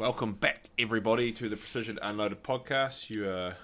Welcome 0.00 0.32
back, 0.32 0.70
everybody, 0.78 1.30
to 1.32 1.50
the 1.50 1.58
Precision 1.58 1.98
Unloaded 2.00 2.42
podcast. 2.42 3.10
You 3.10 3.28
are 3.28 3.56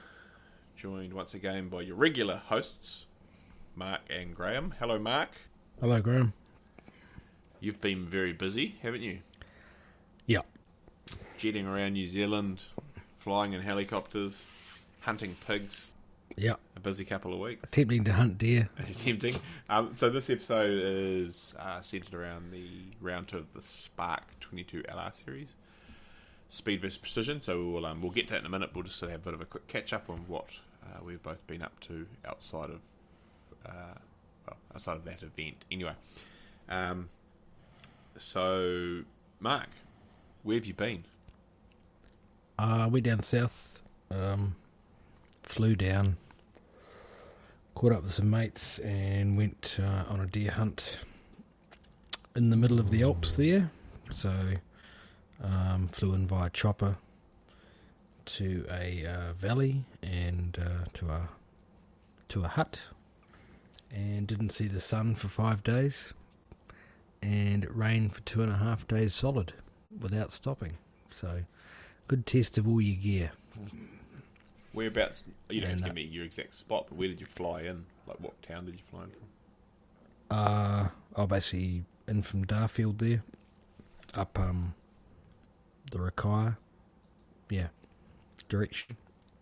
joined 0.77 1.15
once 1.15 1.33
again 1.33 1.71
by 1.71 1.81
your 1.81 1.97
regular 1.97 2.43
hosts, 2.49 3.07
Mark 3.75 4.03
and 4.11 4.35
Graeme. 4.35 4.75
Hello, 4.79 4.99
Mark. 4.99 5.31
Hello, 5.81 5.99
Graeme. 6.03 6.35
You've 7.59 7.81
been 7.81 8.05
very 8.05 8.35
busy, 8.35 8.75
haven't 8.83 9.01
you? 9.01 9.21
Yeah. 10.27 10.43
Jetting 11.39 11.67
around 11.67 11.95
New 11.95 12.07
Zealand, 12.07 12.65
flying 13.19 13.55
in 13.55 13.63
helicopters, 13.63 14.45
hunting 15.01 15.37
pigs. 15.47 15.93
Yeah. 16.37 16.57
A 16.77 16.81
busy 16.81 17.07
couple 17.07 17.33
of 17.33 17.41
weeks. 17.41 17.65
Attempting 17.65 18.05
to 18.05 18.13
hunt 18.13 18.37
deer. 18.37 18.69
Tempting. 18.93 19.41
Um, 19.71 19.95
so 19.95 20.11
this 20.11 20.29
episode 20.29 20.83
is 20.85 21.55
uh, 21.59 21.81
centered 21.81 22.13
around 22.13 22.53
the 22.53 22.69
round 23.01 23.29
two 23.29 23.39
of 23.39 23.51
the 23.55 23.61
SPARC 23.61 24.21
22 24.43 24.83
LR 24.83 25.15
series, 25.15 25.55
Speed 26.49 26.81
versus 26.81 26.99
Precision. 26.99 27.41
So 27.41 27.69
we'll 27.69 27.87
um, 27.87 28.03
we'll 28.03 28.13
get 28.13 28.29
to 28.29 28.35
that 28.35 28.41
in 28.41 28.47
a 28.47 28.51
minute. 28.51 28.71
We'll 28.75 28.85
just 28.85 28.97
sort 28.97 29.11
of 29.11 29.13
have 29.13 29.23
a 29.23 29.25
bit 29.25 29.35
of 29.35 29.41
a 29.41 29.47
quick 29.47 29.67
catch 29.69 29.93
up 29.93 30.09
on 30.09 30.19
what 30.29 30.49
uh, 30.85 31.05
we've 31.05 31.23
both 31.23 31.45
been 31.47 31.63
up 31.63 31.79
to 31.81 32.07
outside 32.25 32.71
of 32.71 32.81
uh, 33.67 33.95
well 34.47 34.57
outside 34.75 34.97
of 34.97 35.05
that 35.05 35.23
event. 35.23 35.65
Anyway, 35.71 35.95
um, 36.69 37.09
so 38.17 39.03
Mark, 39.41 39.69
where 40.43 40.57
have 40.57 40.67
you 40.67 40.75
been? 40.75 41.05
Uh, 42.59 42.89
we 42.91 43.01
down 43.01 43.23
south. 43.23 43.81
Um, 44.11 44.55
flew 45.43 45.75
down, 45.75 46.17
caught 47.75 47.93
up 47.93 48.05
with 48.05 48.13
some 48.13 48.31
mates, 48.31 48.79
and 48.79 49.37
went 49.37 49.79
uh, 49.81 50.05
on 50.09 50.21
a 50.21 50.27
deer 50.27 50.53
hunt 50.53 50.99
in 52.35 52.51
the 52.51 52.57
middle 52.57 52.79
of 52.79 52.91
the 52.91 53.03
Alps 53.03 53.37
there. 53.37 53.71
So, 54.11 54.33
um, 55.43 55.89
flew 55.89 56.15
in 56.15 56.27
via 56.27 56.51
chopper 56.51 56.97
to 58.27 58.67
a 58.71 59.07
uh, 59.07 59.33
valley 59.35 59.85
and 60.03 60.59
uh, 60.61 60.85
to 60.95 61.09
a 61.09 61.29
to 62.29 62.45
a 62.45 62.49
hut, 62.49 62.81
and 63.95 64.27
didn't 64.27 64.51
see 64.51 64.67
the 64.67 64.81
sun 64.81 65.15
for 65.15 65.29
five 65.29 65.63
days, 65.63 66.13
and 67.23 67.65
it 67.65 67.77
rained 67.77 68.15
for 68.15 68.21
two 68.23 68.43
and 68.43 68.53
a 68.53 68.57
half 68.57 68.87
days 68.89 69.15
solid 69.15 69.53
without 70.01 70.33
stopping. 70.33 70.79
So, 71.11 71.45
good 72.09 72.27
test 72.27 72.59
of 72.59 72.67
all 72.67 72.81
your 72.81 72.97
gear. 72.97 73.33
Whereabouts? 74.73 75.25
You 75.49 75.61
don't 75.61 75.71
have 75.71 75.79
to 75.79 75.85
And, 75.87 75.97
give 75.97 76.05
uh, 76.05 76.09
me 76.09 76.15
your 76.15 76.25
exact 76.25 76.55
spot, 76.55 76.87
but 76.89 76.99
where 76.99 77.09
did 77.09 77.21
you 77.21 77.27
fly 77.27 77.63
in? 77.63 77.87
Like 78.07 78.21
what 78.21 78.41
town 78.43 78.67
did 78.67 78.75
you 78.75 78.83
fly 78.91 79.05
in 79.05 79.11
from? 79.11 79.27
Uh, 80.29 80.89
I 81.17 81.27
basically 81.27 81.85
in 82.09 82.23
from 82.23 82.45
Darfield 82.45 82.99
there, 82.99 83.23
up 84.15 84.39
um, 84.39 84.75
the 85.91 85.99
Rakaia, 85.99 86.57
yeah, 87.51 87.69
direction. 88.49 88.97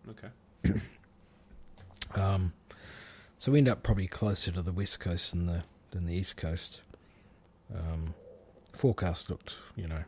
Okay. 0.09 0.79
Um, 2.13 2.53
so 3.39 3.51
we 3.51 3.57
end 3.57 3.67
up 3.67 3.83
probably 3.83 4.07
closer 4.07 4.51
to 4.51 4.61
the 4.61 4.71
west 4.71 4.99
coast 4.99 5.31
than 5.31 5.47
the 5.47 5.63
than 5.91 6.05
the 6.05 6.13
east 6.13 6.37
coast. 6.37 6.81
Um, 7.73 8.13
forecast 8.71 9.29
looked, 9.29 9.57
you 9.75 9.87
know, 9.87 10.03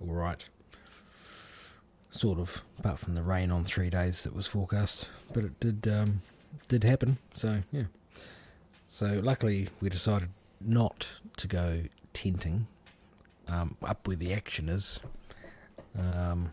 all 0.00 0.14
right. 0.14 0.44
Sort 2.10 2.38
of, 2.38 2.62
apart 2.78 2.98
from 2.98 3.14
the 3.14 3.22
rain 3.22 3.50
on 3.50 3.64
three 3.64 3.90
days 3.90 4.22
that 4.24 4.34
was 4.34 4.46
forecast, 4.46 5.08
but 5.32 5.44
it 5.44 5.58
did 5.60 5.88
um, 5.88 6.20
did 6.68 6.84
happen. 6.84 7.18
So 7.32 7.62
yeah. 7.72 7.84
So 8.86 9.20
luckily 9.22 9.68
we 9.80 9.88
decided 9.88 10.28
not 10.60 11.08
to 11.38 11.48
go 11.48 11.82
tenting 12.12 12.66
um, 13.48 13.76
up 13.82 14.06
where 14.06 14.16
the 14.16 14.32
action 14.32 14.68
is. 14.68 15.00
Because 15.96 16.48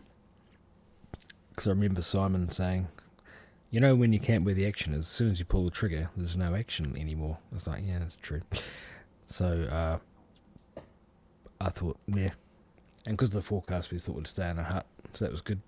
I 1.66 1.70
remember 1.70 2.02
Simon 2.02 2.50
saying, 2.50 2.88
you 3.70 3.80
know, 3.80 3.94
when 3.94 4.12
you 4.12 4.20
camp 4.20 4.44
where 4.44 4.54
the 4.54 4.66
action 4.66 4.94
is, 4.94 5.00
as 5.00 5.08
soon 5.08 5.30
as 5.30 5.38
you 5.38 5.44
pull 5.44 5.64
the 5.64 5.70
trigger, 5.70 6.10
there's 6.16 6.36
no 6.36 6.54
action 6.54 6.96
anymore. 6.96 7.38
I 7.52 7.54
was 7.54 7.66
like, 7.66 7.82
yeah, 7.84 7.98
that's 7.98 8.16
true. 8.16 8.42
So 9.26 9.66
uh, 9.70 10.80
I 11.60 11.70
thought, 11.70 11.98
yeah. 12.06 12.30
And 13.06 13.16
because 13.16 13.28
of 13.28 13.34
the 13.34 13.42
forecast, 13.42 13.90
we 13.90 13.98
thought 13.98 14.16
we'd 14.16 14.26
stay 14.26 14.48
in 14.48 14.58
a 14.58 14.62
hut. 14.62 14.86
So 15.12 15.24
that 15.24 15.32
was 15.32 15.40
good. 15.40 15.60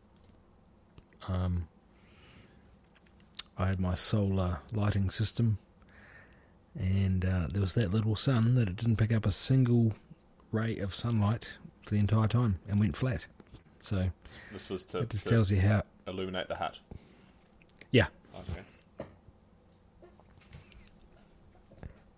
Um, 1.28 1.68
I 3.58 3.66
had 3.66 3.80
my 3.80 3.94
solar 3.94 4.60
lighting 4.72 5.10
system. 5.10 5.58
And 6.78 7.24
uh, 7.24 7.48
there 7.50 7.62
was 7.62 7.74
that 7.74 7.92
little 7.92 8.16
sun 8.16 8.54
that 8.54 8.68
it 8.68 8.76
didn't 8.76 8.96
pick 8.96 9.12
up 9.12 9.26
a 9.26 9.30
single 9.30 9.94
ray 10.52 10.78
of 10.78 10.94
sunlight 10.94 11.58
for 11.84 11.90
the 11.90 12.00
entire 12.00 12.28
time 12.28 12.58
and 12.68 12.78
went 12.78 12.96
flat. 12.96 13.26
So 13.86 14.10
This 14.52 14.68
was 14.68 14.82
to, 14.86 14.98
it 14.98 15.10
just 15.10 15.24
to 15.24 15.30
tells 15.30 15.48
you 15.52 15.60
how. 15.60 15.84
illuminate 16.08 16.48
the 16.48 16.56
hut. 16.56 16.74
Yeah. 17.92 18.06
Okay. 18.34 18.60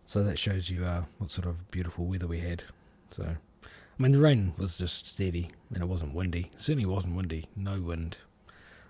So 0.06 0.24
that 0.24 0.38
shows 0.38 0.70
you 0.70 0.86
uh, 0.86 1.04
what 1.18 1.30
sort 1.30 1.46
of 1.46 1.70
beautiful 1.70 2.06
weather 2.06 2.26
we 2.26 2.40
had. 2.40 2.64
So, 3.10 3.36
I 3.64 4.02
mean, 4.02 4.12
the 4.12 4.18
rain 4.18 4.54
was 4.56 4.78
just 4.78 5.06
steady 5.06 5.50
and 5.74 5.82
it 5.82 5.86
wasn't 5.86 6.14
windy. 6.14 6.50
It 6.54 6.60
certainly 6.62 6.86
wasn't 6.86 7.16
windy. 7.16 7.48
No 7.54 7.78
wind. 7.80 8.16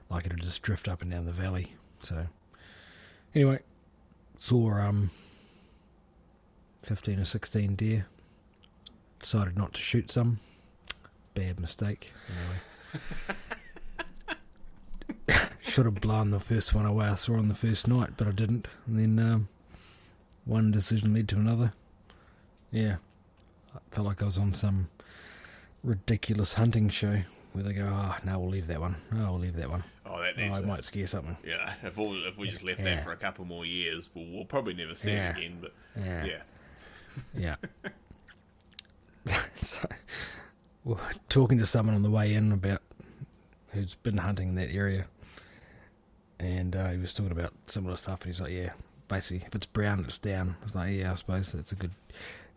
Like 0.08 0.26
it 0.26 0.32
would 0.32 0.42
just 0.42 0.62
drift 0.62 0.86
up 0.86 1.02
and 1.02 1.10
down 1.10 1.24
the 1.26 1.32
valley. 1.32 1.74
So, 2.04 2.28
anyway, 3.34 3.58
saw 4.38 4.74
um, 4.74 5.10
15 6.84 7.18
or 7.18 7.24
16 7.24 7.74
deer. 7.74 8.06
Decided 9.18 9.58
not 9.58 9.74
to 9.74 9.80
shoot 9.80 10.12
some. 10.12 10.38
Bad 11.34 11.58
mistake. 11.58 12.12
Anyway. 12.28 12.60
Should 15.62 15.84
have 15.84 16.00
blown 16.00 16.30
the 16.30 16.40
first 16.40 16.74
one 16.74 16.86
away 16.86 17.06
I 17.06 17.14
saw 17.14 17.34
on 17.36 17.48
the 17.48 17.54
first 17.54 17.86
night, 17.86 18.10
but 18.16 18.26
I 18.26 18.30
didn't. 18.32 18.66
And 18.86 18.98
then 18.98 19.18
um, 19.32 19.48
one 20.44 20.70
decision 20.70 21.12
led 21.14 21.28
to 21.28 21.36
another. 21.36 21.72
Yeah, 22.70 22.96
I 23.74 23.78
felt 23.90 24.06
like 24.06 24.22
I 24.22 24.26
was 24.26 24.38
on 24.38 24.54
some 24.54 24.88
ridiculous 25.84 26.54
hunting 26.54 26.88
show 26.88 27.20
where 27.52 27.64
they 27.64 27.72
go, 27.74 27.88
"Ah, 27.92 28.18
no, 28.24 28.38
we'll 28.38 28.48
leave 28.50 28.66
that 28.68 28.80
one. 28.80 28.96
Oh, 29.12 29.32
we'll 29.32 29.40
leave 29.40 29.56
that 29.56 29.68
one. 29.70 29.84
Oh, 30.06 30.18
that 30.20 30.34
Oh, 30.38 30.40
needs 30.40 30.58
a- 30.58 30.62
might 30.62 30.84
scare 30.84 31.06
something." 31.06 31.36
Yeah, 31.46 31.74
if 31.82 31.96
we 31.98 32.06
if 32.26 32.36
we 32.38 32.48
just 32.48 32.64
left 32.64 32.80
Yeah. 32.80 32.96
that 32.96 33.04
for 33.04 33.12
a 33.12 33.16
couple 33.16 33.44
more 33.44 33.66
years, 33.66 34.08
we'll, 34.14 34.26
we'll 34.26 34.44
probably 34.46 34.74
never 34.74 34.94
see 34.94 35.12
Yeah. 35.12 35.30
it 35.30 35.36
again. 35.36 35.58
But 35.60 35.74
Yeah, 35.96 36.24
yeah, 37.36 37.56
yeah. 39.26 39.26
so, 39.54 39.86
talking 41.28 41.58
to 41.58 41.66
someone 41.66 41.94
on 41.94 42.02
the 42.02 42.10
way 42.10 42.34
in 42.34 42.52
about 42.52 42.82
who's 43.68 43.94
been 43.94 44.18
hunting 44.18 44.48
in 44.48 44.54
that 44.56 44.72
area, 44.72 45.06
and 46.38 46.74
uh, 46.74 46.88
he 46.90 46.98
was 46.98 47.14
talking 47.14 47.32
about 47.32 47.52
similar 47.66 47.96
stuff. 47.96 48.22
And 48.22 48.28
he's 48.28 48.40
like, 48.40 48.52
"Yeah, 48.52 48.72
basically, 49.08 49.46
if 49.46 49.54
it's 49.54 49.66
brown, 49.66 50.04
it's 50.06 50.18
down." 50.18 50.56
I 50.60 50.64
was 50.64 50.74
like, 50.74 50.94
"Yeah, 50.94 51.12
I 51.12 51.14
suppose 51.14 51.52
that's 51.52 51.72
a 51.72 51.76
good, 51.76 51.92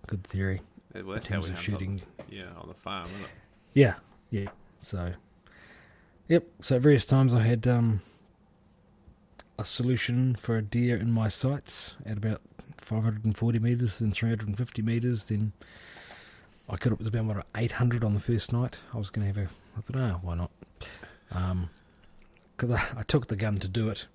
good 0.08 0.24
theory." 0.24 0.62
Yeah, 0.96 1.02
well, 1.04 1.16
in 1.16 1.22
how 1.22 1.28
terms 1.28 1.48
we 1.48 1.54
of 1.54 1.62
shooting. 1.62 2.02
On, 2.20 2.26
yeah, 2.30 2.48
on 2.58 2.68
the 2.68 2.74
farm, 2.74 3.06
isn't 3.06 3.22
it? 3.22 3.30
Yeah, 3.74 3.96
yeah. 4.30 4.50
So, 4.80 5.14
yep. 6.28 6.46
So 6.62 6.76
at 6.76 6.82
various 6.82 7.06
times 7.06 7.34
I 7.34 7.42
had 7.42 7.68
um, 7.68 8.02
a 9.58 9.64
solution 9.64 10.36
for 10.36 10.58
a 10.58 10.62
deer 10.62 10.98
in 10.98 11.12
my 11.12 11.30
sights 11.30 11.96
at 12.06 12.18
about 12.18 12.42
540 12.78 13.60
meters, 13.60 14.00
then 14.00 14.12
350 14.12 14.82
meters. 14.82 15.26
Then 15.26 15.54
I 16.70 16.78
could. 16.78 16.92
have 16.92 17.12
been 17.12 17.30
about 17.30 17.46
800 17.56 18.04
on 18.04 18.14
the 18.14 18.20
first 18.20 18.54
night. 18.54 18.78
I 18.94 18.98
was 18.98 19.10
going 19.10 19.28
to 19.32 19.40
have 19.40 19.50
a. 19.50 19.50
I 19.78 19.82
thought, 19.82 20.02
ah, 20.02 20.20
why 20.22 20.36
not? 20.36 20.52
Um, 21.32 21.70
because 22.56 22.72
I, 22.72 23.00
I 23.00 23.04
took 23.04 23.28
the 23.28 23.36
gun 23.36 23.58
to 23.58 23.68
do 23.68 23.90
it. 23.90 24.06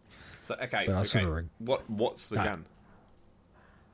So 0.41 0.55
okay, 0.62 0.85
But 0.87 0.95
I 0.95 0.99
okay. 1.01 1.09
sort 1.23 1.39
of 1.39 1.45
what 1.59 1.89
what's 1.91 2.29
the 2.29 2.39
Ah. 2.41 2.45
gun? 2.45 2.65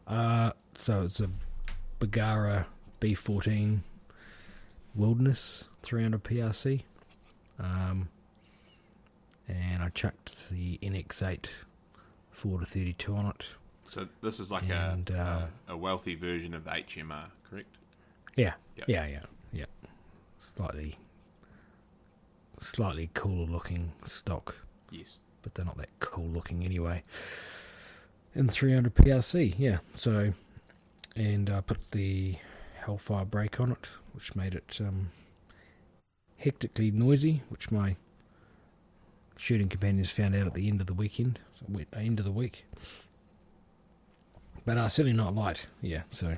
Uh, 0.06 0.52
so 0.74 1.02
it's 1.02 1.20
a 1.20 1.30
Bergara 1.98 2.66
B14 3.00 3.80
Wilderness 4.94 5.68
300 5.82 6.22
PRC. 6.22 6.82
Um, 7.58 8.08
and 9.48 9.82
I 9.82 9.88
chucked 9.90 10.50
the 10.50 10.78
NX8 10.82 11.46
4 12.32 12.60
to 12.60 12.66
32 12.66 13.14
on 13.14 13.26
it. 13.26 13.44
So 13.86 14.08
this 14.22 14.40
is 14.40 14.50
like 14.50 14.68
And, 14.68 15.08
a, 15.10 15.18
uh, 15.18 15.46
a 15.68 15.72
a 15.74 15.76
wealthy 15.76 16.14
version 16.14 16.54
of 16.54 16.64
the 16.64 16.70
HMR, 16.70 17.28
correct? 17.48 17.68
Yeah, 18.36 18.54
Yep. 18.76 18.88
yeah, 18.88 19.06
yeah, 19.06 19.22
yeah. 19.52 19.64
Slightly, 20.38 20.96
slightly 22.58 23.10
cooler 23.14 23.46
looking 23.46 23.92
stock, 24.04 24.56
Yes. 24.90 25.18
but 25.42 25.54
they're 25.54 25.64
not 25.66 25.76
that 25.78 25.90
cool 26.00 26.26
looking 26.28 26.64
anyway. 26.64 27.02
In 28.34 28.48
300 28.48 28.94
PRC, 28.94 29.54
yeah. 29.58 29.78
So, 29.94 30.32
and 31.14 31.50
I 31.50 31.60
put 31.60 31.90
the 31.90 32.36
Hellfire 32.84 33.24
brake 33.26 33.60
on 33.60 33.72
it, 33.72 33.88
which 34.14 34.34
made 34.34 34.54
it 34.54 34.78
um, 34.80 35.10
hectically 36.38 36.90
noisy, 36.90 37.42
which 37.50 37.70
my 37.70 37.96
shooting 39.36 39.68
companions 39.68 40.10
found 40.10 40.34
out 40.34 40.46
at 40.46 40.54
the 40.54 40.68
end 40.68 40.80
of 40.80 40.86
the 40.86 40.94
weekend, 40.94 41.40
so 41.54 41.66
end 41.94 42.18
of 42.18 42.24
the 42.24 42.32
week. 42.32 42.64
But 44.64 44.78
uh, 44.78 44.88
certainly 44.88 45.16
not 45.16 45.34
light, 45.34 45.66
yeah. 45.80 46.02
So 46.10 46.36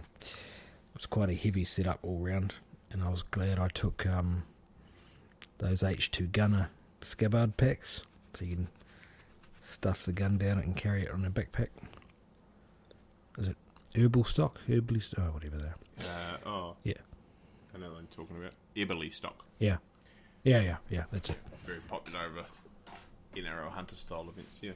was 0.95 1.07
quite 1.07 1.31
a 1.31 1.35
heavy 1.35 1.65
setup 1.65 1.99
all 2.03 2.19
round, 2.19 2.55
and 2.91 3.03
I 3.03 3.09
was 3.11 3.23
glad 3.23 3.59
I 3.59 3.69
took 3.69 4.07
um, 4.07 4.45
those 5.59 5.83
H2 5.83 6.33
gunner 6.33 6.71
scabbard 7.03 7.57
packs, 7.57 8.03
so 8.35 8.45
you 8.45 8.57
can 8.57 8.69
stuff 9.61 10.05
the 10.05 10.13
gun 10.13 10.39
down 10.39 10.59
it 10.59 10.67
and 10.67 10.77
carry 10.77 11.03
it 11.05 11.11
on 11.11 11.25
a 11.25 11.31
backpack. 11.31 11.69
Is 13.39 13.49
it 13.49 13.57
herbal 13.97 14.25
stock? 14.25 14.61
Herbally 14.69 15.03
stock? 15.03 15.25
Oh, 15.27 15.33
whatever 15.33 15.57
they 15.57 15.67
are. 15.67 16.37
Uh, 16.45 16.49
oh. 16.49 16.77
Yeah. 16.85 16.95
I 17.75 17.79
know 17.79 17.91
what 17.91 17.99
I'm 17.99 18.09
talking 18.15 18.37
about. 18.37 18.53
Eberlestock. 18.77 19.35
Yeah. 19.59 19.77
Yeah, 20.45 20.61
yeah, 20.61 20.77
yeah, 20.91 21.05
that's 21.11 21.31
it. 21.31 21.37
Very 21.65 21.81
popular 21.89 22.21
over 22.27 22.45
NRL 23.35 23.71
hunter 23.71 23.95
style 23.97 24.27
events, 24.29 24.59
yeah. 24.61 24.73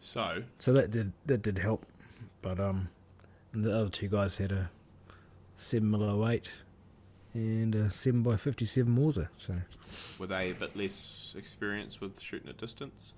So, 0.00 0.44
So 0.58 0.72
that 0.74 0.90
did 0.90 1.12
that 1.26 1.42
did 1.42 1.58
help, 1.58 1.84
but 2.42 2.60
um, 2.60 2.88
the 3.54 3.76
other 3.76 3.90
two 3.90 4.08
guys 4.08 4.38
had 4.38 4.52
a 4.52 4.70
seven 5.56 5.90
mil 5.90 6.28
eight 6.28 6.50
and 7.32 7.74
a 7.74 7.90
seven 7.90 8.22
by 8.22 8.36
fifty 8.36 8.66
seven 8.66 8.92
Mauser. 8.94 9.30
So 9.36 9.54
were 10.18 10.26
they 10.26 10.50
a 10.50 10.54
bit 10.54 10.76
less 10.76 11.34
experienced 11.36 12.00
with 12.00 12.20
shooting 12.20 12.48
at 12.48 12.58
distance? 12.58 13.14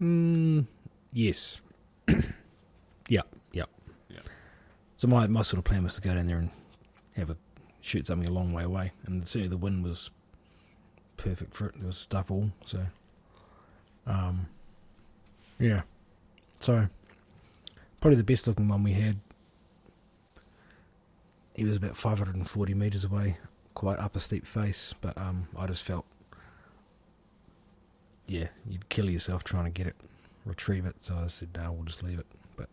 mm, 0.00 0.66
yes, 1.12 1.60
yeah, 3.08 3.22
yeah, 3.52 3.64
Yeah. 4.08 4.18
So 4.96 5.08
my 5.08 5.26
my 5.26 5.42
sort 5.42 5.58
of 5.58 5.64
plan 5.64 5.84
was 5.84 5.94
to 5.94 6.00
go 6.00 6.14
down 6.14 6.26
there 6.26 6.38
and 6.38 6.50
have 7.16 7.30
a 7.30 7.36
shoot 7.80 8.06
something 8.06 8.28
a 8.28 8.32
long 8.32 8.52
way 8.52 8.64
away, 8.64 8.92
and 9.06 9.26
certainly 9.26 9.48
the 9.48 9.56
wind 9.56 9.84
was 9.84 10.10
perfect 11.16 11.54
for 11.54 11.66
it. 11.68 11.74
There 11.76 11.86
was 11.86 11.98
stuff 11.98 12.30
all 12.30 12.50
so. 12.64 12.86
Um, 14.06 14.48
yeah, 15.58 15.82
so 16.60 16.88
probably 18.04 18.16
the 18.18 18.22
best 18.22 18.46
looking 18.46 18.68
one 18.68 18.82
we 18.82 18.92
had. 18.92 19.16
He 21.54 21.64
was 21.64 21.78
about 21.78 21.96
540 21.96 22.74
meters 22.74 23.02
away, 23.02 23.38
quite 23.72 23.98
up 23.98 24.14
a 24.14 24.20
steep 24.20 24.46
face, 24.46 24.92
but 25.00 25.16
um, 25.16 25.48
I 25.56 25.66
just 25.66 25.82
felt, 25.82 26.04
yeah, 28.26 28.48
you'd 28.68 28.90
kill 28.90 29.08
yourself 29.08 29.42
trying 29.42 29.64
to 29.64 29.70
get 29.70 29.86
it, 29.86 29.96
retrieve 30.44 30.84
it. 30.84 30.96
So 31.00 31.14
I 31.24 31.28
said, 31.28 31.48
no, 31.56 31.72
we'll 31.72 31.84
just 31.84 32.02
leave 32.02 32.18
it. 32.18 32.26
But 32.58 32.68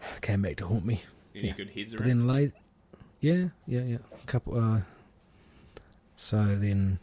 came 0.22 0.40
back 0.40 0.56
to 0.56 0.66
haunt 0.66 0.86
me. 0.86 1.02
Any 1.34 1.48
Yeah. 1.48 1.54
good 1.58 1.68
heads 1.68 1.92
around? 1.92 1.98
But 1.98 2.06
then 2.08 2.26
late, 2.26 2.52
yeah, 3.20 3.48
yeah, 3.66 3.82
yeah, 3.82 3.98
a 4.10 4.26
couple. 4.26 4.58
Uh, 4.58 4.80
so 6.16 6.56
then, 6.56 7.00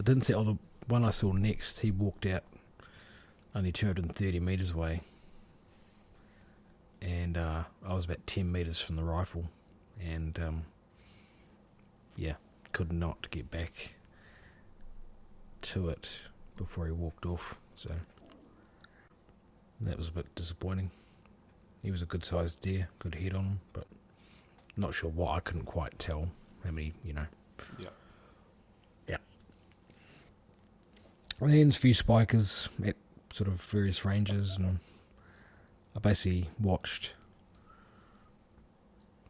I 0.00 0.02
didn't 0.02 0.24
see. 0.24 0.34
Oh, 0.34 0.42
the 0.42 0.58
one 0.88 1.04
I 1.04 1.10
saw 1.10 1.30
next, 1.30 1.78
he 1.78 1.92
walked 1.92 2.26
out 2.26 2.42
only 3.56 3.72
230 3.72 4.38
meters 4.38 4.72
away, 4.72 5.00
and 7.00 7.38
uh, 7.38 7.64
I 7.84 7.94
was 7.94 8.04
about 8.04 8.26
10 8.26 8.52
meters 8.52 8.80
from 8.80 8.96
the 8.96 9.02
rifle, 9.02 9.46
and 9.98 10.38
um, 10.38 10.64
yeah, 12.16 12.34
could 12.72 12.92
not 12.92 13.30
get 13.30 13.50
back 13.50 13.94
to 15.62 15.88
it 15.88 16.08
before 16.58 16.84
he 16.84 16.92
walked 16.92 17.24
off. 17.24 17.56
So 17.74 17.90
that 19.80 19.96
was 19.96 20.08
a 20.08 20.12
bit 20.12 20.34
disappointing. 20.34 20.90
He 21.82 21.90
was 21.90 22.02
a 22.02 22.06
good 22.06 22.24
sized 22.24 22.60
deer, 22.60 22.88
good 22.98 23.14
head 23.14 23.32
on 23.34 23.44
him, 23.44 23.60
but 23.72 23.86
not 24.76 24.92
sure 24.92 25.10
what. 25.10 25.32
I 25.32 25.40
couldn't 25.40 25.64
quite 25.64 25.98
tell 25.98 26.28
how 26.62 26.70
many, 26.72 26.92
you 27.02 27.14
know. 27.14 27.26
Yeah. 27.78 27.88
Yeah. 29.08 29.16
And 31.40 31.52
then 31.52 31.68
a 31.70 31.72
few 31.72 31.94
spikers 31.94 32.68
at 32.84 32.96
sort 33.36 33.48
of 33.48 33.60
various 33.60 34.02
ranges, 34.02 34.56
and 34.56 34.78
I 35.94 35.98
basically 35.98 36.48
watched 36.58 37.12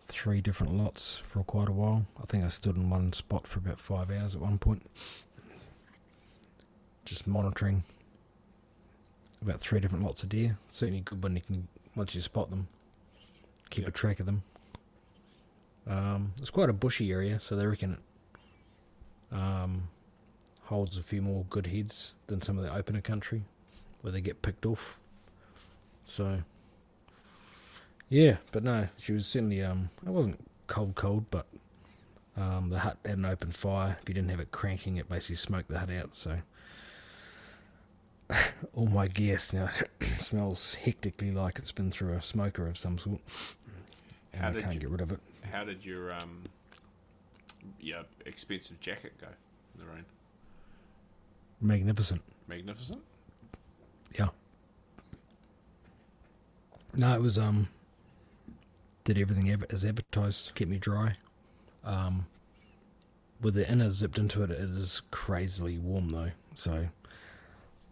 three 0.07 0.41
different 0.41 0.73
lots 0.73 1.17
for 1.25 1.43
quite 1.43 1.69
a 1.69 1.73
while. 1.73 2.07
I 2.23 2.27
think 2.27 2.45
I 2.45 2.49
stood 2.49 2.77
in 2.77 2.89
one 2.89 3.13
spot 3.13 3.49
for 3.49 3.59
about 3.59 3.81
five 3.81 4.13
hours 4.13 4.37
at 4.37 4.41
one 4.41 4.59
point, 4.59 4.89
just 7.05 7.27
monitoring 7.27 7.83
about 9.43 9.59
three 9.59 9.81
different 9.81 10.05
lots 10.05 10.23
of 10.23 10.29
deer. 10.29 10.57
Certainly 10.71 11.01
good 11.01 11.25
when 11.25 11.35
you 11.35 11.43
can 11.43 11.67
once 11.97 12.15
you 12.15 12.21
spot 12.21 12.51
them, 12.51 12.69
keep 13.71 13.83
Yeah. 13.83 13.89
a 13.89 13.93
track 13.93 14.21
of 14.21 14.27
them. 14.27 14.45
Um, 15.89 16.33
it's 16.39 16.51
quite 16.51 16.69
a 16.71 16.73
bushy 16.73 17.11
area, 17.11 17.41
so 17.41 17.57
they 17.57 17.67
reckon 17.67 17.95
it 19.33 19.35
um, 19.37 19.89
holds 20.63 20.97
a 20.97 21.03
few 21.03 21.23
more 21.23 21.45
good 21.51 21.67
heads 21.67 22.15
than 22.29 22.41
some 22.41 22.57
of 22.57 22.63
the 22.65 22.73
opener 22.73 23.01
country 23.01 23.43
where 24.07 24.13
they 24.13 24.21
get 24.21 24.41
picked 24.41 24.65
off. 24.65 24.97
So, 26.05 26.39
yeah, 28.09 28.37
but 28.53 28.63
no, 28.63 28.87
she 28.99 29.11
was 29.13 29.27
certainly. 29.27 29.61
Um, 29.65 29.91
it 30.07 30.11
wasn't 30.11 30.39
cold, 30.69 30.95
cold, 30.95 31.25
but 31.29 31.45
um, 32.37 32.69
the 32.71 32.79
hut 32.79 32.99
had 33.05 33.19
an 33.19 33.25
open 33.25 33.51
fire. 33.51 33.99
If 34.01 34.09
you 34.09 34.15
didn't 34.15 34.31
have 34.31 34.39
it 34.39 34.53
cranking, 34.53 34.97
it 34.97 35.09
basically 35.09 35.35
smoked 35.35 35.71
the 35.71 35.81
hut 35.81 35.91
out. 35.91 36.15
So, 36.15 36.39
all 38.75 38.87
my 38.87 39.09
gas 39.09 39.53
now 39.53 39.71
smells 40.21 40.75
hectically 40.75 41.33
like 41.33 41.59
it's 41.59 41.73
been 41.73 41.91
through 41.91 42.13
a 42.13 42.23
smoker 42.23 42.69
of 42.69 42.79
some 42.79 42.99
sort. 42.99 43.19
And 44.33 44.41
How 44.43 44.49
I 44.51 44.53
did 44.53 44.63
can't 44.63 44.75
you- 44.75 44.81
get 44.83 44.91
rid 44.91 45.01
of 45.01 45.11
it. 45.11 45.19
How 45.51 45.65
did 45.65 45.85
your 45.85 46.15
um, 46.15 46.45
your 47.81 48.03
expensive 48.25 48.79
jacket 48.79 49.15
go 49.21 49.27
in 49.75 49.81
the 49.85 49.93
rain? 49.93 50.05
Magnificent. 51.61 52.23
Magnificent. 52.47 53.03
Yeah. 54.15 54.29
No, 56.97 57.15
it 57.15 57.23
was 57.23 57.39
um. 57.39 57.69
Did 59.05 59.19
everything 59.19 59.49
ever 59.51 59.67
as 59.71 59.85
advertised, 59.85 60.55
kept 60.55 60.71
me 60.71 60.79
dry. 60.79 61.13
Um. 61.85 62.27
With 63.41 63.55
the 63.55 63.71
inner 63.71 63.91
zipped 63.91 64.19
into 64.19 64.43
it, 64.45 64.51
it 64.51 64.59
is 64.61 65.03
crazily 65.11 65.79
warm 65.79 66.11
though. 66.11 66.31
So, 66.55 66.89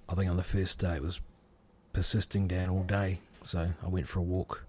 I 0.08 0.14
think 0.14 0.30
on 0.30 0.36
the 0.38 0.42
first 0.42 0.78
day 0.78 0.96
it 0.96 1.02
was 1.02 1.20
persisting 1.92 2.48
down 2.48 2.70
all 2.70 2.82
day. 2.82 3.20
So 3.42 3.68
I 3.82 3.88
went 3.88 4.08
for 4.08 4.20
a 4.20 4.22
walk, 4.22 4.64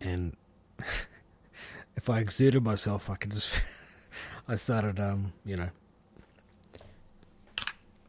and 0.00 0.34
if 1.96 2.08
I 2.08 2.20
exerted 2.20 2.62
myself, 2.64 3.10
I 3.10 3.16
could 3.16 3.32
just. 3.32 3.60
I 4.48 4.56
started 4.56 4.98
um, 4.98 5.32
you 5.44 5.56
know, 5.56 5.68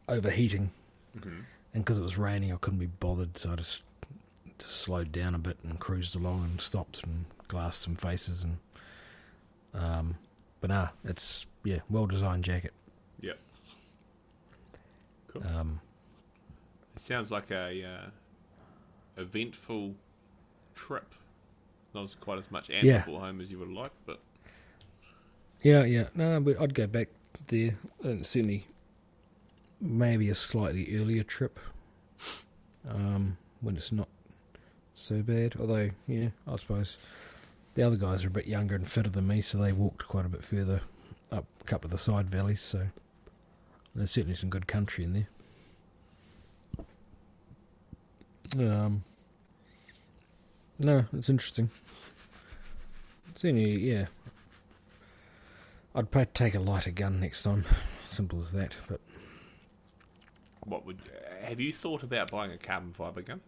overheating 0.08 0.70
Mm-hmm. 1.16 1.40
And 1.74 1.84
because 1.84 1.98
it 1.98 2.02
was 2.02 2.18
raining, 2.18 2.52
I 2.52 2.56
couldn't 2.56 2.78
be 2.78 2.86
bothered, 2.86 3.38
so 3.38 3.52
I 3.52 3.56
just 3.56 3.84
just 4.58 4.76
slowed 4.76 5.10
down 5.12 5.34
a 5.34 5.38
bit 5.38 5.56
and 5.64 5.78
cruised 5.80 6.14
along 6.14 6.44
and 6.44 6.60
stopped 6.60 7.02
and 7.04 7.24
glassed 7.48 7.82
some 7.82 7.96
faces 7.96 8.44
and 8.44 8.58
um, 9.74 10.16
but 10.60 10.68
nah, 10.70 10.88
it's 11.04 11.46
yeah, 11.64 11.78
well 11.88 12.06
designed 12.06 12.44
jacket. 12.44 12.72
Yep. 13.20 13.38
Cool. 15.28 15.42
Um, 15.46 15.80
It 16.94 17.00
sounds 17.02 17.30
like 17.30 17.50
a 17.50 17.84
uh, 17.84 19.20
eventful 19.20 19.94
trip. 20.74 21.14
Not 21.94 22.04
as 22.04 22.14
quite 22.14 22.38
as 22.38 22.50
much 22.50 22.68
Yeah. 22.70 22.96
animal 22.98 23.20
home 23.20 23.40
as 23.40 23.50
you 23.50 23.58
would 23.58 23.72
like, 23.72 23.92
but 24.06 24.20
yeah, 25.62 25.84
yeah, 25.84 26.08
no, 26.14 26.40
but 26.40 26.60
I'd 26.60 26.74
go 26.74 26.86
back 26.86 27.08
there 27.46 27.76
and 28.02 28.26
certainly 28.26 28.66
maybe 29.82 30.30
a 30.30 30.34
slightly 30.34 30.96
earlier 30.96 31.24
trip 31.24 31.58
um, 32.88 33.36
when 33.60 33.76
it's 33.76 33.92
not 33.92 34.08
so 34.94 35.22
bad. 35.22 35.56
Although, 35.58 35.90
yeah, 36.06 36.28
I 36.46 36.56
suppose 36.56 36.96
the 37.74 37.82
other 37.82 37.96
guys 37.96 38.24
are 38.24 38.28
a 38.28 38.30
bit 38.30 38.46
younger 38.46 38.76
and 38.76 38.88
fitter 38.88 39.10
than 39.10 39.26
me, 39.26 39.42
so 39.42 39.58
they 39.58 39.72
walked 39.72 40.06
quite 40.06 40.24
a 40.24 40.28
bit 40.28 40.44
further 40.44 40.82
up 41.30 41.46
a 41.60 41.64
couple 41.64 41.88
of 41.88 41.90
the 41.90 41.98
side 41.98 42.30
valleys. 42.30 42.62
So 42.62 42.86
there's 43.94 44.12
certainly 44.12 44.36
some 44.36 44.50
good 44.50 44.68
country 44.68 45.04
in 45.04 45.12
there. 45.12 45.28
Um, 48.58 49.02
no, 50.78 51.06
it's 51.12 51.28
interesting. 51.28 51.70
It's 53.30 53.42
Certainly, 53.42 53.80
yeah. 53.80 54.06
I'd 55.94 56.10
probably 56.10 56.30
take 56.32 56.54
a 56.54 56.60
lighter 56.60 56.90
gun 56.90 57.20
next 57.20 57.42
time. 57.42 57.64
Simple 58.08 58.40
as 58.40 58.52
that. 58.52 58.74
But 58.88 59.00
what 60.64 60.86
would 60.86 60.98
have 61.42 61.60
you 61.60 61.72
thought 61.72 62.02
about 62.02 62.30
buying 62.30 62.52
a 62.52 62.58
carbon 62.58 62.92
fiber 62.92 63.22
gun? 63.22 63.40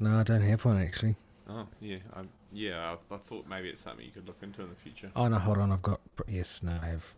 no, 0.00 0.18
I 0.18 0.22
don't 0.22 0.42
have 0.42 0.64
one 0.64 0.80
actually. 0.80 1.16
Oh 1.48 1.66
yeah, 1.80 1.98
I, 2.14 2.22
yeah. 2.52 2.96
I, 3.10 3.14
I 3.14 3.18
thought 3.18 3.46
maybe 3.48 3.68
it's 3.68 3.80
something 3.80 4.04
you 4.04 4.12
could 4.12 4.26
look 4.26 4.38
into 4.42 4.62
in 4.62 4.68
the 4.68 4.74
future. 4.74 5.10
Oh 5.14 5.28
no, 5.28 5.38
hold 5.38 5.58
on. 5.58 5.72
I've 5.72 5.82
got 5.82 6.00
yes, 6.28 6.60
no, 6.62 6.78
I 6.82 6.86
have. 6.88 7.14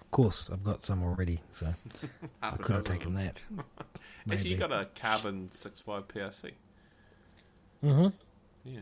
Of 0.00 0.10
course, 0.10 0.48
I've 0.52 0.64
got 0.64 0.84
some 0.84 1.02
already, 1.02 1.40
so 1.52 1.74
I 2.42 2.50
could 2.56 2.76
have 2.76 2.84
taken 2.84 3.14
that. 3.14 3.42
Actually, 4.30 4.50
you 4.50 4.56
got 4.56 4.72
a 4.72 4.88
carbon 4.94 5.50
six 5.52 5.80
five 5.80 6.08
PRC. 6.08 6.52
Mm-hmm. 7.84 8.08
Yeah. 8.64 8.80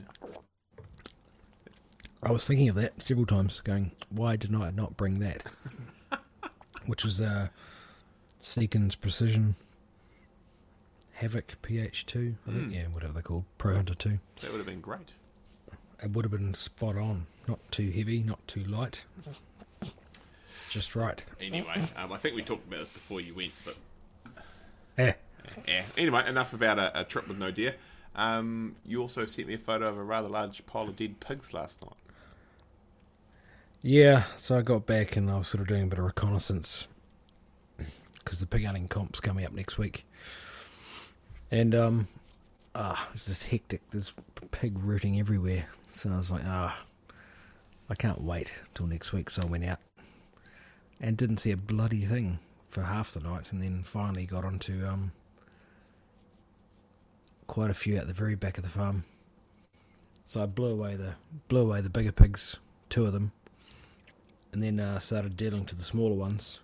I 2.22 2.32
was 2.32 2.46
thinking 2.46 2.70
of 2.70 2.74
that 2.76 3.02
several 3.02 3.26
times, 3.26 3.60
going, 3.60 3.90
why 4.08 4.36
did 4.36 4.54
I 4.54 4.70
not 4.70 4.96
bring 4.96 5.18
that? 5.18 5.42
Which 6.86 7.04
was 7.04 7.20
uh, 7.20 7.48
Seekins 8.40 8.98
Precision 9.00 9.54
Havak 11.20 11.56
PH2, 11.62 12.34
I 12.46 12.50
think. 12.50 12.66
Hmm. 12.68 12.72
Yeah, 12.72 12.86
whatever 12.92 13.12
they're 13.12 13.22
called. 13.22 13.44
Pro 13.58 13.74
Hunter 13.76 13.94
2. 13.94 14.18
That 14.40 14.50
would 14.50 14.58
have 14.58 14.66
been 14.66 14.80
great. 14.80 15.12
it 16.02 16.10
would 16.10 16.24
have 16.24 16.32
been 16.32 16.54
spot 16.54 16.96
on. 16.96 17.26
Not 17.48 17.58
too 17.70 17.90
heavy, 17.90 18.22
not 18.22 18.46
too 18.48 18.64
light. 18.64 19.04
Just 20.70 20.96
right. 20.96 21.22
Anyway, 21.40 21.88
um, 21.96 22.12
I 22.12 22.18
think 22.18 22.34
we 22.34 22.42
talked 22.42 22.66
about 22.66 22.80
this 22.80 22.88
before 22.88 23.20
you 23.20 23.34
went, 23.34 23.52
but 23.64 23.76
Yeah. 24.98 25.14
yeah. 25.68 25.82
Anyway, 25.96 26.26
enough 26.28 26.52
about 26.52 26.78
a, 26.78 27.00
a 27.00 27.04
trip 27.04 27.28
with 27.28 27.38
no 27.38 27.50
deer. 27.50 27.76
Um, 28.16 28.76
you 28.84 29.00
also 29.00 29.24
sent 29.24 29.46
me 29.48 29.54
a 29.54 29.58
photo 29.58 29.88
of 29.88 29.96
a 29.98 30.02
rather 30.02 30.28
large 30.28 30.64
pile 30.66 30.88
of 30.88 30.96
dead 30.96 31.20
pigs 31.20 31.52
last 31.54 31.82
night. 31.82 31.92
Yeah, 33.86 34.24
so 34.38 34.56
I 34.56 34.62
got 34.62 34.86
back 34.86 35.14
and 35.14 35.30
I 35.30 35.36
was 35.36 35.46
sort 35.46 35.60
of 35.60 35.68
doing 35.68 35.82
a 35.82 35.86
bit 35.86 35.98
of 35.98 36.06
reconnaissance 36.06 36.86
because 38.14 38.40
the 38.40 38.46
pig 38.46 38.64
hunting 38.64 38.88
comp's 38.88 39.20
coming 39.20 39.44
up 39.44 39.52
next 39.52 39.76
week. 39.76 40.06
And, 41.50 41.74
um, 41.74 42.08
ah, 42.74 43.10
it's 43.12 43.26
just 43.26 43.48
hectic. 43.48 43.82
There's 43.90 44.14
pig 44.52 44.78
rooting 44.78 45.20
everywhere. 45.20 45.66
So 45.90 46.10
I 46.10 46.16
was 46.16 46.30
like, 46.30 46.44
ah, 46.46 46.86
I 47.90 47.94
can't 47.94 48.22
wait 48.22 48.54
till 48.72 48.86
next 48.86 49.12
week. 49.12 49.28
So 49.28 49.42
I 49.42 49.46
went 49.50 49.66
out 49.66 49.80
and 50.98 51.14
didn't 51.18 51.36
see 51.36 51.50
a 51.50 51.56
bloody 51.58 52.06
thing 52.06 52.38
for 52.70 52.84
half 52.84 53.12
the 53.12 53.20
night 53.20 53.52
and 53.52 53.62
then 53.62 53.82
finally 53.84 54.24
got 54.24 54.46
onto, 54.46 54.86
um, 54.86 55.12
quite 57.46 57.68
a 57.68 57.74
few 57.74 57.96
at 57.96 58.06
the 58.06 58.14
very 58.14 58.34
back 58.34 58.56
of 58.56 58.64
the 58.64 58.70
farm. 58.70 59.04
So 60.24 60.42
I 60.42 60.46
blew 60.46 60.70
away 60.70 60.96
the 60.96 61.16
blew 61.48 61.60
away 61.60 61.82
the 61.82 61.90
bigger 61.90 62.12
pigs, 62.12 62.56
two 62.88 63.04
of 63.04 63.12
them, 63.12 63.32
and 64.54 64.62
then 64.62 64.78
uh, 64.78 65.00
started 65.00 65.36
dealing 65.36 65.66
to 65.66 65.74
the 65.74 65.82
smaller 65.82 66.14
ones. 66.14 66.60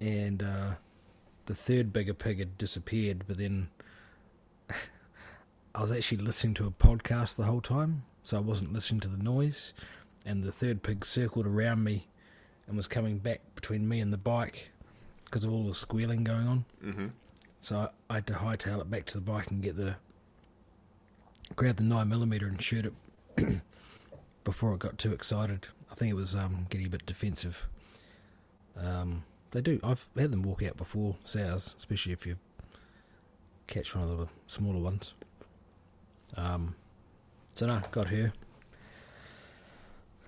And 0.00 0.42
uh, 0.42 0.72
the 1.46 1.54
third 1.54 1.94
bigger 1.94 2.12
pig 2.12 2.40
had 2.40 2.58
disappeared, 2.58 3.24
but 3.26 3.38
then 3.38 3.70
I 5.74 5.80
was 5.80 5.90
actually 5.90 6.18
listening 6.18 6.52
to 6.54 6.66
a 6.66 6.70
podcast 6.70 7.36
the 7.36 7.44
whole 7.44 7.62
time, 7.62 8.04
so 8.22 8.36
I 8.36 8.40
wasn't 8.40 8.74
listening 8.74 9.00
to 9.00 9.08
the 9.08 9.16
noise. 9.16 9.72
And 10.26 10.42
the 10.42 10.52
third 10.52 10.82
pig 10.82 11.06
circled 11.06 11.46
around 11.46 11.84
me 11.84 12.06
and 12.66 12.76
was 12.76 12.86
coming 12.86 13.16
back 13.16 13.40
between 13.54 13.88
me 13.88 14.00
and 14.00 14.12
the 14.12 14.18
bike 14.18 14.68
because 15.24 15.44
of 15.44 15.52
all 15.52 15.64
the 15.64 15.72
squealing 15.72 16.22
going 16.22 16.46
on. 16.46 16.64
Mm-hmm. 16.84 17.06
So 17.60 17.78
I, 17.78 17.88
I 18.10 18.14
had 18.16 18.26
to 18.26 18.34
hightail 18.34 18.82
it 18.82 18.90
back 18.90 19.06
to 19.06 19.14
the 19.14 19.22
bike 19.22 19.50
and 19.50 19.62
get 19.62 19.78
the 19.78 19.96
grab 21.56 21.76
the 21.76 21.84
nine 21.84 22.10
millimeter 22.10 22.46
and 22.46 22.60
shoot 22.60 22.84
it 22.84 23.62
before 24.44 24.74
it 24.74 24.80
got 24.80 24.98
too 24.98 25.14
excited. 25.14 25.66
Think 25.98 26.12
it 26.12 26.14
was 26.14 26.36
um, 26.36 26.68
getting 26.70 26.86
a 26.86 26.90
bit 26.90 27.04
defensive. 27.06 27.66
Um, 28.80 29.24
they 29.50 29.60
do. 29.60 29.80
I've 29.82 30.06
had 30.16 30.30
them 30.30 30.44
walk 30.44 30.62
out 30.62 30.76
before 30.76 31.16
sows, 31.24 31.74
especially 31.76 32.12
if 32.12 32.24
you 32.24 32.36
catch 33.66 33.96
one 33.96 34.08
of 34.08 34.16
the 34.16 34.28
smaller 34.46 34.78
ones. 34.78 35.14
Um, 36.36 36.76
so 37.54 37.66
no, 37.66 37.80
got 37.90 38.10
her 38.10 38.32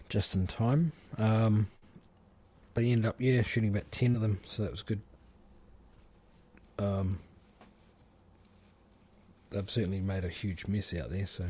just 0.08 0.34
in 0.34 0.48
time. 0.48 0.90
Um, 1.16 1.68
but 2.74 2.82
he 2.82 2.90
ended 2.90 3.06
up 3.06 3.14
yeah 3.20 3.42
shooting 3.42 3.70
about 3.70 3.92
ten 3.92 4.16
of 4.16 4.22
them, 4.22 4.40
so 4.46 4.64
that 4.64 4.72
was 4.72 4.82
good. 4.82 5.00
Um, 6.80 7.20
they've 9.50 9.70
certainly 9.70 10.00
made 10.00 10.24
a 10.24 10.30
huge 10.30 10.66
mess 10.66 10.92
out 10.94 11.12
there, 11.12 11.28
so. 11.28 11.44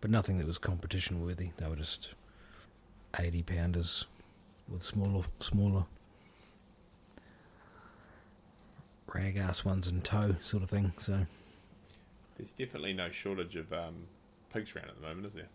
But 0.00 0.10
nothing 0.10 0.38
that 0.38 0.46
was 0.48 0.58
competition 0.58 1.24
worthy. 1.24 1.50
They 1.56 1.68
were 1.68 1.76
just 1.76 2.08
eighty 3.18 3.42
pounders 3.42 4.06
with 4.68 4.82
smaller, 4.82 5.24
smaller 5.40 5.84
rag 9.12 9.36
ass 9.36 9.64
ones 9.64 9.88
in 9.88 10.00
tow, 10.02 10.36
sort 10.40 10.62
of 10.62 10.70
thing. 10.70 10.92
So 10.98 11.26
There's 12.38 12.52
definitely 12.52 12.92
no 12.92 13.10
shortage 13.10 13.56
of 13.56 13.72
um, 13.72 14.06
pigs 14.52 14.74
around 14.74 14.88
at 14.88 14.96
the 15.00 15.06
moment, 15.06 15.26
is 15.26 15.34
there? 15.34 15.48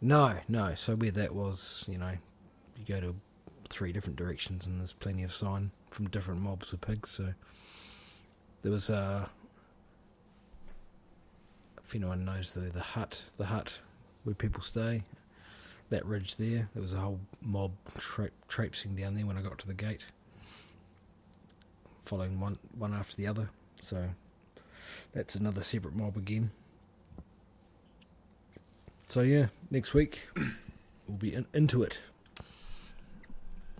no, 0.00 0.36
no. 0.48 0.74
So 0.74 0.96
where 0.96 1.12
that 1.12 1.34
was, 1.34 1.84
you 1.88 1.96
know, 1.98 2.12
you 2.76 2.84
go 2.86 3.00
to 3.00 3.14
three 3.68 3.92
different 3.92 4.16
directions, 4.16 4.66
and 4.66 4.80
there's 4.80 4.92
plenty 4.92 5.22
of 5.22 5.32
sign 5.32 5.70
from 5.90 6.08
different 6.08 6.40
mobs 6.40 6.72
of 6.72 6.80
pigs. 6.80 7.10
So 7.10 7.32
there 8.62 8.72
was 8.72 8.90
uh 8.90 9.26
if 11.84 11.94
anyone 11.94 12.24
knows 12.24 12.54
the 12.54 12.60
the 12.62 12.80
hut, 12.80 13.22
the 13.38 13.46
hut 13.46 13.78
where 14.24 14.34
people 14.34 14.60
stay, 14.62 15.02
that 15.94 16.04
ridge 16.04 16.34
there, 16.36 16.68
there 16.74 16.82
was 16.82 16.92
a 16.92 16.98
whole 16.98 17.20
mob 17.40 17.70
tra- 17.98 18.30
traipsing 18.48 18.96
down 18.96 19.14
there 19.14 19.24
when 19.26 19.38
I 19.38 19.42
got 19.42 19.58
to 19.60 19.66
the 19.66 19.74
gate, 19.74 20.04
following 22.02 22.40
one 22.40 22.58
one 22.76 22.92
after 22.92 23.14
the 23.16 23.28
other. 23.28 23.48
So 23.80 24.08
that's 25.12 25.36
another 25.36 25.62
separate 25.62 25.94
mob 25.94 26.16
again. 26.16 26.50
So 29.06 29.20
yeah, 29.22 29.46
next 29.70 29.94
week 29.94 30.22
we'll 31.06 31.18
be 31.18 31.32
in, 31.34 31.46
into 31.54 31.82
it. 31.84 32.00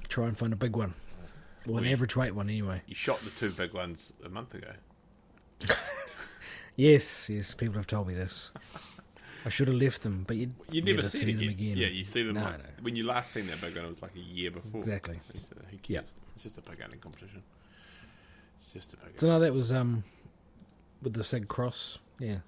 Try 0.09 0.29
and 0.29 0.39
find 0.39 0.53
a 0.53 0.57
big 0.57 0.77
one, 0.77 0.95
or 1.69 1.79
an 1.79 1.85
We- 1.85 1.93
average 1.93 2.15
weight 2.15 2.35
one 2.35 2.49
anyway. 2.49 2.83
You 2.87 2.95
shot 2.95 3.19
the 3.21 3.31
two 3.31 3.51
big 3.51 3.73
ones 3.75 4.13
a 4.25 4.29
month 4.29 4.55
ago. 4.55 4.71
Yes, 6.77 7.31
yes, 7.31 7.55
people 7.55 7.77
have 7.77 7.87
told 7.87 8.09
me 8.09 8.15
this. 8.15 8.51
I 9.45 9.49
should 9.51 9.69
have 9.69 9.77
left 9.77 10.03
them, 10.03 10.25
but 10.27 10.37
you 10.37 10.53
You 10.71 10.81
never, 10.83 11.03
see, 11.03 11.33
them 11.33 11.49
again. 11.49 11.77
Yeah, 11.77 11.89
you 11.89 12.03
see 12.05 12.23
them 12.23 12.35
No, 12.37 12.45
like, 12.45 12.59
no. 12.59 12.65
when 12.83 12.97
you 12.97 13.05
last 13.05 13.33
seen 13.33 13.47
that 13.49 13.61
big 13.61 13.77
one. 13.77 13.85
It 13.85 13.89
was 13.89 14.01
like 14.03 14.15
a 14.17 14.21
year 14.21 14.51
before. 14.51 14.81
Exactly. 14.81 15.21
You 15.35 15.41
said, 15.41 15.59
Who 15.71 15.77
cares? 15.79 15.89
Yep. 15.89 16.05
It's 16.35 16.43
just 16.45 16.59
a 16.59 16.63
hunting 16.81 17.01
competition. 17.01 17.43
It's 18.63 18.73
just 18.73 18.95
a 18.95 18.97
pig. 18.97 19.13
So 19.21 19.29
no, 19.29 19.39
that 19.41 19.53
was 19.53 19.71
um 19.73 20.03
with 21.03 21.13
the 21.15 21.23
Sig 21.23 21.49
Cross. 21.49 21.99
Yeah, 22.19 22.39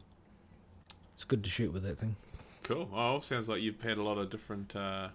it's 1.13 1.25
good 1.25 1.45
to 1.45 1.51
shoot 1.51 1.73
with 1.73 1.83
that 1.83 1.99
thing. 1.99 2.17
Cool. 2.63 2.89
Oh, 2.93 3.21
sounds 3.21 3.49
like 3.49 3.61
you've 3.63 3.81
had 3.83 3.99
a 3.99 4.03
lot 4.03 4.17
of 4.19 4.31
different. 4.31 4.75
Uh, 4.75 5.09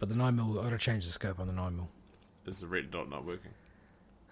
But 0.00 0.08
the 0.08 0.16
nine 0.16 0.34
mil, 0.36 0.58
I 0.58 0.64
got 0.64 0.70
to 0.70 0.78
change 0.78 1.06
the 1.06 1.12
scope 1.12 1.38
on 1.38 1.46
the 1.46 1.52
nine 1.52 1.76
mil. 1.76 1.88
is 2.46 2.58
the 2.60 2.66
red 2.66 2.90
dot 2.90 3.08
not 3.08 3.24
working? 3.24 3.52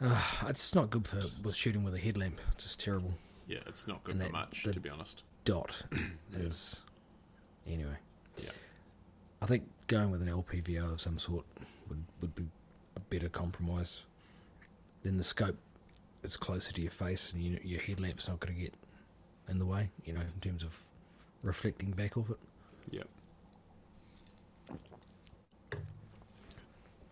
Uh, 0.00 0.20
it's 0.48 0.74
not 0.74 0.90
good 0.90 1.06
for 1.06 1.18
with 1.44 1.54
shooting 1.54 1.84
with 1.84 1.94
a 1.94 1.98
headlamp. 1.98 2.40
It's 2.54 2.64
just 2.64 2.80
terrible. 2.80 3.14
Yeah, 3.46 3.58
it's 3.66 3.86
not 3.86 4.02
good 4.04 4.12
And 4.16 4.22
for 4.22 4.26
that- 4.28 4.32
much, 4.32 4.64
the- 4.64 4.72
to 4.72 4.80
be 4.80 4.88
honest. 4.88 5.22
Dot 5.44 5.82
is 6.34 6.80
anyway. 7.66 7.96
Yeah. 8.36 8.50
I 9.42 9.46
think 9.46 9.64
going 9.86 10.10
with 10.10 10.22
an 10.22 10.28
LPVO 10.28 10.92
of 10.92 11.00
some 11.00 11.18
sort 11.18 11.44
would 11.88 12.04
would 12.20 12.34
be 12.34 12.44
a 12.96 13.00
better 13.00 13.28
compromise. 13.28 14.02
Then 15.02 15.16
the 15.16 15.24
scope 15.24 15.56
is 16.22 16.36
closer 16.36 16.72
to 16.74 16.82
your 16.82 16.90
face, 16.90 17.32
and 17.32 17.42
you, 17.42 17.58
your 17.64 17.80
headlamp's 17.80 18.28
not 18.28 18.38
going 18.40 18.54
to 18.54 18.60
get 18.60 18.74
in 19.48 19.58
the 19.58 19.66
way. 19.66 19.90
You 20.04 20.12
know, 20.12 20.20
in 20.20 20.40
terms 20.40 20.62
of 20.62 20.76
reflecting 21.42 21.92
back 21.92 22.16
off 22.18 22.30
it. 22.30 22.38
Yep. 22.90 23.08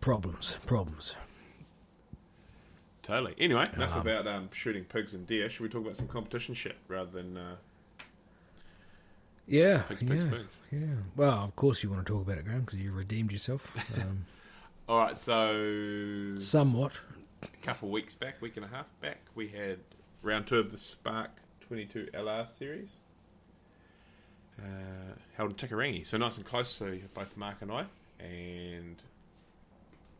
Problems, 0.01 0.57
problems. 0.65 1.15
Totally. 3.01 3.33
Anyway, 3.39 3.67
enough 3.73 3.95
Um, 3.95 4.01
about 4.01 4.27
um, 4.27 4.49
shooting 4.53 4.85
pigs 4.85 5.13
and 5.13 5.25
deer. 5.25 5.49
Should 5.49 5.61
we 5.61 5.69
talk 5.69 5.81
about 5.81 5.97
some 5.97 6.07
competition 6.07 6.53
shit 6.53 6.77
rather 6.87 7.09
than 7.09 7.37
uh, 7.37 7.55
Yeah, 9.49 9.81
pigs, 9.81 10.03
pigs, 10.03 10.23
yeah, 10.23 10.29
pigs? 10.29 10.51
yeah. 10.71 10.79
Well, 11.15 11.43
of 11.43 11.55
course 11.55 11.81
you 11.83 11.89
want 11.89 12.05
to 12.05 12.13
talk 12.13 12.21
about 12.21 12.37
it, 12.37 12.45
Graeme, 12.45 12.61
because 12.61 12.79
you 12.79 12.91
redeemed 12.91 13.31
yourself 13.31 13.75
um, 14.01 14.25
All 14.87 14.99
right, 14.99 15.17
so 15.17 16.35
somewhat. 16.37 16.91
a 17.41 17.47
couple 17.65 17.87
of 17.89 17.91
weeks 17.93 18.13
back, 18.13 18.41
week 18.41 18.57
and 18.57 18.65
a 18.65 18.69
half 18.69 18.85
back, 19.01 19.17
we 19.35 19.47
had 19.47 19.79
round 20.21 20.45
two 20.47 20.59
of 20.59 20.71
the 20.71 20.77
SPARC 20.77 21.29
22 21.67 22.09
LR 22.13 22.47
series 22.47 22.89
uh, 24.59 25.13
held 25.35 25.51
in 25.51 25.55
Tikorangi. 25.55 26.05
So 26.05 26.17
nice 26.17 26.37
and 26.37 26.45
close 26.45 26.77
to 26.79 27.01
both 27.13 27.35
Mark 27.37 27.57
and 27.61 27.71
I. 27.71 27.85
And 28.19 28.97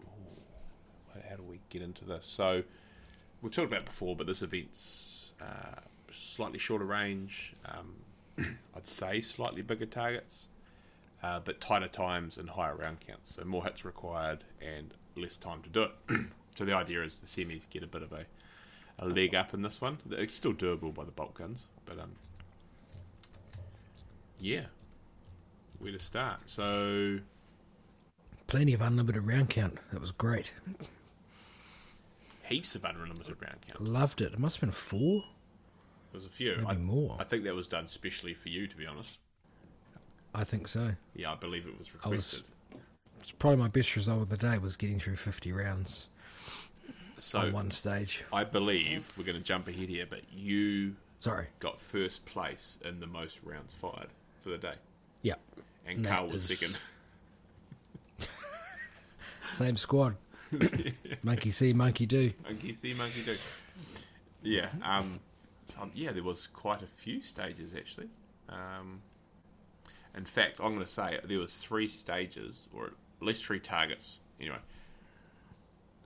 ooh, 0.01 1.19
how 1.29 1.35
do 1.35 1.43
we 1.43 1.59
get 1.69 1.81
into 1.81 2.05
this? 2.05 2.25
So 2.25 2.63
we've 3.41 3.53
talked 3.53 3.67
about 3.67 3.81
it 3.81 3.85
before, 3.85 4.15
but 4.15 4.27
this 4.27 4.41
event's 4.41 5.31
uh, 5.41 5.81
slightly 6.11 6.59
shorter 6.59 6.85
range. 6.85 7.53
Um, 7.65 7.93
I'd 8.75 8.87
say 8.87 9.19
slightly 9.21 9.61
bigger 9.61 9.85
targets. 9.85 10.47
Uh, 11.21 11.37
but 11.43 11.59
tighter 11.59 11.89
times 11.89 12.37
and 12.37 12.49
higher 12.49 12.73
round 12.75 12.97
counts, 13.05 13.35
so 13.35 13.43
more 13.43 13.61
hits 13.65 13.83
required 13.83 14.45
and 14.61 14.93
less 15.17 15.35
time 15.35 15.61
to 15.61 15.67
do 15.69 15.83
it. 15.83 15.91
so 16.55 16.63
the 16.63 16.73
idea 16.73 17.03
is 17.03 17.15
the 17.17 17.27
semis 17.27 17.69
get 17.69 17.83
a 17.83 17.87
bit 17.87 18.01
of 18.01 18.13
a, 18.13 18.25
a 18.99 19.05
leg 19.05 19.35
up 19.35 19.53
in 19.53 19.61
this 19.61 19.81
one. 19.81 19.97
It's 20.11 20.33
still 20.33 20.53
doable 20.53 20.93
by 20.93 21.03
the 21.03 21.11
bolt 21.11 21.33
guns, 21.33 21.67
but 21.85 21.99
um, 21.99 22.11
yeah, 24.39 24.67
where 25.79 25.91
to 25.91 25.99
start? 25.99 26.39
So 26.45 27.19
Plenty 28.47 28.73
of 28.73 28.81
unlimited 28.81 29.27
round 29.27 29.49
count. 29.49 29.77
That 29.91 30.01
was 30.01 30.11
great. 30.11 30.53
heaps 32.47 32.75
of 32.75 32.85
unlimited 32.85 33.35
round 33.41 33.57
count. 33.67 33.83
Loved 33.83 34.21
it. 34.21 34.33
It 34.33 34.39
must 34.39 34.55
have 34.55 34.61
been 34.61 34.71
four, 34.71 35.25
There's 36.11 36.25
a 36.25 36.29
few. 36.29 36.63
I, 36.67 36.75
more. 36.75 37.15
I 37.19 37.23
think 37.23 37.43
that 37.43 37.53
was 37.55 37.67
done 37.67 37.87
specially 37.87 38.33
for 38.33 38.49
you, 38.49 38.67
to 38.67 38.75
be 38.75 38.85
honest. 38.85 39.17
I 40.33 40.43
think 40.43 40.67
so. 40.67 40.91
Yeah, 41.15 41.31
I 41.31 41.35
believe 41.35 41.65
it 41.67 41.77
was 41.77 41.87
I 42.03 42.09
was- 42.09 42.33
requested. 42.43 42.43
It's 43.21 43.31
probably 43.33 43.57
my 43.57 43.67
best 43.67 43.95
result 43.95 44.21
of 44.21 44.29
the 44.29 44.37
day 44.37 44.57
was 44.57 44.75
getting 44.77 44.99
through 44.99 45.17
50 45.17 45.51
rounds 45.51 46.07
so 47.17 47.39
on 47.39 47.51
one 47.51 47.69
stage. 47.71 48.23
I 48.31 48.43
believe 48.45 49.11
we're 49.17 49.25
going 49.25 49.37
to 49.37 49.43
jump 49.43 49.67
ahead 49.67 49.89
here, 49.89 50.05
but 50.09 50.21
you 50.33 50.95
Sorry. 51.19 51.47
got 51.59 51.79
first 51.81 52.25
place 52.25 52.77
in 52.83 52.99
the 53.01 53.07
most 53.07 53.39
rounds 53.43 53.73
fired. 53.73 54.07
for 54.41 54.49
the 54.49 54.57
day, 54.57 54.75
Yeah. 55.21 55.35
and 55.85 55.97
And 55.97 56.07
Carl 56.07 56.27
was 56.29 56.49
is- 56.49 56.57
second. 56.59 56.79
Same 59.53 59.75
squad. 59.75 60.15
monkey 61.23 61.51
see, 61.51 61.73
monkey 61.73 62.05
do. 62.05 62.31
Monkey 62.43 62.71
see, 62.73 62.93
monkey 62.93 63.21
do. 63.23 63.35
Yeah. 64.43 64.69
Um. 64.81 65.19
So 65.69 65.89
yeah, 65.93 66.11
there 66.11 66.23
was 66.23 66.47
quite 66.47 66.81
a 66.81 66.87
few 66.87 67.21
stages 67.21 67.73
actually. 67.75 68.09
Um. 68.49 69.01
In 70.17 70.25
fact, 70.25 70.59
I'm 70.59 70.73
going 70.73 70.79
to 70.79 70.87
say 70.87 71.19
there 71.23 71.37
was 71.37 71.55
three 71.57 71.87
stages, 71.87 72.67
or 72.73 72.87
at 72.87 72.91
least 73.21 73.45
three 73.45 73.59
targets. 73.59 74.17
Anyway, 74.41 74.57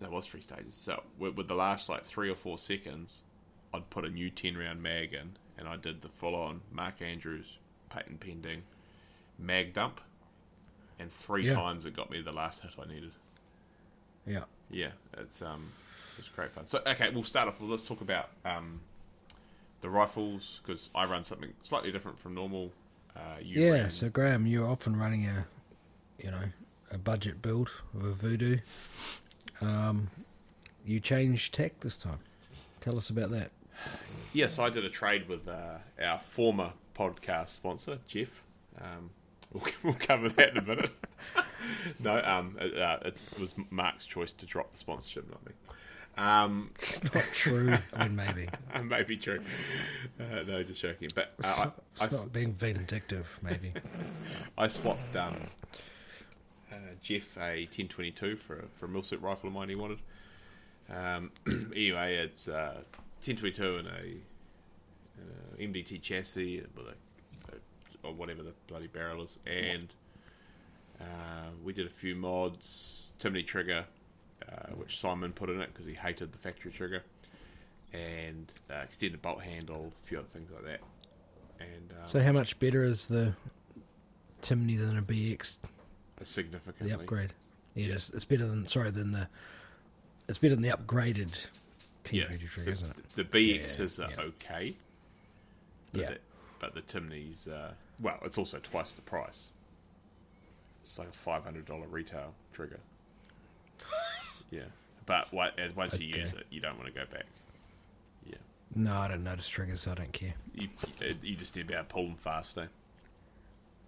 there 0.01 0.09
was 0.09 0.27
three 0.27 0.41
stages. 0.41 0.75
So 0.75 1.01
with, 1.17 1.35
with 1.37 1.47
the 1.47 1.55
last 1.55 1.87
like 1.87 2.03
three 2.05 2.29
or 2.29 2.35
four 2.35 2.57
seconds, 2.57 3.23
I'd 3.73 3.89
put 3.89 4.03
a 4.03 4.09
new 4.09 4.29
ten 4.29 4.57
round 4.57 4.83
mag 4.83 5.13
in, 5.13 5.37
and 5.57 5.69
I 5.69 5.77
did 5.77 6.01
the 6.01 6.09
full 6.09 6.35
on 6.35 6.59
Mark 6.69 7.01
Andrews 7.01 7.57
patent 7.89 8.19
pending 8.19 8.63
mag 9.39 9.73
dump, 9.73 10.01
and 10.99 11.09
three 11.09 11.47
Yeah. 11.47 11.53
times 11.53 11.85
it 11.85 11.95
got 11.95 12.11
me 12.11 12.21
the 12.21 12.33
last 12.33 12.61
hit 12.61 12.71
I 12.77 12.85
needed. 12.85 13.13
Yeah. 14.27 14.43
Yeah, 14.69 14.91
it's 15.17 15.41
um, 15.41 15.71
it's 16.19 16.27
great 16.27 16.51
fun. 16.51 16.67
So 16.67 16.81
okay, 16.85 17.09
we'll 17.09 17.23
start 17.23 17.47
off. 17.47 17.61
Let's 17.61 17.87
talk 17.87 18.01
about 18.01 18.29
um, 18.43 18.81
the 19.83 19.89
rifles 19.89 20.61
because 20.65 20.89
I 20.95 21.05
run 21.05 21.23
something 21.23 21.53
slightly 21.61 21.91
different 21.91 22.17
from 22.17 22.33
normal. 22.33 22.71
Uh, 23.15 23.19
you 23.39 23.61
yeah, 23.61 23.71
ran- 23.71 23.89
so 23.91 24.09
Graeme, 24.09 24.47
you're 24.47 24.67
often 24.67 24.95
running 24.95 25.25
a, 25.27 25.45
you 26.17 26.31
know, 26.31 26.45
a 26.89 26.97
budget 26.97 27.41
build 27.43 27.69
of 27.93 28.03
a 28.03 28.13
Vudoo. 28.13 28.61
Um, 29.61 30.09
you 30.85 30.99
changed 30.99 31.53
tech 31.53 31.79
this 31.81 31.97
time. 31.97 32.19
Tell 32.81 32.97
us 32.97 33.09
about 33.09 33.29
that. 33.31 33.51
yes, 34.31 34.57
I 34.57 34.69
did 34.69 34.85
a 34.85 34.89
trade 34.89 35.27
with 35.27 35.47
uh, 35.47 35.77
our 36.01 36.17
former 36.17 36.71
podcast 36.97 37.49
sponsor 37.49 37.99
Jeff. 38.07 38.29
Um, 38.81 39.09
we'll, 39.53 39.65
we'll 39.83 39.93
cover 39.93 40.29
that 40.29 40.51
in 40.51 40.57
a 40.57 40.61
minute. 40.61 40.91
no, 41.99 42.21
um, 42.23 42.57
it, 42.59 42.77
uh, 42.77 42.99
it 43.03 43.21
was 43.37 43.53
Mark's 43.69 44.05
choice 44.05 44.31
to 44.33 44.45
drop 44.45 44.71
the 44.71 44.77
sponsorship, 44.77 45.29
not 45.29 45.45
me. 45.45 45.51
Um, 46.17 46.69
It's 46.75 47.03
not 47.03 47.23
true. 47.33 47.75
I 47.93 48.07
mean, 48.07 48.15
maybe. 48.15 48.49
maybe 48.83 49.17
true. 49.17 49.39
Uh, 50.19 50.43
no, 50.47 50.63
just 50.63 50.81
joking. 50.81 51.09
But 51.13 51.33
It's, 51.39 51.47
uh, 51.47 51.61
I, 51.61 51.63
not, 51.65 51.83
it's 52.01 52.13
I, 52.13 52.17
not 52.17 52.33
being 52.33 52.53
vindictive, 52.53 53.27
maybe. 53.41 53.73
I 54.57 54.67
swapped 54.67 55.15
um, 55.15 55.35
uh, 56.71 56.75
Jeff 57.01 57.37
a 57.37 57.61
1022 57.65 58.35
for 58.35 58.59
a, 58.59 58.63
for 58.75 58.85
a 58.85 58.89
milset 58.89 59.21
rifle 59.21 59.47
of 59.47 59.53
mine 59.53 59.69
he 59.69 59.75
wanted. 59.75 59.99
Um, 60.89 61.31
anyway, 61.75 62.15
it's 62.17 62.47
uh, 62.47 62.81
1022 63.25 63.77
and 63.77 63.87
a 63.87 64.17
uh, 65.19 65.57
MDT 65.59 66.01
chassis 66.01 66.61
with 66.75 66.87
a, 66.87 67.55
a 67.55 68.07
or 68.07 68.13
whatever 68.13 68.43
the 68.43 68.51
bloody 68.67 68.87
barrel 68.87 69.23
is, 69.23 69.37
and 69.45 69.93
uh, 70.99 71.49
we 71.63 71.71
did 71.73 71.85
a 71.85 71.89
few 71.89 72.15
mods. 72.15 73.11
Timney 73.19 73.45
trigger, 73.45 73.85
uh, 74.51 74.73
which 74.75 74.99
Simon 74.99 75.31
put 75.33 75.49
in 75.49 75.61
it 75.61 75.71
because 75.73 75.85
he 75.85 75.93
hated 75.93 76.31
the 76.31 76.37
factory 76.37 76.71
trigger, 76.71 77.03
and 77.93 78.51
uh, 78.71 78.75
extended 78.83 79.21
bolt 79.21 79.41
handle, 79.41 79.91
a 80.03 80.07
few 80.07 80.17
other 80.19 80.27
things 80.33 80.51
like 80.51 80.63
that. 80.65 80.79
And 81.59 81.91
um, 81.91 82.05
so, 82.07 82.21
how 82.21 82.31
much 82.31 82.59
better 82.59 82.83
is 82.83 83.07
the 83.07 83.33
Timney 84.41 84.77
than 84.77 84.97
a 84.97 85.01
BX? 85.01 85.57
significantly, 86.23 86.89
The 86.95 86.99
upgrade. 87.01 87.33
Yeah, 87.75 87.87
Yeah. 87.87 87.93
It's, 87.95 88.09
it's 88.11 88.25
better 88.25 88.45
than. 88.45 88.65
Sorry, 88.67 88.91
than 88.91 89.11
the. 89.11 89.27
It's 90.29 90.37
better 90.37 90.55
than 90.55 90.63
the 90.63 90.69
upgraded 90.69 91.47
Yeah, 92.11 92.23
T83, 92.25 92.65
the, 92.65 92.71
isn't 92.71 92.89
it? 92.97 93.09
the 93.09 93.23
BXs 93.25 93.99
Yeah, 93.99 94.05
are 94.05 94.09
yeah. 94.11 94.21
okay. 94.21 94.75
But 95.91 96.01
Yeah. 96.01 96.09
The, 96.11 96.17
but 96.59 96.73
the 96.75 96.81
Timneys, 96.81 97.47
uh, 97.51 97.71
well, 97.99 98.17
it's 98.23 98.37
also 98.37 98.57
twice 98.63 98.93
the 98.93 99.01
price. 99.01 99.47
It's 100.83 100.97
like 100.97 101.09
a 101.09 101.11
five 101.11 101.43
hundred 101.43 101.65
dollar 101.65 101.87
retail 101.87 102.33
trigger. 102.53 102.79
yeah, 104.53 104.61
but 105.05 105.33
what, 105.33 105.53
once 105.75 105.99
you 105.99 106.09
Okay. 106.09 106.19
use 106.19 106.33
it, 106.33 106.45
you 106.49 106.61
don't 106.61 106.77
want 106.77 106.93
to 106.93 106.99
go 106.99 107.05
back. 107.11 107.25
Yeah, 108.25 108.35
No, 108.75 108.95
I 108.97 109.07
don't 109.07 109.23
notice 109.23 109.47
triggers. 109.47 109.81
So 109.81 109.91
I 109.91 109.95
don't 109.95 110.13
care. 110.13 110.33
you 110.53 110.69
you 111.21 111.35
just 111.35 111.55
need 111.55 111.63
to 111.63 111.67
be 111.67 111.73
able 111.73 111.83
to 111.85 111.89
pull 111.89 112.03
them 112.05 112.15
faster. 112.15 112.69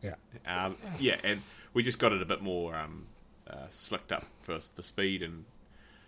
Yeah. 0.01 0.15
Um, 0.45 0.77
yeah, 0.99 1.17
and 1.23 1.41
we 1.73 1.83
just 1.83 1.99
got 1.99 2.11
it 2.11 2.21
a 2.21 2.25
bit 2.25 2.41
more 2.41 2.75
um, 2.75 3.07
uh, 3.49 3.67
slicked 3.69 4.11
up 4.11 4.25
for 4.41 4.59
for 4.59 4.81
speed 4.81 5.23
and 5.23 5.45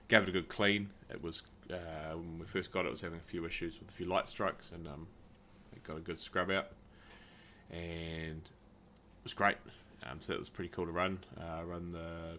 gave 0.08 0.24
it 0.24 0.30
a 0.30 0.32
good 0.32 0.50
clean. 0.50 0.90
It 1.10 1.22
was 1.24 1.44
uh, 1.72 2.14
when 2.16 2.40
we 2.40 2.46
first 2.46 2.72
got 2.72 2.86
it, 2.86 2.90
it 2.90 2.92
was 2.92 3.02
having 3.02 3.20
a 3.20 3.24
few 3.30 3.46
issues 3.46 3.80
with 3.80 3.90
a 3.90 3.92
few 3.94 4.06
light 4.06 4.28
strikes, 4.28 4.72
and 4.72 4.88
um, 4.88 5.08
it 5.76 5.84
got 5.84 5.98
a 5.98 6.02
good 6.02 6.20
scrub 6.20 6.52
out, 6.52 6.68
and 7.72 8.42
it 8.42 9.24
was 9.24 9.34
great. 9.34 9.58
Um, 10.10 10.18
so 10.22 10.34
it 10.34 10.40
was 10.40 10.50
pretty 10.50 10.70
cool 10.70 10.86
to 10.86 10.92
run. 10.92 11.20
Uh, 11.40 11.64
run 11.66 11.92
the 11.92 12.38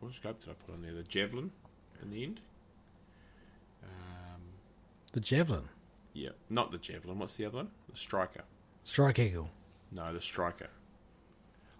what 0.00 0.12
scope 0.14 0.40
did 0.40 0.50
I 0.50 0.54
put 0.54 0.74
on 0.74 0.82
there? 0.82 0.92
The 0.94 1.02
javelin 1.02 1.50
in 2.02 2.10
the 2.10 2.22
end. 2.24 2.40
Um, 3.82 4.40
The 5.12 5.20
Javelin. 5.20 5.68
yeah, 6.12 6.30
not 6.50 6.70
the 6.72 6.78
javelin. 6.78 7.18
What's 7.18 7.36
the 7.36 7.44
other 7.46 7.56
one? 7.58 7.70
The 7.90 7.96
striker. 7.98 8.42
Strike 8.84 9.18
Eagle. 9.18 9.50
No, 9.92 10.12
the 10.12 10.20
striker. 10.20 10.68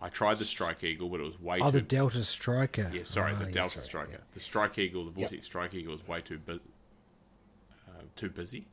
I 0.00 0.08
tried 0.08 0.38
the 0.38 0.44
Strike 0.44 0.84
Eagle, 0.84 1.08
but 1.08 1.18
it 1.18 1.24
was 1.24 1.40
way 1.40 1.56
too 1.58 1.64
big. 1.64 1.66
Oh, 1.66 1.70
too. 1.72 1.78
the 1.78 1.84
Delta 1.84 2.22
Stryker. 2.24 2.88
yeah, 2.94 3.02
sorry, 3.02 3.32
Ah, 3.34 3.38
the 3.40 3.44
yes, 3.46 3.54
Delta 3.54 3.78
right, 3.78 3.84
Striker. 3.84 4.10
yeah. 4.12 4.18
The 4.32 4.38
Strike 4.40 4.78
Eagle, 4.78 5.04
the 5.10 5.20
Yep. 5.20 5.30
Vortex 5.30 5.46
Strike 5.46 5.74
Eagle, 5.74 5.92
was 5.94 6.06
way 6.06 6.20
too 6.20 6.38
bu- 6.38 6.60
uh, 7.88 8.02
too 8.14 8.30
busy. 8.30 8.64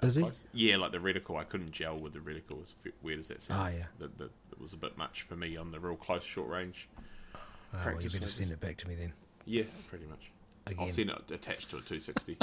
Busy? 0.00 0.30
Yeah, 0.52 0.76
like 0.76 0.92
the 0.92 0.98
reticle, 0.98 1.36
I 1.36 1.42
couldn't 1.44 1.72
gel 1.72 1.98
with 1.98 2.12
the 2.12 2.20
reticle. 2.20 2.62
As 2.62 2.74
weird 3.02 3.18
as 3.18 3.28
that 3.28 3.42
sounds. 3.42 3.60
Ah, 3.60 3.76
yeah. 3.76 4.06
It 4.06 4.60
was 4.60 4.72
a 4.72 4.76
bit 4.76 4.96
much 4.96 5.22
for 5.22 5.34
me 5.34 5.56
on 5.56 5.72
the 5.72 5.80
real 5.80 5.96
close 5.96 6.22
short 6.22 6.48
range. 6.48 6.88
Oh, 7.74 7.80
well, 7.84 8.02
you 8.02 8.10
better 8.10 8.26
send 8.26 8.52
it 8.52 8.60
back 8.60 8.76
to 8.78 8.88
me 8.88 8.94
then. 8.94 9.12
Yeah, 9.44 9.64
pretty 9.88 10.06
much. 10.06 10.30
Again. 10.66 10.78
I'll 10.80 10.88
send 10.88 11.10
it 11.10 11.30
attached 11.30 11.70
to 11.70 11.76
a 11.76 11.80
260. 11.80 12.38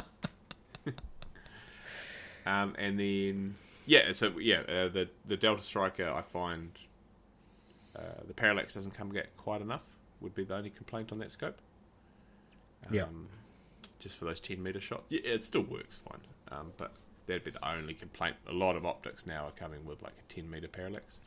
um, 2.46 2.76
and 2.78 3.00
then 3.00 3.56
yeah, 3.86 4.12
so 4.12 4.38
yeah, 4.40 4.60
uh, 4.62 4.90
the 4.90 5.10
the 5.26 5.38
Delta 5.38 5.62
Stryker 5.62 6.10
I 6.10 6.22
find 6.22 6.72
uh, 7.96 8.02
the 8.28 8.34
parallax 8.34 8.74
doesn't 8.74 8.94
come 8.94 9.12
get 9.12 9.36
quite 9.38 9.62
enough. 9.62 9.84
Would 10.22 10.36
be 10.36 10.44
the 10.44 10.56
only 10.56 10.70
complaint 10.70 11.12
on 11.12 11.20
that 11.20 11.32
scope. 11.32 11.58
Um, 12.88 12.94
Yeah. 12.94 13.06
Just 14.00 14.18
for 14.18 14.26
those 14.26 14.40
10 14.40 14.62
meter 14.62 14.82
shots, 14.82 15.06
yeah, 15.10 15.20
it 15.24 15.44
still 15.44 15.62
works 15.62 16.00
fine. 16.10 16.22
Um, 16.52 16.72
but 16.78 16.92
that'd 17.28 17.44
be 17.44 17.52
the 17.52 17.68
only 17.68 17.94
complaint. 17.94 18.36
A 18.50 18.52
lot 18.52 18.76
of 18.76 18.84
optics 18.86 19.28
now 19.28 19.46
are 19.46 19.52
coming 19.52 19.86
with 19.86 20.02
like 20.02 20.14
a 20.18 20.34
10 20.34 20.50
meter 20.50 20.68
parallax, 20.68 21.18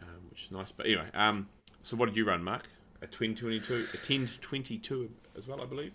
um, 0.00 0.30
which 0.30 0.44
is 0.44 0.50
nice. 0.50 0.72
But 0.72 0.86
anyway, 0.86 1.08
um, 1.12 1.46
so 1.82 1.96
what 1.96 2.06
did 2.06 2.16
you 2.16 2.24
run, 2.24 2.42
Mark? 2.42 2.64
A 3.00 3.06
1022, 3.06 3.74
a 3.74 3.78
1022 3.78 5.10
as 5.36 5.46
well, 5.46 5.60
I 5.62 5.66
believe. 5.66 5.92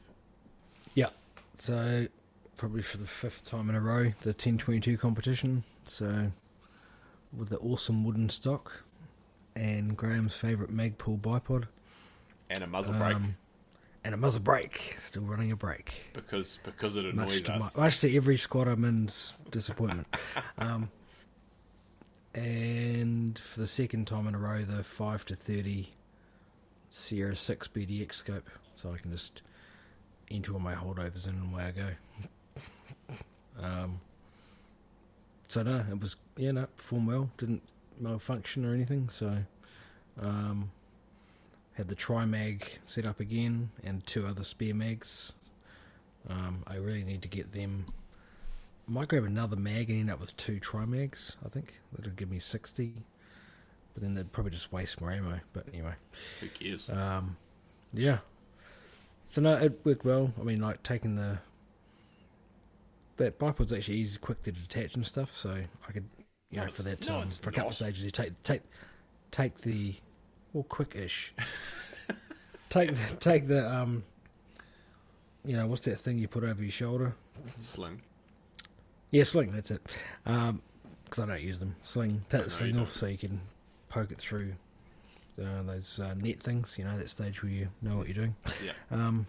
Yeah. 0.96 1.10
So, 1.56 2.08
probably 2.56 2.82
for 2.82 2.98
the 2.98 3.08
fifth 3.08 3.44
time 3.46 3.70
in 3.70 3.76
a 3.76 3.82
row, 3.82 4.14
the 4.22 4.30
1022 4.30 4.98
competition. 4.98 5.64
So, 5.86 6.32
with 7.36 7.50
the 7.50 7.58
awesome 7.60 8.04
wooden 8.06 8.30
stock 8.30 8.84
and 9.56 9.98
Graeme's 9.98 10.36
favourite 10.36 10.72
Magpul 10.74 11.20
bipod. 11.20 11.66
and 12.50 12.64
a 12.64 12.68
muzzle 12.68 12.94
brake 12.94 13.16
Um, 13.16 13.36
and 14.04 14.14
a 14.14 14.18
muzzle 14.18 14.42
brake. 14.42 14.96
Still 14.98 15.24
running 15.24 15.52
a 15.52 15.56
brake. 15.56 16.06
because 16.14 16.60
because 16.64 16.96
it 16.96 17.04
Much 17.14 17.28
annoys 17.34 17.42
to, 17.44 17.54
us. 17.54 17.78
much 17.78 18.00
to 18.00 18.16
every 18.16 18.38
squad 18.38 18.68
I'm 18.68 18.86
in's 18.86 19.34
disappointment. 19.52 20.08
um, 20.58 20.90
and 22.34 23.38
for 23.38 23.60
the 23.60 23.68
second 23.68 24.08
time 24.08 24.28
in 24.28 24.36
a 24.36 24.40
row, 24.40 24.64
the 24.64 24.84
5 24.84 25.26
to 25.26 25.36
30 25.36 25.90
Sierra 26.94 27.36
6 27.36 27.68
BDX 27.70 28.14
scope. 28.14 28.50
So 28.76 28.94
I 28.94 28.98
can 28.98 29.12
just 29.12 29.42
enter 30.30 30.54
all 30.54 30.60
my 30.60 30.76
holdovers 30.76 31.28
in 31.28 31.36
and 31.36 31.52
away 31.52 31.64
I 31.64 31.72
go. 31.72 31.90
Um, 33.60 34.00
so 35.48 35.64
no, 35.64 35.84
it 35.90 36.00
was, 36.00 36.16
yeah, 36.38 36.52
no, 36.52 36.68
performed 36.78 37.08
well. 37.08 37.30
Didn't 37.38 37.64
malfunction 38.00 38.64
or 38.64 38.76
anything. 38.76 39.10
So 39.10 39.38
um, 40.22 40.72
had 41.74 41.88
the 41.88 41.96
tri-mag 41.96 42.80
set 42.86 43.08
up 43.08 43.20
again 43.20 43.72
and 43.84 44.06
two 44.06 44.28
other 44.28 44.44
spare 44.44 44.76
mags. 44.76 45.34
Um, 46.30 46.64
I 46.68 46.76
really 46.76 47.04
need 47.04 47.24
to 47.24 47.28
get 47.28 47.54
them. 47.54 47.86
I 48.88 48.92
might 48.92 49.08
grab 49.08 49.24
another 49.24 49.56
mag 49.56 49.90
and 49.90 50.00
end 50.00 50.12
up 50.12 50.20
with 50.20 50.38
two 50.38 50.60
tri-mags, 50.60 51.38
I 51.44 51.50
think. 51.50 51.74
That'll 51.96 52.12
give 52.12 52.30
me 52.30 52.40
60. 52.40 52.94
But 53.94 54.04
then 54.04 54.16
they'd 54.16 54.32
probably 54.32 54.52
just 54.52 54.72
waste 54.72 55.00
more 55.02 55.12
ammo. 55.12 55.40
But 55.54 55.68
anyway. 55.72 55.94
Who 56.40 56.50
cares? 56.50 56.90
Um, 56.90 57.38
yeah. 57.94 58.20
So 59.28 59.42
no, 59.42 59.56
it 59.56 59.80
worked 59.84 60.06
well. 60.06 60.34
I 60.40 60.44
mean, 60.44 60.62
like 60.62 60.84
taking 60.84 61.16
the 61.16 61.40
that 63.18 63.38
bipod's 63.38 63.72
actually 63.72 63.98
easy, 63.98 64.18
quick 64.18 64.42
to 64.44 64.52
detach 64.52 64.96
and 64.96 65.06
stuff. 65.06 65.36
So 65.36 65.52
I 65.88 65.92
could, 65.92 66.06
you 66.50 66.58
No, 66.58 66.66
know, 66.66 66.72
for 66.72 66.82
that 66.84 67.08
no, 67.08 67.20
um, 67.20 67.30
for 67.30 67.50
a 67.50 67.54
couple 67.54 67.70
of 67.70 67.76
stages, 67.76 68.04
you 68.04 68.12
take 68.12 68.42
take 68.44 68.62
take 69.32 69.58
the 69.62 69.96
well, 70.54 70.64
quick-ish. 70.64 71.34
take 72.70 72.94
the, 72.94 73.16
take 73.16 73.48
the 73.48 73.72
um, 73.72 74.04
you 75.46 75.56
know, 75.56 75.68
what's 75.68 75.86
that 75.86 76.00
thing 76.00 76.18
you 76.18 76.28
put 76.28 76.44
over 76.44 76.62
your 76.62 76.72
shoulder? 76.72 77.14
Sling. 77.60 78.02
Yeah, 79.12 79.24
sling. 79.24 79.52
That's 79.52 79.72
it. 79.72 79.82
Um, 80.26 80.62
because 81.06 81.20
I 81.20 81.26
don't 81.28 81.42
use 81.42 81.60
them. 81.60 81.76
Sling, 81.84 82.22
take 82.30 82.40
no, 82.42 82.44
the 82.46 82.50
sling 82.50 82.80
off 82.80 82.90
so 82.90 83.06
you 83.08 83.18
can 83.18 83.40
poke 83.94 84.12
it 84.12 84.18
through 84.18 84.54
uh, 85.40 85.62
those 85.64 86.00
uh, 86.00 86.14
net 86.16 86.42
things. 86.42 86.76
You 86.78 86.86
know 86.86 86.98
that 86.98 87.10
stage 87.10 87.44
where 87.44 87.52
you 87.52 87.68
know 87.82 87.98
what 87.98 88.08
you're 88.08 88.16
doing. 88.16 88.36
Yeah. 88.64 88.74
Um, 88.92 89.28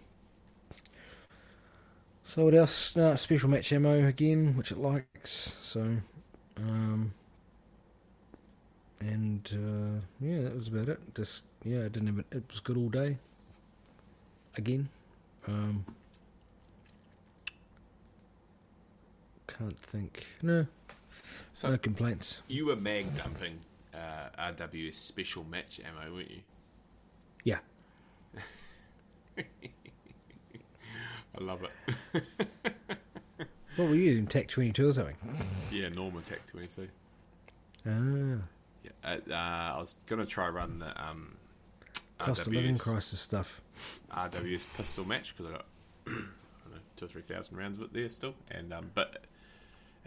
so 2.25 2.45
what 2.45 2.55
else? 2.55 2.95
No, 2.95 3.15
special 3.15 3.49
match 3.49 3.71
ammo 3.71 4.05
again, 4.07 4.55
which 4.57 4.71
it 4.71 4.77
likes. 4.77 5.55
So, 5.61 5.97
um, 6.57 7.13
and 8.99 9.49
uh, 9.53 10.01
yeah, 10.19 10.41
that 10.41 10.55
was 10.55 10.67
about 10.67 10.89
it. 10.89 10.99
Just 11.15 11.43
yeah, 11.63 11.79
it 11.79 11.93
didn't. 11.93 12.09
Even, 12.09 12.25
it 12.31 12.43
was 12.49 12.59
good 12.59 12.77
all 12.77 12.89
day. 12.89 13.17
Again, 14.57 14.89
um, 15.47 15.85
can't 19.47 19.77
think. 19.79 20.25
No, 20.41 20.65
So 21.53 21.71
no 21.71 21.77
complaints. 21.77 22.41
you 22.47 22.65
were 22.67 22.75
mag 22.75 23.15
dumping 23.17 23.59
uh, 23.95 24.51
RWS 24.51 24.95
special 24.95 25.43
match 25.45 25.79
ammo, 25.85 26.13
weren't 26.13 26.31
you? 26.31 26.41
Yeah. 27.43 27.59
I 29.37 29.43
love 31.43 31.63
it. 31.63 32.23
What 33.75 33.89
were 33.89 33.95
you 33.95 34.17
in 34.17 34.27
Tech 34.27 34.47
Twenty 34.47 34.71
Two 34.71 34.87
or 34.89 34.93
something? 34.93 35.17
yeah, 35.71 35.89
Norma 35.89 36.21
TAC 36.21 36.45
22. 36.47 36.87
Ah, 37.85 37.89
Yeah, 38.83 38.91
uh, 39.03 39.17
uh, 39.29 39.73
I 39.75 39.77
was 39.79 39.95
gonna 40.05 40.25
try 40.25 40.47
run 40.47 40.79
the 40.79 41.03
um, 41.03 41.35
cost 42.19 42.47
of 42.47 42.53
living 42.53 42.77
crisis 42.77 43.19
stuff. 43.19 43.61
RWS 44.11 44.65
pistol 44.77 45.03
match 45.05 45.35
because 45.35 45.51
I 45.51 45.55
got 45.57 45.65
I 46.07 46.11
don't 46.11 46.21
know, 46.71 46.79
two 46.95 47.05
or 47.05 47.07
three 47.09 47.21
thousand 47.21 47.57
rounds 47.57 47.77
of 47.77 47.83
it 47.83 47.93
there 47.93 48.07
still, 48.07 48.33
and 48.49 48.71
um, 48.73 48.91
but 48.95 49.25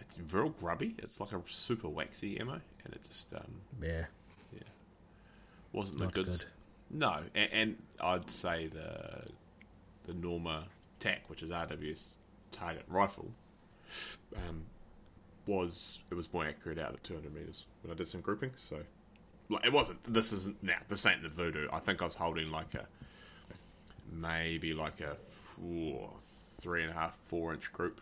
it's 0.00 0.20
real 0.32 0.50
grubby. 0.50 0.94
It's 0.98 1.20
like 1.20 1.32
a 1.32 1.40
super 1.48 1.88
waxy 1.88 2.38
ammo, 2.40 2.60
and 2.84 2.94
it 2.94 3.00
just 3.08 3.32
um, 3.34 3.60
Yeah, 3.82 4.04
yeah, 4.52 4.60
wasn't 5.72 5.98
the 5.98 6.06
goods. 6.06 6.38
good. 6.38 6.46
No, 6.90 7.20
and, 7.34 7.52
and 7.52 7.76
I'd 8.00 8.30
say 8.30 8.66
the 8.68 9.24
the 10.06 10.14
Norma 10.14 10.64
TAC, 11.00 11.28
which 11.28 11.42
is 11.42 11.50
RWS 11.50 12.04
target 12.50 12.84
rifle, 12.88 13.30
um, 14.36 14.64
was 15.46 16.00
it 16.10 16.14
was 16.14 16.32
more 16.32 16.44
accurate 16.46 16.78
out 16.78 16.92
at 16.94 17.04
200 17.04 17.34
meters 17.34 17.66
when 17.82 17.92
I 17.92 17.94
did 17.96 18.08
some 18.08 18.20
grouping. 18.20 18.52
So, 18.56 18.78
like, 19.50 19.64
it 19.66 19.72
wasn't. 19.72 19.98
This 20.12 20.32
isn't 20.32 20.62
now. 20.62 20.78
This 20.88 21.04
ain't 21.06 21.22
the 21.22 21.28
Vudoo. 21.28 21.68
I 21.72 21.78
think 21.78 22.00
I 22.02 22.06
was 22.06 22.14
holding 22.14 22.50
like 22.50 22.74
a 22.74 22.86
maybe 24.10 24.72
like 24.72 25.00
a 25.00 25.16
four, 25.56 26.10
three 26.60 26.82
and 26.82 26.90
a 26.90 26.94
half, 26.94 27.16
four 27.26 27.52
inch 27.52 27.72
group. 27.72 28.00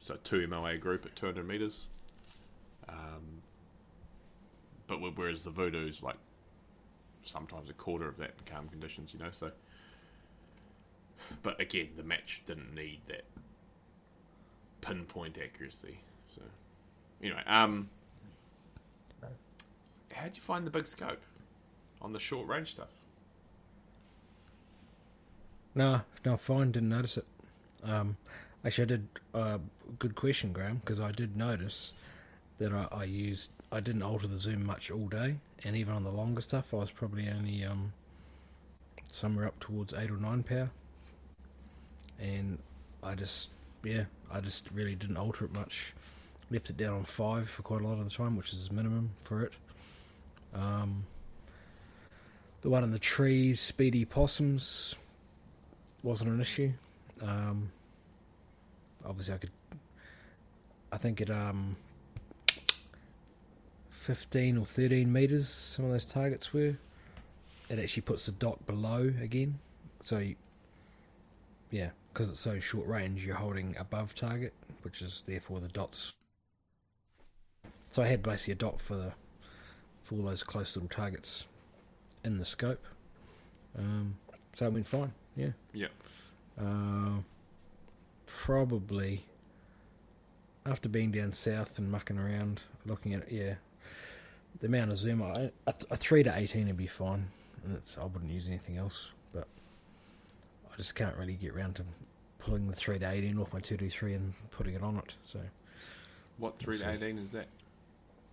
So 0.00 0.16
two 0.24 0.46
MOA 0.46 0.76
group 0.78 1.04
at 1.04 1.16
200 1.16 1.46
meters. 1.46 1.86
Um, 2.88 3.42
but 4.86 5.00
whereas 5.00 5.42
the 5.42 5.50
Vudoo's 5.50 6.02
like 6.02 6.16
sometimes 7.22 7.68
a 7.68 7.74
quarter 7.74 8.08
of 8.08 8.16
that 8.16 8.32
in 8.38 8.52
calm 8.52 8.68
conditions, 8.68 9.12
you 9.12 9.20
know. 9.20 9.30
So, 9.30 9.52
but 11.42 11.60
again, 11.60 11.88
the 11.96 12.02
match 12.02 12.42
didn't 12.46 12.74
need 12.74 13.00
that 13.08 13.24
pinpoint 14.80 15.38
accuracy. 15.38 15.98
So, 16.34 16.42
anyway, 17.22 17.42
um, 17.46 17.90
how'd 20.12 20.34
you 20.34 20.42
find 20.42 20.66
the 20.66 20.70
big 20.70 20.86
scope 20.86 21.20
on 22.00 22.12
the 22.12 22.20
short 22.20 22.48
range 22.48 22.70
stuff? 22.70 22.88
No, 25.74 26.00
no, 26.24 26.36
fine. 26.36 26.72
Didn't 26.72 26.88
notice 26.88 27.18
it. 27.18 27.26
Um, 27.84 28.16
actually, 28.64 28.84
I 28.84 28.86
did. 28.86 29.08
Uh, 29.34 29.58
good 29.98 30.14
question, 30.14 30.52
Graeme, 30.52 30.76
because 30.76 31.00
I 31.00 31.12
did 31.12 31.36
notice 31.36 31.94
that 32.58 32.72
I, 32.72 32.88
I 32.90 33.04
used. 33.04 33.50
I 33.70 33.80
didn't 33.80 34.02
alter 34.02 34.26
the 34.26 34.40
zoom 34.40 34.64
much 34.64 34.90
all 34.90 35.08
day, 35.08 35.36
and 35.64 35.76
even 35.76 35.94
on 35.94 36.04
the 36.04 36.10
longer 36.10 36.40
stuff, 36.40 36.72
I 36.72 36.78
was 36.78 36.90
probably 36.90 37.28
only 37.28 37.64
um, 37.64 37.92
somewhere 39.10 39.46
up 39.46 39.60
towards 39.60 39.92
eight 39.94 40.10
or 40.10 40.16
nine 40.16 40.42
power. 40.42 40.70
And 42.20 42.58
I 43.02 43.14
just, 43.14 43.50
yeah, 43.84 44.04
I 44.32 44.40
just 44.40 44.70
really 44.72 44.94
didn't 44.94 45.16
alter 45.16 45.44
it 45.44 45.52
much. 45.52 45.94
Left 46.50 46.70
it 46.70 46.76
down 46.76 46.94
on 46.94 47.04
five 47.04 47.48
for 47.48 47.62
quite 47.62 47.82
a 47.82 47.86
lot 47.86 47.98
of 47.98 48.04
the 48.04 48.10
time, 48.10 48.36
which 48.36 48.52
is 48.52 48.72
minimum 48.72 49.10
for 49.22 49.42
it. 49.42 49.52
Um, 50.54 51.04
the 52.62 52.70
one 52.70 52.82
in 52.82 52.90
the 52.90 52.98
trees, 52.98 53.60
speedy 53.60 54.04
possums, 54.04 54.94
wasn't 56.02 56.30
an 56.30 56.40
issue. 56.40 56.72
Um, 57.20 57.70
obviously, 59.04 59.34
I 59.34 59.38
could. 59.38 59.50
I 60.90 60.96
think 60.96 61.20
at 61.20 61.30
um, 61.30 61.76
fifteen 63.90 64.56
or 64.56 64.64
thirteen 64.64 65.12
meters, 65.12 65.48
some 65.48 65.84
of 65.84 65.90
those 65.90 66.04
targets 66.04 66.52
were. 66.52 66.76
It 67.68 67.78
actually 67.78 68.02
puts 68.02 68.24
the 68.24 68.32
dot 68.32 68.64
below 68.64 69.12
again, 69.20 69.58
so 70.02 70.18
you, 70.18 70.36
yeah, 71.70 71.90
because 72.12 72.30
it's 72.30 72.40
so 72.40 72.58
short 72.58 72.86
range, 72.86 73.26
you're 73.26 73.36
holding 73.36 73.76
above 73.78 74.14
target, 74.14 74.54
which 74.80 75.02
is 75.02 75.22
therefore 75.26 75.60
the 75.60 75.68
dots. 75.68 76.14
So 77.90 78.02
I 78.02 78.06
had 78.06 78.22
basically 78.22 78.52
a 78.52 78.56
dot 78.56 78.80
for 78.80 78.96
the 78.96 79.12
for 80.00 80.14
all 80.14 80.22
those 80.22 80.42
close 80.42 80.74
little 80.74 80.88
targets 80.88 81.46
in 82.24 82.38
the 82.38 82.44
scope. 82.44 82.82
Um, 83.78 84.16
so 84.54 84.66
it 84.66 84.72
went 84.72 84.86
fine. 84.86 85.12
Yeah. 85.36 85.50
Yeah. 85.74 85.88
Uh, 86.58 87.20
probably 88.36 89.24
after 90.66 90.88
being 90.88 91.10
down 91.10 91.32
south 91.32 91.78
and 91.78 91.90
mucking 91.90 92.18
around, 92.18 92.62
looking 92.84 93.14
at 93.14 93.22
it, 93.22 93.32
yeah, 93.32 93.54
the 94.60 94.66
amount 94.66 94.90
of 94.92 94.98
zoom, 94.98 95.22
I, 95.22 95.50
a, 95.66 95.74
a 95.90 95.96
three 95.96 96.22
to 96.22 96.36
eighteen 96.36 96.66
would 96.66 96.76
be 96.76 96.86
fine, 96.86 97.26
and 97.64 97.74
it's, 97.76 97.96
I 97.96 98.04
wouldn't 98.04 98.30
use 98.30 98.46
anything 98.48 98.76
else. 98.76 99.10
But 99.32 99.46
I 100.72 100.76
just 100.76 100.94
can't 100.94 101.16
really 101.16 101.34
get 101.34 101.54
around 101.54 101.76
to 101.76 101.84
pulling 102.38 102.66
the 102.68 102.74
three 102.74 102.98
to 102.98 103.10
eighteen 103.10 103.38
off 103.38 103.52
my 103.52 103.60
two 103.60 103.76
D 103.76 103.88
three 103.88 104.14
and 104.14 104.34
putting 104.50 104.74
it 104.74 104.82
on 104.82 104.96
it. 104.98 105.14
So 105.24 105.40
What 106.38 106.58
three 106.58 106.76
to 106.78 106.90
eighteen 106.90 107.18
is 107.18 107.32
that? 107.32 107.46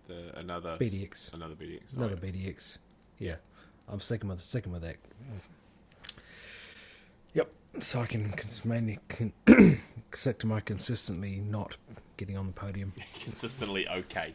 The 0.08 0.38
another 0.38 0.76
BDX, 0.78 1.32
Another 1.32 1.54
BDX. 1.54 1.96
another 1.96 2.14
Oh, 2.14 2.24
BDX. 2.26 2.78
Yeah, 3.18 3.36
I'm 3.88 3.98
sticking 4.00 4.28
with 4.28 4.40
sticking 4.40 4.72
with 4.72 4.82
that. 4.82 4.96
Yep. 7.76 7.84
So 7.84 8.00
I 8.00 8.06
can 8.06 8.32
mainly 8.64 8.98
con- 9.08 9.32
to 10.12 10.46
my 10.46 10.60
consistently 10.60 11.42
not 11.46 11.76
getting 12.16 12.36
on 12.36 12.46
the 12.46 12.52
podium. 12.52 12.92
consistently 13.22 13.86
okay. 13.88 14.34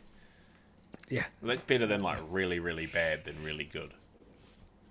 Yeah. 1.09 1.25
That's 1.41 1.63
better 1.63 1.87
than 1.87 2.03
like 2.03 2.19
really, 2.29 2.59
really 2.59 2.85
bad 2.85 3.25
than 3.25 3.41
really 3.43 3.65
good. 3.65 3.93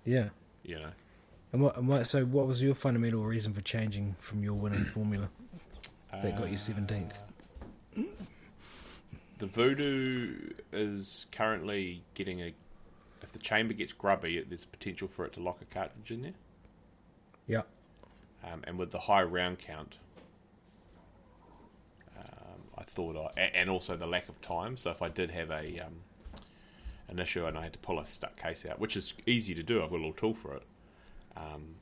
Yeah. 0.05 0.29
You 0.63 0.79
know. 0.79 0.91
And 1.53 1.61
what, 1.61 1.77
and 1.77 1.87
what? 1.87 2.09
So, 2.09 2.23
what 2.25 2.47
was 2.47 2.61
your 2.61 2.75
fundamental 2.75 3.23
reason 3.23 3.53
for 3.53 3.61
changing 3.61 4.15
from 4.19 4.43
your 4.43 4.53
winning 4.53 4.85
formula 4.85 5.29
that 6.11 6.37
got 6.37 6.47
you 6.47 6.55
uh, 6.55 6.57
seventeenth? 6.57 7.21
The 7.95 9.47
Vudoo 9.47 10.53
is 10.71 11.25
currently 11.31 12.03
getting 12.13 12.41
a. 12.41 12.53
If 13.21 13.33
the 13.33 13.39
chamber 13.39 13.73
gets 13.73 13.91
grubby, 13.91 14.43
there's 14.47 14.65
potential 14.65 15.07
for 15.09 15.25
it 15.25 15.33
to 15.33 15.41
lock 15.41 15.61
a 15.61 15.65
cartridge 15.65 16.11
in 16.11 16.21
there. 16.21 16.33
Yeah. 17.47 17.61
Um, 18.43 18.61
and 18.65 18.77
with 18.79 18.91
the 18.91 18.99
high 18.99 19.23
round 19.23 19.59
count, 19.59 19.97
um, 22.17 22.61
I 22.77 22.83
thought 22.83 23.33
I, 23.37 23.41
and 23.41 23.69
also 23.69 23.95
the 23.95 24.07
lack 24.07 24.29
of 24.29 24.41
time. 24.41 24.77
So 24.77 24.89
if 24.91 25.01
I 25.01 25.09
did 25.09 25.31
have 25.31 25.51
a 25.51 25.79
um, 25.79 26.01
an 27.07 27.19
issue 27.19 27.45
and 27.45 27.57
I 27.57 27.63
had 27.63 27.73
to 27.73 27.79
pull 27.79 27.99
a 27.99 28.05
stuck 28.05 28.37
case 28.41 28.65
out, 28.65 28.79
which 28.79 28.95
is 28.97 29.13
easy 29.25 29.53
to 29.53 29.63
do, 29.63 29.83
I've 29.83 29.89
got 29.89 29.97
a 29.97 29.97
little 29.97 30.13
tool 30.13 30.33
for 30.33 30.55
it. 30.55 30.63
Um, 31.35 31.75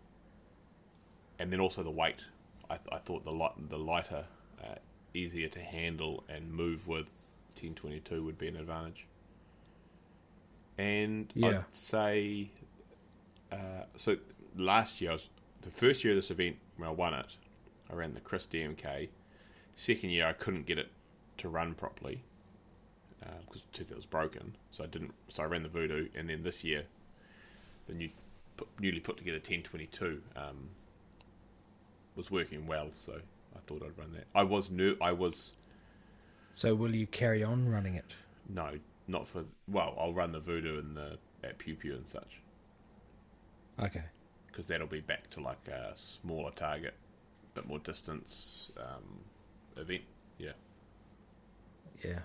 and 1.37 1.51
then 1.51 1.59
also 1.59 1.83
the 1.83 1.91
weight. 1.91 2.21
I, 2.69 2.77
I 2.91 2.97
thought 2.97 3.23
the 3.23 3.31
light, 3.31 3.69
the 3.69 3.77
lighter, 3.77 4.25
uh, 4.61 4.75
easier 5.13 5.47
to 5.49 5.59
handle 5.59 6.23
and 6.29 6.51
move 6.51 6.87
with 6.87 7.07
1022 7.55 8.23
would 8.23 8.37
be 8.37 8.47
an 8.47 8.57
advantage. 8.57 9.07
And 10.77 11.31
Yeah. 11.35 11.47
I'd 11.49 11.63
say, 11.71 12.51
uh, 13.51 13.83
so 13.97 14.17
last 14.55 15.01
year, 15.01 15.11
I 15.11 15.13
was, 15.13 15.29
the 15.61 15.69
first 15.69 16.03
year 16.03 16.13
of 16.13 16.17
this 16.17 16.31
event 16.31 16.57
when 16.77 16.87
I 16.89 16.91
won 16.91 17.13
it, 17.13 17.35
I 17.91 17.95
ran 17.95 18.13
the 18.13 18.21
KRISS 18.21 18.47
DMK. 18.47 19.09
Second 19.75 20.09
year, 20.11 20.27
I 20.27 20.33
couldn't 20.33 20.65
get 20.65 20.77
it 20.77 20.89
to 21.37 21.49
run 21.49 21.73
properly 21.73 22.23
because 23.71 23.91
it 23.91 23.95
was 23.95 24.05
broken. 24.05 24.55
So 24.71 24.83
I 24.83 24.87
didn't. 24.87 25.13
So 25.29 25.43
I 25.43 25.45
ran 25.45 25.63
the 25.63 25.69
Vudoo, 25.69 26.09
and 26.15 26.29
then 26.29 26.43
this 26.43 26.63
year, 26.63 26.83
the 27.87 27.93
new, 27.93 28.09
put, 28.57 28.67
newly 28.79 28.99
put 28.99 29.17
together 29.17 29.37
1022 29.37 30.21
um, 30.35 30.69
was 32.15 32.29
working 32.31 32.65
well. 32.67 32.89
So 32.93 33.13
I 33.55 33.59
thought 33.65 33.83
I'd 33.83 33.97
run 33.97 34.13
that. 34.13 34.25
I 34.35 34.43
was 34.43 34.69
new. 34.69 34.95
I 35.01 35.11
was 35.11 35.53
So, 36.53 36.75
will 36.75 36.95
you 36.95 37.07
carry 37.07 37.43
on 37.43 37.67
running 37.69 37.95
it? 37.95 38.13
no, 38.47 38.71
not 39.07 39.27
for. 39.27 39.43
Well, 39.67 39.95
I'll 39.99 40.13
run 40.13 40.31
the 40.31 40.39
Vudoo 40.39 40.79
and 40.79 40.95
the 40.95 41.17
at 41.43 41.57
Pew 41.57 41.75
Pew 41.75 41.93
and 41.95 42.05
such 42.07 42.41
Okay. 43.79 44.03
Because 44.59 44.67
that'll 44.67 44.87
be 44.87 44.99
back 44.99 45.29
to 45.29 45.39
like 45.39 45.69
a 45.69 45.93
smaller 45.95 46.51
target, 46.51 46.93
but 47.53 47.65
more 47.65 47.79
distance 47.79 48.69
um, 48.75 49.21
event. 49.77 50.01
Yeah. 50.37 50.51
Yeah. 52.03 52.19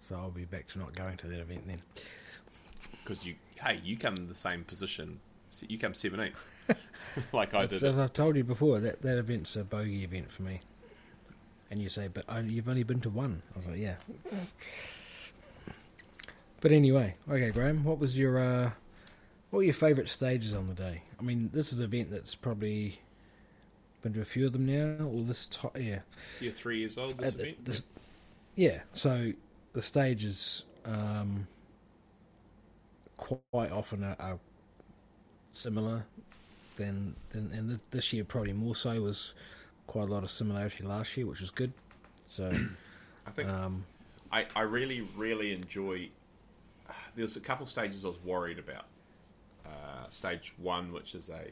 so 0.00 0.16
I'll 0.16 0.32
be 0.32 0.46
back 0.46 0.66
to 0.68 0.80
not 0.80 0.96
going 0.96 1.16
to 1.18 1.28
that 1.28 1.38
event 1.38 1.68
then. 1.68 1.80
Because 2.90 3.24
you, 3.24 3.36
hey, 3.62 3.80
you 3.84 3.96
come 3.96 4.16
in 4.16 4.26
the 4.26 4.34
same 4.34 4.64
position. 4.64 5.20
You 5.60 5.78
come 5.78 5.94
seventeenth, 5.94 6.44
like 7.32 7.54
I 7.54 7.66
did. 7.66 7.78
So 7.78 8.02
I've 8.02 8.12
told 8.12 8.34
you 8.34 8.42
before 8.42 8.80
that 8.80 9.02
that 9.02 9.16
event's 9.16 9.54
a 9.54 9.62
bogey 9.62 10.02
event 10.02 10.32
for 10.32 10.42
me. 10.42 10.58
And 11.70 11.80
you 11.80 11.88
say, 11.88 12.08
but 12.08 12.24
only, 12.28 12.54
you've 12.54 12.68
only 12.68 12.82
been 12.82 13.00
to 13.02 13.10
one. 13.10 13.42
I 13.54 13.58
was 13.58 13.68
like, 13.68 13.78
yeah. 13.78 13.94
But 16.60 16.72
anyway, 16.72 17.14
okay, 17.30 17.50
Graeme, 17.50 17.84
what 17.84 17.98
was 17.98 18.16
your 18.16 18.38
uh, 18.38 18.70
what 19.54 19.58
were 19.58 19.62
your 19.62 19.72
favourite 19.72 20.08
stages 20.08 20.52
on 20.52 20.66
the 20.66 20.74
day? 20.74 21.02
I 21.16 21.22
mean, 21.22 21.48
this 21.52 21.72
is 21.72 21.78
an 21.78 21.84
event 21.84 22.10
that's 22.10 22.34
probably 22.34 22.98
been 24.02 24.12
to 24.14 24.20
a 24.20 24.24
few 24.24 24.46
of 24.46 24.52
them 24.52 24.66
now, 24.66 25.04
or 25.04 25.22
this 25.22 25.46
to- 25.46 25.70
yeah, 25.78 26.00
You're 26.40 26.50
three 26.50 26.80
years 26.80 26.98
old. 26.98 27.18
This 27.18 27.34
At 27.34 27.40
event. 27.40 27.64
this- 27.64 27.84
yeah. 28.56 28.80
So 28.92 29.30
the 29.72 29.80
stages 29.80 30.64
um, 30.84 31.46
quite 33.16 33.70
often 33.70 34.02
are, 34.02 34.16
are 34.18 34.40
similar 35.52 36.04
than 36.74 37.14
than 37.30 37.52
and 37.52 37.78
this 37.92 38.12
year 38.12 38.24
probably 38.24 38.52
more 38.52 38.74
so 38.74 39.00
was 39.02 39.34
quite 39.86 40.08
a 40.08 40.12
lot 40.12 40.24
of 40.24 40.32
similarity 40.32 40.82
last 40.82 41.16
year, 41.16 41.28
which 41.28 41.40
was 41.40 41.52
good. 41.52 41.72
So 42.26 42.50
I 43.26 43.30
think 43.30 43.48
um, 43.48 43.84
I, 44.32 44.46
I 44.56 44.62
really, 44.62 45.06
really 45.16 45.52
enjoy. 45.52 46.08
There's 47.14 47.36
a 47.36 47.40
couple 47.40 47.66
stages 47.66 48.04
I 48.04 48.08
was 48.08 48.18
worried 48.24 48.58
about. 48.58 48.86
Uh, 49.66 50.08
stage 50.10 50.54
one, 50.58 50.92
which 50.92 51.14
is 51.14 51.28
a, 51.28 51.50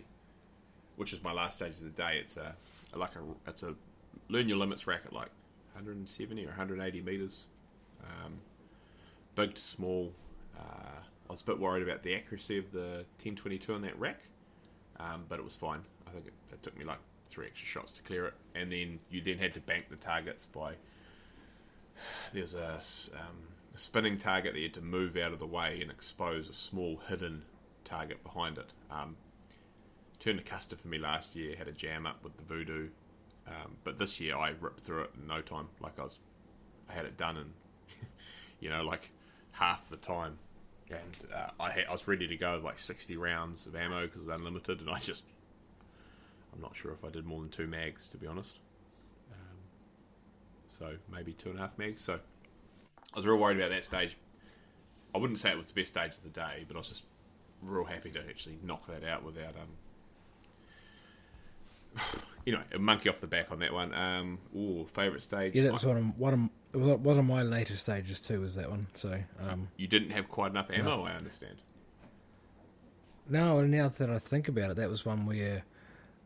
which 0.96 1.12
is 1.12 1.22
my 1.22 1.32
last 1.32 1.56
stage 1.56 1.72
of 1.72 1.84
the 1.84 1.90
day. 1.90 2.18
It's 2.20 2.36
a 2.36 2.54
like 2.94 3.14
a 3.16 3.48
it's 3.48 3.62
a 3.62 3.74
learn 4.28 4.48
your 4.48 4.58
limits 4.58 4.86
rack 4.86 5.02
at 5.04 5.12
like 5.12 5.30
170 5.74 6.44
or 6.44 6.48
180 6.48 7.00
meters, 7.00 7.46
um, 8.04 8.34
big 9.34 9.54
to 9.54 9.60
small. 9.60 10.12
Uh, 10.58 11.00
I 11.28 11.32
was 11.32 11.40
a 11.40 11.44
bit 11.44 11.58
worried 11.58 11.82
about 11.82 12.02
the 12.02 12.14
accuracy 12.14 12.58
of 12.58 12.70
the 12.72 13.04
1022 13.22 13.74
on 13.74 13.82
that 13.82 13.98
rack, 13.98 14.20
um, 15.00 15.24
but 15.28 15.38
it 15.38 15.44
was 15.44 15.56
fine. 15.56 15.80
I 16.06 16.10
think 16.10 16.26
it, 16.26 16.34
it 16.52 16.62
took 16.62 16.76
me 16.76 16.84
like 16.84 16.98
three 17.28 17.46
extra 17.46 17.66
shots 17.66 17.92
to 17.92 18.02
clear 18.02 18.26
it, 18.26 18.34
and 18.54 18.70
then 18.70 18.98
you 19.10 19.22
then 19.22 19.38
had 19.38 19.54
to 19.54 19.60
bank 19.60 19.88
the 19.88 19.96
targets 19.96 20.46
by 20.46 20.74
there's 22.32 22.54
a, 22.54 22.80
um, 23.14 23.36
a 23.74 23.78
spinning 23.78 24.18
target 24.18 24.52
that 24.52 24.58
you 24.58 24.66
had 24.66 24.74
to 24.74 24.80
move 24.80 25.16
out 25.16 25.32
of 25.32 25.38
the 25.38 25.46
way 25.46 25.80
and 25.80 25.90
expose 25.90 26.48
a 26.48 26.54
small 26.54 27.00
hidden 27.08 27.42
target 27.92 28.22
behind 28.24 28.58
it. 28.58 28.72
Um, 28.90 29.16
turned 30.20 30.38
a 30.38 30.42
custard 30.42 30.80
for 30.80 30.88
me 30.88 30.98
last 30.98 31.34
year, 31.34 31.56
had 31.56 31.68
a 31.68 31.72
jam 31.72 32.06
up 32.06 32.22
with 32.22 32.36
the 32.36 32.42
Vudoo, 32.42 32.88
um, 33.46 33.76
but 33.84 33.98
this 33.98 34.20
year 34.20 34.36
I 34.36 34.50
ripped 34.60 34.80
through 34.80 35.02
it 35.02 35.10
in 35.20 35.26
no 35.26 35.40
time. 35.40 35.68
Like 35.80 35.98
I 35.98 36.02
was, 36.02 36.18
I 36.88 36.92
had 36.92 37.04
it 37.04 37.16
done 37.16 37.36
in, 37.36 37.52
you 38.60 38.70
know, 38.70 38.82
like 38.82 39.10
half 39.50 39.88
the 39.88 39.96
time, 39.96 40.38
and 40.90 41.32
uh, 41.34 41.50
I 41.60 41.70
had, 41.70 41.84
I 41.88 41.92
was 41.92 42.06
ready 42.06 42.28
to 42.28 42.36
go 42.36 42.54
with 42.54 42.64
like 42.64 42.78
sixty 42.78 43.16
rounds 43.16 43.66
of 43.66 43.74
ammo 43.74 44.06
because 44.06 44.22
it's 44.22 44.30
unlimited, 44.30 44.80
and 44.80 44.90
I 44.90 44.98
just, 44.98 45.24
I'm 46.54 46.60
not 46.60 46.76
sure 46.76 46.92
if 46.92 47.04
I 47.04 47.10
did 47.10 47.26
more 47.26 47.40
than 47.40 47.50
two 47.50 47.66
mags 47.66 48.08
to 48.08 48.16
be 48.16 48.26
honest 48.26 48.58
so 50.82 50.96
maybe 51.10 51.32
two 51.32 51.50
and 51.50 51.58
a 51.58 51.62
half 51.62 51.78
mags. 51.78 52.02
So 52.02 52.14
I 52.14 53.16
was 53.16 53.26
real 53.26 53.36
worried 53.36 53.58
about 53.58 53.70
that 53.70 53.84
stage. 53.84 54.16
I 55.14 55.18
wouldn't 55.18 55.38
say 55.38 55.50
it 55.50 55.56
was 55.56 55.68
the 55.68 55.80
best 55.80 55.90
stage 55.90 56.12
of 56.12 56.22
the 56.22 56.30
day, 56.30 56.64
but 56.66 56.76
I 56.76 56.78
was 56.78 56.88
just 56.88 57.04
real 57.62 57.84
happy 57.84 58.10
to 58.10 58.20
actually 58.28 58.58
knock 58.62 58.86
that 58.86 59.04
out 59.04 59.24
without 59.24 59.54
um. 61.96 62.02
You 62.44 62.54
know, 62.54 62.62
a 62.74 62.78
monkey 62.80 63.08
off 63.08 63.20
the 63.20 63.28
back 63.28 63.52
on 63.52 63.60
that 63.60 63.72
one. 63.72 63.94
Um, 63.94 64.40
ooh, 64.56 64.84
favorite 64.92 65.22
stage. 65.22 65.54
yeah, 65.54 65.62
that 65.62 65.72
was 65.72 65.86
one 65.86 65.96
of 65.96 66.18
one 66.18 66.34
of 66.34 66.40
it 66.74 66.78
was 66.80 66.98
one 66.98 67.18
of 67.18 67.24
my 67.24 67.42
later 67.42 67.76
stages 67.76 68.18
too. 68.18 68.40
Was 68.40 68.56
that 68.56 68.68
one? 68.68 68.88
So 68.94 69.16
um, 69.40 69.68
you 69.76 69.86
didn't 69.86 70.10
have 70.10 70.28
quite 70.28 70.50
enough 70.50 70.68
ammo. 70.72 71.04
I 71.04 71.12
understand. 71.12 71.58
No, 73.28 73.58
and 73.60 73.70
now 73.70 73.88
that 73.88 74.10
I 74.10 74.18
think 74.18 74.48
about 74.48 74.70
it, 74.72 74.76
that 74.76 74.88
was 74.88 75.06
one 75.06 75.26
where, 75.26 75.62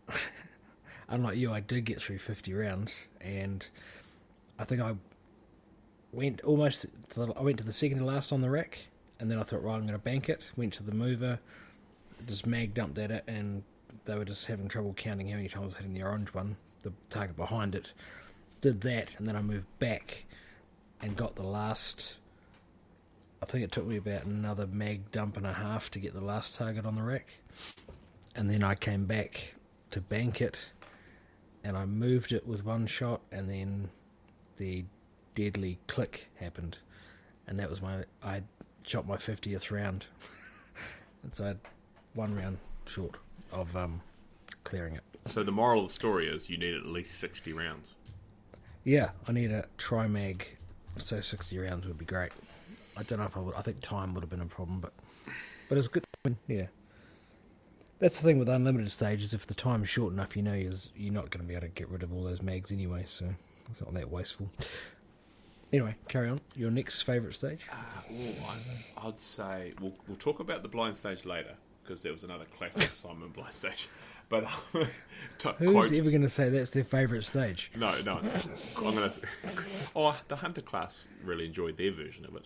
unlike 1.09 1.37
you, 1.37 1.53
I 1.53 1.61
did 1.61 1.85
get 1.85 2.01
through 2.01 2.19
50 2.19 2.55
rounds, 2.55 3.09
and 3.21 3.69
I 4.59 4.65
think 4.65 4.81
I 4.81 4.95
went 6.13 6.41
almost 6.41 6.87
to 7.11 7.27
the, 7.27 7.33
I 7.35 7.43
went 7.43 7.59
to 7.59 7.65
the 7.65 7.73
second 7.73 7.99
to 7.99 8.05
last 8.05 8.33
on 8.33 8.41
the 8.41 8.51
rack, 8.51 8.79
and 9.19 9.31
then 9.31 9.39
I 9.39 9.43
thought, 9.43 9.63
right, 9.63 9.75
I'm 9.75 9.83
going 9.83 9.93
to 9.93 9.99
bank 9.99 10.29
it. 10.29 10.51
Went 10.57 10.75
to 10.75 10.83
the 10.83 10.95
mover, 10.95 11.39
just 12.27 12.47
mag 12.47 12.75
dumped 12.75 12.99
at 12.99 13.11
it, 13.11 13.25
and 13.27 13.63
they 14.05 14.17
were 14.17 14.25
just 14.25 14.47
having 14.47 14.69
trouble 14.69 14.95
counting 14.95 15.29
how 15.29 15.37
many 15.37 15.49
times 15.49 15.63
I 15.63 15.67
was 15.67 15.77
hitting 15.77 15.95
the 15.95 16.05
orange 16.05 16.35
one, 16.35 16.57
the 16.83 16.93
target 17.11 17.37
behind 17.37 17.75
it. 17.75 17.93
Did 18.61 18.81
that, 18.83 19.15
and 19.19 19.29
then 19.29 19.37
I 19.37 19.43
moved 19.43 19.67
back 19.79 20.25
and 21.01 21.17
got 21.17 21.37
the 21.37 21.43
last 21.43 22.17
I 23.43 23.47
think 23.47 23.65
it 23.65 23.73
took 23.73 23.87
me 23.87 23.97
about 23.97 24.25
another 24.25 24.67
mag 24.67 25.11
dump 25.13 25.37
and 25.37 25.47
a 25.47 25.53
half 25.53 25.91
to 25.93 25.99
get 25.99 26.15
the 26.15 26.21
last 26.21 26.57
target 26.57 26.87
on 26.87 26.97
the 26.97 27.03
rack. 27.03 27.39
And 28.35 28.51
then 28.51 28.63
I 28.63 28.75
came 28.75 29.05
back 29.05 29.55
to 29.91 30.01
bank 30.01 30.41
it 30.41 30.71
and 31.63 31.77
I 31.77 31.85
moved 31.85 32.33
it 32.33 32.47
with 32.47 32.65
one 32.65 32.87
shot 32.87 33.21
and 33.31 33.49
then 33.49 33.91
the 34.57 34.85
deadly 35.35 35.79
click 35.87 36.29
happened. 36.37 36.79
And 37.47 37.59
that 37.59 37.69
was 37.69 37.83
my 37.83 38.05
I 38.23 38.43
shot 38.87 39.07
my 39.07 39.17
fiftieth 39.17 39.71
round. 39.71 40.07
and 41.23 41.35
so 41.35 41.45
I 41.45 41.49
had 41.49 41.59
one 42.15 42.35
round 42.35 42.59
short 42.87 43.17
of 43.53 43.77
um 43.77 44.01
clearing 44.65 44.95
it. 44.95 45.03
So 45.27 45.43
the 45.43 45.53
moral 45.53 45.83
of 45.83 45.89
the 45.89 45.95
story 45.95 46.29
is 46.29 46.49
you 46.49 46.57
need 46.57 46.75
at 46.75 46.87
least 46.87 47.19
sixty 47.19 47.53
rounds. 47.53 47.95
Yeah, 48.85 49.11
I 49.27 49.33
need 49.33 49.51
a 49.51 49.67
tri 49.77 50.07
mag 50.07 50.47
so 50.97 51.21
sixty 51.21 51.59
rounds 51.59 51.87
would 51.87 51.99
be 51.99 52.05
great. 52.05 52.31
I 52.97 53.03
don't 53.03 53.19
know 53.19 53.27
if 53.27 53.37
I 53.37 53.41
would 53.41 53.55
I 53.55 53.63
think 53.63 53.81
time 53.81 54.15
would 54.15 54.23
have 54.23 54.31
been 54.31 54.41
a 54.41 54.47
problem, 54.47 54.81
but 54.81 54.93
but 55.69 55.79
it's 55.79 55.89
good 55.89 56.05
yeah. 56.49 56.67
That's 57.99 58.21
the 58.21 58.27
thing 58.27 58.39
with 58.39 58.49
unlimited 58.49 58.93
stages, 58.93 59.33
if 59.33 59.47
the 59.47 59.55
time's 59.55 59.89
short 59.89 60.13
enough 60.13 60.37
you 60.37 60.43
know 60.43 60.55
you're, 60.55 60.73
you're 60.95 61.13
not 61.13 61.31
gonna 61.31 61.45
be 61.45 61.55
able 61.55 61.67
to 61.67 61.73
get 61.73 61.89
rid 61.89 62.03
of 62.03 62.13
all 62.13 62.25
those 62.25 62.43
mags 62.43 62.71
anyway, 62.71 63.05
so 63.09 63.27
it's 63.71 63.81
not 63.81 63.95
that 63.95 64.11
wasteful. 64.11 64.51
Anyway, 65.73 65.95
carry 66.09 66.29
on. 66.29 66.41
Your 66.55 66.71
next 66.71 67.03
favourite 67.03 67.35
stage? 67.35 67.61
Uh, 67.71 68.13
ooh, 68.13 68.35
I, 68.47 69.07
I'd 69.09 69.19
say 69.19 69.73
we'll 69.81 69.95
we'll 70.07 70.17
talk 70.19 70.41
about 70.41 70.63
the 70.63 70.69
blind 70.69 70.97
stage 70.97 71.25
later 71.25 71.55
because 71.83 72.03
there 72.03 72.13
was 72.13 72.23
another 72.25 72.45
classic 72.57 72.83
Simon 72.95 73.29
blind 73.31 73.53
stage. 73.53 73.89
But 74.29 74.45
um, 74.45 74.87
to 75.39 75.53
Who's 75.53 75.71
quote, 75.71 75.93
ever 75.93 76.11
gonna 76.11 76.29
say 76.29 76.49
that's 76.51 76.71
their 76.71 76.85
favourite 76.85 77.25
stage? 77.25 77.71
No, 77.77 78.01
no. 78.03 78.19
I'm 78.19 78.51
gonna. 78.95 79.13
Oh, 79.97 80.17
the 80.29 80.37
hunter 80.37 80.61
class 80.61 81.09
really 81.25 81.47
enjoyed 81.47 81.77
their 81.77 81.93
version 81.93 82.25
of 82.27 82.37
it. 82.37 82.45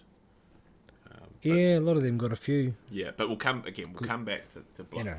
Um, 1.11 1.21
but- 1.43 1.49
Yeah, 1.49 1.79
a 1.79 1.81
lot 1.81 1.97
of 1.97 2.03
them 2.03 2.17
got 2.17 2.33
a 2.33 2.37
few. 2.37 2.75
yeah, 2.91 3.11
but 3.17 3.29
we'll 3.29 3.37
come 3.37 3.65
again. 3.67 3.93
We'll 3.93 4.09
come 4.09 4.25
back 4.25 4.43
to, 4.55 4.63
to 4.77 4.85
blind, 4.85 5.07
You 5.07 5.13
know. 5.13 5.19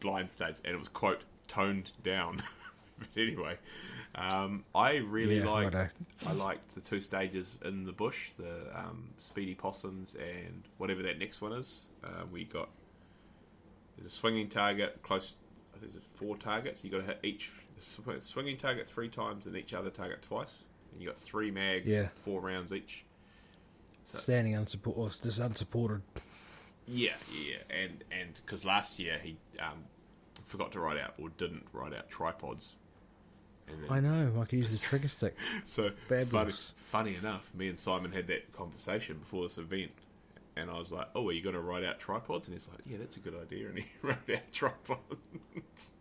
blind 0.00 0.30
stage, 0.30 0.56
and 0.64 0.74
it 0.74 0.78
was 0.78 0.88
quote 0.88 1.22
toned 1.48 1.90
down. 2.02 2.42
but 2.98 3.08
anyway, 3.16 3.56
um, 4.16 4.64
I 4.74 4.96
really 4.96 5.38
Yeah, 5.38 5.48
liked. 5.50 5.74
righto. 5.74 5.90
I 6.26 6.32
liked 6.32 6.74
the 6.74 6.80
two 6.80 7.00
stages 7.00 7.48
in 7.64 7.84
the 7.84 7.92
bush, 7.92 8.30
the 8.38 8.66
um, 8.74 9.10
speedy 9.18 9.54
possums, 9.54 10.14
and 10.14 10.62
whatever 10.78 11.02
that 11.02 11.18
next 11.18 11.40
one 11.40 11.52
is. 11.52 11.86
Uh, 12.02 12.24
we 12.30 12.44
got 12.44 12.68
there's 13.96 14.06
a 14.12 14.14
swinging 14.14 14.48
target 14.48 14.98
close. 15.02 15.34
There's 15.80 15.94
four 16.14 16.36
targets. 16.36 16.82
You 16.84 16.90
got 16.90 16.98
to 16.98 17.04
hit 17.06 17.18
each 17.22 17.52
swinging 18.18 18.56
target 18.56 18.88
three 18.88 19.08
times 19.08 19.46
and 19.46 19.56
each 19.56 19.74
other 19.74 19.90
target 19.90 20.22
twice. 20.22 20.62
And 20.92 21.02
you 21.02 21.08
got 21.08 21.18
three 21.18 21.50
mags, 21.50 21.86
Yeah. 21.92 22.08
four 22.08 22.40
rounds 22.40 22.72
each. 22.72 23.04
So- 24.04 24.18
Standing 24.18 24.54
unsupported, 24.54 25.02
or 25.02 25.08
just 25.08 25.38
unsupported. 25.40 26.02
Yeah, 26.86 27.14
yeah, 27.34 27.56
and 27.68 28.04
and 28.10 28.34
because 28.44 28.64
last 28.64 28.98
year 28.98 29.18
he 29.22 29.36
um, 29.58 29.84
forgot 30.44 30.70
to 30.72 30.80
write 30.80 30.98
out 30.98 31.14
or 31.20 31.28
didn't 31.30 31.66
write 31.72 31.92
out 31.92 32.08
tripods. 32.08 32.74
Then, 33.66 33.76
I 33.90 34.00
know, 34.00 34.32
I 34.40 34.44
could 34.44 34.58
use 34.58 34.70
the 34.78 34.84
trigger 34.86 35.08
stick. 35.08 35.36
So 35.64 35.90
funny, 36.08 36.52
funny 36.76 37.16
enough, 37.16 37.52
me 37.54 37.68
and 37.68 37.78
Simon 37.78 38.12
had 38.12 38.26
that 38.28 38.52
conversation 38.52 39.18
before 39.18 39.48
this 39.48 39.58
event, 39.58 39.90
and 40.56 40.70
I 40.70 40.78
was 40.78 40.92
like, 40.92 41.08
"Oh, 41.14 41.28
are 41.28 41.32
you 41.32 41.42
going 41.42 41.54
to 41.56 41.60
write 41.60 41.84
out 41.84 41.98
tripods?" 41.98 42.48
And 42.48 42.54
he's 42.56 42.68
like, 42.68 42.80
"Yeah, 42.86 42.98
that's 42.98 43.16
a 43.16 43.20
good 43.20 43.34
idea." 43.40 43.68
And 43.68 43.78
he 43.78 43.86
wrote 44.02 44.18
out 44.32 44.52
tripods 44.52 45.00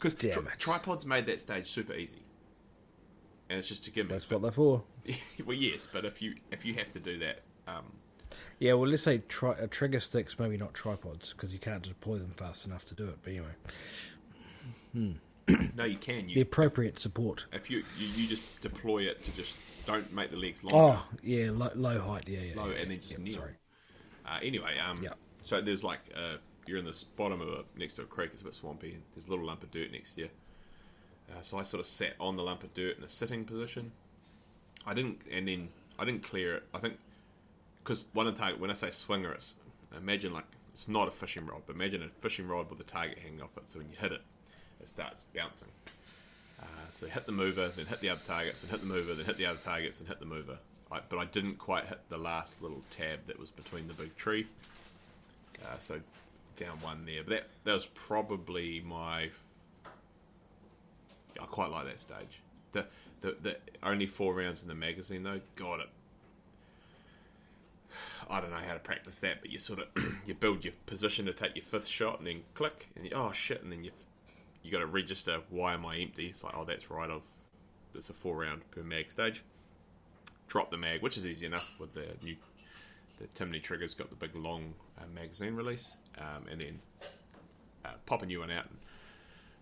because 0.00 0.14
it. 0.24 0.36
tripods 0.58 1.04
made 1.06 1.26
that 1.26 1.40
stage 1.40 1.66
super 1.66 1.94
easy, 1.94 2.22
and 3.50 3.58
it's 3.58 3.68
just 3.68 3.86
a 3.86 3.90
gimmick. 3.90 4.10
That's 4.12 4.30
what 4.30 4.42
they're 4.42 4.50
for. 4.52 4.84
well, 5.44 5.56
yes, 5.56 5.86
but 5.90 6.04
if 6.04 6.22
you 6.22 6.36
if 6.52 6.64
you 6.64 6.74
have 6.74 6.90
to 6.92 7.00
do 7.00 7.18
that, 7.18 7.40
um, 7.66 7.84
Yeah, 8.60 8.74
well, 8.74 8.88
let's 8.88 9.02
say 9.02 9.18
tri- 9.28 9.52
uh, 9.52 9.66
trigger 9.68 10.00
sticks, 10.00 10.38
maybe 10.38 10.56
not 10.56 10.72
tripods, 10.74 11.32
because 11.32 11.52
you 11.52 11.58
can't 11.58 11.82
deploy 11.82 12.18
them 12.18 12.30
fast 12.36 12.64
enough 12.66 12.84
to 12.86 12.94
do 12.94 13.08
it. 13.08 13.18
But 13.22 13.30
anyway, 13.32 13.54
no, 15.76 15.84
you 15.84 15.96
can. 15.96 16.26
the 16.26 16.40
appropriate 16.40 16.98
support. 16.98 17.46
if 17.52 17.70
you, 17.70 17.84
you 17.98 18.06
you 18.08 18.26
just 18.28 18.42
deploy 18.60 19.04
it 19.04 19.24
to 19.24 19.30
just 19.32 19.56
don't 19.86 20.12
make 20.12 20.30
the 20.30 20.36
legs 20.36 20.62
longer. 20.62 21.00
Oh, 21.00 21.06
yeah, 21.22 21.50
low, 21.50 21.70
low 21.74 22.00
height. 22.00 22.28
Yeah, 22.28 22.40
yeah. 22.40 22.60
low 22.60 22.68
yeah, 22.70 22.76
and 22.76 22.90
then 22.90 22.98
just 22.98 23.12
yeah, 23.18 23.24
kneel. 23.24 23.34
Sorry. 23.34 23.52
Uh, 24.26 24.38
anyway, 24.42 24.76
um, 24.78 25.02
Yeah. 25.02 25.10
so 25.42 25.60
there's 25.62 25.82
like 25.82 26.00
uh, 26.14 26.36
you're 26.66 26.78
in 26.78 26.84
the 26.84 27.04
bottom 27.16 27.40
of 27.40 27.48
a 27.48 27.64
next 27.78 27.94
to 27.94 28.02
a 28.02 28.04
creek. 28.04 28.30
It's 28.34 28.42
a 28.42 28.44
bit 28.44 28.54
swampy. 28.54 28.92
And 28.92 29.02
there's 29.14 29.26
a 29.26 29.30
little 29.30 29.46
lump 29.46 29.62
of 29.62 29.70
dirt 29.70 29.90
next 29.90 30.14
to 30.16 30.22
you. 30.22 30.28
Uh, 31.30 31.40
so 31.40 31.58
I 31.58 31.62
sort 31.62 31.80
of 31.80 31.86
sat 31.86 32.14
on 32.20 32.36
the 32.36 32.42
lump 32.42 32.62
of 32.62 32.72
dirt 32.74 32.98
in 32.98 33.04
a 33.04 33.08
sitting 33.08 33.44
position. 33.44 33.92
I 34.86 34.94
didn't, 34.94 35.20
and 35.30 35.48
then 35.48 35.68
I 35.98 36.04
didn't 36.04 36.22
clear 36.22 36.56
it. 36.56 36.62
I 36.74 36.78
think 36.78 36.98
because 37.82 38.06
one 38.12 38.26
of 38.26 38.34
the 38.34 38.40
target 38.40 38.60
when 38.60 38.70
I 38.70 38.74
say 38.74 38.90
swinger, 38.90 39.32
it's 39.32 39.54
imagine 39.96 40.32
like 40.32 40.44
it's 40.72 40.88
not 40.88 41.08
a 41.08 41.10
fishing 41.10 41.46
rod, 41.46 41.62
but 41.66 41.74
imagine 41.76 42.02
a 42.02 42.08
fishing 42.20 42.46
rod 42.46 42.70
with 42.70 42.80
a 42.80 42.84
target 42.84 43.18
hanging 43.18 43.40
off 43.42 43.56
it. 43.56 43.64
So 43.68 43.78
when 43.78 43.88
you 43.88 43.96
hit 43.98 44.12
it, 44.12 44.20
it 44.80 44.88
starts 44.88 45.24
bouncing. 45.34 45.68
Uh, 46.60 46.64
so 46.90 47.06
hit 47.06 47.24
the 47.26 47.32
mover, 47.32 47.68
then 47.68 47.86
hit 47.86 48.00
the 48.00 48.08
other 48.08 48.20
targets, 48.26 48.62
and 48.62 48.70
hit 48.70 48.80
the 48.80 48.86
mover, 48.86 49.14
then 49.14 49.24
hit 49.24 49.36
the 49.36 49.46
other 49.46 49.58
targets, 49.58 50.00
and 50.00 50.08
hit 50.08 50.18
the 50.18 50.26
mover. 50.26 50.58
I, 50.90 51.00
but 51.08 51.18
I 51.18 51.26
didn't 51.26 51.58
quite 51.58 51.86
hit 51.86 52.00
the 52.08 52.18
last 52.18 52.62
little 52.62 52.82
tab 52.90 53.26
that 53.26 53.38
was 53.38 53.50
between 53.50 53.86
the 53.88 53.94
big 53.94 54.16
tree. 54.16 54.46
Uh, 55.64 55.78
so 55.78 56.00
down 56.58 56.78
one 56.80 57.04
there. 57.06 57.22
But 57.22 57.30
that 57.30 57.48
that 57.64 57.74
was 57.74 57.86
probably 57.86 58.82
my. 58.84 59.30
I 61.40 61.44
quite 61.46 61.70
like 61.70 61.86
that 61.86 62.00
stage. 62.00 62.40
The 62.72 62.86
the 63.20 63.36
the 63.42 63.56
only 63.82 64.06
four 64.06 64.34
rounds 64.34 64.62
in 64.62 64.68
the 64.68 64.74
magazine 64.74 65.22
though. 65.22 65.40
God, 65.56 65.80
it. 65.80 65.88
I 68.30 68.40
don't 68.40 68.50
know 68.50 68.56
how 68.56 68.74
to 68.74 68.80
practice 68.80 69.18
that, 69.20 69.40
but 69.40 69.50
you 69.50 69.58
sort 69.58 69.80
of 69.80 69.86
you 70.26 70.34
build 70.34 70.64
your 70.64 70.74
position 70.86 71.26
to 71.26 71.32
take 71.32 71.54
your 71.54 71.64
fifth 71.64 71.86
shot, 71.86 72.18
and 72.18 72.26
then 72.26 72.42
click, 72.54 72.88
and 72.96 73.04
you, 73.04 73.12
oh 73.14 73.32
shit, 73.32 73.62
and 73.62 73.72
then 73.72 73.84
you 73.84 73.92
you 74.62 74.70
got 74.70 74.78
to 74.78 74.86
register. 74.86 75.40
Why 75.50 75.74
am 75.74 75.86
I 75.86 75.98
empty? 75.98 76.26
It's 76.26 76.42
like, 76.44 76.54
oh, 76.56 76.64
that's 76.64 76.90
right. 76.90 77.10
I've 77.10 77.22
it's 77.94 78.10
a 78.10 78.12
four 78.12 78.36
round 78.36 78.62
per 78.70 78.82
mag 78.82 79.10
stage. 79.10 79.42
Drop 80.46 80.70
the 80.70 80.76
mag, 80.76 81.02
which 81.02 81.16
is 81.16 81.26
easy 81.26 81.46
enough 81.46 81.78
with 81.78 81.94
the 81.94 82.06
new 82.22 82.36
the 83.18 83.26
Timney 83.34 83.60
trigger's 83.60 83.94
got 83.94 84.10
the 84.10 84.16
big 84.16 84.34
long 84.36 84.74
uh, 84.96 85.02
magazine 85.12 85.54
release, 85.54 85.96
um, 86.18 86.46
and 86.50 86.60
then 86.60 86.78
uh, 87.84 87.90
pop 88.06 88.22
a 88.22 88.26
new 88.26 88.40
one 88.40 88.50
out 88.50 88.66
and 88.66 88.78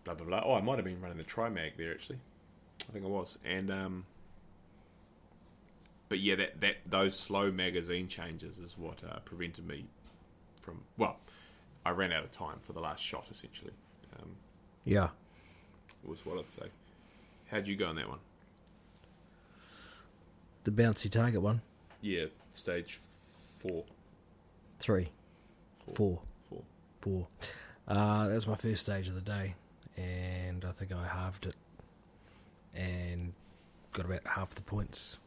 blah 0.05 0.15
blah 0.15 0.27
blah. 0.27 0.43
Oh, 0.45 0.55
I 0.55 0.61
might 0.61 0.77
have 0.77 0.85
been 0.85 1.01
running 1.01 1.19
the 1.19 1.25
tri 1.25 1.49
mag 1.49 1.73
there 1.77 1.93
actually. 1.93 2.19
I 2.89 2.93
think 2.93 3.05
I 3.05 3.09
was, 3.09 3.39
and 3.45 3.71
um, 3.71 4.05
but 6.09 6.21
yeah, 6.21 6.37
that 6.37 6.61
that 6.61 6.77
those 6.87 7.19
slow 7.19 7.51
magazine 7.51 8.09
changes 8.09 8.59
is 8.59 8.77
what 8.77 8.99
uh, 9.03 9.19
prevented 9.21 9.67
me 9.67 9.87
from. 10.61 10.83
Well, 10.99 11.17
I 11.85 11.91
ran 11.91 12.13
out 12.13 12.25
of 12.25 12.31
time 12.31 12.59
for 12.61 12.73
the 12.73 12.81
last 12.81 13.03
shot 13.03 13.27
essentially. 13.31 13.73
Yeah. 14.87 15.09
was 16.05 16.25
what 16.25 16.39
I'd 16.39 16.49
say. 16.49 16.69
How'd 17.49 17.67
you 17.67 17.75
go 17.77 17.87
on 17.87 17.97
that 17.97 18.09
one? 18.09 18.21
The 20.63 20.71
bouncy 20.71 21.11
target 21.11 21.43
one. 21.43 21.61
Yeah, 22.01 22.27
stage 22.53 23.01
four. 23.59 23.85
Three. 24.79 25.11
Four. 25.95 26.21
Four. 26.49 26.63
Four. 27.01 27.27
Uh, 27.89 28.29
that 28.29 28.35
was 28.35 28.47
my 28.47 28.55
first 28.55 28.85
stage 28.85 29.09
of 29.09 29.15
the 29.17 29.21
day, 29.21 29.55
and 29.97 30.65
I 30.65 30.71
think 30.73 30.93
I 30.93 31.07
halved 31.07 31.47
it, 31.47 31.57
and 32.75 33.33
got 33.93 34.07
about 34.07 34.27
half 34.27 34.55
the 34.55 34.63
points. 34.63 35.19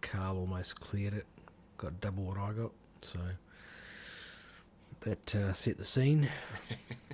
Carl 0.00 0.38
almost 0.38 0.80
cleared 0.80 1.14
it, 1.14 1.26
got 1.76 2.00
double 2.00 2.24
what 2.24 2.38
I 2.38 2.52
got, 2.52 2.72
so 3.02 3.20
that 5.00 5.34
uh, 5.34 5.52
set 5.52 5.76
the 5.78 5.84
scene. 5.84 6.28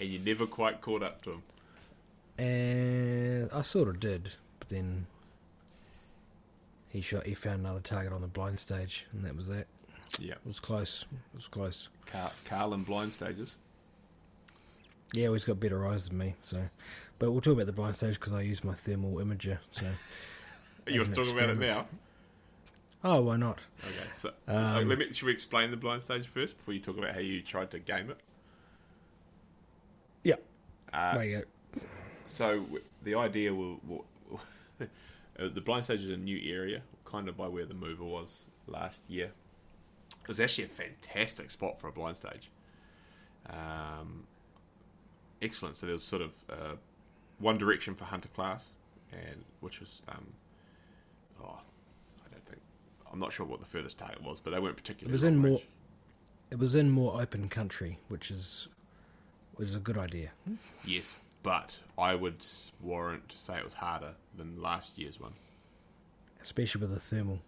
And 0.00 0.08
you 0.08 0.18
never 0.18 0.46
quite 0.46 0.80
caught 0.80 1.02
up 1.02 1.20
to 1.22 1.32
him. 1.32 1.42
And 2.38 3.50
I 3.52 3.60
sort 3.62 3.88
of 3.88 4.00
did, 4.00 4.30
but 4.58 4.70
then 4.70 5.06
he 6.88 7.02
shot. 7.02 7.26
He 7.26 7.34
found 7.34 7.60
another 7.60 7.80
target 7.80 8.12
on 8.12 8.22
the 8.22 8.26
blind 8.26 8.58
stage, 8.58 9.06
and 9.12 9.24
that 9.24 9.36
was 9.36 9.46
that. 9.48 9.66
Yeah. 10.18 10.32
It 10.32 10.46
was 10.46 10.58
close. 10.58 11.04
It 11.12 11.36
was 11.36 11.48
close. 11.48 11.88
Carl, 12.06 12.32
Carl 12.46 12.74
in 12.74 12.82
blind 12.82 13.12
stages. 13.12 13.56
Yeah, 15.12 15.24
well, 15.24 15.34
he's 15.34 15.44
got 15.44 15.60
better 15.60 15.86
eyes 15.86 16.08
than 16.08 16.18
me. 16.18 16.34
So, 16.42 16.62
but 17.18 17.30
we'll 17.30 17.40
talk 17.42 17.54
about 17.54 17.66
the 17.66 17.72
blind 17.72 17.94
stage 17.96 18.14
because 18.14 18.32
I 18.32 18.40
use 18.40 18.64
my 18.64 18.74
thermal 18.74 19.16
imager. 19.18 19.58
So, 19.70 19.86
You 20.86 21.00
As 21.00 21.06
want 21.08 21.16
to 21.16 21.24
talk 21.24 21.34
about 21.34 21.50
it 21.50 21.58
now? 21.58 21.86
oh, 23.04 23.20
why 23.20 23.36
not? 23.36 23.58
Okay, 23.84 24.08
so 24.12 24.32
Um, 24.48 24.56
uh, 24.56 24.80
let 24.82 24.98
me. 24.98 25.12
Should 25.12 25.26
we 25.26 25.32
explain 25.32 25.70
the 25.70 25.76
blind 25.76 26.02
stage 26.02 26.26
first 26.26 26.56
before 26.56 26.72
you 26.74 26.80
talk 26.80 26.96
about 26.96 27.12
how 27.12 27.20
you 27.20 27.42
tried 27.42 27.70
to 27.72 27.78
game 27.78 28.10
it? 28.10 28.18
Yeah. 30.92 31.12
Uh, 31.16 31.20
you 31.20 31.38
go. 31.38 31.80
So 32.26 32.64
the 33.02 33.14
idea 33.16 33.54
will, 33.54 33.80
will 33.86 34.04
uh, 34.80 34.86
the 35.52 35.60
blind 35.60 35.84
stage 35.84 36.02
is 36.02 36.10
a 36.10 36.16
new 36.16 36.40
area, 36.52 36.82
kind 37.04 37.28
of 37.28 37.36
by 37.36 37.48
where 37.48 37.66
the 37.66 37.74
mover 37.74 38.04
was 38.04 38.46
last 38.66 39.00
year. 39.08 39.30
It 40.22 40.28
was 40.28 40.40
actually 40.40 40.64
a 40.64 40.68
fantastic 40.68 41.50
spot 41.50 41.80
for 41.80 41.88
a 41.88 41.92
blind 41.92 42.16
stage. 42.16 42.50
Um, 43.48 44.24
excellent. 45.42 45.78
So 45.78 45.86
there 45.86 45.94
was 45.94 46.04
sort 46.04 46.22
of 46.22 46.32
uh, 46.50 46.74
one 47.38 47.58
direction 47.58 47.94
for 47.94 48.04
hunter 48.04 48.28
class, 48.28 48.74
and 49.12 49.44
which 49.60 49.80
was 49.80 50.02
um, 50.08 50.26
oh, 51.42 51.58
I 52.24 52.28
don't 52.30 52.46
think 52.46 52.60
I'm 53.12 53.18
not 53.18 53.32
sure 53.32 53.46
what 53.46 53.60
the 53.60 53.66
furthest 53.66 53.98
target 53.98 54.22
was, 54.22 54.40
but 54.40 54.50
they 54.52 54.60
weren't 54.60 54.76
particularly. 54.76 55.10
It 55.10 55.12
was 55.12 55.24
in 55.24 55.36
more- 55.38 55.50
range. 55.50 55.66
It 56.50 56.58
was 56.58 56.74
in 56.74 56.90
more 56.90 57.20
open 57.22 57.48
country, 57.48 57.98
which 58.08 58.30
is 58.30 58.66
which 59.60 59.68
is 59.68 59.76
a 59.76 59.80
good 59.80 59.98
idea. 59.98 60.30
Yes, 60.86 61.14
but 61.42 61.76
I 61.98 62.14
would 62.14 62.46
warrant 62.80 63.28
to 63.28 63.36
say 63.36 63.58
it 63.58 63.64
was 63.64 63.74
harder 63.74 64.12
than 64.34 64.62
last 64.62 64.98
year's 64.98 65.20
one. 65.20 65.34
especially 66.42 66.80
with 66.80 66.94
the 66.94 66.98
thermal. 66.98 67.40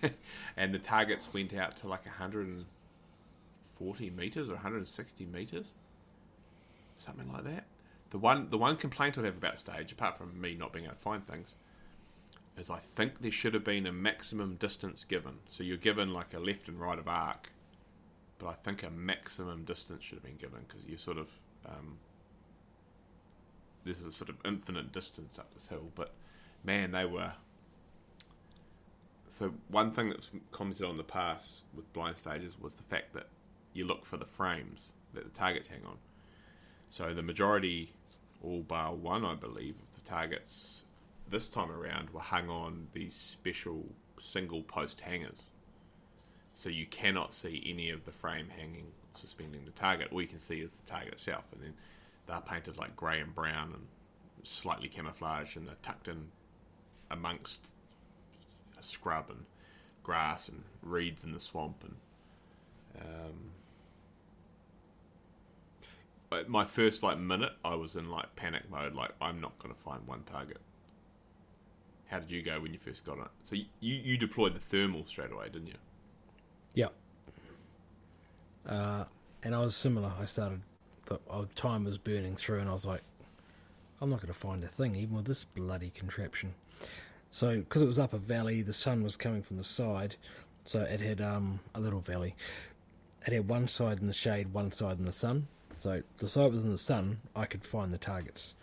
and 0.56 0.72
the 0.72 0.78
targets 0.78 1.34
went 1.34 1.52
out 1.52 1.76
to 1.76 1.88
like 1.88 2.06
140 2.06 4.10
meters 4.10 4.48
or 4.48 4.54
160 4.54 5.26
meters, 5.26 5.72
something 6.96 7.30
like 7.30 7.44
that. 7.44 7.66
The 8.08 8.18
one, 8.18 8.48
the 8.48 8.56
one 8.56 8.76
complaint 8.76 9.18
I'd 9.18 9.26
have 9.26 9.36
about 9.36 9.58
stage, 9.58 9.92
apart 9.92 10.16
from 10.16 10.40
me 10.40 10.54
not 10.54 10.72
being 10.72 10.86
able 10.86 10.94
to 10.94 11.00
find 11.00 11.26
things, 11.26 11.56
is 12.56 12.70
I 12.70 12.78
think 12.78 13.20
there 13.20 13.30
should 13.30 13.52
have 13.52 13.64
been 13.64 13.84
a 13.84 13.92
maximum 13.92 14.54
distance 14.54 15.04
given. 15.04 15.34
So 15.50 15.62
you're 15.62 15.76
given 15.76 16.14
like 16.14 16.32
a 16.32 16.38
left 16.38 16.68
and 16.68 16.80
right 16.80 16.98
of 16.98 17.08
arc, 17.08 17.50
but 18.38 18.48
I 18.48 18.54
think 18.54 18.82
a 18.82 18.90
maximum 18.90 19.64
distance 19.64 20.02
should 20.02 20.16
have 20.16 20.24
been 20.24 20.38
given 20.38 20.60
because 20.66 20.86
you 20.86 20.96
sort 20.96 21.18
of 21.18 21.28
um, 21.66 21.98
this 23.84 23.98
is 23.98 24.06
a 24.06 24.12
sort 24.12 24.28
of 24.28 24.36
infinite 24.44 24.92
distance 24.92 25.38
up 25.38 25.52
this 25.54 25.66
hill. 25.66 25.90
But 25.94 26.12
man, 26.64 26.92
they 26.92 27.04
were 27.04 27.32
so 29.28 29.52
one 29.68 29.92
thing 29.92 30.10
that's 30.10 30.30
commented 30.50 30.84
on 30.84 30.96
the 30.96 31.02
past 31.02 31.62
with 31.74 31.90
blind 31.92 32.18
stages 32.18 32.58
was 32.60 32.74
the 32.74 32.82
fact 32.82 33.14
that 33.14 33.28
you 33.72 33.86
look 33.86 34.04
for 34.04 34.18
the 34.18 34.26
frames 34.26 34.92
that 35.14 35.24
the 35.24 35.30
targets 35.30 35.68
hang 35.68 35.80
on. 35.86 35.96
So 36.90 37.14
the 37.14 37.22
majority, 37.22 37.94
all 38.42 38.60
bar 38.60 38.94
one, 38.94 39.24
I 39.24 39.34
believe, 39.34 39.76
of 39.76 39.94
the 39.94 40.08
targets 40.08 40.84
this 41.30 41.48
time 41.48 41.70
around 41.70 42.10
were 42.10 42.20
hung 42.20 42.50
on 42.50 42.88
these 42.92 43.14
special 43.14 43.86
single 44.20 44.62
post 44.62 45.00
hangers. 45.00 45.50
So 46.52 46.68
you 46.68 46.84
cannot 46.86 47.32
see 47.32 47.64
any 47.66 47.88
of 47.88 48.04
the 48.04 48.12
frame 48.12 48.48
hanging, 48.54 48.88
suspending 49.14 49.64
the 49.64 49.70
target. 49.72 50.08
All 50.12 50.20
you 50.20 50.28
can 50.28 50.38
see 50.38 50.60
is 50.60 50.74
the 50.74 50.86
target 50.90 51.14
itself, 51.14 51.44
and 51.52 51.62
then 51.62 51.74
they're 52.26 52.40
painted 52.40 52.76
like 52.76 52.94
grey 52.96 53.20
and 53.20 53.34
brown 53.34 53.72
and 53.74 53.86
slightly 54.42 54.88
camouflaged, 54.88 55.56
and 55.56 55.66
they're 55.66 55.74
tucked 55.82 56.08
in 56.08 56.28
amongst 57.10 57.60
scrub 58.82 59.26
and 59.30 59.44
grass 60.02 60.48
and 60.48 60.62
reeds 60.82 61.24
in 61.24 61.32
the 61.32 61.40
swamp 61.40 61.84
and 61.84 61.94
um, 63.00 63.50
my 66.48 66.64
first 66.64 67.02
like 67.02 67.18
minute 67.18 67.52
I 67.64 67.74
was 67.74 67.94
in 67.94 68.10
like 68.10 68.34
panic 68.36 68.68
mode 68.70 68.94
like 68.94 69.10
I'm 69.20 69.40
not 69.40 69.56
going 69.58 69.72
to 69.72 69.80
find 69.80 70.06
one 70.06 70.24
target 70.24 70.60
how 72.06 72.18
did 72.18 72.30
you 72.30 72.42
go 72.42 72.60
when 72.60 72.72
you 72.72 72.78
first 72.78 73.04
got 73.04 73.18
it 73.18 73.28
so 73.44 73.54
you, 73.54 73.66
you 73.80 74.16
deployed 74.16 74.54
the 74.54 74.60
thermal 74.60 75.06
straight 75.06 75.30
away 75.30 75.48
didn't 75.50 75.68
you 75.68 75.74
Yeah. 76.74 76.88
Uh, 78.68 79.04
and 79.42 79.54
I 79.54 79.60
was 79.60 79.74
similar. 79.74 80.12
I 80.20 80.24
started, 80.26 80.60
the 81.06 81.18
uh, 81.30 81.46
time 81.54 81.84
was 81.84 81.98
burning 81.98 82.36
through, 82.36 82.60
and 82.60 82.68
I 82.68 82.72
was 82.72 82.84
like, 82.84 83.02
I'm 84.00 84.10
not 84.10 84.20
going 84.20 84.32
to 84.32 84.38
find 84.38 84.62
a 84.64 84.68
thing, 84.68 84.94
even 84.96 85.16
with 85.16 85.26
this 85.26 85.44
bloody 85.44 85.90
contraption. 85.90 86.54
So, 87.30 87.58
because 87.58 87.82
it 87.82 87.86
was 87.86 87.98
up 87.98 88.12
a 88.12 88.18
valley, 88.18 88.62
the 88.62 88.72
sun 88.72 89.02
was 89.02 89.16
coming 89.16 89.42
from 89.42 89.56
the 89.56 89.64
side, 89.64 90.16
so 90.64 90.80
it 90.82 91.00
had 91.00 91.20
um, 91.20 91.60
a 91.74 91.80
little 91.80 92.00
valley. 92.00 92.34
It 93.26 93.32
had 93.32 93.48
one 93.48 93.68
side 93.68 94.00
in 94.00 94.06
the 94.06 94.12
shade, 94.12 94.52
one 94.52 94.70
side 94.70 94.98
in 94.98 95.06
the 95.06 95.12
sun. 95.12 95.46
So, 95.78 96.02
the 96.18 96.28
side 96.28 96.52
was 96.52 96.64
in 96.64 96.70
the 96.70 96.78
sun, 96.78 97.18
I 97.34 97.46
could 97.46 97.64
find 97.64 97.92
the 97.92 97.98
targets. 97.98 98.54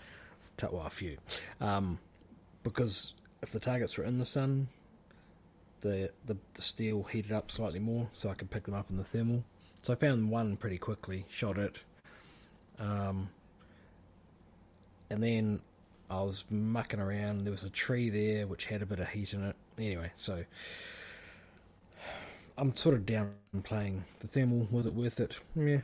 Ta- 0.57 0.69
Well, 0.71 0.86
a 0.86 0.89
few. 0.89 1.17
Um, 1.59 1.99
because 2.63 3.15
if 3.41 3.51
the 3.51 3.59
targets 3.59 3.97
were 3.97 4.03
in 4.03 4.19
the 4.19 4.26
sun, 4.26 4.67
the, 5.82 6.11
the 6.26 6.36
the 6.53 6.61
steel 6.61 7.03
heated 7.03 7.32
up 7.32 7.49
slightly 7.49 7.80
more, 7.80 8.09
so 8.13 8.30
I 8.30 8.34
could 8.34 8.49
pick 8.51 8.65
them 8.65 8.73
up 8.76 8.89
in 8.89 8.97
the 8.97 9.03
thermal. 9.03 9.43
So 9.82 9.93
I 9.93 9.95
found 9.95 10.30
one 10.30 10.57
pretty 10.57 10.77
quickly, 10.77 11.25
shot 11.30 11.57
it, 11.57 11.77
um, 12.80 13.30
and 15.09 15.23
then 15.23 15.61
I 16.09 16.21
was 16.21 16.43
mucking 16.49 16.99
around. 16.99 17.45
There 17.45 17.51
was 17.51 17.63
a 17.63 17.69
tree 17.69 18.09
there 18.09 18.45
which 18.45 18.65
had 18.65 18.82
a 18.82 18.86
bit 18.86 18.99
of 18.99 19.09
heat 19.09 19.34
in 19.34 19.43
it. 19.43 19.55
Anyway, 19.77 20.11
so 20.15 20.43
I'm 22.57 22.73
sort 22.73 22.95
of 22.95 23.05
downplaying 23.05 24.01
the 24.19 24.27
thermal. 24.27 24.67
Was 24.69 24.86
it 24.86 24.93
worth 24.93 25.19
it? 25.19 25.39
Yeah. 25.55 25.80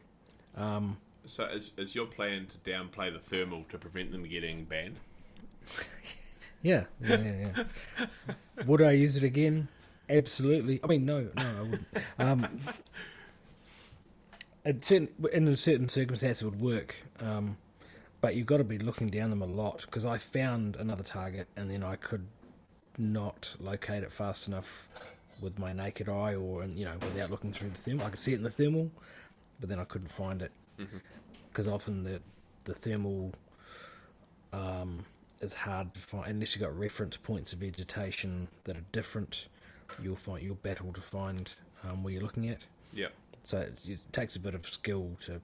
Um, 0.58 0.98
so 1.26 1.46
is, 1.46 1.72
is 1.78 1.96
your 1.96 2.06
plan 2.06 2.48
to 2.48 2.70
downplay 2.70 3.12
the 3.12 3.20
thermal 3.20 3.66
to 3.70 3.78
prevent 3.78 4.12
them 4.12 4.24
getting 4.24 4.66
banned 4.66 4.98
yeah, 6.62 6.84
yeah, 7.02 7.18
yeah. 7.18 7.64
yeah. 7.98 8.36
Would 8.66 8.82
I 8.82 8.91
use 8.91 9.18
it 9.18 9.24
again? 9.24 9.68
Absolutely. 10.10 10.80
I 10.84 10.88
mean, 10.88 11.06
no, 11.06 11.28
no, 11.36 11.43
I 11.43 11.62
wouldn't. 11.62 11.88
Um, 12.20 12.60
in, 14.66 14.82
certain, 14.82 15.47
a 15.47 15.57
certain 15.57 15.89
circumstance, 15.89 16.41
it 16.41 16.45
would 16.45 16.59
work. 16.59 16.95
Um, 17.20 17.57
but 18.22 18.36
you've 18.36 18.47
got 18.47 18.57
to 18.57 18.63
be 18.63 18.80
looking 18.80 19.09
down 19.09 19.30
them 19.30 19.41
a 19.41 19.45
lot 19.45 19.82
because 19.82 20.05
I 20.05 20.18
found 20.18 20.76
another 20.78 21.03
target 21.03 21.47
and 21.55 21.70
then 21.70 21.84
I 21.84 21.95
could 21.95 22.26
not 22.97 23.55
locate 23.59 24.03
it 24.03 24.11
fast 24.11 24.47
enough 24.47 24.89
with 25.41 25.59
my 25.59 25.74
naked 25.74 26.09
eye 26.09 26.34
or 26.34 26.63
you 26.63 26.86
know 26.86 26.93
without 27.01 27.30
looking 27.30 27.51
through 27.51 27.70
the 27.70 27.78
thermal. 27.78 28.05
I 28.05 28.09
could 28.09 28.20
see 28.20 28.32
it 28.34 28.38
in 28.38 28.43
the 28.43 28.49
thermal, 28.49 28.89
but 29.59 29.70
then 29.70 29.80
I 29.80 29.84
couldn't 29.84 30.11
find 30.11 30.41
it 30.41 30.51
because 31.49 31.68
often 31.68 32.03
the 32.03 32.22
the 32.63 32.74
thermal 32.74 33.34
um, 34.53 35.05
is 35.41 35.53
hard 35.53 35.93
to 35.93 35.99
find 35.99 36.28
unless 36.28 36.55
you've 36.55 36.63
got 36.63 36.78
reference 36.78 37.18
points 37.18 37.53
of 37.53 37.59
vegetation 37.59 38.47
that 38.63 38.76
are 38.76 38.86
different. 38.91 39.47
You'll 40.01 40.16
find 40.16 40.41
you'll 40.41 40.55
battle 40.55 40.91
to 40.93 41.01
find 41.01 41.51
um, 41.84 42.03
where 42.03 42.13
you're 42.13 42.24
looking 42.24 42.49
at. 42.49 42.59
Yeah. 42.93 43.09
So 43.46 43.60
it's, 43.60 43.88
it 43.88 44.00
takes 44.12 44.36
a 44.36 44.39
bit 44.39 44.56
of 44.56 44.66
skill 44.66 45.12
to 45.26 45.39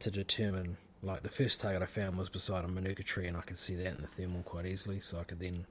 to 0.00 0.10
determine. 0.10 0.76
Like 1.02 1.22
the 1.22 1.28
first 1.28 1.60
target 1.60 1.82
I 1.82 1.86
found 1.86 2.16
was 2.16 2.30
beside 2.30 2.64
a 2.64 2.68
manuka 2.68 3.02
tree, 3.02 3.26
and 3.26 3.36
I 3.36 3.40
could 3.42 3.58
see 3.58 3.74
that 3.74 3.86
in 3.86 4.00
the 4.00 4.06
thermal 4.06 4.42
quite 4.42 4.64
easily. 4.64 5.00
So 5.00 5.18
I 5.18 5.24
could 5.24 5.40
then 5.40 5.66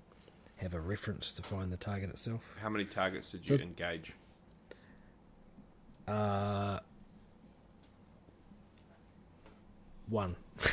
have 0.58 0.74
a 0.74 0.80
reference 0.80 1.32
to 1.34 1.42
find 1.42 1.72
the 1.72 1.78
target 1.78 2.10
itself. 2.12 2.42
How 2.62 2.70
many 2.70 2.86
targets 2.86 3.32
did 3.32 3.50
you 3.50 3.58
So- 3.58 3.64
engage? 3.64 4.14
Uh, 6.08 6.80
one 10.10 10.36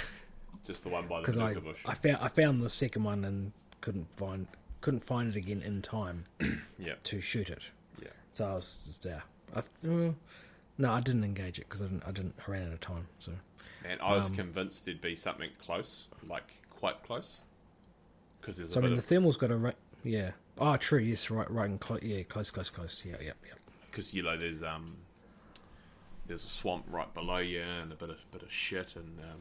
Just 0.66 0.82
the 0.82 0.88
one 0.88 1.06
by 1.06 1.16
the 1.16 1.22
because 1.22 1.38
I 1.38 1.42
Manuka 1.44 1.60
bush. 1.60 1.78
I 1.86 1.94
found 1.94 2.18
I 2.20 2.28
found 2.28 2.62
the 2.62 2.68
second 2.68 3.04
one 3.04 3.24
and 3.24 3.52
couldn't 3.80 4.12
find 4.16 4.48
couldn't 4.80 5.04
find 5.04 5.28
it 5.30 5.36
again 5.36 5.62
in 5.62 5.80
time 5.82 6.24
yeah. 6.78 6.94
to 7.04 7.20
shoot 7.20 7.48
it. 7.50 7.62
Yeah. 8.02 8.08
So 8.32 8.46
I 8.46 8.54
was 8.54 8.80
just 8.86 9.02
there. 9.02 9.22
I, 9.54 9.58
uh, 9.60 10.12
no, 10.78 10.90
I 10.92 11.00
didn't 11.00 11.24
engage 11.24 11.58
it 11.58 11.66
because 11.68 11.82
I 11.82 11.86
didn't. 11.86 12.02
I 12.06 12.10
didn't. 12.12 12.34
I 12.46 12.50
ran 12.50 12.66
out 12.68 12.72
of 12.72 12.80
time. 12.80 13.06
So 13.18 13.32
And 13.84 14.00
I 14.00 14.12
was 14.14 14.28
Um, 14.28 14.34
convinced 14.36 14.84
there'd 14.84 15.00
be 15.00 15.14
something 15.14 15.50
close, 15.58 16.06
like 16.28 16.54
quite 16.70 17.02
close. 17.02 17.40
Because 18.40 18.56
there's 18.56 18.72
So 18.72 18.80
a 18.80 18.84
I 18.84 18.86
mean, 18.86 18.96
the 18.96 19.02
thermal's 19.02 19.36
got 19.36 19.50
a 19.50 19.56
ra- 19.56 19.72
yeah. 20.04 20.32
Oh, 20.58 20.76
true. 20.76 20.98
Yes, 20.98 21.30
right, 21.30 21.50
right, 21.50 21.68
and 21.68 21.80
close. 21.80 22.02
Yeah, 22.02 22.22
close, 22.22 22.50
close, 22.50 22.70
close. 22.70 23.02
Yeah, 23.04 23.16
yeah, 23.20 23.32
yeah. 23.46 23.54
because 23.90 24.12
you 24.14 24.22
know 24.22 24.36
there's 24.36 24.62
um 24.62 24.96
there's 26.26 26.44
a 26.44 26.48
swamp 26.48 26.84
right 26.88 27.12
below 27.12 27.38
you 27.38 27.60
and 27.60 27.90
a 27.92 27.96
bit 27.96 28.08
of 28.10 28.18
bit 28.30 28.42
of 28.42 28.52
shit 28.52 28.94
and 28.96 29.18
um, 29.20 29.40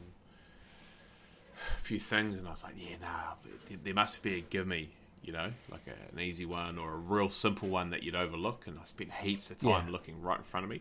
a 1.76 1.80
few 1.80 2.00
things 2.00 2.36
and 2.38 2.48
I 2.48 2.50
was 2.50 2.64
like 2.64 2.74
yeah 2.76 2.96
nah 3.00 3.34
there, 3.68 3.78
there 3.84 3.94
must 3.94 4.22
be 4.22 4.34
a 4.38 4.40
gimme 4.40 4.90
you 5.22 5.32
know 5.32 5.50
like 5.70 5.82
a, 5.86 6.12
an 6.14 6.20
easy 6.20 6.46
one 6.46 6.78
or 6.78 6.92
a 6.94 6.96
real 6.96 7.28
simple 7.28 7.68
one 7.68 7.90
that 7.90 8.02
you'd 8.02 8.14
overlook 8.14 8.66
and 8.66 8.78
I 8.80 8.84
spent 8.84 9.12
heaps 9.12 9.50
of 9.50 9.58
time 9.58 9.86
Yeah. 9.86 9.92
looking 9.92 10.20
right 10.22 10.38
in 10.38 10.44
front 10.44 10.64
of 10.64 10.70
me 10.70 10.80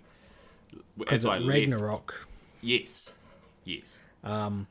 Because 0.98 1.20
as 1.20 1.26
I 1.26 1.36
at 1.38 1.42
left 1.42 1.50
Ragnarok, 1.60 2.28
yes 2.62 3.10
yes 3.66 3.98
um, 4.24 4.68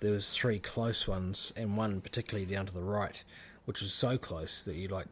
there 0.00 0.12
was 0.12 0.32
three 0.34 0.58
close 0.58 1.06
ones, 1.06 1.52
and 1.56 1.76
one 1.76 2.00
particularly 2.00 2.44
down 2.46 2.66
to 2.66 2.72
the 2.72 2.82
right, 2.82 3.22
which 3.66 3.82
was 3.82 3.92
so 3.92 4.16
close 4.18 4.62
that 4.64 4.74
you 4.74 4.88
like. 4.88 5.06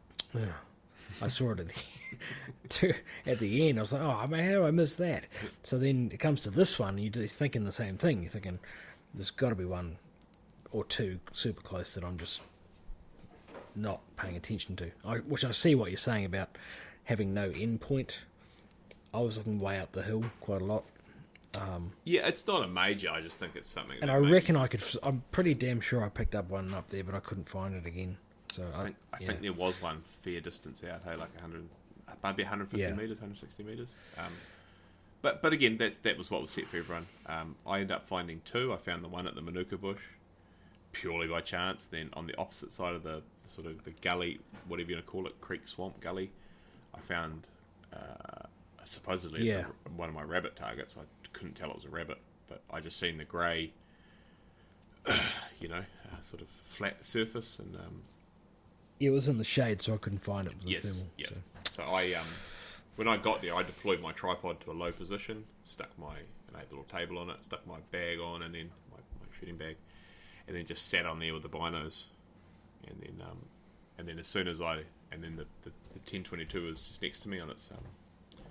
I 1.21 1.27
saw 1.27 1.51
it 1.51 1.59
at 1.61 1.67
the 2.69 2.95
at 3.25 3.39
the 3.39 3.69
end. 3.69 3.77
I 3.77 3.81
was 3.81 3.93
like, 3.93 4.01
"Oh 4.01 4.27
man, 4.27 4.43
how 4.45 4.51
do 4.57 4.65
I 4.65 4.71
miss 4.71 4.95
that?" 4.95 5.25
So 5.63 5.77
then 5.77 6.09
it 6.11 6.17
comes 6.19 6.41
to 6.41 6.49
this 6.49 6.77
one, 6.79 6.97
you're 6.97 7.11
thinking 7.27 7.63
the 7.63 7.71
same 7.71 7.97
thing. 7.97 8.21
You're 8.23 8.31
thinking, 8.31 8.59
"There's 9.13 9.29
got 9.31 9.49
to 9.49 9.55
be 9.55 9.63
one 9.65 9.97
or 10.71 10.83
two 10.83 11.19
super 11.31 11.61
close 11.61 11.93
that 11.95 12.03
I'm 12.03 12.17
just 12.17 12.41
not 13.81 14.01
paying 14.17 14.35
attention 14.35 14.75
to." 14.77 14.91
I, 15.05 15.17
which 15.17 15.43
I 15.45 15.51
see 15.51 15.75
what 15.75 15.89
you're 15.91 15.97
saying 15.97 16.25
about 16.25 16.57
having 17.05 17.33
no 17.33 17.49
end 17.51 17.81
point. 17.81 18.19
I 19.13 19.19
was 19.19 19.37
looking 19.37 19.59
way 19.59 19.79
up 19.79 19.91
the 19.93 20.03
hill 20.03 20.23
quite 20.39 20.61
a 20.61 20.65
lot, 20.65 20.83
yeah 22.03 22.27
it's 22.27 22.45
not 22.45 22.63
a 22.63 22.67
major 22.67 23.09
I 23.09 23.21
just 23.21 23.39
think 23.39 23.55
it's 23.55 23.67
something 23.67 23.97
and 24.01 24.11
I 24.11 24.17
reckon 24.17 24.55
I 24.55 24.67
could. 24.67 24.83
I'm 25.01 25.23
pretty 25.31 25.55
damn 25.55 25.81
sure 25.81 26.03
I 26.03 26.09
picked 26.09 26.35
up 26.35 26.49
one 26.49 26.73
up 26.73 26.89
there, 26.89 27.03
but 27.03 27.15
I 27.15 27.19
couldn't 27.19 27.49
find 27.49 27.73
it 27.75 27.87
again. 27.87 28.17
So 28.51 28.63
I, 28.75 28.79
I 28.79 28.83
think, 28.83 28.95
I 29.13 29.17
yeah. 29.19 29.27
think 29.27 29.41
there 29.41 29.53
was 29.53 29.81
one 29.81 30.01
fair 30.05 30.39
distance 30.41 30.83
out, 30.83 31.01
hey, 31.05 31.11
like 31.15 31.33
100, 31.41 31.63
maybe 32.23 32.43
150 32.43 32.79
Yeah. 32.79 32.93
meters, 32.93 33.17
160 33.19 33.63
meters. 33.63 33.95
Um, 34.17 34.33
but 35.21 35.41
but 35.41 35.51
again, 35.53 35.77
that's 35.77 35.97
that 35.99 36.17
was 36.17 36.29
what 36.31 36.41
was 36.41 36.51
set 36.51 36.67
for 36.67 36.77
everyone. 36.77 37.07
Um, 37.25 37.55
I 37.65 37.75
ended 37.79 37.91
up 37.91 38.03
finding 38.03 38.41
two. 38.45 38.71
I 38.71 38.77
found 38.77 39.03
the 39.03 39.09
one 39.09 39.27
at 39.27 39.35
the 39.35 39.41
Manuka 39.41 39.77
bush, 39.77 40.01
purely 40.91 41.27
by 41.27 41.41
chance. 41.41 41.85
Then 41.85 42.09
on 42.13 42.27
the 42.27 42.37
opposite 42.37 42.71
side 42.71 42.93
of 42.95 43.03
the, 43.03 43.21
the 43.43 43.49
sort 43.49 43.67
of 43.67 43.83
the 43.83 43.91
gully, 44.01 44.39
whatever 44.67 44.89
you 44.89 44.95
want 44.95 45.05
to 45.05 45.11
call 45.11 45.27
it, 45.27 45.39
creek 45.41 45.67
swamp 45.67 45.99
gully, 45.99 46.31
I 46.95 46.99
found 46.99 47.45
uh, 47.93 48.45
supposedly 48.85 49.47
Yeah. 49.47 49.65
a, 49.85 49.89
one 49.89 50.09
of 50.09 50.15
my 50.15 50.23
rabbit 50.23 50.55
targets. 50.55 50.95
I 50.97 51.03
couldn't 51.33 51.55
tell 51.55 51.69
it 51.69 51.75
was 51.75 51.85
a 51.85 51.89
rabbit, 51.89 52.17
but 52.47 52.61
I 52.71 52.79
just 52.79 52.99
seen 52.99 53.17
the 53.17 53.25
grey, 53.25 53.71
you 55.59 55.67
know, 55.67 55.77
uh, 56.11 56.19
sort 56.21 56.41
of 56.41 56.47
flat 56.47 57.03
surface 57.03 57.59
and. 57.59 57.75
Um, 57.75 58.01
it 58.99 59.11
was 59.11 59.29
in 59.29 59.37
the 59.37 59.45
shade, 59.45 59.81
so 59.81 59.93
I 59.93 59.97
couldn't 59.97 60.19
find 60.19 60.45
it 60.47 60.53
with 60.55 60.63
the 60.63 60.71
Yes. 60.71 60.83
thermal. 60.83 61.07
Yeah. 61.17 61.27
so. 61.27 61.35
So 61.71 61.83
I 61.83 62.13
um, 62.15 62.25
when 62.97 63.07
I 63.07 63.15
got 63.15 63.41
there, 63.41 63.55
I 63.55 63.63
deployed 63.63 64.01
my 64.01 64.11
tripod 64.11 64.59
to 64.61 64.71
a 64.71 64.73
low 64.73 64.91
position, 64.91 65.45
stuck 65.63 65.87
my 65.97 66.17
and 66.17 66.55
I 66.57 66.59
had 66.59 66.67
a 66.67 66.75
little 66.75 66.83
table 66.99 67.17
on 67.19 67.29
it, 67.29 67.37
stuck 67.43 67.65
my 67.65 67.77
bag 67.91 68.19
on, 68.19 68.41
and 68.41 68.53
then 68.53 68.69
my, 68.91 68.97
my 68.97 69.27
shooting 69.39 69.55
bag, 69.55 69.77
and 70.49 70.57
then 70.57 70.65
just 70.65 70.87
sat 70.87 71.05
on 71.05 71.19
there 71.19 71.33
with 71.33 71.43
the 71.43 71.49
binos, 71.49 72.05
and 72.87 72.99
then 73.01 73.25
um, 73.25 73.37
and 73.97 74.07
then 74.07 74.19
as 74.19 74.27
soon 74.27 74.47
as 74.47 74.61
I 74.61 74.81
and 75.11 75.23
then 75.23 75.37
the 75.37 75.45
the, 75.61 75.71
the 75.93 75.99
ten 76.01 76.23
twenty 76.23 76.43
two 76.43 76.65
was 76.65 76.81
just 76.81 77.01
next 77.01 77.21
to 77.21 77.29
me 77.29 77.39
on 77.39 77.49
its 77.49 77.69
um, 77.71 78.41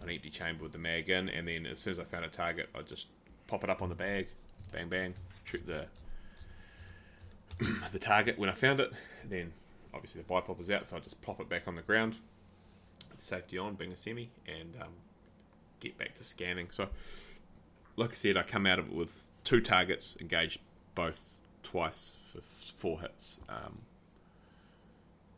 an 0.00 0.08
empty 0.08 0.30
chamber 0.30 0.62
with 0.62 0.72
the 0.72 0.78
mag 0.78 1.10
in, 1.10 1.28
and 1.28 1.46
then 1.46 1.66
as 1.66 1.78
soon 1.78 1.90
as 1.90 1.98
I 1.98 2.04
found 2.04 2.24
a 2.24 2.28
target, 2.28 2.70
I 2.74 2.80
just 2.80 3.08
pop 3.48 3.64
it 3.64 3.68
up 3.68 3.82
on 3.82 3.90
the 3.90 3.94
bag, 3.94 4.28
bang 4.72 4.88
bang, 4.88 5.14
shoot 5.44 5.66
the 5.66 5.86
the 7.92 7.98
target. 7.98 8.38
When 8.38 8.48
I 8.48 8.54
found 8.54 8.80
it. 8.80 8.92
Then 9.28 9.52
obviously 9.92 10.22
the 10.22 10.28
bipod 10.28 10.58
was 10.58 10.70
out, 10.70 10.86
so 10.86 10.96
I 10.96 11.00
just 11.00 11.20
plop 11.20 11.40
it 11.40 11.48
back 11.48 11.68
on 11.68 11.74
the 11.74 11.82
ground, 11.82 12.16
with 13.10 13.22
safety 13.22 13.58
on, 13.58 13.74
being 13.74 13.92
a 13.92 13.96
semi, 13.96 14.30
and 14.46 14.76
um, 14.80 14.92
get 15.80 15.98
back 15.98 16.14
to 16.14 16.24
scanning. 16.24 16.68
So, 16.70 16.88
like 17.96 18.10
I 18.10 18.14
said, 18.14 18.36
I 18.36 18.42
come 18.42 18.66
out 18.66 18.78
of 18.78 18.86
it 18.86 18.94
with 18.94 19.26
two 19.44 19.60
targets, 19.60 20.16
engaged 20.20 20.60
both 20.94 21.22
twice 21.62 22.12
for 22.32 22.38
f- 22.38 22.72
four 22.76 23.00
hits. 23.00 23.40
Um, 23.48 23.78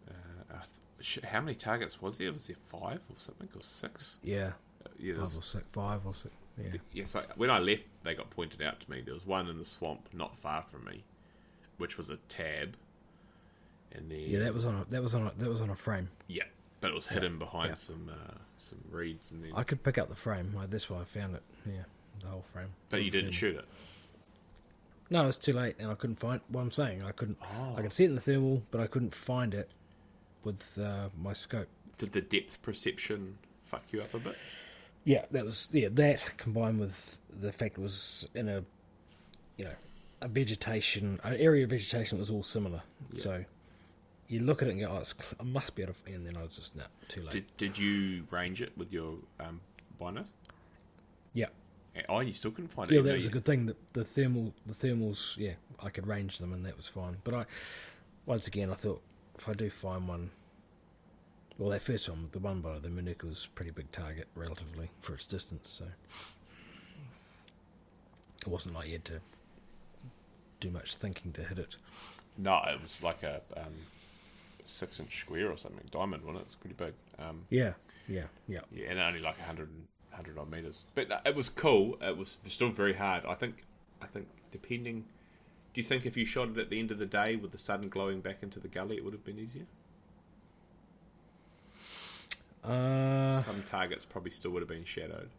uh, 0.08 0.54
th- 1.00 1.20
how 1.24 1.40
many 1.40 1.54
targets 1.54 2.00
was 2.00 2.18
there? 2.18 2.32
Was 2.32 2.46
there 2.46 2.56
five 2.68 3.00
or 3.08 3.16
something, 3.18 3.48
or 3.54 3.62
six? 3.62 4.16
Yeah, 4.22 4.52
Uh, 4.84 4.88
yeah, 4.98 5.14
five 5.14 5.36
or 5.36 5.42
six, 5.42 5.64
five 5.72 6.06
or 6.06 6.14
six. 6.14 6.34
Yeah, 6.62 6.78
Yes, 6.92 7.16
I, 7.16 7.22
when 7.36 7.50
I 7.50 7.58
left, 7.58 7.86
they 8.04 8.14
got 8.14 8.28
pointed 8.30 8.60
out 8.60 8.78
to 8.80 8.90
me. 8.90 9.00
There 9.00 9.14
was 9.14 9.26
one 9.26 9.48
in 9.48 9.58
the 9.58 9.64
swamp 9.64 10.08
not 10.12 10.36
far 10.36 10.62
from 10.62 10.84
me, 10.84 11.02
which 11.78 11.96
was 11.96 12.10
a 12.10 12.16
tab, 12.28 12.76
and 13.92 14.10
then 14.10 14.20
yeah. 14.20 14.38
That 14.40 14.52
was 14.54 14.66
on 14.66 14.74
a 14.76 14.84
that 14.90 15.00
was 15.02 15.14
on 15.14 15.26
a 15.28 15.32
that 15.38 15.48
was 15.48 15.60
on 15.62 15.70
a 15.70 15.74
frame. 15.76 16.10
yeah, 16.28 16.44
but 16.80 16.90
it 16.90 16.94
was 16.94 17.08
hidden 17.08 17.38
behind 17.38 17.70
yeah. 17.70 17.74
some 17.76 18.10
uh, 18.12 18.34
some 18.58 18.78
reeds, 18.90 19.30
and 19.32 19.42
then 19.42 19.52
I 19.56 19.62
could 19.62 19.82
pick 19.82 19.96
up 19.96 20.08
the 20.10 20.14
frame. 20.14 20.52
Like, 20.54 20.70
that's 20.70 20.90
why 20.90 21.00
I 21.00 21.04
found 21.04 21.36
it. 21.36 21.42
Yeah, 21.66 21.84
the 22.20 22.26
whole 22.28 22.44
frame. 22.52 22.68
but 22.90 23.02
you 23.02 23.10
didn't 23.10 23.32
shoot 23.32 23.56
it. 23.56 23.64
No, 25.12 25.24
it 25.24 25.26
was 25.26 25.36
too 25.36 25.52
late, 25.52 25.76
and 25.78 25.90
I 25.90 25.94
couldn't 25.94 26.18
find. 26.18 26.40
What 26.48 26.62
I'm 26.62 26.70
saying, 26.70 27.02
I 27.02 27.12
couldn't. 27.12 27.36
Oh. 27.42 27.74
I 27.76 27.82
could 27.82 27.92
see 27.92 28.04
it 28.04 28.08
in 28.08 28.14
the 28.14 28.20
thermal, 28.22 28.62
but 28.70 28.80
I 28.80 28.86
couldn't 28.86 29.14
find 29.14 29.52
it 29.52 29.68
with 30.42 30.78
uh, 30.82 31.10
my 31.20 31.34
scope. 31.34 31.68
Did 31.98 32.12
the 32.12 32.22
depth 32.22 32.62
perception 32.62 33.36
fuck 33.66 33.82
you 33.90 34.00
up 34.00 34.14
a 34.14 34.18
bit? 34.18 34.38
Yeah, 35.04 35.26
that 35.30 35.44
was 35.44 35.68
yeah. 35.70 35.88
That 35.92 36.38
combined 36.38 36.80
with 36.80 37.20
the 37.28 37.52
fact 37.52 37.76
it 37.76 37.82
was 37.82 38.26
in 38.34 38.48
a, 38.48 38.64
you 39.58 39.66
know, 39.66 39.74
a 40.22 40.28
vegetation, 40.28 41.20
an 41.24 41.34
area 41.34 41.64
of 41.64 41.70
vegetation 41.70 42.16
that 42.16 42.20
was 42.20 42.30
all 42.30 42.42
similar. 42.42 42.80
So, 43.14 43.44
you 44.28 44.40
look 44.40 44.62
at 44.62 44.68
it 44.68 44.70
and 44.70 44.80
go, 44.80 44.88
"Oh, 44.92 45.00
it's, 45.00 45.14
I 45.38 45.42
must 45.42 45.76
be 45.76 45.82
able 45.82 45.92
to." 45.92 46.14
And 46.14 46.26
then 46.26 46.38
I 46.38 46.42
was 46.42 46.56
just 46.56 46.74
no, 46.74 46.84
too 47.08 47.20
late. 47.20 47.32
Did 47.32 47.56
Did 47.58 47.78
you 47.78 48.24
range 48.30 48.62
it 48.62 48.72
with 48.78 48.90
your 48.90 49.16
um, 49.40 49.60
binos? 50.00 50.28
yeah, 51.34 51.48
Oh, 52.08 52.20
you 52.20 52.32
still 52.32 52.50
couldn't 52.50 52.68
find 52.72 52.90
it. 52.90 52.94
yeah. 52.94 53.02
That 53.02 53.14
was 53.14 53.26
a 53.26 53.30
good 53.30 53.44
thing. 53.44 53.66
That 53.66 53.76
the 53.92 54.04
thermal, 54.04 54.52
the 54.66 54.72
thermals, 54.74 55.36
yeah, 55.36 55.52
I 55.82 55.90
could 55.90 56.06
range 56.06 56.38
them, 56.38 56.52
and 56.52 56.64
that 56.66 56.76
was 56.76 56.88
fine. 56.88 57.18
But 57.24 57.34
I, 57.34 57.44
once 58.26 58.46
again, 58.46 58.70
I 58.70 58.74
thought 58.74 59.02
if 59.38 59.48
I 59.48 59.52
do 59.54 59.68
find 59.70 60.08
one, 60.08 60.30
well, 61.58 61.70
that 61.70 61.82
first 61.82 62.08
one, 62.08 62.28
the 62.32 62.38
one 62.38 62.60
by 62.60 62.78
the 62.78 62.88
Manuka 62.88 63.26
was 63.26 63.46
a 63.46 63.54
pretty 63.54 63.70
big 63.72 63.90
target 63.92 64.28
relatively 64.34 64.90
for 65.00 65.14
its 65.14 65.26
distance. 65.26 65.68
So 65.68 65.84
it 68.40 68.48
wasn't 68.48 68.74
like 68.74 68.86
you 68.86 68.94
had 68.94 69.04
to 69.06 69.20
do 70.60 70.70
much 70.70 70.94
thinking 70.96 71.32
to 71.32 71.42
hit 71.44 71.58
it. 71.58 71.76
No, 72.38 72.60
it 72.66 72.80
was 72.80 73.02
like 73.02 73.22
a 73.22 73.40
um, 73.56 73.72
six 74.64 74.98
inch 74.98 75.20
square 75.20 75.50
or 75.50 75.56
something, 75.56 75.84
diamond, 75.90 76.24
wasn't 76.24 76.38
it? 76.42 76.46
It's 76.46 76.54
pretty 76.56 76.74
big. 76.76 76.94
Um, 77.18 77.42
Yeah, 77.50 77.72
yeah, 78.08 78.24
yeah. 78.48 78.60
Yeah, 78.72 78.86
and 78.90 78.98
only 78.98 79.20
like 79.20 79.38
100, 79.38 79.68
100 80.12 80.38
odd 80.38 80.50
meters. 80.50 80.84
But 80.94 81.22
it 81.24 81.34
was 81.34 81.48
cool. 81.48 81.96
It 82.00 82.16
was 82.16 82.38
still 82.46 82.70
very 82.70 82.94
hard. 82.94 83.24
I 83.26 83.34
think. 83.34 83.64
I 84.00 84.06
think 84.06 84.28
depending. 84.50 85.04
Do 85.74 85.80
you 85.80 85.84
think 85.84 86.04
if 86.04 86.16
you 86.16 86.24
shot 86.26 86.48
it 86.50 86.58
at 86.58 86.68
the 86.70 86.78
end 86.78 86.90
of 86.90 86.98
the 86.98 87.06
day 87.06 87.34
with 87.36 87.50
the 87.52 87.58
sun 87.58 87.88
glowing 87.88 88.20
back 88.20 88.38
into 88.42 88.60
the 88.60 88.68
gully, 88.68 88.96
it 88.96 89.04
would 89.04 89.14
have 89.14 89.24
been 89.24 89.38
easier? 89.38 89.64
Uh, 92.62 93.40
Some 93.42 93.62
targets 93.64 94.04
probably 94.04 94.30
still 94.30 94.50
would 94.52 94.62
have 94.62 94.68
been 94.68 94.84
shadowed. 94.84 95.30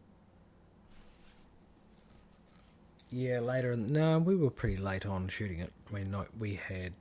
yeah, 3.11 3.39
later. 3.39 3.73
In, 3.73 3.87
no, 3.93 4.17
we 4.17 4.35
were 4.35 4.49
pretty 4.49 4.77
late 4.77 5.05
on 5.05 5.27
shooting 5.27 5.59
it. 5.59 5.71
I 5.89 5.93
mean, 5.93 6.15
we 6.39 6.55
had. 6.55 6.93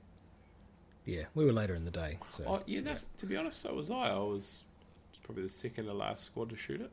Yeah, 1.05 1.23
we 1.33 1.43
were 1.43 1.51
later 1.51 1.73
in 1.75 1.83
the 1.85 1.91
day. 1.91 2.17
So 2.29 2.43
Oh, 2.47 2.61
yeah, 2.67 2.81
that's, 2.81 3.07
to 3.17 3.25
be 3.25 3.35
honest, 3.35 3.61
so 3.61 3.73
was 3.73 3.89
I. 3.91 4.11
I 4.11 4.13
was, 4.19 4.63
was 5.11 5.19
probably 5.23 5.43
the 5.43 5.49
second 5.49 5.85
to 5.85 5.93
last 5.93 6.23
squad 6.25 6.49
to 6.51 6.55
shoot 6.55 6.79
it. 6.79 6.91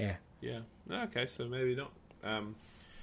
Yeah. 0.00 0.60
Yeah. 0.88 1.04
Okay, 1.04 1.26
so 1.26 1.46
maybe 1.46 1.74
not. 1.76 1.92
Um, 2.24 2.54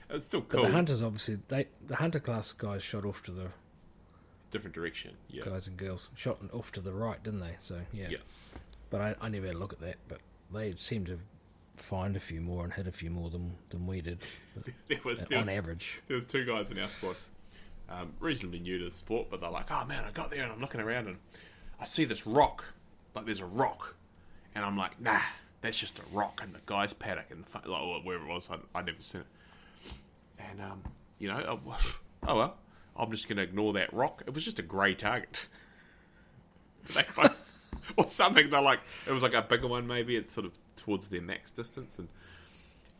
it's 0.09 0.25
still 0.25 0.41
But 0.41 0.49
cool. 0.49 0.63
the 0.63 0.71
hunters 0.71 1.01
obviously 1.03 1.37
they 1.47 1.67
the 1.85 1.95
hunter 1.97 2.19
class 2.19 2.51
guys 2.51 2.81
shot 2.83 3.05
off 3.05 3.23
to 3.23 3.31
the 3.31 3.47
Different 4.49 4.73
direction. 4.75 5.11
Yeah. 5.29 5.43
guys 5.43 5.67
and 5.67 5.75
girls 5.75 6.09
shot 6.15 6.39
off 6.53 6.71
to 6.73 6.79
the 6.81 6.93
right, 6.93 7.21
didn't 7.21 7.41
they? 7.41 7.57
So 7.59 7.79
yeah. 7.91 8.07
Yeah. 8.09 8.17
But 8.89 9.01
I, 9.01 9.15
I 9.21 9.27
never 9.29 9.47
had 9.47 9.55
a 9.55 9.59
look 9.59 9.73
at 9.73 9.79
that. 9.81 9.97
But 10.07 10.19
they 10.53 10.73
seemed 10.75 11.07
to 11.07 11.19
find 11.75 12.15
a 12.15 12.19
few 12.19 12.39
more 12.41 12.63
and 12.63 12.71
hit 12.73 12.87
a 12.87 12.91
few 12.91 13.09
more 13.11 13.29
than 13.29 13.51
than 13.69 13.85
we 13.85 14.01
did 14.01 14.19
There 14.87 14.97
was, 15.03 15.19
there 15.21 15.37
was 15.39 15.47
on 15.49 15.53
average. 15.53 15.99
there 16.07 16.15
was 16.15 16.25
two 16.25 16.45
guys 16.45 16.71
in 16.71 16.79
our 16.79 16.87
squad, 16.87 17.17
um, 17.89 18.13
reasonably 18.19 18.59
new 18.59 18.79
to 18.79 18.85
the 18.85 18.91
sport, 18.91 19.27
but 19.29 19.41
they're 19.41 19.49
like, 19.51 19.69
"Oh 19.69 19.85
man, 19.85 20.03
I 20.05 20.11
got 20.11 20.31
there 20.31 20.43
and 20.43 20.51
I'm 20.51 20.61
looking 20.61 20.81
around 20.81 21.07
and 21.07 21.17
I 21.79 21.85
see 21.85 22.05
this 22.05 22.25
rock, 22.25 22.63
like 23.13 23.25
there's 23.25 23.41
a 23.41 23.45
rock, 23.45 23.95
and 24.55 24.63
I'm 24.65 24.75
like, 24.77 24.99
nah, 25.01 25.19
that's 25.67 25.79
just 25.79 25.99
a 25.99 26.01
rock 26.13 26.41
in 26.43 26.53
the 26.53 26.59
guy's 26.65 26.93
paddock 26.93 27.25
and 27.29 27.43
the, 27.43 27.69
like 27.69 28.05
wherever 28.05 28.25
it 28.25 28.33
was, 28.33 28.49
I 28.49 28.57
I 28.77 28.81
never 28.81 29.01
seen 29.01 29.21
it, 29.21 29.27
and 30.39 30.61
um, 30.61 30.81
you 31.19 31.27
know, 31.27 31.59
oh, 31.67 31.77
oh 32.27 32.35
well, 32.37 32.57
I'm 32.95 33.11
just 33.11 33.27
gonna 33.27 33.41
ignore 33.41 33.73
that 33.73 33.93
rock. 33.93 34.23
It 34.25 34.33
was 34.33 34.45
just 34.45 34.59
a 34.59 34.61
grey 34.63 34.95
target. 34.95 35.47
they 36.95 37.03
both, 37.15 37.37
or 37.97 38.07
something. 38.07 38.49
They're 38.49 38.61
like, 38.61 38.79
it 39.05 39.11
was 39.11 39.23
like 39.23 39.33
a 39.33 39.41
bigger 39.41 39.67
one, 39.67 39.85
maybe. 39.87 40.15
It's 40.15 40.33
sort 40.33 40.45
of 40.45 40.53
towards 40.77 41.09
their 41.09 41.21
max 41.21 41.51
distance, 41.51 41.99
and 41.99 42.07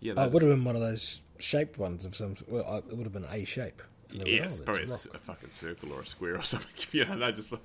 yeah, 0.01 0.13
Oh, 0.17 0.25
it 0.25 0.31
would 0.33 0.41
have 0.43 0.51
been 0.51 0.65
one 0.65 0.75
of 0.75 0.81
those 0.81 1.21
shaped 1.39 1.77
ones 1.77 2.03
of 2.03 2.15
some. 2.15 2.35
Well, 2.47 2.83
it 2.89 2.95
would 2.97 3.05
have 3.05 3.13
been 3.13 3.25
A 3.31 3.45
shape. 3.45 3.81
Went, 4.13 4.27
Yeah, 4.27 4.49
"Oh, 4.51 4.63
probably 4.65 4.83
a, 4.83 4.85
a 4.87 4.91
s- 4.91 5.07
rock." 5.07 5.15
a 5.15 5.19
fucking 5.19 5.49
circle 5.51 5.93
or 5.93 6.01
a 6.01 6.05
square 6.05 6.35
or 6.35 6.41
something. 6.41 6.69
You 6.91 7.05
know, 7.05 7.17
they 7.17 7.31
just 7.31 7.51
like, 7.53 7.61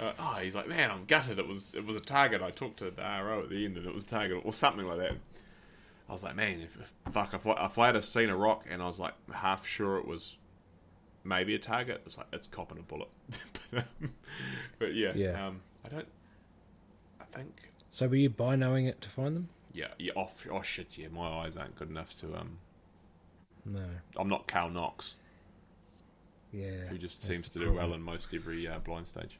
uh, 0.00 0.12
oh, 0.18 0.38
he's 0.42 0.54
like, 0.54 0.68
man, 0.68 0.90
I'm 0.90 1.04
gutted. 1.04 1.38
It 1.38 1.46
was 1.46 1.74
it 1.74 1.84
was 1.84 1.96
a 1.96 2.00
target. 2.00 2.42
I 2.42 2.50
talked 2.50 2.78
to 2.78 2.90
the 2.90 3.02
RO 3.02 3.42
at 3.42 3.48
the 3.50 3.64
end, 3.64 3.76
and 3.76 3.86
it 3.86 3.94
was 3.94 4.04
a 4.04 4.08
target 4.08 4.42
or 4.44 4.52
something 4.52 4.86
like 4.86 4.98
that. 4.98 5.12
I 6.08 6.12
was 6.12 6.22
like, 6.22 6.36
man, 6.36 6.60
if, 6.60 6.76
if 6.76 7.12
fuck, 7.12 7.32
if 7.32 7.46
I, 7.46 7.64
if 7.64 7.78
I 7.78 7.86
had 7.86 8.04
seen 8.04 8.28
a 8.28 8.36
rock 8.36 8.66
and 8.70 8.82
I 8.82 8.86
was 8.86 8.98
like 8.98 9.14
half 9.32 9.66
sure 9.66 9.96
it 9.98 10.06
was 10.06 10.36
maybe 11.24 11.54
a 11.54 11.58
target, 11.58 12.02
it's 12.04 12.18
like 12.18 12.26
it's 12.32 12.46
copping 12.48 12.78
a 12.78 12.82
bullet. 12.82 13.08
but, 13.70 13.84
um, 14.02 14.12
but 14.78 14.94
yeah, 14.94 15.12
Yeah. 15.14 15.46
Um, 15.46 15.60
I 15.84 15.88
don't. 15.88 16.08
I 17.20 17.24
think 17.24 17.68
So 17.90 18.06
were 18.08 18.16
you 18.16 18.30
by 18.30 18.56
knowing 18.56 18.86
it 18.86 19.00
to 19.02 19.08
find 19.08 19.34
them? 19.36 19.48
yeah, 19.72 19.88
yeah. 19.98 20.12
Off. 20.14 20.46
Oh 20.50 20.62
shit, 20.62 20.98
yeah. 20.98 21.08
My 21.08 21.26
eyes 21.44 21.56
aren't 21.56 21.76
good 21.76 21.88
enough 21.88 22.16
to 22.20 22.34
um. 22.36 22.58
No. 23.64 23.84
I'm 24.16 24.28
not 24.28 24.46
Carl 24.46 24.70
Knox. 24.70 25.14
Yeah. 26.52 26.86
who 26.88 26.98
just 26.98 27.22
seems 27.22 27.48
to 27.48 27.58
do 27.58 27.72
well 27.72 27.94
in 27.94 28.02
most 28.02 28.32
every 28.32 28.68
uh, 28.68 28.78
blind 28.78 29.08
stage. 29.08 29.38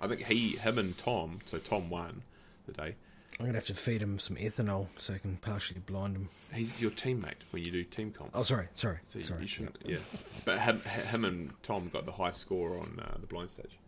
I 0.00 0.08
think 0.08 0.24
he, 0.24 0.56
him, 0.56 0.78
and 0.78 0.96
Tom. 0.96 1.40
So 1.44 1.58
Tom 1.58 1.90
won 1.90 2.22
the 2.66 2.72
day. 2.72 2.94
I'm 3.38 3.46
gonna 3.46 3.56
have 3.56 3.66
to 3.66 3.74
feed 3.74 4.02
him 4.02 4.18
some 4.18 4.36
ethanol 4.36 4.88
so 4.98 5.14
I 5.14 5.18
can 5.18 5.38
partially 5.38 5.80
blind 5.80 6.14
him. 6.14 6.28
He's 6.52 6.78
your 6.78 6.90
teammate 6.90 7.40
when 7.52 7.64
you 7.64 7.72
do 7.72 7.84
team 7.84 8.12
comp. 8.12 8.32
Oh, 8.34 8.42
sorry, 8.42 8.68
sorry, 8.74 8.98
so 9.06 9.18
you, 9.18 9.24
sorry. 9.24 9.40
you 9.40 9.48
shouldn't. 9.48 9.78
Yeah, 9.82 9.98
but 10.44 10.58
him, 10.58 10.80
him 10.82 11.24
and 11.24 11.50
Tom 11.62 11.88
got 11.90 12.04
the 12.04 12.12
high 12.12 12.32
score 12.32 12.78
on 12.78 13.00
uh, 13.02 13.16
the 13.18 13.26
blind 13.26 13.50
stage, 13.50 13.78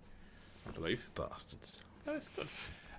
I 0.67 0.71
believe. 0.71 1.07
Bastards. 1.15 1.83
That's 2.07 2.29
good. 2.29 2.49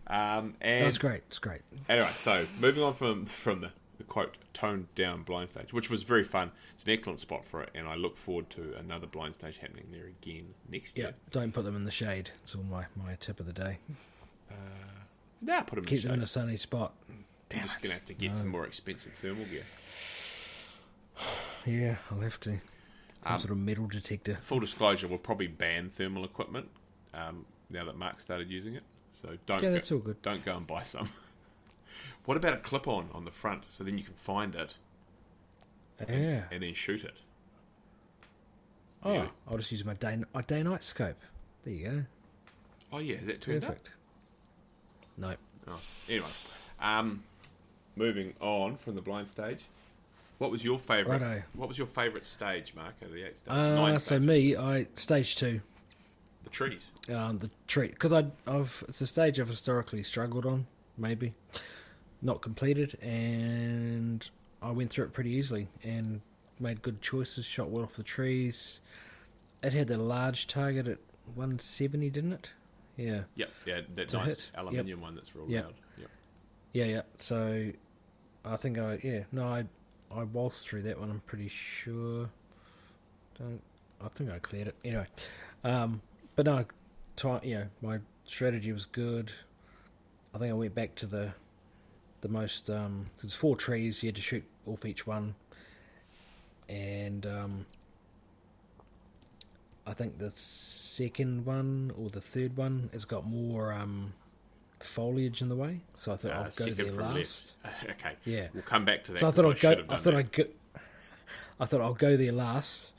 Um, 0.06 0.54
and 0.62 0.86
was 0.86 1.00
great. 1.00 1.24
It's 1.28 1.40
great. 1.40 1.62
Anyway, 1.90 2.12
so 2.14 2.46
moving 2.60 2.84
on 2.84 2.94
from 2.94 3.26
from 3.26 3.62
the, 3.62 3.72
the 3.98 4.04
quote 4.04 4.38
toned 4.54 4.94
down 4.96 5.24
blind 5.24 5.50
stage, 5.50 5.72
which 5.74 5.90
was 5.90 6.04
very 6.04 6.24
fun. 6.24 6.52
It's 6.76 6.84
an 6.84 6.92
excellent 6.92 7.20
spot 7.20 7.46
for 7.46 7.62
it, 7.64 7.70
and 7.76 7.88
I 7.88 7.96
look 7.96 8.18
forward 8.18 8.50
to 8.52 8.76
another 8.78 9.08
blind 9.08 9.36
stage 9.36 9.58
happening 9.60 9.86
there 9.92 10.08
again 10.08 10.54
next 10.70 10.98
Yeah. 10.98 11.04
year. 11.06 11.14
Don't 11.32 11.52
put 11.54 11.64
them 11.64 11.76
in 11.76 11.84
the 11.86 11.92
shade. 11.92 12.32
It's 12.44 12.56
all 12.56 12.64
my, 12.64 12.86
my 12.96 13.16
tip 13.16 13.40
of 13.40 13.46
the 13.46 13.54
day. 13.54 13.78
Nah, 15.42 15.62
put 15.62 15.76
them 15.76 15.80
in 15.84 15.90
Keep 15.90 16.02
the 16.04 16.08
them 16.08 16.14
in 16.20 16.24
a 16.24 16.28
sunny 16.28 16.56
spot. 16.58 16.94
I'm 17.54 17.62
just 17.68 17.82
gonna 17.82 17.96
have 17.96 18.06
to 18.06 18.14
get 18.14 18.34
some 18.34 18.48
more 18.48 18.66
expensive 18.66 19.12
thermal 19.14 19.46
gear. 19.46 19.66
Yeah, 21.66 21.96
I'll 22.12 22.20
have 22.20 22.40
to. 22.42 22.60
Some 23.24 23.34
Um, 23.34 23.38
sort 23.40 23.52
of 23.52 23.58
metal 23.58 23.88
detector. 23.88 24.38
Full 24.42 24.60
disclosure, 24.60 25.08
we'll 25.08 25.18
probably 25.18 25.48
ban 25.48 25.90
thermal 25.90 26.26
equipment 26.26 26.70
um, 27.14 27.46
now 27.70 27.86
that 27.86 27.96
Mark 27.96 28.20
started 28.20 28.50
using 28.52 28.76
it. 28.76 28.84
So 29.14 29.38
don't 29.46 29.62
Yeah, 29.62 29.70
go, 29.70 29.74
that's 29.74 29.92
all 29.92 30.00
good. 30.00 30.22
don't 30.22 30.44
go 30.44 30.58
and 30.58 30.68
buy 30.68 30.84
some. 30.84 31.10
What 32.26 32.38
about 32.38 32.54
a 32.54 32.58
clip-on 32.58 33.10
on 33.14 33.26
the 33.26 33.32
front, 33.32 33.64
so 33.68 33.84
then 33.84 33.98
you 33.98 34.04
can 34.04 34.14
find 34.14 34.56
it 34.56 34.76
Yeah. 36.08 36.44
and 36.52 36.64
then 36.64 36.74
shoot 36.74 37.04
it? 37.04 37.16
Oh, 39.04 39.14
Yeah. 39.14 39.28
I'll 39.48 39.58
just 39.58 39.72
use 39.72 39.84
my 39.84 39.94
day 39.96 40.22
my 40.34 40.42
day 40.42 40.64
night 40.64 40.84
scope. 40.84 41.20
There 41.64 41.74
you 41.74 41.90
go. 41.90 42.04
Oh 42.94 43.00
yeah, 43.00 43.16
is 43.18 43.26
that 43.28 43.42
turned 43.42 43.64
up? 43.64 43.70
Perfect. 43.70 43.90
No. 45.18 45.36
Oh, 45.68 45.80
anyway, 46.10 46.28
um, 46.80 47.24
moving 47.96 48.34
on 48.40 48.76
from 48.78 48.96
the 48.96 49.02
blind 49.02 49.28
stage. 49.28 49.60
What 50.40 50.52
was 50.52 50.64
your 50.64 50.80
favourite? 50.80 51.22
Righto. 51.22 51.44
What 51.54 51.68
was 51.70 51.78
your 51.78 51.88
favourite 51.88 52.26
stage, 52.26 52.74
Mark? 52.76 52.96
Of 53.02 53.12
the 53.14 53.24
eight 53.24 53.38
stages? 53.38 53.54
Uh, 53.58 53.98
so 53.98 54.20
me, 54.20 54.56
I 54.56 54.88
stage 54.96 55.36
two. 55.36 55.62
the 56.44 56.50
trees. 56.50 56.92
um, 57.14 57.38
the 57.38 57.50
tree 57.68 57.88
because 57.88 58.12
I 58.12 58.26
I've 58.48 58.84
it's 58.90 59.00
a 59.02 59.08
stage 59.08 59.40
I've 59.40 59.48
historically 59.48 60.04
struggled 60.04 60.46
on 60.46 60.66
maybe 60.98 61.34
not 62.24 62.42
completed 62.42 62.98
and 63.02 64.28
I 64.62 64.72
went 64.72 64.90
through 64.90 65.06
it 65.06 65.14
pretty 65.14 65.32
easily 65.32 65.68
and 65.84 66.22
made 66.60 66.82
good 66.82 67.02
choices 67.02 67.46
shot 67.46 67.70
well 67.70 67.84
off 67.84 67.94
the 67.94 68.04
trees 68.04 68.80
it 69.62 69.74
had 69.74 69.88
the 69.88 69.98
large 69.98 70.48
target 70.48 70.88
at 70.88 70.98
170 71.36 72.10
didn't 72.10 72.34
it 72.34 72.50
yeah 72.96 73.22
Yep, 73.36 73.50
yeah, 73.66 73.82
that 73.96 74.08
To 74.10 74.18
nice 74.18 74.28
hit. 74.28 74.50
aluminium 74.56 75.02
one 75.02 75.16
that's 75.16 75.36
real 75.36 75.50
Yep. 75.50 75.66
loud. 75.66 75.74
Yep. 75.98 76.10
yeah 76.74 76.86
yeah 76.86 77.02
so 77.18 77.72
I 78.46 78.56
think 78.58 78.78
I 78.78 79.00
yeah 79.04 79.24
no 79.32 79.44
I 79.46 79.66
I 80.12 80.24
waltzed 80.24 80.66
through 80.68 80.84
that 80.84 81.00
one 81.00 81.10
I'm 81.10 81.22
pretty 81.26 81.50
sure 81.50 82.30
don't 83.38 83.62
I 84.04 84.08
think 84.10 84.30
I 84.32 84.40
cleared 84.40 84.68
it 84.68 84.76
anyway 84.86 85.08
um 85.66 86.02
but 86.36 86.46
no 86.46 86.66
ti 87.16 87.28
you 87.44 87.56
know 87.56 87.68
my 87.82 88.00
strategy 88.26 88.72
was 88.72 88.86
good 88.86 89.32
I 90.34 90.38
think 90.38 90.52
I 90.52 90.54
went 90.54 90.74
back 90.76 90.96
to 90.96 91.06
the 91.06 91.34
the 92.24 92.30
most 92.30 92.70
um 92.70 93.06
there's 93.22 93.36
four 93.36 93.56
trees 93.56 94.02
you 94.02 94.08
had 94.08 94.16
to 94.16 94.22
shoot 94.22 94.44
off 94.66 94.86
each 94.86 95.06
one 95.06 95.36
and 96.70 97.26
um 97.26 97.66
I 99.86 99.94
think 99.94 100.18
the 100.18 100.32
second 100.32 101.46
one 101.46 101.92
or 101.98 102.10
the 102.10 102.22
third 102.22 102.56
one 102.56 102.90
has 102.94 103.04
got 103.04 103.26
more 103.28 103.74
um 103.74 104.14
foliage 104.80 105.42
in 105.42 105.50
the 105.50 105.56
way 105.56 105.82
so 105.98 106.14
I 106.14 106.16
thought 106.16 106.32
Uh, 106.32 106.36
I'll 106.36 106.44
go 106.46 106.50
second 106.50 106.78
there 106.78 106.92
last 106.94 107.54
left. 107.64 107.84
okay. 107.92 108.16
Yeah. 108.26 108.48
We'll 108.54 108.64
come 108.64 108.86
back 108.86 109.04
to 109.06 109.12
that. 109.12 109.20
so 109.20 109.28
I 109.28 109.32
thought 109.32 109.46
I'd 109.46 109.60
go. 109.60 109.84
I 109.90 109.98
thought. 109.98 110.16
I'd 110.16 110.32
go. 110.32 110.44
I 111.60 111.66
thought 111.66 111.82
I'll 111.82 111.94
go 111.94 112.18
there 112.18 112.32
last, 112.32 112.92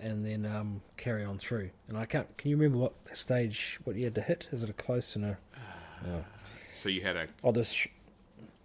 and 0.00 0.24
then 0.24 0.46
um, 0.46 0.80
carry 0.96 1.24
on 1.24 1.38
through. 1.38 1.70
And 1.88 1.96
I 1.96 2.06
can't. 2.06 2.36
Can 2.38 2.50
you 2.50 2.56
remember 2.56 2.78
what 2.78 2.94
stage? 3.16 3.78
What 3.84 3.94
you 3.96 4.04
had 4.04 4.14
to 4.16 4.22
hit? 4.22 4.48
Is 4.50 4.62
it 4.64 4.70
a 4.70 4.72
close 4.72 5.14
and 5.14 5.24
a? 5.24 5.38
Oh, 6.08 6.24
So 6.82 6.88
you 6.88 7.02
had 7.02 7.16
a, 7.16 7.26
oh 7.44 7.52
this 7.52 7.86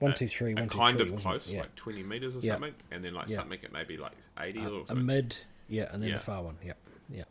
one, 0.03 0.13
two, 0.13 0.27
three, 0.27 0.53
one, 0.53 0.69
two, 0.69 0.77
kind 0.77 0.97
three, 0.99 1.09
of 1.09 1.15
close, 1.19 1.51
Yeah. 1.51 1.61
like 1.61 1.75
20 1.75 2.03
meters 2.03 2.35
or 2.35 2.39
Yeah. 2.39 2.53
something, 2.53 2.73
and 2.91 3.03
then 3.03 3.13
like 3.13 3.29
Yeah. 3.29 3.37
something 3.37 3.59
at 3.63 3.71
maybe 3.71 3.97
like 3.97 4.11
80 4.37 4.59
Uh, 4.59 4.69
or 4.69 4.85
a 4.89 4.95
mid, 4.95 5.37
yeah, 5.67 5.89
and 5.91 6.03
then 6.03 6.09
Yeah. 6.09 6.17
the 6.17 6.23
far 6.23 6.43
one, 6.43 6.57
yeah, 6.63 6.73
yeah, 7.09 7.23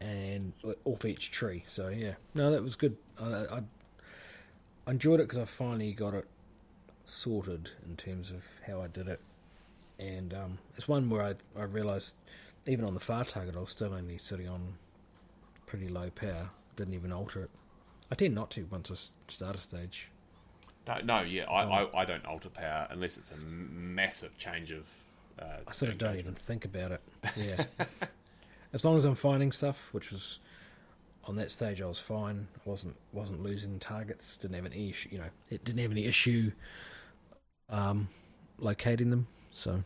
and 0.00 0.52
off 0.84 1.04
each 1.04 1.30
tree. 1.30 1.64
So 1.68 1.88
yeah, 1.88 2.14
no, 2.34 2.50
that 2.50 2.62
was 2.62 2.74
good. 2.74 2.96
I, 3.18 3.24
I, 3.26 3.62
I 4.86 4.90
enjoyed 4.90 5.20
it 5.20 5.24
because 5.24 5.38
I 5.38 5.44
finally 5.44 5.92
got 5.92 6.14
it 6.14 6.26
sorted 7.04 7.70
in 7.84 7.96
terms 7.96 8.30
of 8.30 8.44
how 8.66 8.80
I 8.80 8.86
did 8.88 9.08
it, 9.08 9.20
and 9.98 10.32
um, 10.34 10.58
it's 10.76 10.88
one 10.88 11.10
where 11.10 11.22
I 11.22 11.34
I 11.58 11.64
realised 11.64 12.16
even 12.66 12.84
on 12.84 12.94
the 12.94 13.00
far 13.00 13.24
target 13.24 13.56
I 13.56 13.60
was 13.60 13.70
still 13.70 13.92
only 13.92 14.18
sitting 14.18 14.48
on 14.48 14.74
pretty 15.66 15.88
low 15.88 16.10
power. 16.10 16.50
Didn't 16.76 16.94
even 16.94 17.12
alter 17.12 17.42
it. 17.42 17.50
I 18.10 18.14
tend 18.14 18.34
not 18.34 18.50
to 18.52 18.64
once 18.70 18.90
I 18.90 19.30
start 19.30 19.56
a 19.56 19.58
stage. 19.58 20.08
No, 20.86 20.98
no, 21.04 21.20
yeah, 21.22 21.44
I, 21.44 21.62
I, 21.62 22.02
I 22.02 22.04
don't 22.04 22.24
alter 22.26 22.48
power 22.48 22.88
unless 22.90 23.16
it's 23.16 23.30
a 23.30 23.36
massive 23.36 24.36
change 24.36 24.72
of. 24.72 24.84
Uh, 25.38 25.58
I 25.66 25.72
sort 25.72 25.90
of 25.90 25.98
don't 25.98 26.18
even 26.18 26.34
think 26.34 26.64
about 26.64 26.92
it. 26.92 27.00
Yeah. 27.36 27.64
as 28.72 28.84
long 28.84 28.96
as 28.96 29.04
I'm 29.04 29.14
finding 29.14 29.52
stuff, 29.52 29.88
which 29.92 30.10
was 30.10 30.40
on 31.24 31.36
that 31.36 31.50
stage, 31.50 31.80
I 31.80 31.86
was 31.86 31.98
fine. 31.98 32.48
I 32.56 32.68
wasn't 32.68 32.96
wasn't 33.12 33.42
losing 33.42 33.78
targets. 33.78 34.36
Didn't 34.36 34.56
have 34.56 34.66
any 34.66 34.90
issue. 34.90 35.08
You 35.12 35.18
know, 35.18 35.30
it 35.50 35.64
didn't 35.64 35.80
have 35.82 35.92
any 35.92 36.04
issue 36.04 36.50
um, 37.70 38.08
locating 38.58 39.10
them. 39.10 39.28
So 39.52 39.84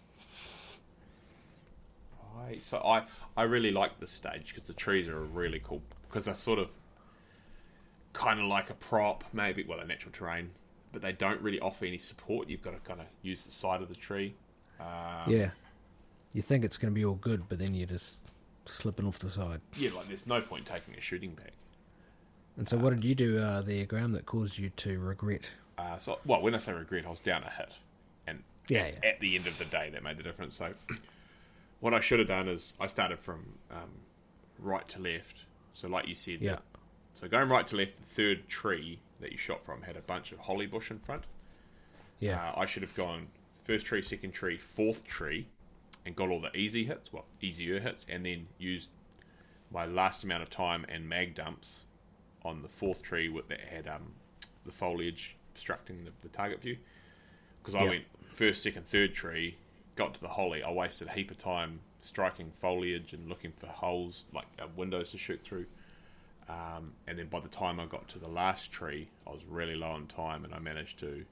I, 2.39 2.59
so 2.59 2.79
I, 2.79 3.05
I 3.37 3.43
really 3.45 3.71
like 3.71 3.99
this 4.01 4.13
stage 4.13 4.55
because 4.55 4.67
the 4.67 4.75
trees 4.75 5.09
are 5.09 5.19
really 5.21 5.61
cool 5.63 5.83
because 6.09 6.27
they're 6.27 6.35
sort 6.35 6.59
of 6.59 6.69
kind 8.13 8.41
of 8.41 8.47
like 8.47 8.71
a 8.71 8.75
prop, 8.75 9.25
maybe 9.33 9.65
well, 9.67 9.81
a 9.81 9.85
natural 9.85 10.13
terrain, 10.13 10.51
but 10.97 11.03
they 11.03 11.13
don't 11.13 11.43
really 11.43 11.61
offer 11.61 11.85
any 11.85 11.99
support. 11.99 12.49
You've 12.49 12.63
got 12.63 12.71
to 12.71 12.79
kind 12.89 13.03
of 13.03 13.07
use 13.21 13.45
the 13.45 13.51
side 13.51 13.83
of 13.83 13.91
the 13.91 13.95
tree. 13.95 14.35
Um, 14.81 15.31
yeah. 15.31 15.51
You 16.33 16.41
think 16.41 16.65
it's 16.65 16.79
going 16.79 16.91
to 16.91 16.95
be 16.95 17.05
all 17.05 17.17
good, 17.17 17.51
but 17.51 17.59
then 17.59 17.75
you're 17.75 17.87
just 17.87 18.17
slipping 18.65 19.07
off 19.07 19.19
the 19.19 19.29
side. 19.29 19.61
yeah, 19.77 19.91
like 19.95 20.09
there's 20.09 20.27
no 20.27 20.41
point 20.41 20.65
taking 20.65 20.95
a 20.95 21.01
shooting 21.03 21.35
bag. 21.35 21.51
And 22.57 22.67
so, 22.67 22.79
what 22.79 22.95
did 22.95 23.05
you 23.05 23.15
do 23.15 23.39
uh, 23.43 23.61
there, 23.61 23.85
Graeme, 23.85 24.13
that 24.13 24.25
caused 24.25 24.57
you 24.57 24.71
to 24.71 24.99
regret? 24.99 25.43
Uh, 25.77 25.99
so, 25.99 26.19
well, 26.25 26.41
when 26.41 26.55
I 26.55 26.59
say 26.59 26.73
regret, 26.73 27.05
I 27.05 27.11
was 27.11 27.21
down 27.21 27.43
a 27.43 27.51
hit, 27.51 27.73
and 28.27 28.43
Yeah, 28.69 28.85
at, 28.85 28.95
yeah. 29.05 29.11
at 29.11 29.21
the 29.21 29.37
end 29.37 29.47
of 29.47 29.59
the 29.59 29.67
day, 29.67 29.91
that 29.93 30.03
made 30.03 30.17
the 30.17 30.23
difference. 30.23 30.57
So, 30.57 30.71
what 31.81 31.93
I 31.93 32.01
should 32.01 32.21
have 32.21 32.29
done 32.29 32.49
is 32.49 32.73
I 32.81 32.87
started 32.87 33.19
from 33.19 33.45
um, 33.71 33.91
right 34.59 34.89
to 34.89 34.99
left. 35.03 35.45
So, 35.75 35.89
like 35.89 36.09
you 36.09 36.15
said, 36.15 36.39
Yeah. 36.41 36.57
So 37.13 37.29
going 37.29 37.51
right 37.51 37.67
to 37.67 37.77
left, 37.77 37.97
the 37.99 38.05
third 38.07 38.49
tree 38.49 38.99
that 39.21 39.33
you 39.33 39.39
shot 39.39 39.65
from 39.65 39.83
had 39.83 39.97
a 39.97 40.01
bunch 40.03 40.33
of 40.33 40.39
holly 40.39 40.67
bush 40.67 40.91
in 40.91 40.99
front. 40.99 41.25
Yeah. 42.21 42.51
Uh, 42.51 42.61
I 42.61 42.67
should 42.67 42.83
have 42.83 42.95
gone 42.95 43.29
first 43.65 43.87
tree, 43.87 44.03
second 44.03 44.33
tree, 44.33 44.57
fourth 44.57 45.05
tree, 45.05 45.47
and 46.05 46.15
got 46.15 46.31
all 46.31 46.41
the 46.41 46.57
easy 46.57 46.85
hits, 46.85 47.13
well, 47.13 47.25
easier 47.41 47.81
hits, 47.81 48.07
and 48.09 48.25
then 48.25 48.47
used 48.59 48.89
my 49.71 49.87
last 49.87 50.25
amount 50.25 50.43
of 50.43 50.51
time 50.51 50.87
and 50.89 51.09
mag 51.09 51.35
dumps 51.35 51.85
on 52.45 52.63
the 52.63 52.69
fourth 52.69 53.03
tree 53.03 53.29
with, 53.29 53.49
that 53.49 53.61
had 53.61 53.89
um, 53.89 54.13
the 54.65 54.73
foliage 54.73 55.37
obstructing 55.55 56.05
the, 56.05 56.13
the 56.23 56.29
target 56.29 56.63
view. 56.63 56.77
Because 57.61 57.75
I 57.75 57.83
Yeah. 57.83 57.91
went 57.91 58.05
first, 58.29 58.63
second, 58.63 58.87
third 58.87 59.13
tree, 59.15 59.57
got 59.97 60.15
to 60.15 60.21
the 60.21 60.29
holly, 60.29 60.63
I 60.63 60.71
wasted 60.71 61.09
a 61.09 61.13
heap 61.13 61.31
of 61.31 61.39
time 61.39 61.81
striking 62.01 62.53
foliage 62.53 63.13
and 63.13 63.29
looking 63.29 63.53
for 63.59 63.67
holes, 63.67 64.25
like 64.33 64.47
uh, 64.61 64.67
windows 64.77 65.11
to 65.11 65.19
shoot 65.19 65.43
through. 65.43 65.67
Um, 66.49 66.93
and 67.09 67.19
then 67.19 67.27
by 67.27 67.41
the 67.41 67.49
time 67.49 67.81
I 67.81 67.87
got 67.87 68.07
to 68.09 68.19
the 68.19 68.29
last 68.29 68.71
tree, 68.71 69.09
I 69.27 69.31
was 69.31 69.45
really 69.49 69.75
low 69.75 69.89
on 69.89 70.07
time, 70.07 70.45
and 70.45 70.55
I 70.55 70.59
managed 70.61 70.99
to. 71.01 71.25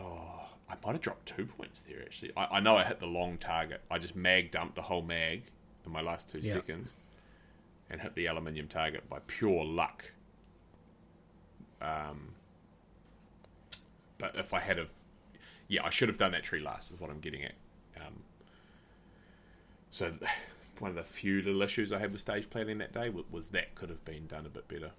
Oh, 0.00 0.48
I 0.68 0.74
might 0.84 0.92
have 0.92 1.00
dropped 1.00 1.26
two 1.26 1.46
points 1.46 1.82
there 1.82 2.00
actually. 2.02 2.32
I, 2.36 2.56
I 2.56 2.60
know 2.60 2.76
I 2.76 2.84
hit 2.84 3.00
the 3.00 3.06
long 3.06 3.36
target. 3.38 3.82
I 3.90 3.98
just 3.98 4.16
mag 4.16 4.50
dumped 4.50 4.78
a 4.78 4.82
whole 4.82 5.02
mag 5.02 5.42
in 5.84 5.92
my 5.92 6.00
last 6.00 6.28
two 6.30 6.40
seconds, 6.42 6.90
and 7.90 8.00
hit 8.00 8.14
the 8.14 8.26
aluminium 8.26 8.66
target 8.66 9.08
by 9.10 9.18
pure 9.26 9.64
luck. 9.64 10.04
Um, 11.82 12.32
but 14.16 14.36
if 14.36 14.54
I 14.54 14.60
had 14.60 14.78
have, 14.78 14.90
yeah, 15.68 15.84
I 15.84 15.90
should 15.90 16.08
have 16.08 16.16
done 16.18 16.32
that 16.32 16.44
tree 16.44 16.60
last. 16.60 16.92
Is 16.92 16.98
what 16.98 17.10
I'm 17.10 17.20
getting 17.20 17.42
at. 17.42 17.54
Um, 17.96 18.22
so 19.90 20.12
one 20.80 20.90
of 20.90 20.96
the 20.96 21.02
few 21.04 21.42
little 21.42 21.62
issues 21.62 21.92
I 21.92 21.98
had 21.98 22.12
with 22.12 22.20
stage 22.20 22.48
planning 22.50 22.78
that 22.78 22.92
day 22.92 23.08
was, 23.10 23.24
was 23.30 23.48
that 23.48 23.74
could 23.74 23.88
have 23.90 24.04
been 24.04 24.26
done 24.26 24.46
a 24.46 24.48
bit 24.48 24.66
better. 24.68 24.90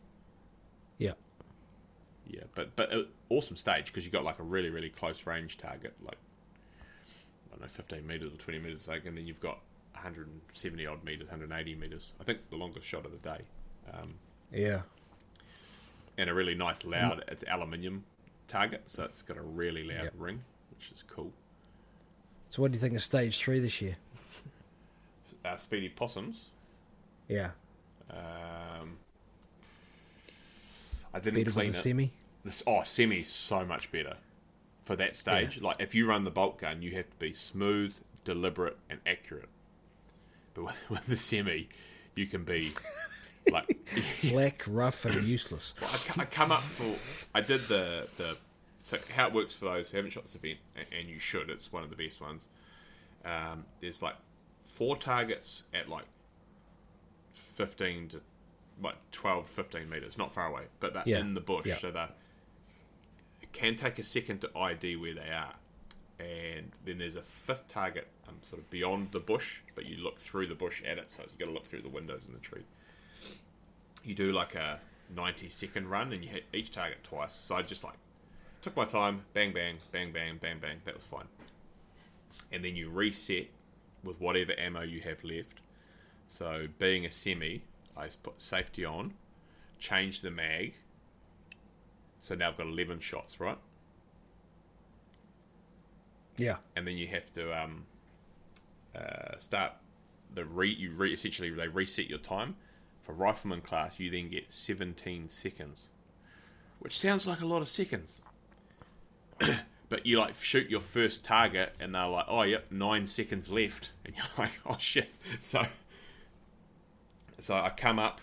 Yeah. 0.97 1.13
Yeah, 2.27 2.43
but 2.55 2.75
but 2.75 2.91
uh, 2.93 3.03
awesome 3.29 3.55
stage 3.55 3.87
because 3.87 4.05
you 4.05 4.11
got 4.11 4.23
like 4.23 4.39
a 4.39 4.43
really 4.43 4.69
really 4.69 4.89
close 4.89 5.25
range 5.27 5.57
target, 5.57 5.93
like 6.03 6.17
I 7.47 7.51
don't 7.51 7.61
know, 7.61 7.67
15 7.67 8.05
meters 8.07 8.33
or 8.33 8.37
20 8.37 8.59
meters, 8.59 8.87
like, 8.87 9.05
and 9.05 9.15
then 9.17 9.27
you've 9.27 9.39
got 9.39 9.59
170 9.93 10.85
odd 10.87 11.03
meters, 11.03 11.27
180 11.29 11.75
meters. 11.75 12.13
I 12.19 12.23
think 12.23 12.39
the 12.49 12.55
longest 12.57 12.85
shot 12.87 13.05
of 13.05 13.11
the 13.11 13.17
day, 13.29 13.41
um, 13.93 14.15
Yeah. 14.51 14.81
and 16.17 16.29
a 16.29 16.33
really 16.33 16.55
nice 16.55 16.83
loud. 16.83 17.23
It's 17.27 17.43
aluminium 17.43 18.03
target, 18.47 18.81
so 18.85 19.03
it's 19.03 19.21
got 19.21 19.37
a 19.37 19.41
really 19.41 19.83
loud 19.83 20.03
Yep. 20.05 20.13
ring, 20.17 20.43
which 20.71 20.91
is 20.91 21.03
cool. 21.03 21.31
So, 22.49 22.61
what 22.61 22.71
do 22.71 22.75
you 22.75 22.81
think 22.81 22.95
of 22.95 23.03
stage 23.03 23.37
three 23.37 23.59
this 23.59 23.81
year? 23.81 23.97
Uh, 25.45 25.55
speedy 25.57 25.89
possums. 25.89 26.45
Yeah. 27.27 27.49
Um, 28.09 28.97
I 31.13 31.19
didn't 31.19 31.41
Better 31.41 31.51
clean 31.51 31.69
it. 31.69 31.75
semi? 31.75 32.11
This, 32.43 32.63
oh, 32.67 32.83
semi's 32.83 33.31
so 33.31 33.65
much 33.65 33.91
better 33.91 34.17
for 34.85 34.95
that 34.95 35.15
stage. 35.15 35.61
Like 35.61 35.77
if 35.79 35.95
you 35.95 36.07
run 36.07 36.23
the 36.23 36.31
bolt 36.31 36.59
gun, 36.59 36.81
you 36.81 36.91
have 36.95 37.09
to 37.09 37.15
be 37.17 37.31
smooth, 37.33 37.93
deliberate, 38.23 38.77
and 38.89 38.99
accurate. 39.05 39.49
But 40.53 40.65
with, 40.65 40.83
with 40.89 41.05
the 41.07 41.17
semi, 41.17 41.69
you 42.15 42.27
can 42.27 42.43
be 42.43 42.73
like. 43.51 43.77
Slack, 44.15 44.63
rough, 44.67 45.05
and 45.05 45.23
useless. 45.23 45.73
Well, 45.81 45.89
I, 46.17 46.21
I 46.21 46.25
come 46.25 46.51
up 46.51 46.63
for. 46.63 46.95
I 47.33 47.41
did 47.41 47.67
the 47.67 48.07
the. 48.17 48.37
So 48.81 48.99
how 49.15 49.27
it 49.27 49.33
works 49.33 49.55
for 49.55 49.65
those 49.65 49.89
who 49.89 49.97
haven't 49.97 50.11
shot 50.11 50.23
this 50.25 50.35
event, 50.35 50.59
a- 50.75 50.95
and 50.95 51.09
you 51.09 51.17
should. 51.17 51.49
It's 51.49 51.71
one 51.71 51.83
of 51.83 51.89
the 51.89 51.95
best 51.95 52.21
ones. 52.21 52.47
Um, 53.23 53.65
there's 53.81 54.01
like 54.03 54.15
four 54.75 54.95
targets 54.97 55.63
at 55.73 55.89
like 55.89 56.05
15 57.33 58.09
to 58.09 58.21
like 58.81 58.95
12, 59.11 59.47
15 59.47 59.89
meters, 59.89 60.17
not 60.17 60.33
far 60.33 60.47
away, 60.47 60.63
but 60.79 60.93
they're 60.93 61.03
Yeah. 61.05 61.19
in 61.19 61.33
the 61.33 61.39
bush, 61.41 61.65
Yeah. 61.65 61.77
so 61.77 61.91
they 61.91 62.07
can 63.53 63.75
take 63.77 63.97
a 63.99 64.03
second 64.03 64.39
to 64.41 64.51
ID 64.57 64.97
where 64.97 65.13
they 65.13 65.29
are. 65.31 65.55
And 66.19 66.71
then 66.85 66.97
there's 66.97 67.15
a 67.15 67.21
fifth 67.21 67.67
target 67.67 68.07
um, 68.27 68.35
sort 68.41 68.61
of 68.61 68.69
beyond 68.69 69.11
the 69.11 69.19
bush, 69.19 69.59
but 69.75 69.85
you 69.85 69.97
look 69.97 70.19
through 70.19 70.47
the 70.47 70.55
bush 70.55 70.81
at 70.83 70.97
it, 70.97 71.09
so 71.11 71.23
you 71.23 71.29
got 71.39 71.45
to 71.45 71.51
look 71.51 71.65
through 71.65 71.81
the 71.81 71.89
windows 71.89 72.21
in 72.27 72.33
the 72.33 72.39
tree 72.39 72.63
you 74.03 74.13
do 74.13 74.31
like 74.31 74.53
a 74.53 74.79
90 75.15 75.49
second 75.49 75.87
run 75.89 76.13
and 76.13 76.23
you 76.23 76.29
hit 76.29 76.43
each 76.53 76.69
target 76.69 77.03
twice. 77.03 77.33
So 77.33 77.55
I 77.55 77.63
just 77.63 77.83
like 77.83 77.95
took 78.61 78.75
my 78.77 78.85
time, 78.85 79.23
bang, 79.33 79.51
bang, 79.51 79.77
bang, 79.91 80.11
bang, 80.11 80.37
bang, 80.39 80.59
bang. 80.59 80.77
That 80.85 80.93
was 80.93 81.03
fine. 81.03 81.25
And 82.51 82.63
then 82.63 82.75
you 82.75 82.91
reset 82.91 83.47
with 84.05 84.21
whatever 84.21 84.57
ammo 84.57 84.81
you 84.81 85.01
have 85.01 85.23
left. 85.23 85.59
So 86.27 86.67
being 86.79 87.05
a 87.05 87.11
semi, 87.11 87.63
I 87.97 88.07
put 88.23 88.41
safety 88.41 88.85
on, 88.85 89.13
change 89.79 90.21
the 90.21 90.31
mag. 90.31 90.75
So 92.21 92.35
now 92.35 92.49
I've 92.49 92.57
got 92.57 92.67
11 92.67 92.99
shots, 93.01 93.39
right? 93.39 93.57
Yeah. 96.37 96.57
and 96.75 96.85
then 96.85 96.97
you 96.97 97.07
have 97.07 97.31
to 97.33 97.63
um, 97.63 97.85
uh, 98.93 99.37
start 99.39 99.71
the 100.33 100.43
re. 100.45 100.69
You 100.69 100.91
re- 100.91 101.13
essentially 101.13 101.49
they 101.49 101.67
reset 101.67 102.09
your 102.09 102.19
time 102.19 102.55
for 103.03 103.13
rifleman 103.13 103.61
class. 103.61 103.99
You 103.99 104.11
then 104.11 104.29
get 104.29 104.51
17 104.51 105.29
seconds, 105.29 105.85
which 106.79 106.99
sounds 106.99 107.25
like 107.25 107.41
a 107.41 107.45
lot 107.45 107.61
of 107.61 107.67
seconds. 107.67 108.21
but 109.89 110.05
you 110.05 110.19
like 110.19 110.35
shoot 110.35 110.69
your 110.69 110.81
first 110.81 111.23
target, 111.23 111.73
and 111.79 111.95
they're 111.95 112.07
like, 112.07 112.25
"Oh, 112.27 112.43
yep, 112.43 112.71
nine 112.71 113.07
seconds 113.07 113.49
left," 113.49 113.91
and 114.05 114.15
you're 114.15 114.25
like, 114.37 114.51
"Oh 114.65 114.77
shit!" 114.79 115.11
So, 115.39 115.65
so 117.39 117.55
I 117.55 117.69
come 117.69 117.99
up 117.99 118.21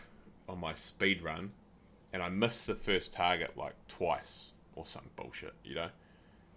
on 0.48 0.60
my 0.60 0.74
speed 0.74 1.22
run, 1.22 1.52
and 2.12 2.22
I 2.22 2.28
miss 2.28 2.66
the 2.66 2.74
first 2.74 3.12
target 3.12 3.56
like 3.56 3.74
twice 3.88 4.50
or 4.74 4.86
some 4.86 5.10
bullshit, 5.16 5.54
you 5.64 5.74
know, 5.74 5.88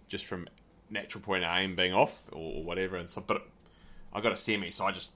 just 0.07 0.25
from 0.25 0.47
natural 0.89 1.23
point 1.23 1.43
of 1.43 1.55
aim 1.55 1.75
being 1.75 1.93
off 1.93 2.23
or, 2.31 2.63
whatever. 2.63 2.97
And 2.97 3.09
so, 3.09 3.21
but 3.25 3.47
I 4.13 4.21
got 4.21 4.31
a 4.31 4.35
semi, 4.35 4.71
so 4.71 4.85
I 4.85 4.91
just 4.91 5.11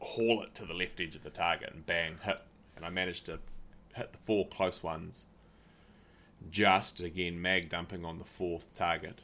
haul 0.00 0.42
it 0.42 0.54
to 0.56 0.64
the 0.64 0.74
left 0.74 1.00
edge 1.00 1.14
of 1.14 1.22
the 1.22 1.30
target 1.30 1.70
and 1.72 1.86
bang 1.86 2.16
hit, 2.22 2.40
and 2.76 2.84
I 2.84 2.90
managed 2.90 3.26
to 3.26 3.38
hit 3.94 4.12
the 4.12 4.18
four 4.18 4.46
close 4.48 4.82
ones. 4.82 5.26
Just 6.50 7.00
again 7.00 7.40
mag 7.40 7.68
dumping 7.70 8.04
on 8.04 8.18
the 8.18 8.24
fourth 8.24 8.74
target 8.74 9.20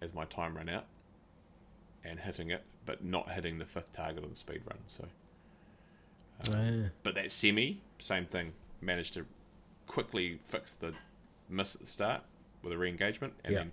as 0.00 0.14
my 0.14 0.24
time 0.24 0.56
ran 0.56 0.68
out, 0.68 0.86
and 2.04 2.18
hitting 2.18 2.50
it, 2.50 2.62
but 2.86 3.04
not 3.04 3.30
hitting 3.30 3.58
the 3.58 3.64
fifth 3.66 3.92
target 3.92 4.24
on 4.24 4.30
the 4.30 4.36
speed 4.36 4.62
run. 4.66 4.78
So, 4.86 5.04
Ah. 6.48 6.88
but 7.02 7.14
that 7.16 7.30
semi, 7.30 7.80
same 7.98 8.24
thing. 8.26 8.52
Managed 8.80 9.14
to 9.14 9.26
quickly 9.86 10.38
fix 10.44 10.72
the 10.72 10.94
miss 11.50 11.74
at 11.74 11.82
the 11.82 11.86
start 11.86 12.22
with 12.62 12.72
a 12.72 12.78
re-engagement, 12.78 13.34
and 13.44 13.52
Yeah. 13.52 13.58
then 13.60 13.72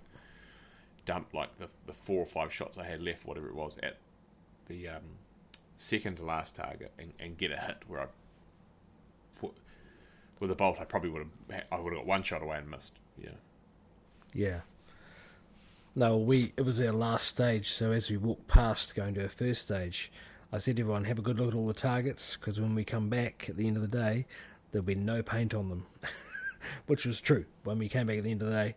dump 1.06 1.32
like 1.32 1.56
the, 1.56 1.68
the 1.86 1.94
four 1.94 2.20
or 2.22 2.26
five 2.26 2.52
shots 2.52 2.76
I 2.76 2.84
had 2.84 3.00
left, 3.02 3.24
whatever 3.24 3.48
it 3.48 3.54
was, 3.54 3.78
at 3.82 3.96
the 4.66 4.88
um, 4.88 5.02
second 5.76 6.16
to 6.16 6.24
last 6.24 6.54
target, 6.56 6.92
and, 6.98 7.14
and 7.18 7.38
get 7.38 7.50
a 7.52 7.56
hit 7.58 7.78
where 7.88 8.02
I 8.02 8.06
with 10.40 10.50
a 10.50 10.54
bolt. 10.54 10.78
I 10.80 10.84
probably 10.84 11.10
would 11.10 11.26
have 11.50 11.64
I 11.70 11.78
would 11.78 11.92
have 11.92 12.00
got 12.00 12.06
one 12.06 12.22
shot 12.22 12.42
away 12.42 12.58
and 12.58 12.70
missed. 12.70 12.94
Yeah, 13.20 13.30
Yeah. 14.32 14.60
No, 15.94 16.16
we 16.16 16.52
it 16.56 16.62
was 16.62 16.80
our 16.80 16.92
last 16.92 17.26
stage. 17.26 17.72
So 17.72 17.92
as 17.92 18.10
we 18.10 18.16
walked 18.16 18.46
past 18.46 18.94
going 18.94 19.14
to 19.14 19.22
our 19.22 19.28
first 19.28 19.62
stage, 19.62 20.12
I 20.52 20.58
said 20.58 20.76
to 20.76 20.82
everyone, 20.82 21.04
"Have 21.04 21.18
a 21.18 21.22
good 21.22 21.38
look 21.38 21.48
at 21.48 21.54
all 21.54 21.66
the 21.66 21.74
targets, 21.74 22.36
because 22.36 22.60
when 22.60 22.74
we 22.74 22.84
come 22.84 23.08
back 23.08 23.46
at 23.48 23.56
the 23.56 23.66
end 23.66 23.76
of 23.76 23.82
the 23.82 23.88
day, 23.88 24.26
there'll 24.70 24.84
be 24.84 24.94
no 24.94 25.22
paint 25.22 25.54
on 25.54 25.68
them." 25.68 25.86
Which 26.86 27.06
was 27.06 27.20
true. 27.20 27.46
When 27.64 27.78
we 27.78 27.88
came 27.88 28.06
back 28.06 28.18
at 28.18 28.24
the 28.24 28.30
end 28.30 28.42
of 28.42 28.48
the 28.48 28.54
day, 28.54 28.74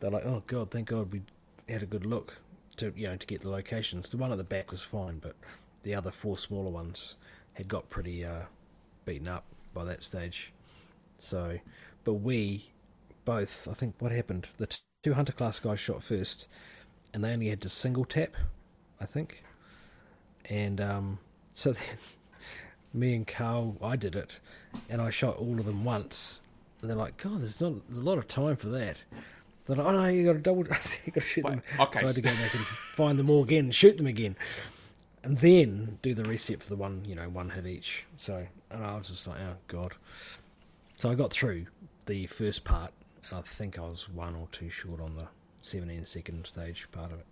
they're 0.00 0.10
like, 0.10 0.24
"Oh 0.24 0.42
God, 0.46 0.70
thank 0.70 0.88
God 0.88 1.12
we 1.12 1.22
had 1.68 1.82
a 1.82 1.86
good 1.86 2.06
look 2.06 2.38
to 2.78 2.92
you 2.96 3.08
know 3.08 3.16
to 3.16 3.26
get 3.26 3.42
the 3.42 3.50
locations." 3.50 4.10
The 4.10 4.16
one 4.16 4.32
at 4.32 4.38
the 4.38 4.44
back 4.44 4.70
was 4.72 4.82
fine, 4.82 5.18
but 5.18 5.36
the 5.84 5.94
other 5.94 6.10
four 6.10 6.36
smaller 6.36 6.70
ones 6.70 7.14
had 7.54 7.68
got 7.68 7.88
pretty 7.90 8.24
uh, 8.24 8.42
beaten 9.04 9.28
up 9.28 9.44
by 9.72 9.84
that 9.84 10.02
stage. 10.02 10.52
So, 11.18 11.58
but 12.04 12.14
we 12.14 12.70
both, 13.24 13.68
I 13.70 13.74
think, 13.74 13.96
what 13.98 14.12
happened? 14.12 14.48
The 14.58 14.66
t- 14.68 14.78
two 15.02 15.14
hunter 15.14 15.32
class 15.32 15.58
guys 15.58 15.80
shot 15.80 16.02
first, 16.02 16.48
and 17.14 17.24
they 17.24 17.32
only 17.32 17.48
had 17.48 17.60
to 17.62 17.68
single 17.68 18.04
tap, 18.04 18.34
I 19.00 19.06
think. 19.06 19.42
And 20.48 20.80
um, 20.80 21.18
so 21.52 21.72
then, 21.72 21.84
me 22.92 23.14
and 23.14 23.26
Carl, 23.26 23.76
I 23.82 23.96
did 23.96 24.14
it, 24.16 24.40
and 24.88 25.00
I 25.02 25.10
shot 25.10 25.36
all 25.36 25.58
of 25.58 25.66
them 25.66 25.84
once, 25.84 26.40
And 26.80 26.90
they're 26.90 26.96
like, 26.96 27.16
God, 27.16 27.42
there's 27.42 27.60
not 27.60 27.86
there's 27.88 27.98
a 27.98 28.04
lot 28.04 28.18
of 28.18 28.28
time 28.28 28.56
for 28.56 28.68
that. 28.70 29.04
They're 29.66 29.76
like, 29.76 29.86
oh 29.86 29.92
no, 29.92 30.06
you 30.06 30.24
got 30.24 30.34
to 30.34 30.38
double, 30.38 30.62
you 31.06 31.12
got 31.12 31.14
to 31.14 31.20
shoot 31.20 31.44
Wait, 31.44 31.50
them. 31.50 31.62
okay, 31.78 32.00
So 32.00 32.04
I 32.06 32.08
had 32.08 32.16
to 32.16 32.22
go 32.22 32.30
back 32.30 32.54
and 32.54 32.66
find 32.66 33.18
them 33.18 33.30
all 33.30 33.42
again, 33.42 33.66
and 33.66 33.74
shoot 33.74 33.96
them 33.96 34.06
again, 34.06 34.36
and 35.24 35.38
then 35.38 35.98
do 36.02 36.14
the 36.14 36.24
reset 36.24 36.62
for 36.62 36.68
the 36.70 36.76
one, 36.76 37.04
you 37.04 37.14
know, 37.16 37.28
one 37.28 37.50
hit 37.50 37.66
each. 37.66 38.04
So, 38.16 38.46
and 38.70 38.84
I 38.84 38.96
was 38.96 39.08
just 39.08 39.26
like, 39.26 39.38
oh 39.40 39.56
God. 39.68 39.94
So 40.98 41.10
I 41.10 41.14
got 41.14 41.30
through 41.30 41.66
the 42.06 42.26
first 42.26 42.64
part, 42.64 42.92
and 43.28 43.38
I 43.38 43.42
think 43.42 43.78
I 43.78 43.82
was 43.82 44.08
one 44.08 44.34
or 44.34 44.48
two 44.52 44.70
short 44.70 45.00
on 45.00 45.16
the 45.16 45.28
17 45.60 46.04
second 46.06 46.46
stage 46.46 46.88
part 46.90 47.12
of 47.12 47.18
it. 47.20 47.26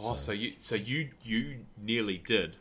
Oh, 0.00 0.16
so 0.16 0.32
you 0.32 0.54
so 0.58 0.74
you 0.74 1.10
you 1.22 1.58
nearly 1.80 2.18
did, 2.18 2.56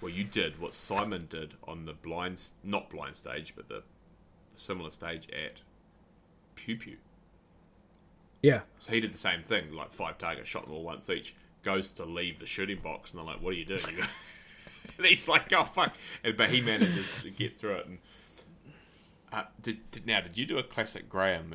well, 0.00 0.10
you 0.10 0.24
did 0.24 0.58
what 0.58 0.74
Simon 0.74 1.26
did 1.28 1.54
on 1.68 1.84
the 1.84 1.92
blind, 1.92 2.40
not 2.64 2.88
blind 2.88 3.16
stage, 3.16 3.52
but 3.54 3.68
the 3.68 3.82
similar 4.54 4.90
stage 4.90 5.28
at 5.30 5.60
Pew 6.54 6.76
Pew. 6.76 6.96
Yeah, 8.42 8.62
So 8.80 8.90
he 8.92 9.00
did 9.00 9.12
the 9.12 9.18
same 9.18 9.42
thing, 9.42 9.72
like 9.72 9.92
five 9.92 10.18
targets, 10.18 10.48
shot 10.48 10.64
them 10.64 10.74
all 10.74 10.82
once 10.82 11.08
each. 11.10 11.34
Goes 11.62 11.90
to 11.90 12.04
leave 12.04 12.40
the 12.40 12.46
shooting 12.46 12.80
box, 12.82 13.12
and 13.12 13.18
they're 13.18 13.26
like, 13.26 13.40
"What 13.40 13.50
are 13.50 13.56
you 13.56 13.64
doing?" 13.64 13.82
and 14.98 15.06
he's 15.06 15.28
like, 15.28 15.52
"Oh 15.52 15.64
fuck!" 15.64 15.94
And, 16.24 16.36
but 16.36 16.50
he 16.50 16.60
manages 16.60 17.06
to 17.22 17.30
get 17.30 17.58
through 17.58 17.74
it. 17.74 17.86
And 17.86 17.98
uh, 19.32 19.44
did, 19.60 19.90
did 19.90 20.06
now 20.06 20.20
did 20.20 20.36
you 20.36 20.46
do 20.46 20.58
a 20.58 20.62
classic 20.62 21.08
Graeme? 21.08 21.54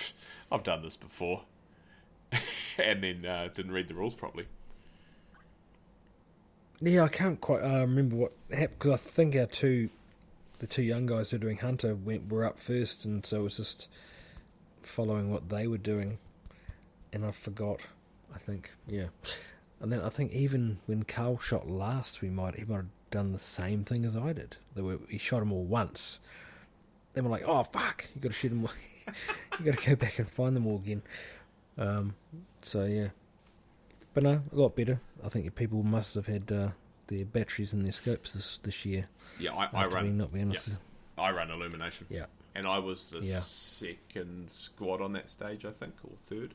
I've 0.52 0.62
done 0.62 0.82
this 0.82 0.96
before, 0.96 1.42
and 2.78 3.02
then 3.02 3.24
uh, 3.24 3.48
didn't 3.54 3.72
read 3.72 3.88
the 3.88 3.94
rules 3.94 4.14
properly. 4.14 4.46
Yeah, 6.80 7.04
I 7.04 7.08
can't 7.08 7.40
quite 7.40 7.62
uh, 7.62 7.80
remember 7.80 8.16
what 8.16 8.32
happened 8.50 8.78
because 8.78 8.92
I 8.92 8.96
think 8.96 9.36
our 9.36 9.46
two, 9.46 9.88
the 10.58 10.66
two 10.66 10.82
young 10.82 11.06
guys 11.06 11.30
who 11.30 11.36
were 11.36 11.42
doing 11.42 11.58
Hunter, 11.58 11.94
went 11.94 12.30
were 12.30 12.44
up 12.44 12.58
first, 12.58 13.04
and 13.04 13.24
so 13.24 13.40
it 13.40 13.42
was 13.44 13.56
just 13.56 13.88
following 14.82 15.30
what 15.30 15.48
they 15.48 15.66
were 15.66 15.78
doing, 15.78 16.18
and 17.12 17.24
I 17.24 17.30
forgot. 17.30 17.80
I 18.34 18.38
think, 18.38 18.72
yeah, 18.88 19.08
and 19.80 19.92
then 19.92 20.00
I 20.00 20.08
think 20.08 20.32
even 20.32 20.78
when 20.86 21.04
Carl 21.04 21.38
shot 21.38 21.68
last, 21.68 22.22
we 22.22 22.30
might 22.30 22.56
he 22.56 22.64
might 22.64 22.76
have 22.76 22.86
done 23.10 23.32
the 23.32 23.38
same 23.38 23.84
thing 23.84 24.04
as 24.04 24.16
I 24.16 24.32
did. 24.32 24.56
Were 24.74 24.98
he 25.08 25.18
shot 25.18 25.40
them 25.40 25.52
all 25.52 25.64
once. 25.64 26.18
Then 27.14 27.24
we're 27.24 27.30
like, 27.30 27.44
oh 27.46 27.62
fuck, 27.62 28.06
you 28.14 28.20
got 28.22 28.28
to 28.32 28.34
shoot 28.34 28.48
them. 28.50 28.66
you 29.58 29.64
got 29.72 29.78
to 29.78 29.90
go 29.90 29.96
back 29.96 30.18
and 30.18 30.28
find 30.28 30.56
them 30.56 30.66
all 30.66 30.76
again. 30.76 31.02
Um, 31.78 32.14
so 32.62 32.84
yeah, 32.84 33.08
but 34.14 34.22
no, 34.22 34.42
a 34.52 34.56
lot 34.56 34.74
better. 34.76 35.00
I 35.24 35.28
think 35.28 35.54
people 35.54 35.82
must 35.82 36.14
have 36.14 36.26
had 36.26 36.50
uh, 36.52 36.68
their 37.08 37.24
batteries 37.24 37.72
and 37.72 37.84
their 37.84 37.92
scopes 37.92 38.32
this 38.32 38.58
this 38.62 38.84
year. 38.86 39.06
Yeah, 39.38 39.54
I, 39.54 39.68
I 39.72 39.86
run. 39.86 40.04
being 40.04 40.16
not 40.18 40.32
being 40.32 40.46
honest. 40.46 40.76
I 41.18 41.30
ran 41.30 41.50
illumination. 41.50 42.06
Yeah. 42.08 42.26
and 42.54 42.66
I 42.66 42.78
was 42.78 43.08
the 43.10 43.20
Yeah. 43.20 43.40
second 43.40 44.50
squad 44.50 45.00
on 45.02 45.12
that 45.12 45.28
stage, 45.28 45.64
I 45.66 45.70
think, 45.70 45.94
or 46.04 46.16
third. 46.26 46.54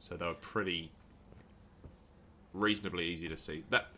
So 0.00 0.16
they 0.16 0.26
were 0.26 0.34
pretty 0.34 0.90
reasonably 2.52 3.06
easy 3.06 3.28
to 3.28 3.36
see. 3.36 3.64
That 3.70 3.88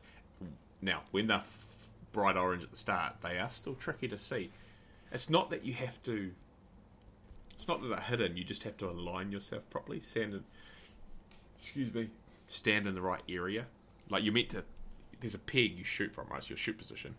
now, 0.80 1.02
when 1.10 1.26
they're 1.28 1.38
f- 1.38 1.88
bright 2.12 2.36
orange 2.36 2.62
at 2.64 2.70
the 2.70 2.76
start, 2.76 3.14
they 3.22 3.38
are 3.38 3.50
still 3.50 3.74
tricky 3.74 4.08
to 4.08 4.18
see. 4.18 4.50
It's 5.12 5.28
not 5.28 5.50
that 5.50 5.64
you 5.64 5.74
have 5.74 6.02
to. 6.04 6.32
It's 7.54 7.68
not 7.68 7.82
that 7.82 7.88
they're 7.88 8.00
hidden. 8.00 8.36
You 8.36 8.44
just 8.44 8.64
have 8.64 8.76
to 8.78 8.88
align 8.88 9.30
yourself 9.30 9.68
properly. 9.70 10.00
Stand 10.00 10.34
in. 10.34 10.44
Excuse 11.58 11.92
me. 11.92 12.08
Stand 12.48 12.86
in 12.88 12.94
the 12.94 13.02
right 13.02 13.22
area. 13.28 13.66
Like 14.08 14.24
you're 14.24 14.32
meant 14.32 14.50
to. 14.50 14.64
There's 15.20 15.34
a 15.34 15.38
peg 15.38 15.78
you 15.78 15.84
shoot 15.84 16.12
from, 16.12 16.26
right? 16.28 16.38
It's 16.38 16.50
your 16.50 16.56
shoot 16.56 16.76
position. 16.78 17.14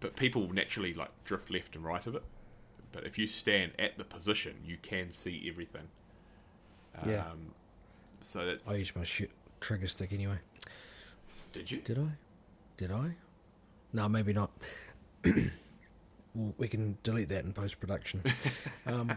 But 0.00 0.16
people 0.16 0.50
naturally 0.52 0.94
like 0.94 1.10
drift 1.24 1.50
left 1.50 1.74
and 1.74 1.84
right 1.84 2.06
of 2.06 2.14
it. 2.14 2.22
But 2.92 3.04
if 3.04 3.18
you 3.18 3.26
stand 3.26 3.72
at 3.78 3.98
the 3.98 4.04
position, 4.04 4.54
you 4.64 4.78
can 4.80 5.10
see 5.10 5.46
everything. 5.50 5.88
Um, 7.02 7.10
Yeah. 7.10 7.24
So 8.20 8.46
that's. 8.46 8.70
I 8.70 8.76
used 8.76 8.96
my 8.96 9.04
shoot 9.04 9.30
trigger 9.60 9.88
stick 9.88 10.12
anyway. 10.12 10.38
did 11.52 11.70
you? 11.70 11.78
Did 11.78 11.98
I? 11.98 12.08
Did 12.76 12.92
I? 12.92 13.16
No, 13.92 14.08
maybe 14.08 14.32
not. 14.32 14.50
We 16.58 16.68
can 16.68 16.98
delete 17.02 17.28
that 17.30 17.44
in 17.44 17.52
post 17.52 17.80
production. 17.80 18.22
um, 18.86 19.16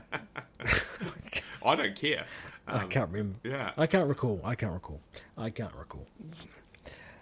I 1.65 1.75
don't 1.75 1.95
care. 1.95 2.25
I 2.67 2.83
Um, 2.83 2.89
can't 2.89 3.09
remember. 3.11 3.39
Yeah. 3.43 3.71
I 3.77 3.87
can't 3.87 4.07
recall. 4.07 4.39
I 4.43 4.55
can't 4.55 4.73
recall. 4.73 5.01
I 5.37 5.49
can't 5.49 5.73
recall. 5.75 6.05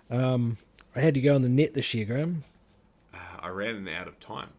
Um, 0.09 0.57
I 0.95 1.01
had 1.01 1.13
to 1.15 1.21
go 1.21 1.35
on 1.35 1.41
the 1.41 1.49
net 1.49 1.73
this 1.73 1.93
year, 1.93 2.05
Graeme. 2.05 2.43
Uh, 3.13 3.17
I 3.39 3.49
ran 3.49 3.87
out 3.87 4.07
of 4.07 4.19
time. 4.19 4.49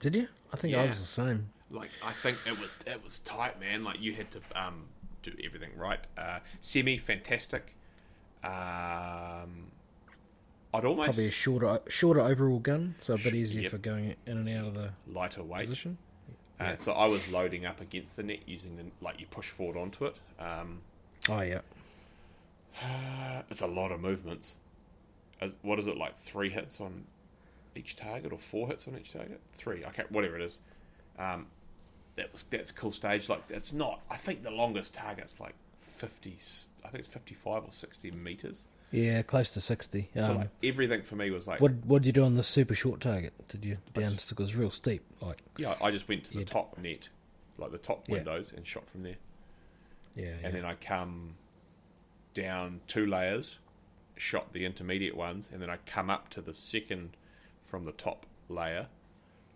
Did 0.00 0.16
you? 0.16 0.28
I 0.52 0.56
think 0.56 0.74
I 0.76 0.86
was 0.86 0.98
the 1.00 1.06
same. 1.06 1.48
Like 1.70 1.90
I 2.04 2.12
think 2.12 2.36
it 2.46 2.58
was 2.60 2.76
it 2.86 3.02
was 3.04 3.20
tight, 3.20 3.60
man. 3.60 3.84
Like 3.84 4.00
you 4.00 4.12
had 4.14 4.30
to 4.32 4.40
um, 4.54 4.86
do 5.22 5.32
everything 5.44 5.70
right. 5.76 6.00
Uh, 6.18 6.40
semi 6.60 6.98
fantastic. 6.98 7.74
Um, 8.42 9.70
I'd 10.72 10.84
almost 10.84 11.06
Probably 11.08 11.26
a 11.26 11.32
shorter, 11.32 11.80
shorter 11.88 12.20
overall 12.20 12.58
gun, 12.60 12.94
so 13.00 13.14
a 13.14 13.16
bit 13.16 13.30
Sh- 13.32 13.34
easier 13.34 13.62
yep. 13.62 13.70
for 13.72 13.78
going 13.78 14.14
in 14.26 14.36
and 14.38 14.48
out 14.48 14.66
of 14.68 14.74
the 14.74 14.90
lighter 15.12 15.42
weight. 15.42 15.62
position. 15.68 15.98
Uh, 16.60 16.76
so 16.76 16.92
I 16.92 17.06
was 17.06 17.26
loading 17.28 17.64
up 17.66 17.80
against 17.80 18.16
the 18.16 18.22
net 18.22 18.40
using 18.46 18.76
the 18.76 18.84
like 19.04 19.18
you 19.18 19.26
push 19.26 19.48
forward 19.48 19.76
onto 19.78 20.04
it. 20.06 20.16
Um, 20.38 20.82
Oh 21.28 21.40
yeah, 21.40 21.60
uh, 22.82 23.42
it's 23.50 23.60
a 23.62 23.66
lot 23.66 23.92
of 23.92 24.00
movements. 24.00 24.56
As- 25.40 25.54
What 25.62 25.78
is 25.78 25.86
it 25.86 25.96
like? 25.96 26.16
Three 26.16 26.50
hits 26.50 26.80
on 26.80 27.04
each 27.74 27.96
target, 27.96 28.32
or 28.32 28.38
four 28.38 28.68
hits 28.68 28.86
on 28.88 28.96
each 28.98 29.12
target? 29.12 29.40
Three. 29.54 29.84
Okay, 29.86 30.04
whatever 30.10 30.36
it 30.36 30.42
is. 30.42 30.60
Um, 31.18 31.46
that 32.16 32.30
was 32.32 32.44
that's 32.50 32.70
a 32.70 32.74
cool 32.74 32.92
stage. 32.92 33.28
Like 33.28 33.48
that's 33.48 33.72
not. 33.72 34.00
I 34.10 34.16
think 34.16 34.42
the 34.42 34.50
longest 34.50 34.94
target's 34.94 35.40
like 35.40 35.54
fifty. 35.78 36.36
I 36.84 36.88
think 36.88 37.00
it's 37.04 37.08
fifty-five 37.08 37.64
or 37.64 37.72
sixty 37.72 38.10
meters. 38.10 38.66
Yeah, 38.90 39.22
close 39.22 39.52
to 39.54 39.60
sixty. 39.60 40.10
Um, 40.16 40.22
so 40.24 40.32
like 40.34 40.48
everything 40.62 41.02
for 41.02 41.16
me 41.16 41.30
was 41.30 41.46
like, 41.46 41.60
what 41.60 41.72
what 41.84 42.02
did 42.02 42.06
you 42.08 42.12
do 42.12 42.24
on 42.24 42.34
the 42.36 42.42
super 42.42 42.74
short 42.74 43.00
target? 43.00 43.32
Did 43.48 43.64
you 43.64 43.78
down? 43.92 44.04
just- 44.04 44.32
It 44.32 44.38
was 44.38 44.54
real 44.56 44.70
steep. 44.70 45.02
Like 45.20 45.42
yeah, 45.56 45.74
I 45.82 45.90
just 45.90 46.08
went 46.08 46.24
to 46.24 46.34
the 46.34 46.44
top 46.44 46.76
net, 46.78 47.08
like 47.58 47.70
the 47.72 47.78
top 47.78 48.08
Yeah. 48.08 48.16
windows, 48.16 48.52
and 48.52 48.66
shot 48.66 48.88
from 48.88 49.02
there. 49.02 49.16
yeah, 50.16 50.24
yeah. 50.26 50.34
and 50.44 50.54
then 50.54 50.64
I 50.64 50.74
come 50.74 51.34
down 52.34 52.80
two 52.86 53.06
layers, 53.06 53.58
shot 54.16 54.52
the 54.52 54.64
intermediate 54.64 55.16
ones, 55.16 55.50
and 55.52 55.60
then 55.62 55.70
I 55.70 55.76
come 55.86 56.10
up 56.10 56.28
to 56.30 56.40
the 56.40 56.54
second 56.54 57.16
from 57.66 57.84
the 57.84 57.92
top 57.92 58.26
layer, 58.48 58.86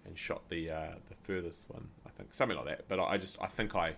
and 0.07 0.17
shot 0.19 0.49
the 0.49 0.71
uh, 0.71 0.93
the 1.09 1.15
furthest 1.23 1.69
one. 1.69 1.89
I 2.07 2.11
think 2.11 2.33
something 2.35 2.57
like 2.57 2.67
that. 2.67 2.89
But 2.89 3.01
I 3.01 3.13
I 3.15 3.19
just 3.19 3.41
I 3.43 3.47
think 3.47 3.75
I. 3.75 3.97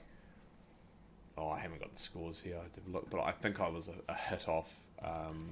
Oh, 1.38 1.50
I 1.50 1.58
haven't 1.58 1.80
got 1.80 1.94
the 1.94 2.00
scores 2.00 2.40
here. 2.40 2.56
I 2.58 2.62
have 2.62 2.72
to 2.72 2.80
look, 2.90 3.10
but 3.10 3.20
I 3.20 3.30
think 3.30 3.60
I 3.60 3.68
was 3.68 3.88
a, 3.88 3.94
a 4.10 4.14
hit 4.14 4.48
off 4.48 4.74
um, 5.04 5.50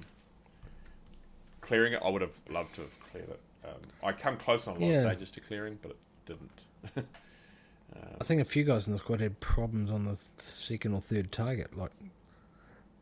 clearing 1.61 1.93
it. 1.93 2.01
I 2.03 2.09
would 2.09 2.21
have 2.21 2.35
loved 2.49 2.75
to 2.75 2.81
have 2.81 2.99
cleared 3.11 3.29
it. 3.29 3.39
Um, 3.65 3.81
I 4.03 4.11
come 4.11 4.37
close 4.37 4.67
on 4.67 4.77
a 4.77 4.79
lot 4.79 4.87
Yeah. 4.87 4.97
of 4.97 5.11
stages 5.13 5.31
to 5.31 5.39
clearing, 5.41 5.79
but 5.81 5.91
it 5.91 5.97
didn't. 6.25 7.07
I 8.19 8.23
think 8.23 8.41
a 8.41 8.45
few 8.45 8.63
guys 8.63 8.87
in 8.87 8.93
the 8.93 8.99
squad 8.99 9.21
had 9.21 9.39
problems 9.39 9.89
on 9.89 10.03
the 10.03 10.11
th- 10.11 10.19
second 10.41 10.93
or 10.93 11.01
third 11.01 11.31
target. 11.31 11.77
Like 11.77 11.91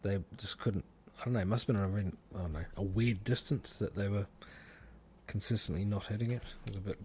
they 0.04 0.20
just 0.38 0.60
couldn't. 0.60 0.86
I 1.20 1.26
don't 1.26 1.34
know. 1.34 1.40
It 1.40 1.46
must 1.48 1.68
have 1.68 1.76
been 1.76 1.84
a 1.84 2.38
I 2.38 2.42
don't 2.44 2.54
know 2.54 2.66
a 2.78 2.82
weird 2.82 3.24
distance 3.24 3.80
that 3.80 3.96
they 3.96 4.08
were 4.08 4.28
consistently 5.28 5.84
not 5.86 6.08
hitting 6.08 6.32
it. 6.32 6.44
It 6.68 6.72
was 6.72 6.76
a 6.78 6.80
bit, 6.82 7.00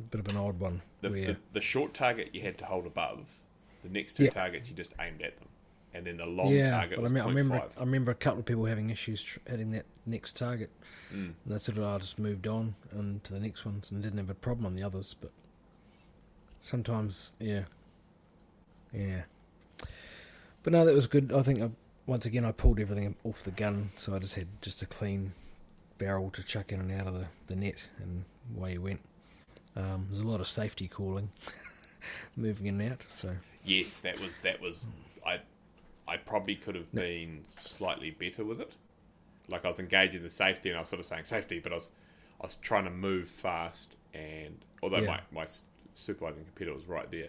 a 0.00 0.02
bit 0.02 0.20
of 0.20 0.28
an 0.28 0.36
odd 0.36 0.58
one. 0.58 0.82
The, 1.00 1.08
the, 1.10 1.36
the 1.52 1.60
short 1.60 1.94
target 1.94 2.30
you 2.34 2.40
had 2.42 2.58
to 2.58 2.64
hold 2.64 2.86
above. 2.86 3.28
The 3.84 3.88
next 3.90 4.14
two 4.14 4.24
Yeah. 4.24 4.30
targets 4.30 4.68
you 4.68 4.74
just 4.74 4.94
aimed 4.98 5.22
at 5.22 5.36
them, 5.38 5.48
and 5.96 6.06
then 6.06 6.16
the 6.18 6.26
long 6.26 6.48
yeah, 6.52 6.70
target 6.72 6.98
but 7.00 7.04
I, 7.06 7.08
mean, 7.08 7.22
I 7.22 7.26
remember 7.28 7.56
0.5. 7.56 7.70
I 7.76 7.80
remember 7.80 8.10
a 8.12 8.14
couple 8.14 8.40
of 8.40 8.44
people 8.46 8.64
having 8.66 8.90
issues 8.90 9.22
tr- 9.22 9.38
hitting 9.48 9.70
that 9.72 9.86
next 10.04 10.36
target, 10.36 10.70
Mm. 11.12 11.14
and 11.14 11.34
they 11.46 11.58
sort 11.58 11.78
of 11.78 11.84
I 11.84 11.98
just 11.98 12.18
moved 12.18 12.46
on 12.48 12.74
and 12.90 13.22
to 13.24 13.32
the 13.32 13.38
next 13.40 13.64
ones 13.64 13.90
and 13.90 14.02
didn't 14.02 14.18
have 14.18 14.28
a 14.30 14.34
problem 14.34 14.66
on 14.66 14.74
the 14.74 14.82
others. 14.82 15.14
But 15.20 15.30
sometimes, 16.58 17.34
yeah, 17.38 17.62
yeah. 18.92 19.22
But 20.62 20.72
no, 20.72 20.84
that 20.84 20.94
was 20.94 21.06
good. 21.06 21.32
I 21.32 21.42
think 21.42 21.60
I, 21.62 21.70
once 22.06 22.26
again 22.26 22.44
I 22.44 22.52
pulled 22.52 22.80
everything 22.80 23.14
off 23.24 23.42
the 23.42 23.50
gun, 23.52 23.90
so 23.96 24.14
I 24.14 24.18
just 24.18 24.34
had 24.34 24.48
just 24.62 24.82
a 24.82 24.86
clean 24.86 25.32
barrel 25.98 26.30
to 26.30 26.42
chuck 26.42 26.72
in 26.72 26.80
and 26.80 26.92
out 26.92 27.06
of 27.06 27.14
the, 27.14 27.26
the 27.46 27.56
net, 27.56 27.88
and 28.02 28.24
away 28.56 28.72
you 28.74 28.82
went. 28.82 29.00
Um, 29.76 30.06
there's 30.08 30.20
a 30.22 30.26
lot 30.26 30.40
of 30.40 30.48
safety 30.48 30.88
calling, 30.88 31.30
moving 32.36 32.66
in 32.66 32.80
and 32.80 32.92
out. 32.92 33.02
So 33.10 33.36
Yes, 33.64 33.96
that 33.98 34.20
was 34.20 34.38
that 34.38 34.60
was. 34.60 34.86
I 36.08 36.16
probably 36.16 36.54
could 36.54 36.74
have 36.74 36.92
been 36.92 37.44
slightly 37.48 38.10
better 38.10 38.44
with 38.44 38.60
it. 38.60 38.74
Like 39.48 39.64
I 39.64 39.68
was 39.68 39.78
engaging 39.80 40.22
the 40.22 40.30
safety, 40.30 40.70
and 40.70 40.76
I 40.76 40.80
was 40.80 40.88
sort 40.88 41.00
of 41.00 41.06
saying 41.06 41.24
safety, 41.24 41.58
but 41.60 41.72
I 41.72 41.76
was 41.76 41.90
I 42.40 42.44
was 42.44 42.56
trying 42.56 42.84
to 42.84 42.90
move 42.90 43.28
fast, 43.28 43.96
and 44.14 44.56
although 44.82 44.98
Yeah. 45.00 45.20
my 45.32 45.42
my 45.42 45.46
supervising 45.94 46.44
computer 46.44 46.72
was 46.74 46.86
right 46.86 47.10
there, 47.10 47.28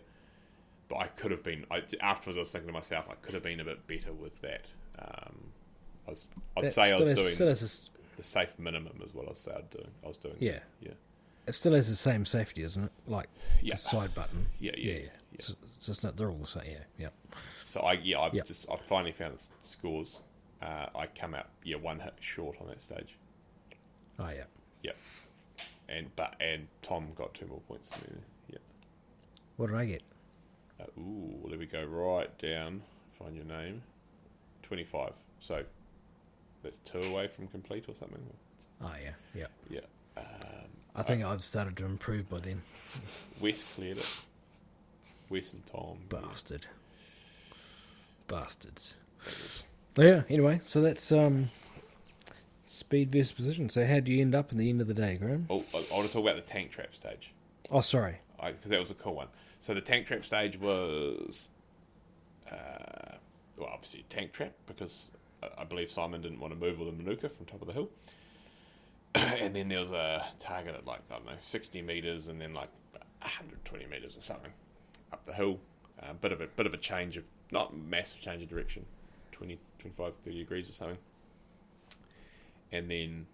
but 0.90 0.98
I 0.98 1.08
could 1.08 1.32
have 1.32 1.44
been. 1.44 1.66
I, 1.72 1.84
afterwards, 2.02 2.38
I 2.38 2.42
was 2.42 2.52
thinking 2.52 2.68
to 2.68 2.74
myself, 2.74 3.08
I 3.10 3.16
could 3.16 3.34
have 3.34 3.44
been 3.44 3.60
a 3.60 3.66
bit 3.66 3.86
better 3.88 4.14
with 4.14 4.40
that. 4.42 4.66
Um, 5.00 5.52
I 6.08 6.12
was. 6.12 6.28
I'd 6.56 6.66
that 6.66 6.74
say 6.74 6.92
I 6.92 7.00
was 7.00 7.10
doing 7.12 7.52
a 7.52 7.56
the 8.18 8.24
safe 8.24 8.58
minimum 8.58 9.00
as 9.06 9.14
well 9.14 9.28
as 9.30 9.48
I 9.48 9.58
was 9.58 9.66
doing. 9.70 9.92
I 10.04 10.08
was 10.08 10.18
doing. 10.18 10.36
Yeah. 10.40 10.60
yeah. 10.82 10.92
it 11.46 11.54
still 11.54 11.74
has 11.74 11.88
the 11.88 11.96
same 11.96 12.26
safety, 12.26 12.64
isn't 12.64 12.84
it? 12.84 12.92
Like 13.06 13.28
Yeah. 13.62 13.76
the 13.76 13.80
side 13.80 14.14
button. 14.14 14.48
Yeah, 14.60 14.72
yeah, 14.76 14.94
yeah. 14.94 15.00
yeah. 15.32 15.38
So, 15.40 15.54
so 15.80 15.92
it's 15.92 16.04
not. 16.04 16.18
They're 16.18 16.30
all 16.30 16.38
the 16.38 16.48
same. 16.48 16.64
Yeah, 16.66 16.84
yeah. 16.98 17.10
So 17.68 17.82
I 17.82 17.94
yeah 17.94 18.20
I 18.20 18.32
Yep. 18.32 18.46
just 18.46 18.70
I 18.70 18.78
finally 18.78 19.12
found 19.12 19.38
the 19.38 19.44
scores. 19.62 20.22
Uh, 20.62 20.88
I 20.96 21.06
come 21.08 21.36
out 21.36 21.48
yeah 21.64 21.76
one 21.76 22.00
hit 22.00 22.14
short 22.22 22.56
on 22.62 22.68
that 22.68 22.82
stage. 22.82 23.18
Oh 24.18 24.30
yeah. 24.30 24.46
Yep. 24.84 24.96
And 25.90 26.16
but 26.16 26.36
and 26.40 26.68
Tom 26.82 27.10
got 27.16 27.34
two 27.34 27.46
more 27.48 27.60
points. 27.68 27.90
than 27.90 28.16
me. 28.16 28.22
Yeah. 28.52 28.58
What 29.58 29.68
did 29.68 29.76
I 29.76 29.86
get? 29.86 30.02
Uh, 30.80 30.86
ooh, 31.00 31.46
there 31.50 31.60
we 31.60 31.66
go. 31.66 31.84
Right 31.84 32.36
down. 32.40 32.82
Find 33.20 33.36
your 33.36 33.46
name. 33.46 33.82
Twenty-five. 34.64 35.14
So 35.40 35.64
that's 36.64 36.78
two 36.80 37.00
away 37.02 37.28
from 37.28 37.48
complete 37.48 37.86
or 37.90 37.96
something. 37.96 38.22
Oh 38.82 38.94
yeah, 39.04 39.12
yeah. 39.36 39.48
Yeah. 39.70 39.82
Um, 40.18 40.24
I 40.96 41.04
think 41.04 41.24
I've 41.24 41.44
started 41.44 41.76
to 41.78 41.86
improve 41.86 42.30
by 42.30 42.40
then. 42.40 42.62
Wes 43.42 43.64
cleared 43.76 43.98
it. 44.00 44.22
Wes 45.30 45.52
and 45.54 45.66
Tom. 45.66 45.98
yeah, 46.12 46.20
Bastard. 46.22 46.66
Bastards. 48.28 48.96
that 49.24 49.26
was- 49.26 49.64
Oh, 50.00 50.04
yeah. 50.04 50.24
Anyway, 50.30 50.62
so 50.64 50.82
that's 50.82 51.12
um, 51.12 51.50
speed 52.68 53.12
versus 53.12 53.32
precision. 53.32 53.68
So 53.70 53.86
how 53.86 54.00
do 54.00 54.12
you 54.12 54.22
end 54.22 54.36
up 54.36 54.52
in 54.52 54.58
the 54.60 54.70
end 54.70 54.80
of 54.82 54.88
the 54.88 54.94
day, 54.94 55.18
Graeme? 55.18 55.48
Oh, 55.50 55.64
I, 55.74 55.78
I 55.92 55.96
want 55.96 56.08
to 56.08 56.14
talk 56.14 56.22
about 56.24 56.36
the 56.36 56.42
tank 56.44 56.70
trap 56.72 56.94
stage. 56.94 57.34
Oh, 57.72 57.82
sorry. 57.82 58.18
because 58.40 58.64
that 58.66 58.80
was 58.80 58.92
a 58.92 58.96
cool 58.96 59.16
one. 59.16 59.28
So 59.60 59.74
the 59.74 59.82
tank 59.82 60.06
trap 60.06 60.24
stage 60.24 60.60
was, 60.60 61.50
uh, 62.52 63.16
well, 63.58 63.70
obviously 63.74 64.06
tank 64.10 64.34
trap 64.34 64.54
because 64.68 65.10
I- 65.42 65.62
I 65.62 65.64
believe 65.64 65.90
Simon 65.90 66.22
didn't 66.22 66.40
want 66.40 66.54
to 66.54 66.60
move 66.60 66.80
all 66.80 66.86
the 66.86 66.92
Manuka 66.92 67.30
from 67.30 67.46
top 67.48 67.62
of 67.62 67.68
the 67.68 67.74
hill. 67.74 67.90
and 69.16 69.56
then 69.56 69.68
there 69.70 69.80
was 69.82 69.92
a 69.92 70.24
target 70.38 70.76
at 70.76 70.86
like 70.86 71.00
I 71.10 71.16
don't 71.16 71.26
know 71.26 71.32
sixty 71.40 71.82
meters, 71.82 72.28
and 72.28 72.40
then 72.40 72.54
like 72.54 72.70
hundred 73.22 73.64
twenty 73.66 73.86
meters 73.88 74.16
or 74.16 74.22
something 74.22 74.52
up 75.12 75.26
the 75.26 75.34
hill. 75.34 75.60
A 76.08 76.14
bit 76.14 76.32
of 76.32 76.42
a 76.42 76.46
bit 76.48 76.68
of 76.68 76.74
a 76.74 76.78
change 76.78 77.18
of 77.18 77.24
not 77.52 77.76
massive 77.76 78.22
change 78.22 78.44
of 78.44 78.50
direction, 78.50 78.86
20, 79.32 79.58
25, 79.80 80.16
30 80.16 80.38
degrees 80.38 80.70
or 80.70 80.74
something. 80.74 80.98
And 82.72 82.90
then, 82.92 83.26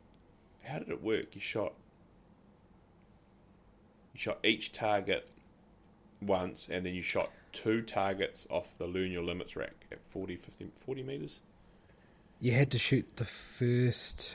how 0.63 0.79
did 0.79 0.89
it 0.89 1.01
work? 1.01 1.33
You 1.33 1.41
shot 1.41 1.73
you 4.13 4.19
shot 4.19 4.39
each 4.43 4.71
target 4.71 5.29
once, 6.21 6.69
and 6.71 6.85
then 6.85 6.93
you 6.93 7.01
shot 7.01 7.31
two 7.51 7.81
targets 7.81 8.45
off 8.49 8.77
the 8.77 8.85
lunar 8.85 9.21
limits 9.21 9.55
rack 9.55 9.85
at 9.91 9.99
40, 10.07 10.35
50, 10.35 10.67
40 10.85 11.03
meters. 11.03 11.39
You 12.39 12.51
had 12.53 12.71
to 12.71 12.79
shoot 12.79 13.15
the 13.15 13.25
first 13.25 14.33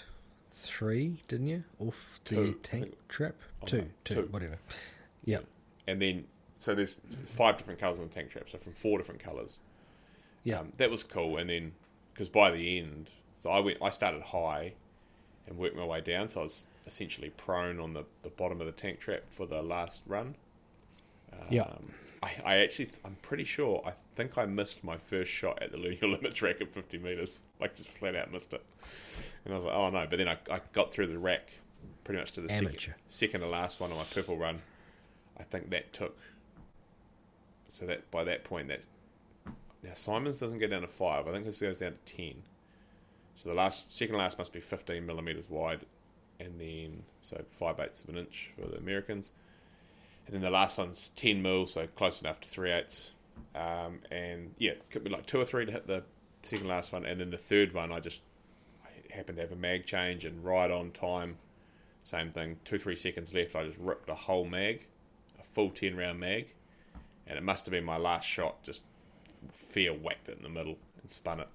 three, 0.51 1.23
didn't 1.29 1.47
you? 1.49 1.65
Off 1.79 2.21
the 2.25 2.35
Two, 2.35 2.61
tank 2.63 2.95
trap? 3.09 3.37
Oh, 3.63 3.67
two, 3.67 3.79
no, 3.79 3.85
two, 4.05 4.15
two. 4.15 4.29
whatever. 4.31 4.59
Yeah. 5.25 5.41
And 5.87 6.01
then, 6.03 6.25
so 6.59 6.75
there's 6.75 6.99
five 7.25 7.57
different 7.57 7.79
colors 7.79 7.99
on 7.99 8.09
the 8.09 8.15
tank 8.15 8.31
trap, 8.31 8.49
so 8.51 8.59
from 8.59 8.73
four 8.73 8.99
different 8.99 9.23
colors. 9.23 9.61
Yeah. 10.45 10.61
Um, 10.61 10.73
that 10.79 10.91
was 10.91 11.05
cool. 11.05 11.37
And 11.39 11.51
then, 11.51 11.73
because 12.13 12.29
by 12.29 12.51
the 12.51 12.79
end, 12.79 13.11
so 13.43 13.51
I 13.51 13.61
went, 13.61 13.79
I 13.83 13.91
started 13.91 14.23
high 14.23 14.75
and 15.47 15.57
worked 15.59 15.77
my 15.77 15.85
way 15.85 16.01
down, 16.01 16.29
so 16.29 16.41
I 16.41 16.43
was 16.45 16.67
essentially 16.87 17.31
prone 17.31 17.81
on 17.81 17.93
the, 17.93 18.05
the 18.23 18.31
bottom 18.31 18.61
of 18.61 18.67
the 18.67 18.73
tank 18.73 18.99
trap 18.99 19.23
for 19.31 19.47
the 19.47 19.63
last 19.63 20.03
run. 20.07 20.35
Um, 21.33 21.47
Yeah. 21.51 21.69
I, 22.21 22.31
I 22.45 22.57
actually, 22.57 22.91
I'm 23.05 23.17
pretty 23.23 23.45
sure, 23.45 23.81
I 23.87 23.93
think 24.17 24.37
I 24.39 24.45
missed 24.45 24.83
my 24.83 24.97
first 24.97 25.31
shot 25.31 25.63
at 25.63 25.71
the 25.71 25.77
lunar 25.79 26.09
limits 26.09 26.43
rack 26.43 26.61
at 26.61 26.73
50 26.73 26.99
meters. 26.99 27.43
Like, 27.61 27.77
just 27.77 27.89
flat 27.91 28.17
out 28.17 28.33
missed 28.33 28.53
it. 28.53 28.65
And 29.45 29.55
I 29.55 29.57
was 29.57 29.65
like, 29.65 29.75
oh 29.75 29.91
no. 29.91 30.07
But 30.09 30.19
then 30.19 30.29
I, 30.29 30.37
I 30.51 30.61
got 30.73 30.93
through 30.93 31.07
the 31.09 31.19
rack 31.19 31.53
pretty 32.05 32.19
much 32.21 32.33
to 32.33 32.41
the 32.41 32.49
second, 32.49 32.69
Amateur. 32.69 32.93
second 33.07 33.43
to 33.43 33.47
last 33.47 33.81
one 33.81 33.93
on 33.93 33.99
my 33.99 34.05
purple 34.05 34.37
run. 34.37 34.61
I 35.39 35.45
think 35.45 35.71
that 35.71 35.93
took. 35.93 36.19
So 37.71 37.87
that 37.87 38.11
by 38.11 38.25
that 38.25 38.43
point, 38.45 38.69
that's 38.69 38.89
now 39.83 39.91
Simons 39.95 40.39
doesn't 40.39 40.59
go 40.59 40.67
down 40.67 40.83
to 40.83 40.89
five. 40.89 41.29
I 41.29 41.33
think 41.33 41.45
this 41.45 41.61
goes 41.61 41.79
down 41.79 41.93
to 42.05 42.17
ten. 42.17 42.43
So 43.37 43.49
the 43.49 43.55
last 43.55 43.93
second 43.93 44.17
last 44.17 44.39
must 44.39 44.53
be 44.53 44.61
fifteen 44.61 45.07
millimeters 45.07 45.49
wide, 45.49 45.87
and 46.41 46.61
then 46.61 47.05
so 47.21 47.43
five 47.51 47.79
eighths 47.79 48.03
of 48.03 48.09
an 48.09 48.19
inch 48.19 48.51
for 48.57 48.67
the 48.67 48.79
Americans, 48.79 49.33
and 50.27 50.35
then 50.35 50.43
the 50.43 50.51
last 50.51 50.79
one's 50.79 51.11
ten 51.11 51.41
mil, 51.43 51.67
so 51.67 51.87
close 51.95 52.21
enough 52.21 52.41
to 52.41 52.49
three 52.49 52.73
eighths. 52.73 53.13
Um, 53.55 54.01
and 54.11 54.55
yeah, 54.59 54.73
could 54.91 55.05
be 55.05 55.11
like 55.11 55.27
two 55.27 55.41
or 55.41 55.45
three 55.45 55.65
to 55.65 55.71
hit 55.73 55.87
the 55.87 56.03
second 56.43 56.67
last 56.67 56.93
one, 56.93 57.07
and 57.07 57.21
then 57.21 57.31
the 57.31 57.39
third 57.39 57.73
one 57.73 57.93
I 57.93 58.01
just 58.01 58.23
I 58.85 59.15
happened 59.15 59.37
to 59.37 59.43
have 59.43 59.53
a 59.53 59.57
mag 59.57 59.87
change 59.87 60.25
and 60.25 60.45
right 60.45 60.71
on 60.71 60.91
time. 60.91 61.37
Same 62.03 62.31
thing, 62.31 62.57
two 62.65 62.79
three 62.79 62.97
seconds 62.97 63.33
left. 63.35 63.55
I 63.55 63.65
just 63.65 63.79
ripped 63.79 64.09
a 64.09 64.15
whole 64.15 64.45
mag, 64.45 64.87
a 65.39 65.45
full 65.45 65.71
ten 65.71 65.97
round 65.97 66.19
mag, 66.19 66.53
and 67.27 67.39
it 67.39 67.43
must 67.45 67.67
have 67.67 67.73
been 67.73 67.85
my 67.85 67.99
last 67.99 68.25
shot. 68.27 68.63
Just 68.65 68.83
fear 69.53 69.93
whacked 69.93 70.29
it 70.29 70.37
in 70.37 70.43
the 70.43 70.49
middle 70.49 70.77
and 71.01 71.11
spun 71.11 71.41
it. 71.41 71.49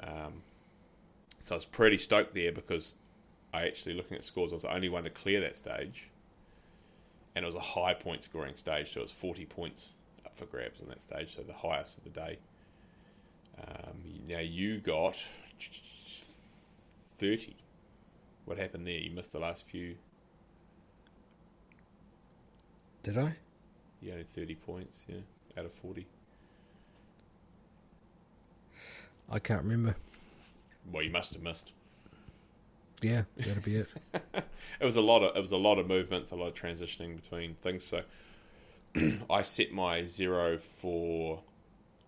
Um, 0.00 0.42
so 1.38 1.54
I 1.54 1.56
was 1.56 1.64
pretty 1.64 1.98
stoked 1.98 2.34
there 2.34 2.52
because 2.52 2.96
I 3.52 3.66
actually 3.66 3.94
looking 3.94 4.16
at 4.16 4.24
scores, 4.24 4.52
I 4.52 4.56
was 4.56 4.62
the 4.62 4.74
only 4.74 4.88
one 4.88 5.04
to 5.04 5.10
clear 5.10 5.40
that 5.40 5.56
stage, 5.56 6.10
and 7.34 7.44
it 7.44 7.46
was 7.46 7.54
a 7.54 7.60
high 7.60 7.94
point 7.94 8.22
scoring 8.22 8.56
stage, 8.56 8.92
so 8.92 9.00
it 9.00 9.04
was 9.04 9.12
forty 9.12 9.44
points 9.44 9.92
up 10.26 10.36
for 10.36 10.46
grabs 10.46 10.80
on 10.80 10.88
that 10.88 11.00
stage, 11.00 11.34
so 11.34 11.42
the 11.42 11.52
highest 11.52 11.98
of 11.98 12.04
the 12.04 12.10
day. 12.10 12.38
Um, 13.60 13.96
now 14.28 14.40
you 14.40 14.78
got 14.78 15.16
thirty. 17.18 17.56
What 18.44 18.58
happened 18.58 18.86
there? 18.86 18.94
You 18.94 19.10
missed 19.10 19.32
the 19.32 19.38
last 19.38 19.66
few. 19.66 19.96
Did 23.02 23.18
I? 23.18 23.36
You 24.00 24.12
only 24.12 24.24
thirty 24.24 24.54
points, 24.54 24.98
yeah, 25.08 25.20
out 25.56 25.64
of 25.64 25.72
forty. 25.72 26.06
I 29.30 29.38
can't 29.38 29.62
remember. 29.62 29.96
Well, 30.90 31.02
you 31.02 31.10
must 31.10 31.34
have 31.34 31.42
missed. 31.42 31.72
Yeah, 33.02 33.22
that'll 33.36 33.62
be 33.62 33.76
it. 33.76 33.88
It 34.80 34.84
was 34.84 34.96
a 34.96 35.02
lot 35.02 35.22
of 35.22 35.36
it 35.36 35.40
was 35.40 35.52
a 35.52 35.56
lot 35.56 35.78
of 35.78 35.88
movements, 35.88 36.30
a 36.30 36.36
lot 36.36 36.48
of 36.48 36.54
transitioning 36.54 37.16
between 37.20 37.54
things. 37.56 37.82
So 37.84 38.02
I 39.30 39.42
set 39.42 39.72
my 39.72 40.06
zero 40.06 40.56
for, 40.58 41.40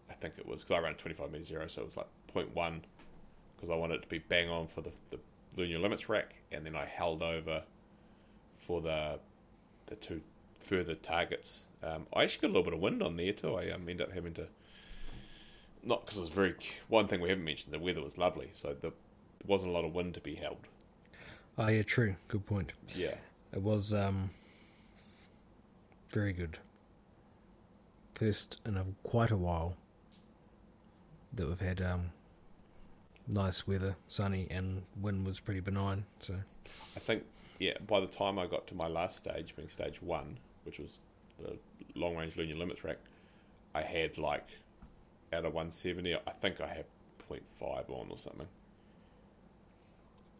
I 0.09 0.13
think 0.15 0.35
it 0.39 0.47
was 0.47 0.63
because 0.63 0.77
I 0.77 0.81
ran 0.81 0.95
twenty 0.95 1.17
five 1.17 1.33
meter 1.33 1.45
zero, 1.45 1.67
so 1.69 1.83
it 1.83 1.85
was 1.87 1.97
like 1.97 2.07
0.1 2.35 2.81
because 3.57 3.71
I 3.71 3.75
wanted 3.75 3.97
it 3.97 4.03
to 4.03 4.09
be 4.09 4.19
bang 4.19 4.49
on 4.49 4.67
for 4.67 4.83
the 4.83 4.91
the 5.11 5.19
lunar 5.57 5.79
limits 5.79 6.09
rack, 6.09 6.35
and 6.53 6.65
then 6.65 6.77
I 6.77 6.85
held 6.85 7.23
over 7.23 7.65
for 8.59 8.81
the 8.81 9.19
the 9.87 9.97
two 9.97 10.21
further 10.61 10.95
targets. 10.95 11.63
Um, 11.83 12.07
I 12.15 12.23
actually 12.25 12.43
got 12.43 12.49
a 12.49 12.55
little 12.59 12.65
bit 12.65 12.75
of 12.75 12.81
wind 12.81 13.03
on 13.03 13.17
there 13.17 13.33
too. 13.33 13.55
I 13.55 13.71
um, 13.71 13.89
ended 13.89 14.03
up 14.07 14.13
having 14.13 14.35
to 14.35 14.47
not 15.83 16.03
because 16.03 16.19
it 16.19 16.21
was 16.21 16.31
very 16.31 16.55
one 16.89 17.09
thing 17.09 17.21
we 17.21 17.29
haven't 17.29 17.45
mentioned. 17.45 17.73
The 17.73 17.79
weather 17.79 18.03
was 18.03 18.19
lovely, 18.19 18.51
so 18.53 18.75
the, 18.75 18.81
there 18.81 18.93
wasn't 19.47 19.71
a 19.71 19.75
lot 19.75 19.85
of 19.85 19.95
wind 19.95 20.15
to 20.15 20.21
be 20.21 20.35
held. 20.35 20.67
Oh 21.59 21.69
yeah, 21.69 21.83
true. 21.83 22.17
Good 22.29 22.47
point. 22.47 22.73
Yeah. 22.95 23.15
It 23.53 23.63
was 23.63 23.93
um 23.93 24.31
very 26.11 26.33
good. 26.33 26.59
First 28.15 28.61
in 28.67 28.77
a, 28.77 28.85
quite 29.03 29.31
a 29.31 29.37
while 29.37 29.77
that 31.35 31.49
we've 31.49 31.61
had 31.61 31.81
um 31.81 32.11
nice 33.27 33.67
weather, 33.67 33.97
sunny, 34.09 34.47
and 34.51 34.83
wind 35.01 35.27
was 35.27 35.41
pretty 35.41 35.61
benign. 35.61 36.05
So 36.21 36.35
I 36.97 37.01
think, 37.01 37.25
yeah, 37.59 37.75
by 37.87 38.01
the 38.01 38.07
time 38.07 38.39
I 38.39 38.47
got 38.47 38.67
to 38.69 38.75
my 38.75 38.89
last 38.89 39.17
stage, 39.17 39.55
being 39.57 39.69
stage 39.69 40.03
one, 40.03 40.39
which 40.65 40.79
was 40.79 40.99
the 41.39 41.57
long 41.95 42.17
range 42.17 42.37
lunar 42.37 42.55
limits 42.57 42.85
rack, 42.85 42.99
I 43.75 43.83
had 43.83 44.19
like, 44.19 44.47
out 45.33 45.45
of 45.45 45.55
170, 45.55 46.15
I 46.15 46.19
think 46.41 46.61
I 46.61 46.67
had 46.67 46.85
0.5 47.31 47.89
on 47.91 48.07
or 48.11 48.19
something. 48.19 48.49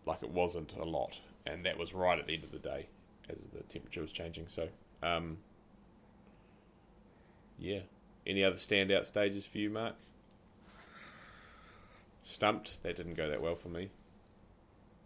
Like 0.07 0.23
it 0.23 0.31
wasn't 0.31 0.75
a 0.77 0.85
lot. 0.85 1.21
And 1.47 1.65
that 1.65 1.79
was 1.79 1.95
right 1.95 2.19
at 2.19 2.27
the 2.27 2.35
end 2.35 2.45
of 2.45 2.51
the 2.53 2.59
day 2.59 2.87
as 3.29 3.37
the 3.53 3.63
temperature 3.65 4.01
was 4.03 4.13
changing. 4.13 4.49
So, 4.49 4.69
um, 5.03 5.39
yeah. 7.59 7.81
Any 8.27 8.45
other 8.45 8.57
standout 8.57 9.07
stages 9.07 9.47
for 9.47 9.59
you, 9.59 9.71
Mark? 9.71 9.95
Stumped. 12.23 12.83
That 12.83 12.97
didn't 12.97 13.15
go 13.15 13.29
that 13.31 13.41
well 13.41 13.57
for 13.57 13.69
me. 13.69 13.91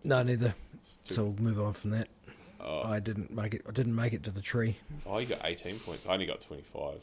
no, 0.03 0.23
neither. 0.23 0.55
Too- 1.05 1.15
So 1.15 1.25
we'll 1.25 1.43
move 1.43 1.61
on 1.61 1.73
from 1.75 1.91
that. 1.91 2.09
oh. 2.61 2.83
I 2.83 3.01
didn't 3.01 3.31
make 3.35 3.55
it. 3.55 3.63
I 3.69 3.71
didn't 3.73 3.95
make 3.95 4.13
it 4.13 4.23
to 4.25 4.31
the 4.31 4.41
tree. 4.43 4.79
Oh, 5.07 5.19
you 5.19 5.27
got 5.27 5.41
18 5.45 5.79
points. 5.81 6.07
I 6.07 6.13
only 6.15 6.27
got 6.27 6.41
25. 6.41 7.01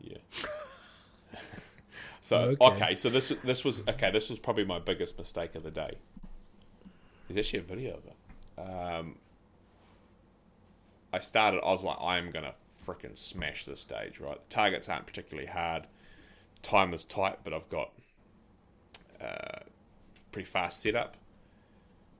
Yeah. 0.00 0.18
so 2.22 2.56
Okay. 2.60 2.84
okay. 2.84 2.94
so 2.94 3.10
this 3.10 3.30
this 3.44 3.64
was 3.64 3.82
okay. 3.88 4.10
This 4.10 4.30
was 4.30 4.38
probably 4.38 4.64
my 4.64 4.78
biggest 4.78 5.18
mistake 5.18 5.54
of 5.56 5.64
the 5.64 5.70
day. 5.70 5.98
There's 7.28 7.36
actually 7.38 7.58
a 7.58 7.62
video 7.62 7.94
of 7.96 8.04
it. 8.06 8.16
Um, 8.58 9.18
I 11.12 11.18
started. 11.18 11.60
I 11.62 11.72
was 11.72 11.82
like, 11.84 11.98
I 12.00 12.16
am 12.18 12.30
gonna 12.30 12.54
freaking 12.74 13.18
smash 13.18 13.64
this 13.64 13.80
stage. 13.80 14.20
Right, 14.20 14.38
the 14.48 14.54
targets 14.54 14.88
aren't 14.88 15.06
particularly 15.06 15.48
hard. 15.48 15.88
Time 16.62 16.94
is 16.94 17.04
tight, 17.04 17.40
but 17.42 17.52
I've 17.52 17.68
got 17.68 17.90
uh, 19.20 19.58
pretty 20.30 20.46
fast 20.46 20.80
setup. 20.80 21.16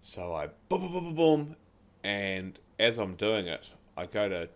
So 0.03 0.35
I 0.35 0.49
boom, 0.69 0.81
boom, 0.81 0.93
boom, 0.93 1.05
boom, 1.05 1.15
boom, 1.15 1.57
and 2.03 2.59
as 2.81 2.99
I'm 2.99 3.15
doing 3.15 3.47
it, 3.47 3.71
I 3.97 4.07
go 4.07 4.29
to 4.29 4.49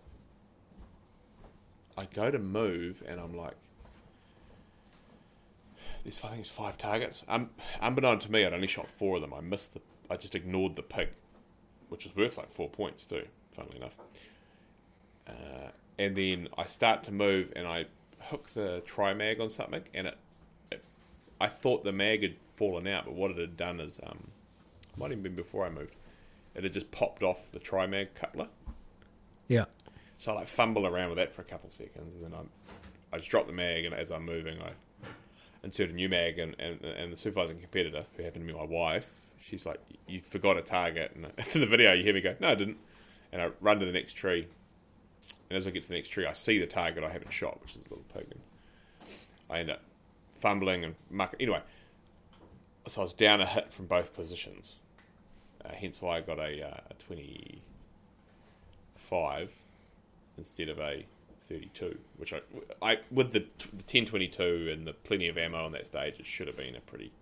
I 1.97 2.07
go 2.13 2.33
to 2.33 2.39
move, 2.41 3.03
and 3.07 3.21
I'm 3.21 3.37
like, 3.37 3.55
there's 6.07 6.23
I 6.23 6.29
think 6.29 6.41
it's 6.41 6.51
five 6.51 6.79
targets. 6.79 7.25
Um, 7.27 7.51
unbeknown 7.81 8.21
to 8.21 8.31
me, 8.31 8.45
I'd 8.45 8.53
only 8.53 8.69
shot 8.69 8.89
four 8.89 9.17
of 9.17 9.23
them. 9.23 9.35
I 9.35 9.41
missed 9.41 9.75
the. 9.75 9.81
I 10.09 10.17
just 10.17 10.37
ignored 10.37 10.77
the 10.77 10.83
pig, 10.83 11.09
which 11.89 12.05
was 12.05 12.15
worth 12.15 12.39
like 12.39 12.49
four 12.49 12.69
points 12.69 13.05
too. 13.05 13.27
Funnily 13.51 13.79
enough. 13.79 13.99
Uh, 15.27 15.71
and 15.99 16.15
then 16.17 16.49
I 16.57 16.65
start 16.65 17.03
to 17.05 17.13
move, 17.13 17.53
and 17.57 17.67
I 17.67 17.87
hook 18.21 18.51
the 18.51 18.83
tri 18.87 19.15
mag 19.15 19.41
on 19.41 19.49
something, 19.49 19.83
and 19.95 20.07
it, 20.07 20.19
it, 20.71 20.85
I 21.41 21.49
thought 21.49 21.83
the 21.83 21.93
mag 21.93 22.23
had 22.23 22.37
fallen 22.55 22.87
out, 22.87 23.07
but 23.07 23.15
what 23.15 23.33
it 23.33 23.39
had 23.39 23.57
done 23.57 23.81
is, 23.81 23.99
um, 24.07 24.29
might 24.97 25.11
even 25.11 25.23
been 25.23 25.35
before 25.35 25.67
I 25.67 25.71
moved, 25.71 25.97
it 26.55 26.63
had 26.63 26.73
just 26.73 26.93
popped 26.93 27.25
off 27.25 27.51
the 27.51 27.59
tri 27.59 27.87
mag 27.87 28.15
coupler. 28.15 28.47
Yeah. 29.49 29.65
So 30.19 30.33
I 30.33 30.37
like 30.37 30.49
fumble 30.49 30.87
around 30.87 31.09
with 31.09 31.19
that 31.19 31.33
for 31.33 31.43
a 31.43 31.47
couple 31.47 31.67
of 31.67 31.73
seconds, 31.73 32.15
and 32.15 32.23
then 32.23 32.33
I, 32.33 33.17
I 33.17 33.19
just 33.19 33.31
drop 33.31 33.49
the 33.49 33.53
mag, 33.53 33.85
and 33.85 33.95
as 33.95 34.13
I'm 34.13 34.25
moving, 34.25 34.61
I 34.61 34.71
insert 35.67 35.91
a 35.91 35.93
new 35.93 36.09
mag, 36.09 36.39
and, 36.39 36.57
and, 36.59 36.83
and 36.83 37.13
the 37.13 37.17
supervising 37.17 37.59
competitor, 37.61 38.07
who 38.17 38.23
happened 38.23 38.47
to 38.47 38.53
be 38.53 38.59
my 38.59 38.65
wife, 38.65 39.27
she's 39.41 39.67
like, 39.67 39.81
"You 40.07 40.21
forgot 40.21 40.57
a 40.57 40.63
target," 40.63 41.13
and 41.15 41.27
it's 41.39 41.55
in 41.55 41.61
the 41.61 41.67
video. 41.67 41.93
You 41.93 42.03
hear 42.03 42.15
me 42.15 42.23
go, 42.23 42.35
"No, 42.41 42.49
I 42.49 42.55
didn't," 42.55 42.79
and 43.33 43.43
I 43.43 43.51
run 43.61 43.81
to 43.81 43.87
the 43.87 43.93
next 43.93 44.15
tree, 44.15 44.47
and 45.51 45.57
as 45.57 45.67
I 45.67 45.71
get 45.71 45.83
to 45.83 45.89
the 45.89 45.97
next 45.97 46.09
tree, 46.11 46.25
I 46.25 46.33
see 46.33 46.59
the 46.59 46.67
target 46.67 47.05
I 47.05 47.11
haven't 47.11 47.33
shot, 47.33 47.61
which 47.61 47.77
is 47.77 47.85
a 47.87 47.91
little 47.91 48.05
pig, 48.15 48.29
and 48.31 48.41
I 49.51 49.59
end 49.59 49.71
up 49.71 49.83
fumbling 50.31 50.85
and 50.85 50.95
mucking. 51.11 51.43
Anyway, 51.43 51.61
so 52.87 53.01
I 53.03 53.05
was 53.05 53.13
down 53.13 53.41
a 53.41 53.47
hit 53.47 53.73
from 53.73 53.87
both 53.87 54.15
positions, 54.15 54.77
uh, 55.65 55.73
hence 55.73 56.01
why 56.01 56.19
I 56.19 56.21
got 56.21 56.39
a, 56.39 56.63
uh, 56.63 56.81
a 56.91 56.95
twenty-five 57.05 57.61
instead 60.39 60.69
of 60.69 60.79
a 60.79 61.05
32, 61.49 61.97
which 62.17 62.33
I, 62.33 62.41
I 62.83 62.99
with 63.11 63.33
the, 63.33 63.41
the 63.41 63.85
1022 63.85 64.71
and 64.73 64.87
the 64.87 64.93
plenty 64.93 65.29
of 65.29 65.39
ammo 65.39 65.65
on 65.65 65.73
that 65.73 65.87
stage, 65.87 66.19
it 66.19 66.27
should 66.27 66.47
have 66.47 66.57
been 66.57 66.77
a 66.77 66.81
pretty 66.81 67.13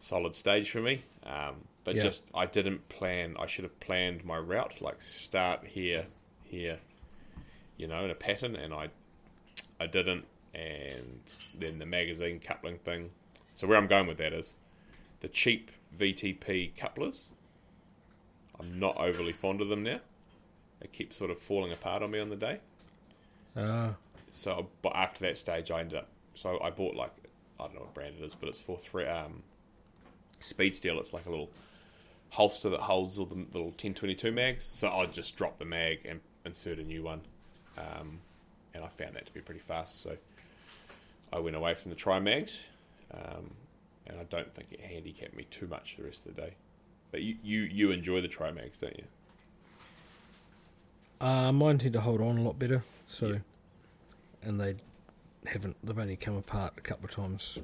solid 0.00 0.34
stage 0.34 0.70
for 0.70 0.80
me. 0.80 1.02
Um, 1.24 1.56
but 1.84 1.94
Yeah. 1.96 2.02
just 2.02 2.26
I 2.34 2.46
didn't 2.46 2.88
plan. 2.88 3.36
I 3.38 3.46
should 3.46 3.64
have 3.64 3.78
planned 3.80 4.24
my 4.24 4.38
route, 4.38 4.80
like 4.80 5.00
start 5.02 5.66
here, 5.66 6.06
here, 6.44 6.78
you 7.76 7.86
know, 7.86 8.04
in 8.04 8.10
a 8.10 8.14
pattern, 8.14 8.56
and 8.56 8.72
I 8.74 8.88
I 9.80 9.86
didn't. 9.86 10.26
And 10.54 11.22
then 11.58 11.78
the 11.78 11.86
magazine 11.86 12.38
coupling 12.38 12.78
thing. 12.78 13.10
So 13.54 13.66
where 13.66 13.78
I'm 13.78 13.86
going 13.86 14.06
with 14.06 14.18
that 14.18 14.32
is 14.34 14.52
the 15.20 15.28
cheap 15.28 15.70
VTP 15.98 16.76
couplers. 16.76 17.28
I'm 18.60 18.78
not 18.78 18.96
overly 18.98 19.32
fond 19.32 19.60
of 19.62 19.68
them 19.68 19.82
now. 19.82 20.00
They 20.80 20.88
keep 20.88 21.12
sort 21.12 21.30
of 21.30 21.38
falling 21.38 21.72
apart 21.72 22.02
on 22.02 22.10
me 22.10 22.18
on 22.18 22.28
the 22.28 22.36
day. 22.36 22.60
Uh, 23.56 23.90
So, 24.30 24.68
but 24.80 24.94
after 24.94 25.24
that 25.26 25.36
stage, 25.36 25.70
I 25.70 25.80
ended 25.80 25.98
up. 25.98 26.08
So 26.34 26.58
I 26.62 26.70
bought 26.70 26.96
like 26.96 27.12
I 27.60 27.64
don't 27.64 27.74
know 27.74 27.80
what 27.82 27.94
brand 27.94 28.16
it 28.18 28.24
is, 28.24 28.34
but 28.34 28.48
it's 28.48 28.58
for 28.58 28.78
three 28.78 29.06
um, 29.06 29.42
Speed 30.40 30.74
Steel. 30.74 30.98
It's 30.98 31.12
like 31.12 31.26
a 31.26 31.30
little 31.30 31.50
holster 32.30 32.70
that 32.70 32.80
holds 32.80 33.18
all 33.18 33.26
the 33.26 33.34
little 33.34 33.66
1022 33.66 34.32
mags. 34.32 34.68
So 34.72 34.88
I 34.88 35.06
just 35.06 35.36
drop 35.36 35.58
the 35.58 35.64
mag 35.66 36.00
and 36.04 36.20
insert 36.44 36.78
a 36.78 36.82
new 36.82 37.02
one, 37.02 37.20
um, 37.78 38.20
and 38.74 38.82
I 38.82 38.88
found 38.88 39.14
that 39.14 39.26
to 39.26 39.32
be 39.34 39.40
pretty 39.40 39.60
fast. 39.60 40.00
So 40.02 40.16
I 41.32 41.38
went 41.38 41.56
away 41.56 41.74
from 41.74 41.90
the 41.90 41.96
tri 41.96 42.18
mags, 42.18 42.62
um, 43.12 43.50
and 44.06 44.18
I 44.18 44.24
don't 44.24 44.52
think 44.54 44.68
it 44.72 44.80
handicapped 44.80 45.34
me 45.36 45.44
too 45.50 45.66
much 45.66 45.96
the 45.98 46.04
rest 46.04 46.26
of 46.26 46.34
the 46.34 46.42
day. 46.42 46.54
But 47.10 47.22
you 47.22 47.36
you, 47.42 47.60
you 47.62 47.90
enjoy 47.90 48.22
the 48.22 48.28
tri 48.28 48.50
mags, 48.50 48.78
don't 48.78 48.96
you? 48.96 49.04
Uh, 51.22 51.52
mine 51.52 51.78
tend 51.78 51.92
to 51.92 52.00
hold 52.00 52.20
on 52.20 52.36
a 52.36 52.42
lot 52.42 52.58
better, 52.58 52.82
so 53.06 53.38
and 54.42 54.60
they 54.60 54.74
haven't. 55.46 55.76
They've 55.84 55.98
only 55.98 56.16
come 56.16 56.36
apart 56.36 56.74
a 56.76 56.80
couple 56.80 57.04
of 57.04 57.14
times 57.14 57.58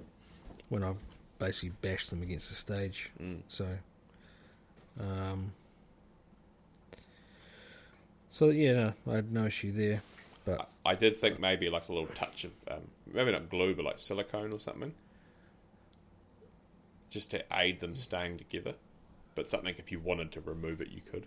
when 0.69 0.85
I've 0.85 0.97
basically 1.39 1.73
bashed 1.83 2.11
them 2.11 2.23
against 2.23 2.49
the 2.49 2.55
stage. 2.55 3.11
Mm. 3.21 3.41
So, 3.49 3.67
um, 5.01 5.53
so 8.29 8.51
yeah, 8.51 8.73
no, 8.73 8.95
I 9.13 9.17
had 9.17 9.33
no 9.33 9.47
issue 9.47 9.73
there. 9.73 10.03
But 10.45 10.69
I 10.87 10.95
did 10.95 11.17
think 11.17 11.41
maybe 11.41 11.69
like 11.69 11.89
a 11.89 11.93
little 11.93 12.09
touch 12.15 12.45
of 12.45 12.53
um, 12.71 12.83
maybe 13.13 13.33
not 13.33 13.51
glue, 13.51 13.75
but 13.75 13.85
like 13.85 13.99
silicone 13.99 14.53
or 14.53 14.61
something, 14.61 14.95
just 17.11 17.33
to 17.33 17.45
aid 17.53 17.81
them 17.81 17.97
staying 17.97 18.39
together. 18.39 18.75
But 19.35 19.49
something 19.49 19.75
if 19.79 19.91
you 19.91 19.99
wanted 19.99 20.31
to 20.33 20.41
remove 20.41 20.81
it, 20.81 20.89
you 20.89 21.01
could. 21.01 21.27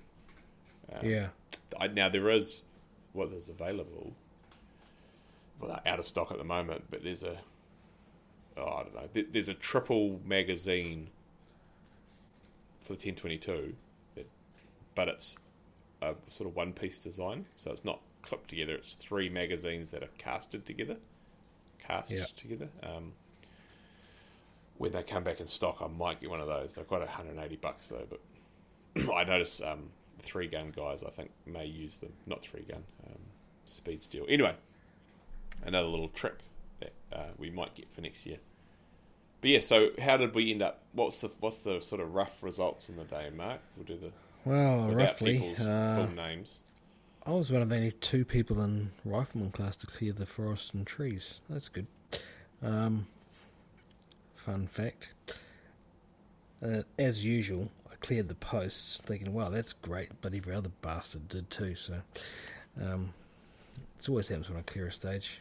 Um, 0.94 1.06
yeah, 1.10 1.28
I, 1.80 1.88
now 1.88 2.10
there 2.10 2.30
is 2.30 2.64
what 3.14 3.30
is 3.30 3.50
available. 3.50 4.14
Well, 5.60 5.80
out 5.86 6.00
of 6.00 6.08
stock 6.08 6.32
at 6.32 6.38
the 6.38 6.44
moment, 6.44 6.86
but 6.90 7.04
there's 7.04 7.24
a 7.24 7.38
oh, 8.58 8.66
I 8.66 8.84
don't 8.84 8.96
know. 8.96 9.24
There's 9.32 9.50
a 9.50 9.54
triple 9.54 10.20
magazine 10.26 11.10
for 12.80 12.94
the 12.94 13.12
1022, 13.12 13.76
that, 14.16 14.28
but 14.96 15.08
it's 15.08 15.38
a 16.02 16.16
sort 16.30 16.50
of 16.50 16.56
one 16.56 16.74
piece 16.74 16.98
design, 16.98 17.46
so 17.56 17.72
it's 17.72 17.86
not 17.86 18.02
clipped 18.24 18.50
together. 18.50 18.74
It's 18.74 18.94
three 18.94 19.30
magazines 19.30 19.92
that 19.92 20.04
are 20.04 20.10
casted 20.18 20.66
together, 20.66 20.98
cast 21.80 22.12
Yeah. 22.12 22.26
together. 22.36 22.70
Um, 22.82 23.14
when 24.78 24.92
they 24.94 25.04
come 25.04 25.24
back 25.24 25.40
in 25.40 25.46
stock, 25.48 25.78
I 25.80 25.88
might 25.88 26.20
get 26.22 26.32
one 26.32 26.42
of 26.42 26.48
those. 26.48 26.74
They've 26.74 26.88
got 26.88 27.02
180 27.02 27.56
bucks 27.58 27.88
though, 27.90 28.08
but 28.10 28.20
I 29.14 29.24
notice 29.24 29.62
um, 29.62 29.92
three 30.22 30.48
gun 30.48 30.72
guys 30.76 31.04
I 31.06 31.10
think 31.10 31.32
may 31.46 31.66
use 31.66 31.98
them. 31.98 32.14
Not 32.26 32.42
three 32.42 32.62
gun, 32.62 32.84
um, 33.08 33.20
speed 33.66 34.04
steel. 34.04 34.26
Anyway, 34.28 34.56
another 35.64 35.88
little 35.88 36.10
trick 36.10 36.40
that 36.80 36.94
uh, 37.12 37.28
we 37.38 37.50
might 37.50 37.76
get 37.76 37.92
for 37.92 38.02
next 38.02 38.26
year. 38.26 38.38
But 39.42 39.50
yeah, 39.50 39.60
so 39.60 39.90
how 40.00 40.18
did 40.18 40.36
we 40.36 40.52
end 40.52 40.62
up? 40.62 40.84
What's 40.94 41.20
the 41.22 41.30
what's 41.40 41.60
the 41.60 41.82
sort 41.82 42.00
of 42.00 42.14
rough 42.14 42.44
results 42.44 42.90
in 42.90 42.96
the 42.96 43.04
day, 43.04 43.30
Mark? 43.36 43.60
We'll 43.76 43.86
do 43.86 43.98
the 43.98 44.12
well, 44.46 44.88
roughly, 44.90 45.40
people's 45.40 45.62
uh, 45.62 45.96
full 45.96 46.16
names. 46.16 46.60
I 47.26 47.32
was 47.32 47.52
one 47.52 47.62
of 47.62 47.72
only 47.72 47.92
two 47.92 48.26
people 48.26 48.62
in 48.62 48.92
rifleman 49.06 49.52
class 49.52 49.76
to 49.78 49.88
clear 49.88 50.14
the 50.14 50.26
forest 50.26 50.74
and 50.74 50.86
trees. 50.86 51.40
That's 51.50 51.70
good. 51.70 51.86
Um, 52.64 53.08
fun 54.36 54.68
fact. 54.68 55.10
Uh, 56.64 56.82
as 56.98 57.24
usual, 57.26 57.70
cleared 58.02 58.28
the 58.28 58.36
posts, 58.36 59.02
thinking, 59.06 59.34
"Wow, 59.34 59.50
that's 59.50 59.74
great," 59.74 60.10
but 60.22 60.34
every 60.34 60.54
other 60.54 60.72
bastard 60.82 61.28
did 61.30 61.50
too. 61.50 61.76
So, 61.76 62.02
um, 62.82 63.14
it's 63.98 64.10
always 64.10 64.28
happens 64.28 64.50
when 64.50 64.58
I 64.58 64.64
clear 64.64 64.88
a 64.88 64.92
stage. 64.92 65.40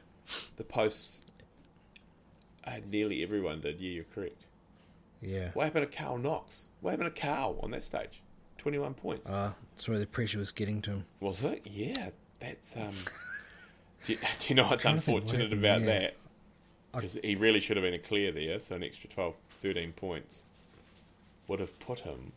The 0.57 0.65
posts, 0.65 1.23
uh, 2.65 2.77
nearly 2.89 3.23
everyone 3.23 3.61
did. 3.61 3.81
Yeah, 3.81 3.91
you're 3.91 4.05
correct. 4.15 4.45
Yeah. 5.21 5.51
What 5.55 5.65
happened 5.65 5.91
to 5.91 5.97
Carl 5.97 6.19
Knox? 6.19 6.67
What 6.81 6.93
happened 6.93 7.15
to 7.15 7.21
Carl 7.21 7.59
on 7.63 7.73
that 7.73 7.83
stage? 7.83 8.23
Twenty-one 8.59 8.95
points. 8.95 9.29
Uh, 9.29 9.53
that's 9.75 9.89
where 9.89 9.99
the 9.99 10.07
pressure 10.07 10.39
was 10.39 10.51
getting 10.51 10.83
to 10.83 10.91
him. 10.91 11.05
Was 11.21 11.43
it? 11.43 11.63
Yeah, 11.65 12.11
that's 12.39 12.77
um. 12.77 12.93
do, 14.05 14.13
you, 14.13 14.19
do 14.39 14.49
you 14.49 14.55
know 14.55 14.69
what's 14.69 14.83
Trying 14.83 14.97
to 14.97 15.01
think 15.01 15.15
what 15.15 15.23
unfortunate 15.23 15.51
happened, 15.51 15.65
about 15.65 15.81
yeah. 15.81 15.99
that? 16.01 16.17
Because 16.93 17.19
he 17.23 17.37
really 17.37 17.61
should 17.61 17.77
have 17.77 17.85
been 17.85 17.95
a 17.95 17.99
clear 17.99 18.33
there, 18.33 18.59
so 18.59 18.75
an 18.75 18.83
extra 18.83 19.09
12, 19.09 19.35
13 19.51 19.93
points 19.93 20.43
would 21.47 21.61
have 21.61 21.79
put 21.79 22.01
him. 22.01 22.33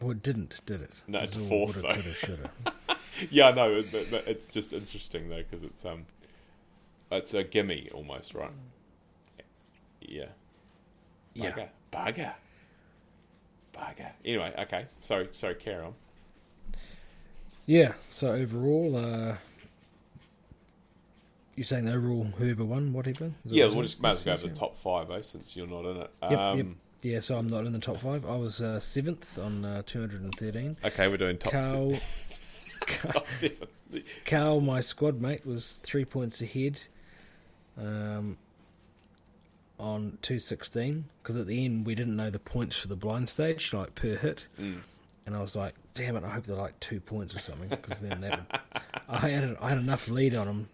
Well, 0.00 0.10
it 0.12 0.22
didn't, 0.22 0.60
did 0.66 0.82
it? 0.82 1.02
No, 1.06 1.20
it's 1.20 1.36
a 1.36 1.38
fourth, 1.38 1.76
woulda, 1.76 1.80
though. 1.82 1.94
coulda, 1.94 2.12
shoulda. 2.14 2.50
Yeah, 3.30 3.50
no, 3.50 3.82
but, 3.90 4.10
but 4.10 4.24
it's 4.26 4.46
just 4.46 4.72
interesting 4.74 5.28
though 5.30 5.42
because 5.48 5.62
it's 5.62 5.84
um, 5.84 6.04
it's 7.10 7.34
a 7.34 7.44
gimme 7.44 7.88
almost, 7.94 8.34
right? 8.34 8.50
Yeah. 10.00 10.26
Yeah. 11.34 11.52
Bugger. 11.52 11.68
Bugger. 11.92 12.32
Bugger. 13.74 14.10
Anyway, 14.24 14.54
okay. 14.58 14.86
Sorry, 15.00 15.28
sorry. 15.32 15.54
Carry 15.54 15.84
on. 15.84 15.94
Yeah, 17.66 17.94
so 18.10 18.28
overall, 18.32 18.96
uh, 18.96 19.36
you're 21.56 21.64
saying 21.64 21.86
the 21.86 21.94
overall 21.94 22.24
whoever 22.38 22.64
won, 22.64 22.92
whatever? 22.92 23.32
Yeah, 23.44 23.66
we'll 23.66 23.82
just 23.82 24.00
might 24.00 24.12
as 24.12 24.24
well 24.24 24.36
go 24.36 24.42
over 24.44 24.48
the 24.52 24.58
top 24.58 24.76
five, 24.76 25.10
eh? 25.10 25.22
Since 25.22 25.56
you're 25.56 25.66
not 25.66 25.84
in 25.84 25.96
it. 25.96 26.10
Yep, 26.22 26.38
um, 26.38 26.58
yep. 26.58 26.66
Yeah, 27.06 27.20
so 27.20 27.36
I'm 27.36 27.46
not 27.46 27.66
in 27.66 27.72
the 27.72 27.78
top 27.78 27.98
five. 27.98 28.26
I 28.26 28.34
was 28.34 28.60
uh, 28.60 28.80
seventh 28.80 29.38
on 29.38 29.64
uh, 29.64 29.82
213. 29.86 30.76
Okay, 30.84 31.06
we're 31.06 31.16
doing 31.16 31.38
top 31.38 31.52
Carl, 31.52 31.92
six. 31.92 32.64
top 33.12 33.28
seven. 33.28 33.68
Carl, 34.24 34.60
my 34.60 34.80
squad 34.80 35.20
mate, 35.20 35.46
was 35.46 35.74
three 35.84 36.04
points 36.04 36.42
ahead 36.42 36.80
um, 37.78 38.36
on 39.78 40.18
216 40.22 41.04
because 41.22 41.36
at 41.36 41.46
the 41.46 41.64
end 41.64 41.86
we 41.86 41.94
didn't 41.94 42.16
know 42.16 42.28
the 42.28 42.40
points 42.40 42.74
for 42.74 42.88
the 42.88 42.96
blind 42.96 43.30
stage, 43.30 43.72
like 43.72 43.94
per 43.94 44.16
hit. 44.16 44.46
Mm. 44.60 44.80
And 45.26 45.36
I 45.36 45.40
was 45.40 45.54
like, 45.54 45.76
damn 45.94 46.16
it, 46.16 46.24
I 46.24 46.30
hope 46.30 46.46
they're 46.46 46.56
like 46.56 46.78
two 46.80 46.98
points 46.98 47.36
or 47.36 47.38
something 47.38 47.68
because 47.68 48.00
then 48.00 48.20
that 48.22 48.32
would. 48.32 48.60
I 49.08 49.28
had, 49.28 49.56
I 49.60 49.68
had 49.68 49.78
enough 49.78 50.08
lead 50.08 50.34
on 50.34 50.48
him. 50.48 50.68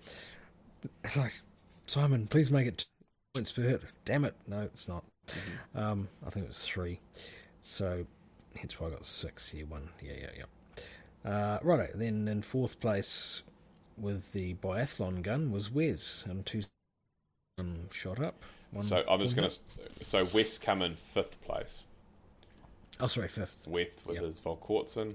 It's 1.05 1.19
like, 1.19 1.35
Simon, 1.87 2.27
please 2.27 2.51
make 2.51 2.67
it 2.67 2.79
two 2.79 2.85
points 3.35 3.53
per 3.53 3.61
hit. 3.61 3.83
Damn 4.07 4.25
it. 4.25 4.35
No, 4.49 4.63
it's 4.63 4.89
not. 4.89 5.05
Um, 5.75 6.09
I 6.27 6.31
think 6.31 6.45
it 6.45 6.49
was 6.49 6.65
three. 6.67 6.99
So, 7.63 8.05
hence 8.57 8.79
why 8.81 8.89
I 8.89 8.91
got 8.91 9.05
six 9.05 9.49
here. 9.49 9.67
One. 9.67 9.89
Yeah, 10.03 10.13
yeah, 10.21 10.31
yeah. 11.25 11.31
Uh, 11.31 11.59
righto, 11.63 11.89
then 11.95 12.27
in 12.29 12.43
fourth 12.43 12.81
place 12.81 13.43
with 13.97 14.33
the 14.33 14.55
biathlon 14.55 15.23
gun 15.23 15.53
was 15.53 15.71
Wes, 15.71 16.25
and 16.29 16.45
two 16.45 16.63
um, 17.59 17.89
shot 17.91 18.21
up. 18.21 18.43
One 18.73 18.85
So 18.87 19.05
I'm 19.09 19.21
just 19.21 19.37
going 19.37 19.49
to. 19.49 20.05
So 20.05 20.25
West 20.35 20.63
come 20.63 20.83
in 20.83 20.95
fifth 20.97 21.41
place. 21.43 21.85
Oh, 23.01 23.07
sorry, 23.07 23.29
fifth. 23.29 23.67
West 23.67 23.99
with 24.07 24.17
Yep. 24.17 24.25
his 24.25 24.41
Volkortsen 24.41 25.15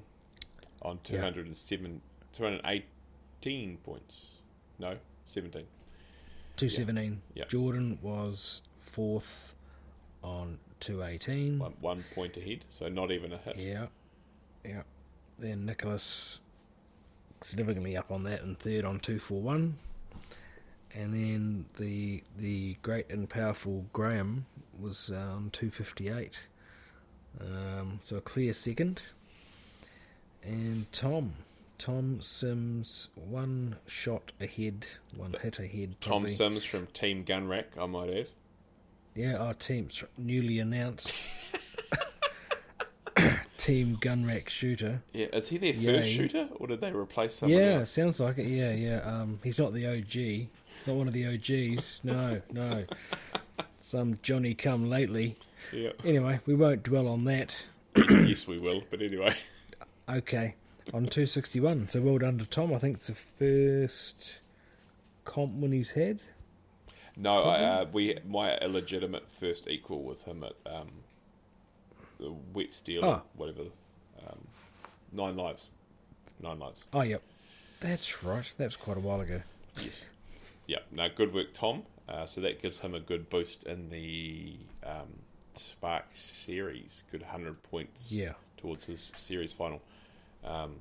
on 0.82 1.00
Yeah. 1.06 1.20
207, 1.32 2.02
218 2.34 3.78
points. 3.78 4.26
No, 4.80 4.98
17. 5.26 5.66
217. 6.58 7.22
Yeah. 7.34 7.46
Jordan 7.46 8.00
was 8.02 8.62
fourth 8.80 9.56
on 10.24 10.60
218. 10.80 11.60
One, 11.60 11.74
one 11.82 12.04
point 12.14 12.38
ahead, 12.38 12.66
so 12.70 12.88
not 12.88 13.12
even 13.12 13.34
a 13.34 13.38
hit. 13.38 13.58
Yeah. 13.58 13.88
Yeah. 14.66 14.84
Then 15.40 15.66
Nicholas 15.66 16.42
significantly 17.42 17.96
up 17.96 18.12
on 18.12 18.24
that 18.24 18.42
and 18.42 18.58
third 18.58 18.86
on 18.86 19.00
241. 19.00 19.78
And 20.96 21.14
then 21.14 21.66
the 21.78 22.24
the 22.38 22.78
great 22.82 23.10
and 23.10 23.30
powerful 23.30 23.86
Graeme 23.94 24.46
was 24.80 25.12
uh, 25.14 25.18
on 25.18 25.50
258. 25.52 26.40
Um, 27.40 28.00
so 28.04 28.18
a 28.18 28.22
clear 28.22 28.54
second. 28.54 29.04
And 30.44 30.92
Tom. 30.92 31.34
Tom 31.78 32.22
Sims, 32.22 33.10
one 33.14 33.76
shot 33.86 34.32
ahead, 34.42 34.88
one 35.16 35.36
hit 35.40 35.60
ahead. 35.60 35.96
Tom. 36.02 36.28
Sims 36.28 36.64
from 36.64 36.88
Team 36.88 37.24
Gunrack, 37.24 37.66
I 37.80 37.86
might 37.86 38.10
add. 38.10 38.28
Yeah, 39.18 39.38
our 39.38 39.56
team's 39.56 40.04
newly 40.18 40.60
announced. 40.60 41.12
Team 43.58 43.98
Gunrack 43.98 44.48
Shooter. 44.48 45.02
Yeah, 45.12 45.26
is 45.34 45.50
he 45.50 45.58
their 45.58 45.74
first 45.74 46.10
shooter, 46.10 46.48
or 46.58 46.68
did 46.68 46.82
they 46.82 46.92
replace 46.92 47.34
someone 47.34 47.60
yeah, 47.60 47.80
else? 47.80 47.90
sounds 47.90 48.20
like 48.20 48.38
it. 48.38 48.46
Yeah, 48.46 48.74
yeah. 48.74 49.00
Um, 49.00 49.40
he's 49.44 49.58
not 49.58 49.74
the 49.74 49.88
OG. 49.88 50.50
Not 50.86 50.96
one 50.98 51.08
of 51.08 51.14
the 51.14 51.26
OGs. 51.28 52.02
No, 52.04 52.40
no. 52.52 52.86
Some 53.80 54.20
Johnny 54.22 54.54
come 54.54 54.88
lately. 54.88 55.36
Yeah. 55.74 55.94
Anyway, 56.06 56.40
we 56.46 56.54
won't 56.54 56.84
dwell 56.84 57.08
on 57.08 57.24
that. 57.26 57.66
yes, 58.10 58.48
we 58.48 58.60
will. 58.60 58.84
But 58.92 59.02
anyway, 59.02 59.36
Okay, 60.08 60.54
on 60.94 61.08
261. 61.08 61.90
So 61.92 62.02
well 62.02 62.20
done 62.20 62.38
to 62.38 62.46
Tom. 62.46 62.72
I 62.72 62.78
think 62.78 62.98
it's 62.98 63.08
the 63.08 63.16
first 63.16 64.40
comp 65.26 65.54
win 65.54 65.72
he's 65.72 65.92
had. 65.92 66.20
No, 67.20 67.44
I, 67.44 67.64
uh, 67.64 67.86
we 67.92 68.18
my 68.28 68.58
illegitimate 68.60 69.30
first 69.30 69.68
equal 69.68 70.04
with 70.04 70.24
him 70.24 70.44
at 70.44 70.54
um, 70.72 70.90
the 72.20 72.32
Wet 72.54 72.72
Steel, 72.72 73.04
Oh. 73.04 73.22
whatever. 73.36 73.64
Um, 74.28 74.48
nine 75.12 75.36
lives, 75.36 75.72
nine 76.40 76.60
lives. 76.60 76.86
Oh, 76.94 77.02
yep. 77.02 77.22
That's 77.80 78.24
right. 78.24 78.52
That 78.58 78.66
was 78.66 78.76
quite 78.76 78.98
a 78.98 79.00
while 79.00 79.22
ago. 79.22 79.42
Yes. 79.82 80.02
Yep. 80.68 80.86
Now, 80.92 81.08
good 81.08 81.34
work, 81.34 81.54
Tom. 81.54 81.84
Uh, 82.08 82.26
so 82.26 82.42
that 82.42 82.62
gives 82.62 82.80
him 82.80 82.94
a 82.94 83.00
good 83.00 83.30
boost 83.30 83.64
in 83.66 83.90
the 83.90 84.56
um, 84.86 85.20
SPARC 85.56 86.04
series. 86.14 87.04
Good 87.12 87.24
hundred 87.24 87.62
points. 87.64 88.12
Yeah. 88.12 88.34
Towards 88.58 88.86
his 88.86 89.12
series 89.16 89.54
final. 89.54 89.82
Um, 90.44 90.76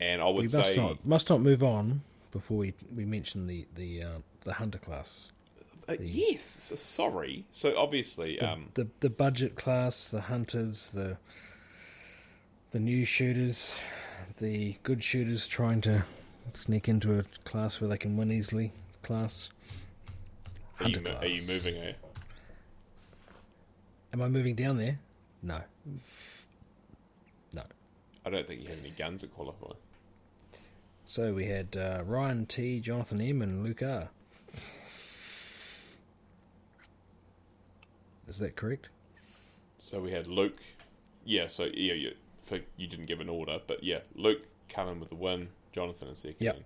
and 0.00 0.20
I 0.20 0.24
would 0.26 0.36
We 0.36 0.58
must 0.58 0.70
say 0.70 0.76
not 0.76 1.04
must 1.06 1.30
not 1.30 1.40
move 1.40 1.62
on 1.62 2.02
before 2.32 2.58
we 2.58 2.74
we 2.94 3.04
mention 3.04 3.46
the 3.46 3.66
the 3.74 4.02
uh, 4.02 4.18
the 4.40 4.54
hunter 4.54 4.78
class. 4.78 5.30
Uh, 5.88 5.96
yes. 6.00 6.42
So, 6.42 6.74
sorry. 6.76 7.44
So 7.50 7.76
obviously, 7.76 8.36
the, 8.38 8.52
um, 8.52 8.70
the 8.74 8.88
the 9.00 9.10
budget 9.10 9.54
class, 9.54 10.08
the 10.08 10.22
hunters, 10.22 10.90
the 10.90 11.18
the 12.70 12.80
new 12.80 13.04
shooters, 13.04 13.78
the 14.38 14.76
good 14.82 15.04
shooters 15.04 15.46
trying 15.46 15.80
to 15.82 16.04
sneak 16.52 16.88
into 16.88 17.18
a 17.18 17.24
class 17.44 17.80
where 17.80 17.88
they 17.88 17.98
can 17.98 18.16
win 18.16 18.32
easily. 18.32 18.72
Class. 19.02 19.50
are 20.80 20.88
you, 20.88 21.00
mo- 21.00 21.16
are 21.20 21.26
you 21.26 21.42
moving? 21.42 21.76
Eh? 21.76 21.92
Am 24.12 24.22
I 24.22 24.28
moving 24.28 24.54
down 24.54 24.78
there? 24.78 24.98
No. 25.42 25.60
No. 27.52 27.62
I 28.24 28.30
don't 28.30 28.46
think 28.46 28.62
you 28.62 28.68
have 28.68 28.78
any 28.80 28.90
guns 28.90 29.20
that 29.20 29.34
qualify. 29.34 29.72
So 31.04 31.34
we 31.34 31.46
had 31.46 31.76
uh, 31.76 32.02
Ryan 32.04 32.46
T, 32.46 32.80
Jonathan 32.80 33.20
M, 33.20 33.42
and 33.42 33.62
Luke 33.62 33.82
R. 33.82 34.08
Is 38.28 38.38
that 38.38 38.56
correct? 38.56 38.88
So 39.80 40.00
we 40.00 40.12
had 40.12 40.26
Luke. 40.26 40.58
Yeah. 41.24 41.46
So 41.46 41.64
yeah, 41.72 41.94
you 41.94 42.14
for, 42.40 42.60
you 42.76 42.86
didn't 42.86 43.06
give 43.06 43.20
an 43.20 43.28
order, 43.28 43.58
but 43.66 43.82
yeah, 43.82 44.00
Luke 44.14 44.42
coming 44.68 45.00
with 45.00 45.08
the 45.08 45.14
win. 45.14 45.48
Jonathan 45.72 46.08
in 46.08 46.14
second. 46.14 46.36
Yep. 46.40 46.56
and 46.56 46.64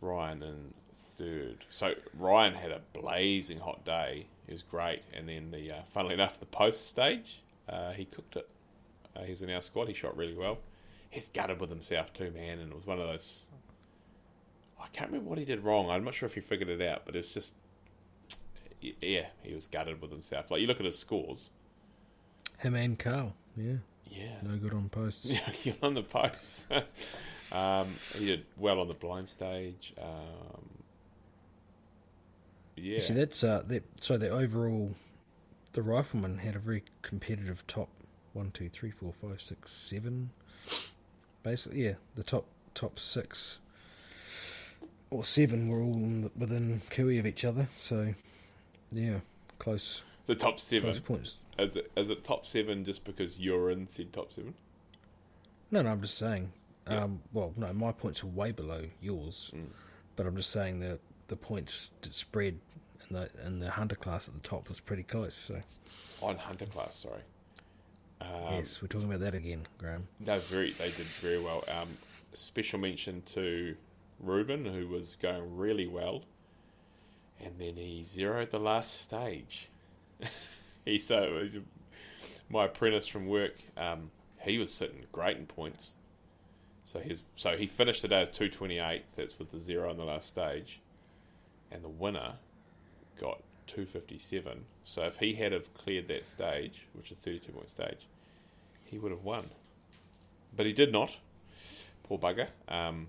Ryan 0.00 0.42
in 0.42 0.74
third. 1.00 1.64
So 1.70 1.94
Ryan 2.18 2.54
had 2.54 2.70
a 2.70 2.80
blazing 2.92 3.58
hot 3.58 3.84
day. 3.84 4.26
It 4.46 4.52
was 4.52 4.62
great, 4.62 5.02
and 5.12 5.28
then 5.28 5.50
the 5.50 5.72
uh, 5.72 5.82
funnily 5.88 6.14
enough, 6.14 6.40
the 6.40 6.46
post 6.46 6.88
stage, 6.88 7.40
uh, 7.68 7.92
he 7.92 8.04
cooked 8.04 8.36
it. 8.36 8.50
Uh, 9.16 9.22
he's 9.22 9.42
in 9.42 9.50
our 9.50 9.62
squad. 9.62 9.88
He 9.88 9.94
shot 9.94 10.16
really 10.16 10.34
well. 10.34 10.58
He's 11.10 11.28
gutted 11.28 11.60
with 11.60 11.70
himself 11.70 12.12
too, 12.12 12.30
man, 12.30 12.58
and 12.58 12.70
it 12.70 12.74
was 12.74 12.86
one 12.86 13.00
of 13.00 13.06
those. 13.08 13.44
I 14.80 14.86
can't 14.92 15.10
remember 15.10 15.30
what 15.30 15.38
he 15.38 15.44
did 15.44 15.64
wrong. 15.64 15.90
I'm 15.90 16.04
not 16.04 16.14
sure 16.14 16.26
if 16.26 16.34
he 16.34 16.40
figured 16.40 16.68
it 16.68 16.80
out, 16.80 17.02
but 17.04 17.16
it's 17.16 17.34
just, 17.34 17.54
yeah, 18.80 19.26
he 19.42 19.54
was 19.54 19.66
gutted 19.66 20.00
with 20.00 20.10
himself. 20.10 20.50
Like 20.50 20.60
you 20.60 20.66
look 20.66 20.78
at 20.80 20.86
his 20.86 20.98
scores. 20.98 21.50
Him 22.58 22.74
and 22.74 22.98
Carl. 22.98 23.34
Yeah. 23.56 23.74
Yeah, 24.10 24.36
No 24.42 24.56
good 24.56 24.72
on 24.72 24.88
posts. 24.88 25.30
Yeah, 25.64 25.74
on 25.82 25.94
the 25.94 26.02
post. 26.02 26.72
um, 27.52 27.96
he 28.14 28.26
did 28.26 28.46
well 28.56 28.80
on 28.80 28.88
the 28.88 28.94
blind 28.94 29.28
stage. 29.28 29.92
Um, 30.00 30.68
yeah, 32.76 33.00
See, 33.00 33.14
that's 33.14 33.44
uh, 33.44 33.62
that, 33.66 33.84
so 34.00 34.16
the 34.16 34.30
overall, 34.30 34.92
the 35.72 35.82
rifleman 35.82 36.38
had 36.38 36.56
a 36.56 36.58
very 36.58 36.84
competitive 37.02 37.66
top 37.66 37.88
one, 38.32 38.50
two, 38.52 38.68
three, 38.68 38.90
four, 38.90 39.12
five, 39.12 39.40
six, 39.40 39.72
seven. 39.72 40.30
Basically, 41.42 41.84
yeah, 41.84 41.94
the 42.14 42.22
top 42.22 42.46
top 42.74 42.98
six 42.98 43.58
or 45.10 45.24
seven 45.24 45.68
were 45.68 45.82
all 45.82 45.94
the, 45.94 46.30
within 46.36 46.82
cooey 46.90 47.18
of 47.18 47.26
each 47.26 47.44
other. 47.44 47.68
So, 47.78 48.14
yeah, 48.90 49.20
close 49.58 50.02
the 50.26 50.34
top 50.34 50.58
seven. 50.60 50.90
close 50.90 51.00
points. 51.00 51.38
Is 51.58 51.76
it, 51.76 51.90
is 51.96 52.10
it 52.10 52.22
top 52.22 52.46
seven 52.46 52.84
just 52.84 53.04
because 53.04 53.40
you're 53.40 53.70
in 53.70 53.88
said 53.88 54.12
top 54.12 54.32
seven? 54.32 54.54
No, 55.70 55.82
no, 55.82 55.90
I'm 55.90 56.00
just 56.00 56.16
saying. 56.16 56.52
Yeah. 56.88 57.04
Um, 57.04 57.20
well, 57.32 57.52
no, 57.56 57.72
my 57.72 57.92
points 57.92 58.22
are 58.22 58.28
way 58.28 58.52
below 58.52 58.84
yours, 59.00 59.50
Mm. 59.54 59.66
but 60.16 60.26
I'm 60.26 60.36
just 60.36 60.50
saying 60.50 60.80
that 60.80 61.00
the 61.26 61.36
points 61.36 61.90
spread 62.10 62.58
in 63.10 63.16
the 63.16 63.30
in 63.44 63.56
the 63.56 63.70
hunter 63.70 63.96
class 63.96 64.28
at 64.28 64.34
the 64.34 64.40
top 64.48 64.68
was 64.68 64.80
pretty 64.80 65.02
close. 65.02 65.34
So, 65.34 65.60
On 66.22 66.36
Hunter 66.36 66.66
class, 66.66 66.96
sorry. 66.96 67.22
Um, 68.20 68.54
yes, 68.54 68.80
we're 68.82 68.88
talking 68.88 69.06
about 69.08 69.20
that 69.20 69.34
again, 69.34 69.66
Graeme. 69.78 70.08
No, 70.20 70.38
very. 70.40 70.72
They 70.72 70.90
did 70.90 71.06
very 71.20 71.40
well. 71.40 71.62
Um, 71.68 71.88
special 72.32 72.78
mention 72.78 73.22
to 73.34 73.76
Ruben, 74.20 74.64
who 74.64 74.88
was 74.88 75.16
going 75.16 75.56
really 75.56 75.86
well, 75.86 76.22
and 77.42 77.54
then 77.58 77.76
he 77.76 78.04
zeroed 78.04 78.50
the 78.50 78.58
last 78.58 79.00
stage. 79.00 79.68
he 80.84 80.98
so 80.98 81.46
my 82.48 82.66
apprentice 82.66 83.06
from 83.06 83.26
work. 83.26 83.54
Um, 83.76 84.10
he 84.40 84.58
was 84.58 84.72
sitting 84.72 85.04
great 85.12 85.36
in 85.36 85.46
points. 85.46 85.94
So 86.84 87.00
he's 87.00 87.22
so 87.36 87.56
he 87.56 87.66
finished 87.66 88.02
the 88.02 88.08
day 88.08 88.20
with 88.20 88.32
two 88.32 88.48
twenty 88.48 88.78
eight. 88.78 89.04
That's 89.16 89.38
with 89.38 89.50
the 89.50 89.58
zero 89.58 89.90
on 89.90 89.96
the 89.96 90.04
last 90.04 90.28
stage, 90.28 90.80
and 91.70 91.84
the 91.84 91.88
winner 91.88 92.34
got 93.20 93.42
two 93.66 93.84
fifty 93.84 94.18
seven. 94.18 94.64
So 94.84 95.02
if 95.02 95.16
he 95.18 95.34
had 95.34 95.52
have 95.52 95.72
cleared 95.74 96.08
that 96.08 96.24
stage, 96.24 96.86
which 96.94 97.12
is 97.12 97.18
thirty 97.18 97.40
two 97.40 97.52
point 97.52 97.68
stage, 97.68 98.06
he 98.84 98.98
would 98.98 99.12
have 99.12 99.24
won 99.24 99.50
but 100.56 100.66
he 100.66 100.72
did 100.72 100.92
not. 100.92 101.16
Poor 102.04 102.18
bugger. 102.18 102.48
Um, 102.68 103.08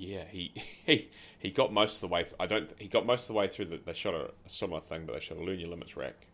yeah, 0.00 0.24
he, 0.30 0.52
he 0.86 1.10
he 1.38 1.50
got 1.50 1.72
most 1.72 1.96
of 1.96 2.00
the 2.08 2.14
way. 2.14 2.24
I 2.40 2.46
don't. 2.46 2.68
He 2.78 2.88
got 2.88 3.04
most 3.06 3.22
of 3.24 3.28
the 3.28 3.34
way 3.34 3.48
through. 3.48 3.66
The, 3.66 3.76
they 3.84 3.92
shot 3.92 4.14
a, 4.14 4.30
a 4.46 4.48
similar 4.48 4.80
thing, 4.80 5.04
but 5.06 5.12
they 5.14 5.20
shot 5.20 5.36
a 5.38 5.42
Lunar 5.42 5.68
Limits 5.68 5.96
rack 5.96 6.26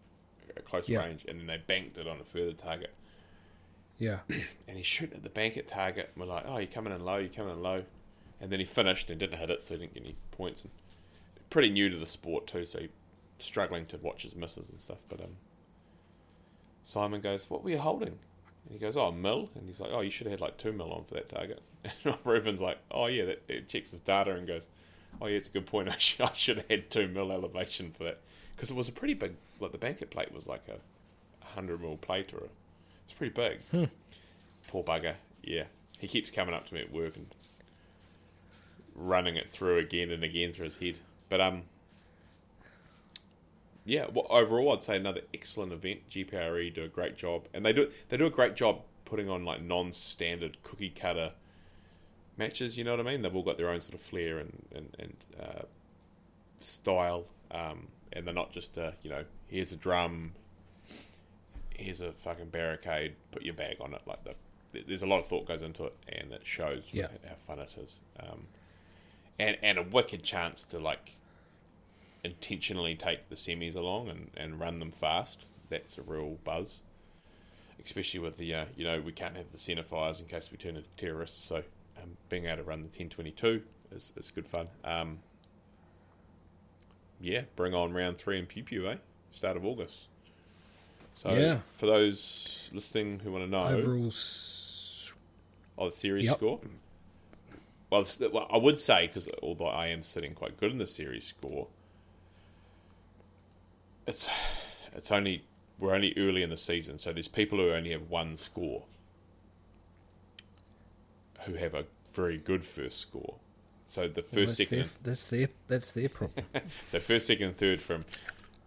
at 0.57 0.65
close 0.65 0.89
Yeah. 0.89 1.01
range, 1.01 1.25
and 1.29 1.39
then 1.41 1.47
they 1.47 1.59
banked 1.67 1.99
it 1.99 2.07
on 2.07 2.21
a 2.21 2.25
further 2.25 2.53
target. 2.53 2.95
Yeah. 3.99 4.19
And 4.69 4.77
he's 4.77 4.87
shooting 4.87 5.17
at 5.17 5.23
the 5.23 5.29
bank 5.31 5.57
at 5.57 5.69
target. 5.69 6.11
And 6.15 6.21
we're 6.27 6.33
like, 6.35 6.45
oh, 6.47 6.59
you're 6.59 6.67
coming 6.67 6.93
in 6.93 7.05
low. 7.05 7.17
You're 7.19 7.29
coming 7.29 7.53
in 7.55 7.63
low. 7.63 7.85
And 8.41 8.51
then 8.51 8.59
he 8.59 8.65
finished 8.67 9.09
and 9.11 9.19
didn't 9.19 9.39
hit 9.39 9.49
it, 9.49 9.63
so 9.63 9.75
he 9.75 9.81
didn't 9.81 9.95
get 9.95 10.03
any 10.03 10.17
points. 10.33 10.63
And 10.63 10.71
pretty 11.51 11.71
new 11.71 11.89
to 11.89 11.97
the 11.97 12.05
sport 12.07 12.47
too, 12.47 12.67
so 12.67 12.81
he 12.81 12.89
struggling 13.39 13.87
to 13.87 13.97
watch 13.99 14.23
his 14.25 14.35
misses 14.35 14.69
and 14.71 14.81
stuff. 14.81 14.99
But 15.09 15.21
um, 15.21 15.37
Simon 16.83 17.21
goes, 17.21 17.49
"What 17.49 17.63
were 17.65 17.71
you 17.71 17.79
holding?" 17.79 18.19
And 18.67 18.73
he 18.73 18.79
goes, 18.79 18.97
"Oh, 18.97 19.07
a 19.07 19.13
mil." 19.13 19.49
And 19.55 19.67
he's 19.67 19.81
like, 19.81 19.91
"Oh, 19.93 20.01
you 20.01 20.11
should 20.11 20.27
have 20.27 20.33
had 20.33 20.41
like 20.41 20.59
two 20.59 20.73
mil 20.73 20.93
on 20.93 21.05
for 21.05 21.15
that 21.15 21.29
target." 21.29 21.63
And 22.05 22.15
Ruben's 22.25 22.61
like, 22.61 22.79
"Oh 22.91 23.07
yeah," 23.07 23.27
that 23.27 23.43
it 23.49 23.69
checks 23.69 23.93
his 23.93 24.01
data 24.01 24.33
and 24.35 24.47
goes, 24.47 24.67
"Oh 25.21 25.27
yeah, 25.27 25.37
it's 25.37 25.49
a 25.49 25.53
good 25.53 25.67
point. 25.67 25.89
I 25.93 25.97
should, 25.99 26.27
I 26.27 26.33
should 26.33 26.57
have 26.59 26.69
had 26.69 26.91
two 26.91 27.09
mil 27.09 27.31
elevation 27.33 27.93
for 27.97 28.05
that 28.05 28.19
because 28.55 28.71
it 28.71 28.77
was 28.77 28.89
a 28.89 28.93
pretty 28.93 29.15
big. 29.15 29.35
Like 29.61 29.73
the 29.73 29.79
banquet 29.79 30.11
plate 30.11 30.33
was 30.35 30.47
like 30.47 30.65
a 30.69 31.45
hundred 31.47 31.81
mil 31.81 31.97
plate 31.97 32.33
or 32.35 32.39
a, 32.39 32.49
it's 33.05 33.15
pretty 33.17 33.33
big." 33.33 33.89
Poor 34.69 34.83
bugger. 34.83 35.15
yeah, 35.45 35.63
he 36.01 36.09
keeps 36.09 36.33
coming 36.33 36.53
up 36.55 36.67
to 36.67 36.75
me 36.75 36.81
at 36.81 36.93
work 36.93 37.15
and 37.15 37.27
running 38.97 39.37
it 39.37 39.49
through 39.49 39.79
again 39.79 40.11
and 40.11 40.25
again 40.25 40.53
through 40.53 40.65
his 40.65 40.77
head. 40.77 40.97
But 41.29 41.41
um, 41.41 41.63
yeah. 43.87 44.07
Well, 44.13 44.27
overall, 44.29 44.73
I'd 44.75 44.83
say 44.85 44.97
another 44.97 45.23
excellent 45.33 45.73
event. 45.73 46.09
GPRE 46.11 46.75
do 46.75 46.85
a 46.85 46.89
great 46.89 47.17
job, 47.17 47.47
and 47.55 47.65
they 47.65 47.73
do 47.73 47.91
they 48.09 48.17
do 48.19 48.27
a 48.27 48.31
great 48.31 48.55
job 48.57 48.81
putting 49.05 49.31
on 49.31 49.45
like 49.45 49.63
non-standard 49.63 50.59
cookie 50.63 50.91
cutter 50.91 51.33
matches. 52.37 52.77
You 52.77 52.85
know 52.85 52.91
what 52.97 53.01
I 53.07 53.11
mean? 53.11 53.23
They've 53.23 53.35
all 53.35 53.43
got 53.45 53.57
their 53.57 53.71
own 53.71 53.81
sort 53.81 53.95
of 53.95 54.01
flair 54.01 54.39
and 54.39 54.67
and, 54.75 54.97
and 54.99 55.17
uh, 55.41 55.63
style, 56.61 57.25
um, 57.51 57.89
and 58.13 58.27
they're 58.27 58.35
not 58.35 58.51
just 58.51 58.77
uh, 58.77 58.93
you 59.03 59.11
know 59.11 59.25
here's 59.49 59.73
a 59.73 59.77
drum, 59.77 60.33
here's 61.71 62.01
a 62.01 62.13
fucking 62.13 62.49
barricade, 62.51 63.15
put 63.31 63.43
your 63.43 63.55
bag 63.55 63.77
on 63.81 63.95
it. 63.95 64.03
Like 64.07 64.25
the, 64.25 64.35
there's 64.87 65.03
a 65.03 65.07
lot 65.07 65.21
of 65.21 65.27
thought 65.27 65.47
goes 65.47 65.63
into 65.63 65.85
it, 65.85 65.95
and 66.09 66.33
it 66.33 66.45
shows 66.45 66.85
Yeah. 66.93 67.09
how 67.29 67.35
fun 67.37 67.59
it 67.61 67.75
is. 67.81 68.01
Um, 68.21 68.47
and 69.39 69.57
and 69.63 69.79
a 69.79 69.83
wicked 69.83 70.23
chance 70.23 70.65
to 70.65 70.79
like 70.79 71.13
intentionally 72.25 72.95
take 72.95 73.29
the 73.29 73.35
semis 73.37 73.77
along 73.77 74.09
and, 74.09 74.31
and 74.37 74.59
run 74.61 74.79
them 74.79 74.91
fast. 74.91 75.45
That's 75.69 75.99
a 75.99 76.03
real 76.03 76.39
buzz, 76.45 76.81
especially 77.85 78.21
with 78.21 78.37
the 78.37 78.55
uh, 78.55 78.65
you 78.77 78.85
know 78.85 79.01
we 79.01 79.13
can't 79.13 79.37
have 79.37 79.51
the 79.53 79.59
centre 79.59 79.83
fires 79.83 80.21
in 80.21 80.27
case 80.27 80.51
we 80.51 80.59
turn 80.59 80.77
into 80.77 80.89
terrorists. 80.97 81.45
So 81.45 81.57
um, 82.03 82.17
being 82.29 82.47
able 82.47 82.59
to 82.59 82.63
run 82.65 82.81
the 82.81 82.87
1022 82.87 83.63
is, 83.93 84.13
is 84.17 84.31
good 84.31 84.47
fun. 84.49 84.69
Um, 84.85 85.19
yeah, 87.21 87.43
bring 87.57 87.75
on 87.75 87.93
round 87.93 88.19
three 88.19 88.39
in 88.39 88.47
Piopio, 88.47 88.93
eh? 88.95 88.99
Start 89.33 89.57
of 89.57 89.65
August. 89.65 90.07
So 91.17 91.33
Yeah. 91.35 91.61
for 91.75 91.87
those 91.87 92.69
listening 92.73 93.21
who 93.21 93.33
want 93.33 93.45
to 93.45 93.51
know, 93.51 93.67
Overall, 93.79 94.09
s- 94.09 95.13
Oh, 95.79 95.87
the 95.87 95.93
series 95.97 96.27
Yep. 96.27 96.37
score. 96.37 96.61
Well, 97.91 98.05
well, 98.33 98.47
I 98.51 98.57
would 98.57 98.81
say 98.81 99.07
because 99.07 99.29
although 99.43 99.67
I 99.69 99.89
am 99.89 100.03
sitting 100.03 100.35
quite 100.35 100.57
good 100.59 100.71
in 100.73 100.79
the 100.79 100.87
series 100.87 101.27
score, 101.27 101.69
it's 104.07 104.29
it's 104.95 105.11
only 105.11 105.45
we're 105.79 105.95
only 105.95 106.15
early 106.17 106.43
in 106.43 106.51
the 106.51 106.57
season, 106.57 106.99
so 106.99 107.13
there's 107.13 107.29
people 107.29 107.59
who 107.59 107.71
only 107.71 107.91
have 107.91 108.09
one 108.09 108.37
score 108.37 108.85
who 111.43 111.55
have 111.55 111.75
a 111.75 111.85
very 112.13 112.39
good 112.39 112.65
first 112.65 112.99
score. 112.99 113.37
So 113.85 114.09
the 114.09 114.23
well, 114.23 114.47
first, 114.47 114.59
that's, 114.59 114.71
second, 114.71 114.79
their, 114.79 114.89
that's 115.05 115.27
their 115.27 115.49
that's 115.69 115.91
their 115.93 116.09
problem. 116.09 116.45
so 116.89 116.99
first, 116.99 117.27
second, 117.27 117.49
and 117.49 117.57
third 117.57 117.81
from 117.81 118.05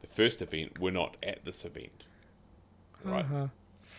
the 0.02 0.07
first 0.07 0.41
event 0.41 0.80
were 0.80 0.91
not 0.91 1.18
at 1.24 1.44
this 1.44 1.66
event, 1.66 2.03
right? 3.03 3.26
Uh-huh. 3.26 3.48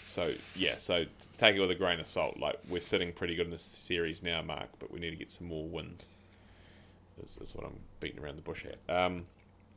So 0.06 0.34
yeah, 0.56 0.76
so 0.76 1.04
take 1.36 1.56
it 1.56 1.60
with 1.60 1.70
a 1.70 1.74
grain 1.74 2.00
of 2.00 2.06
salt. 2.06 2.38
Like 2.38 2.58
we're 2.68 2.80
sitting 2.80 3.12
pretty 3.12 3.34
good 3.34 3.46
in 3.46 3.52
this 3.52 3.62
series 3.62 4.22
now, 4.22 4.40
Mark, 4.42 4.68
but 4.78 4.90
we 4.90 4.98
need 4.98 5.10
to 5.10 5.16
get 5.16 5.30
some 5.30 5.46
more 5.46 5.68
wins. 5.68 6.06
Is, 7.22 7.36
is 7.36 7.54
what 7.54 7.66
I'm 7.66 7.78
beating 8.00 8.22
around 8.22 8.36
the 8.36 8.42
bush 8.42 8.64
at. 8.64 8.94
Um, 8.94 9.26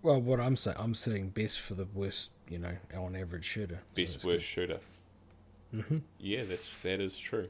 Well, 0.04 0.22
what 0.22 0.42
I'm 0.42 0.58
saying, 0.58 0.76
I'm 0.78 0.94
sitting 0.94 1.30
best 1.30 1.62
for 1.62 1.76
the 1.76 1.88
worst, 1.94 2.32
you 2.50 2.60
know, 2.60 2.76
on 2.96 3.16
average 3.16 3.46
shooter. 3.46 3.80
best 3.96 4.14
that's 4.14 4.26
worst 4.26 4.46
shooter. 4.46 4.80
Mm-hmm. 5.74 6.00
Yeah, 6.20 6.44
that's 6.44 6.70
that 6.84 7.00
is 7.00 7.18
true. 7.18 7.48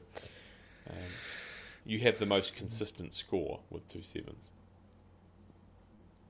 Um, 0.88 0.96
you 1.84 1.98
have 1.98 2.18
the 2.18 2.26
most 2.26 2.54
consistent 2.54 3.12
score 3.12 3.60
with 3.70 3.86
two 3.88 4.02
sevens. 4.02 4.50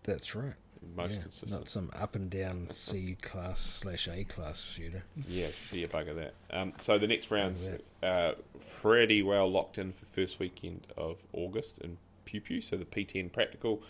That's 0.02 0.34
right. 0.34 0.55
Most 0.96 1.16
Yeah, 1.16 1.22
consistent. 1.22 1.60
Not 1.60 1.68
some 1.68 1.90
up 1.94 2.14
and 2.14 2.30
down 2.30 2.68
C 2.70 3.16
class 3.20 3.60
slash 3.60 4.09
A 4.09 4.24
class 4.24 4.60
shooter. 4.60 5.05
Yeah, 5.28 5.48
should 5.48 5.72
be 5.72 5.84
a 5.84 5.88
bug 5.88 6.09
of 6.09 6.16
that. 6.16 6.34
Um, 6.51 6.72
so 6.80 6.98
the 6.98 7.06
next 7.06 7.30
round's 7.30 7.70
uh, 8.02 8.32
pretty 8.80 9.22
well 9.22 9.51
locked 9.51 9.76
in 9.78 9.92
for 9.92 10.06
first 10.06 10.38
weekend 10.38 10.86
of 10.96 11.18
August 11.32 11.78
in 11.78 11.98
Piopio. 12.26 12.62
So 12.62 12.76
the 12.76 12.84
Piopio 12.84 13.30
Practical 13.30 13.82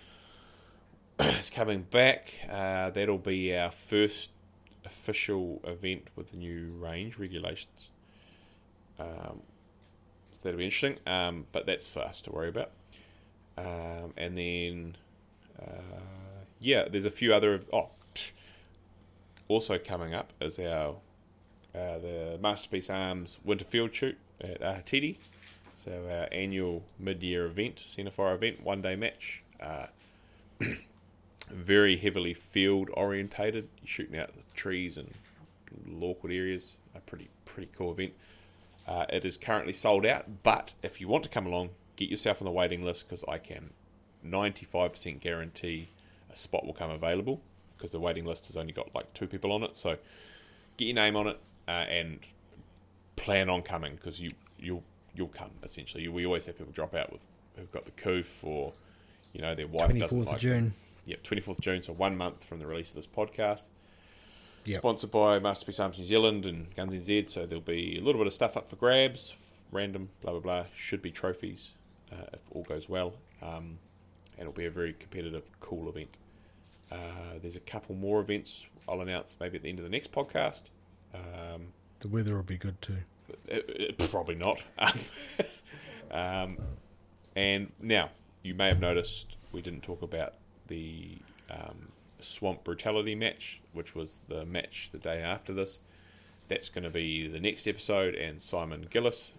is 1.20 1.51
coming 1.51 1.82
back. 1.82 2.32
Uh, 2.51 2.91
that'll 2.91 3.19
be 3.19 3.57
our 3.57 3.70
first 3.70 4.31
official 4.85 5.61
event 5.65 6.09
with 6.16 6.32
the 6.32 6.36
new 6.36 6.73
range 6.81 7.19
regulations. 7.19 7.91
Um, 8.99 9.43
so 10.32 10.41
that'll 10.43 10.59
be 10.59 10.65
interesting, 10.65 10.99
um, 11.07 11.47
but 11.53 11.66
that's 11.66 11.89
for 11.89 12.01
us 12.01 12.20
to 12.23 12.32
worry 12.32 12.49
about. 12.49 12.73
Um, 13.57 14.12
and 14.16 14.36
then, 14.36 14.97
uh, 15.61 16.01
yeah, 16.59 16.89
there's 16.89 17.05
a 17.05 17.11
few 17.11 17.32
other. 17.32 17.61
Oh, 17.73 17.91
also 19.49 19.78
coming 19.78 20.15
up 20.15 20.32
is 20.41 20.59
our 20.59 20.97
uh, 21.74 21.99
the 21.99 22.39
Masterpiece 22.43 22.91
Arms 22.91 23.39
Winter 23.45 23.65
Field 23.65 23.95
Shoot 23.95 24.19
at 24.41 24.61
Ahititi. 24.61 25.19
So 25.77 25.93
our 26.11 26.28
annual 26.32 26.82
mid-year 26.99 27.47
event, 27.47 27.77
Centerfire 27.77 28.35
event, 28.35 28.62
one-day 28.62 28.97
match. 28.97 29.43
Uh, 29.61 29.86
very 31.51 31.97
heavily 31.97 32.35
field 32.35 32.91
orientated, 32.95 33.69
shooting 33.85 34.19
out 34.19 34.35
the 34.35 34.43
trees 34.55 34.97
and 34.97 35.12
awkward 36.01 36.33
areas. 36.33 36.77
A 36.95 37.01
pretty 37.01 37.29
pretty 37.45 37.71
cool 37.77 37.93
event. 37.93 38.12
Uh, 38.87 39.07
it 39.09 39.25
is 39.25 39.37
currently 39.37 39.73
sold 39.73 40.05
out, 40.05 40.27
but 40.43 40.75
if 40.83 41.01
you 41.01 41.09
want 41.09 41.25
to 41.25 41.31
come 41.31 41.47
along, 41.47 41.71
get 41.97 42.11
yourself 42.11 42.43
on 42.43 42.45
the 42.45 42.51
waiting 42.51 42.85
list 42.85 43.09
because 43.09 43.25
I 43.27 43.39
can 43.39 43.71
95% 44.27 45.21
guarantee 45.21 45.89
a 46.31 46.37
spot 46.37 46.66
will 46.66 46.75
come 46.75 46.91
available 46.91 47.41
because 47.77 47.91
the 47.91 48.01
waiting 48.01 48.25
list 48.25 48.47
has 48.47 48.57
only 48.57 48.73
got 48.73 48.95
like 48.95 49.12
two 49.15 49.27
people 49.27 49.53
on 49.53 49.62
it. 49.62 49.77
So 49.77 49.97
get 50.77 50.85
your 50.85 50.95
name 50.95 51.16
on 51.16 51.29
it 51.29 51.41
uh, 51.66 51.71
and 51.71 52.21
plan 53.16 53.49
on 53.49 53.62
coming 53.62 53.95
because 53.95 54.21
you 54.21 54.31
you'll 54.59 54.83
you'll 55.15 55.29
come 55.29 55.51
essentially. 55.62 56.07
We 56.09 56.27
always 56.27 56.47
have 56.47 56.59
people 56.59 56.73
drop 56.73 56.95
out 56.95 57.12
with 57.12 57.23
who've 57.57 57.73
got 57.73 57.85
the 57.85 57.93
coof 57.93 58.43
or 58.43 58.73
you 59.33 59.41
know 59.41 59.55
their 59.55 59.66
wife 59.66 59.97
doesn't 59.97 60.25
like 60.25 60.37
of 60.37 60.41
June. 60.41 60.75
Yep, 61.07 61.23
24th 61.23 61.61
June, 61.61 61.83
so 61.83 61.93
one 61.93 62.17
month 62.17 62.45
from 62.45 62.59
the 62.59 62.67
release 62.67 62.89
of 62.91 62.97
this 62.97 63.07
podcast. 63.07 63.65
Yep. 64.65 64.79
Sponsored 64.81 65.11
by 65.11 65.39
Masterpiece 65.39 65.79
Arms 65.79 65.99
New 65.99 66.05
Zealand 66.07 66.47
and 66.47 66.75
Guns 66.75 66.95
NZ, 66.95 67.29
so 67.29 67.45
there'll 67.45 67.61
be 67.63 67.99
a 67.99 68.01
little 68.01 68.19
bit 68.21 68.27
of 68.27 68.33
stuff 68.33 68.57
up 68.57 68.69
for 68.71 68.77
grabs, 68.77 69.53
random, 69.71 70.09
blah, 70.23 70.31
blah, 70.33 70.41
blah. 70.41 70.65
Should 70.75 71.03
be 71.03 71.11
trophies 71.11 71.75
uh, 72.11 72.17
if 72.33 72.41
all 72.51 72.63
goes 72.63 72.89
well. 72.89 73.13
Um, 73.43 73.79
and 74.39 74.41
it'll 74.49 74.53
be 74.53 74.65
a 74.65 74.71
very 74.71 74.95
competitive, 74.95 75.45
cool 75.61 75.89
event. 75.91 76.17
Uh, 76.91 76.97
there's 77.43 77.57
a 77.57 77.61
couple 77.61 77.95
more 77.95 78.21
events 78.21 78.67
I'll 78.89 79.03
announce 79.03 79.37
maybe 79.39 79.57
at 79.57 79.63
the 79.65 79.69
end 79.69 79.79
of 79.81 79.85
the 79.85 79.91
next 79.91 80.13
podcast. 80.13 80.65
Um, 81.15 81.67
The 82.01 82.09
weather 82.09 82.35
will 82.35 82.43
be 82.43 82.57
good 82.57 82.81
too. 82.81 82.97
it, 83.47 83.97
it- 83.99 84.11
probably 84.11 84.35
not. 84.37 84.63
um, 86.11 86.57
and 87.37 87.71
now, 87.81 88.11
you 88.43 88.55
may 88.55 88.69
have 88.69 88.81
noticed 88.81 89.37
we 89.53 89.61
didn't 89.61 89.83
talk 89.83 90.03
about 90.03 90.35
the 90.69 91.19
um, 91.51 91.89
Swamp 92.20 92.65
Brutality 92.65 93.15
match, 93.15 93.61
which 93.73 93.95
was 93.95 94.20
the 94.28 94.45
match 94.45 94.91
the 94.93 94.99
day 94.99 95.20
after 95.23 95.53
this. 95.53 95.81
That's 96.49 96.69
going 96.69 96.85
to 96.85 96.91
be 96.91 97.27
the 97.28 97.41
next 97.41 97.66
episode, 97.66 98.15
and 98.15 98.43
Simon 98.43 98.86
Gillice, 98.91 99.32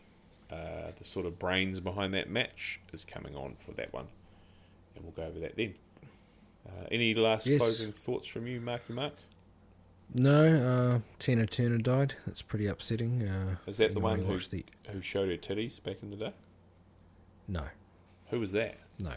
uh, 0.52 0.92
the 0.98 1.04
sort 1.04 1.26
of 1.26 1.38
brains 1.38 1.80
behind 1.80 2.14
that 2.14 2.30
match, 2.30 2.80
is 2.94 3.06
coming 3.06 3.36
on 3.36 3.56
for 3.64 3.72
that 3.74 3.94
one. 3.94 4.08
And 4.96 5.04
we'll 5.04 5.14
go 5.14 5.24
over 5.24 5.40
that 5.40 5.56
then. 5.56 5.76
Uh, 6.68 6.86
any 6.92 7.14
last 7.14 7.46
Yes. 7.46 7.60
closing 7.60 7.92
thoughts 7.92 8.28
from 8.28 8.48
you, 8.48 8.60
Marky 8.60 8.94
Mark? 8.94 9.14
No, 10.14 10.46
uh, 10.96 11.00
Tina 11.20 11.46
Turner 11.48 11.78
died. 11.80 12.16
That's 12.26 12.42
pretty 12.42 12.68
upsetting. 12.68 13.22
Uh, 13.28 13.58
Is 13.68 13.78
that 13.78 13.94
the 13.94 14.00
one 14.00 14.20
who- 14.24 14.40
the? 14.40 14.64
Who 14.92 15.02
showed 15.02 15.30
her 15.30 15.38
titties 15.38 15.82
back 15.82 15.98
in 16.02 16.10
the 16.12 16.16
day? 16.16 16.34
No, 17.48 17.66
Who 18.30 18.40
was 18.40 18.52
that? 18.54 18.78
no. 19.00 19.14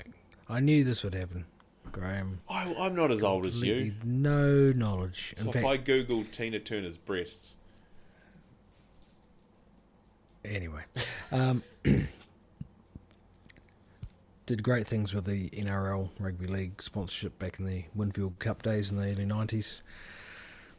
I 0.50 0.60
knew 0.60 0.82
this 0.84 1.02
would 1.02 1.14
happen, 1.14 1.44
Graeme. 1.88 2.40
I, 2.48 2.74
I'm 2.74 2.94
not 2.94 3.10
as 3.10 3.22
old 3.24 3.46
as 3.46 3.60
you. 3.62 3.94
No 4.04 4.72
knowledge. 4.72 5.34
In 5.36 5.44
So 5.44 5.52
fact, 5.52 5.64
if 5.64 5.68
I 5.70 5.78
googled 5.78 6.30
Tina 6.30 6.58
Turner's 6.60 6.96
breasts, 6.96 7.54
Anyway, 10.44 10.82
um, 11.32 11.62
did 14.46 14.62
great 14.62 14.86
things 14.86 15.12
with 15.12 15.24
the 15.26 15.50
NRL 15.50 16.08
Rugby 16.18 16.46
League 16.46 16.80
sponsorship 16.80 17.38
back 17.38 17.58
in 17.58 17.66
the 17.66 17.84
Winfield 17.94 18.38
Cup 18.38 18.62
days 18.62 18.90
in 18.90 18.96
the 18.96 19.02
early 19.02 19.26
90s, 19.26 19.82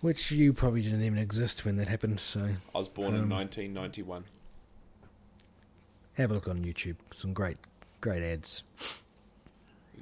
which 0.01 0.31
you 0.31 0.53
probably 0.53 0.81
didn't 0.81 1.03
even 1.03 1.19
exist 1.19 1.65
when 1.65 1.75
that 1.75 1.87
happened, 1.87 2.19
so 2.19 2.55
I 2.73 2.77
was 2.77 2.89
born 2.89 3.13
in 3.15 3.23
Um, 3.23 3.29
1991. 3.29 4.23
have 6.13 6.31
a 6.31 6.33
look 6.33 6.47
on 6.47 6.63
YouTube. 6.63 6.95
Some 7.13 7.33
great, 7.33 7.57
great 8.01 8.23
ads. 8.23 8.63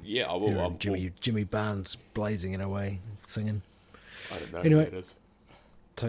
Yeah, 0.04 0.24
I 0.30 0.34
will. 0.36 0.58
I, 0.60 0.64
and 0.66 0.78
Jimmy, 0.80 1.12
Jimmy 1.20 1.44
Barnes 1.44 1.96
blazing 2.14 2.52
it 2.54 2.60
away, 2.60 3.00
singing. 3.26 3.62
I 4.32 4.38
don't 4.38 4.52
know 4.52 4.58
Anyway. 4.60 4.84
who 4.86 4.90
that 4.90 4.96
is. 4.96 5.14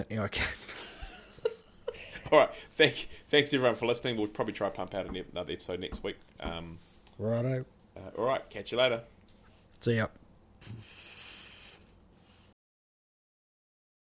Yeah, 0.10 0.24
okay. 0.24 0.44
All 2.32 2.40
right, 2.40 2.50
thank, 2.76 3.10
thanks 3.30 3.54
everyone 3.54 3.76
for 3.76 3.88
listening. 3.88 4.16
We'll 4.18 4.28
probably 4.28 4.54
try 4.54 4.70
to 4.70 4.76
pump 4.76 4.94
out 4.94 5.08
another 5.08 5.52
episode 5.54 5.80
next 5.80 6.04
week. 6.04 6.18
Um, 6.40 6.78
Righto. 7.18 7.66
uh, 7.98 8.00
all 8.18 8.26
right, 8.26 8.48
catch 8.52 8.72
you 8.72 8.78
later. 8.78 9.02
See 9.82 9.96
ya. 9.96 10.08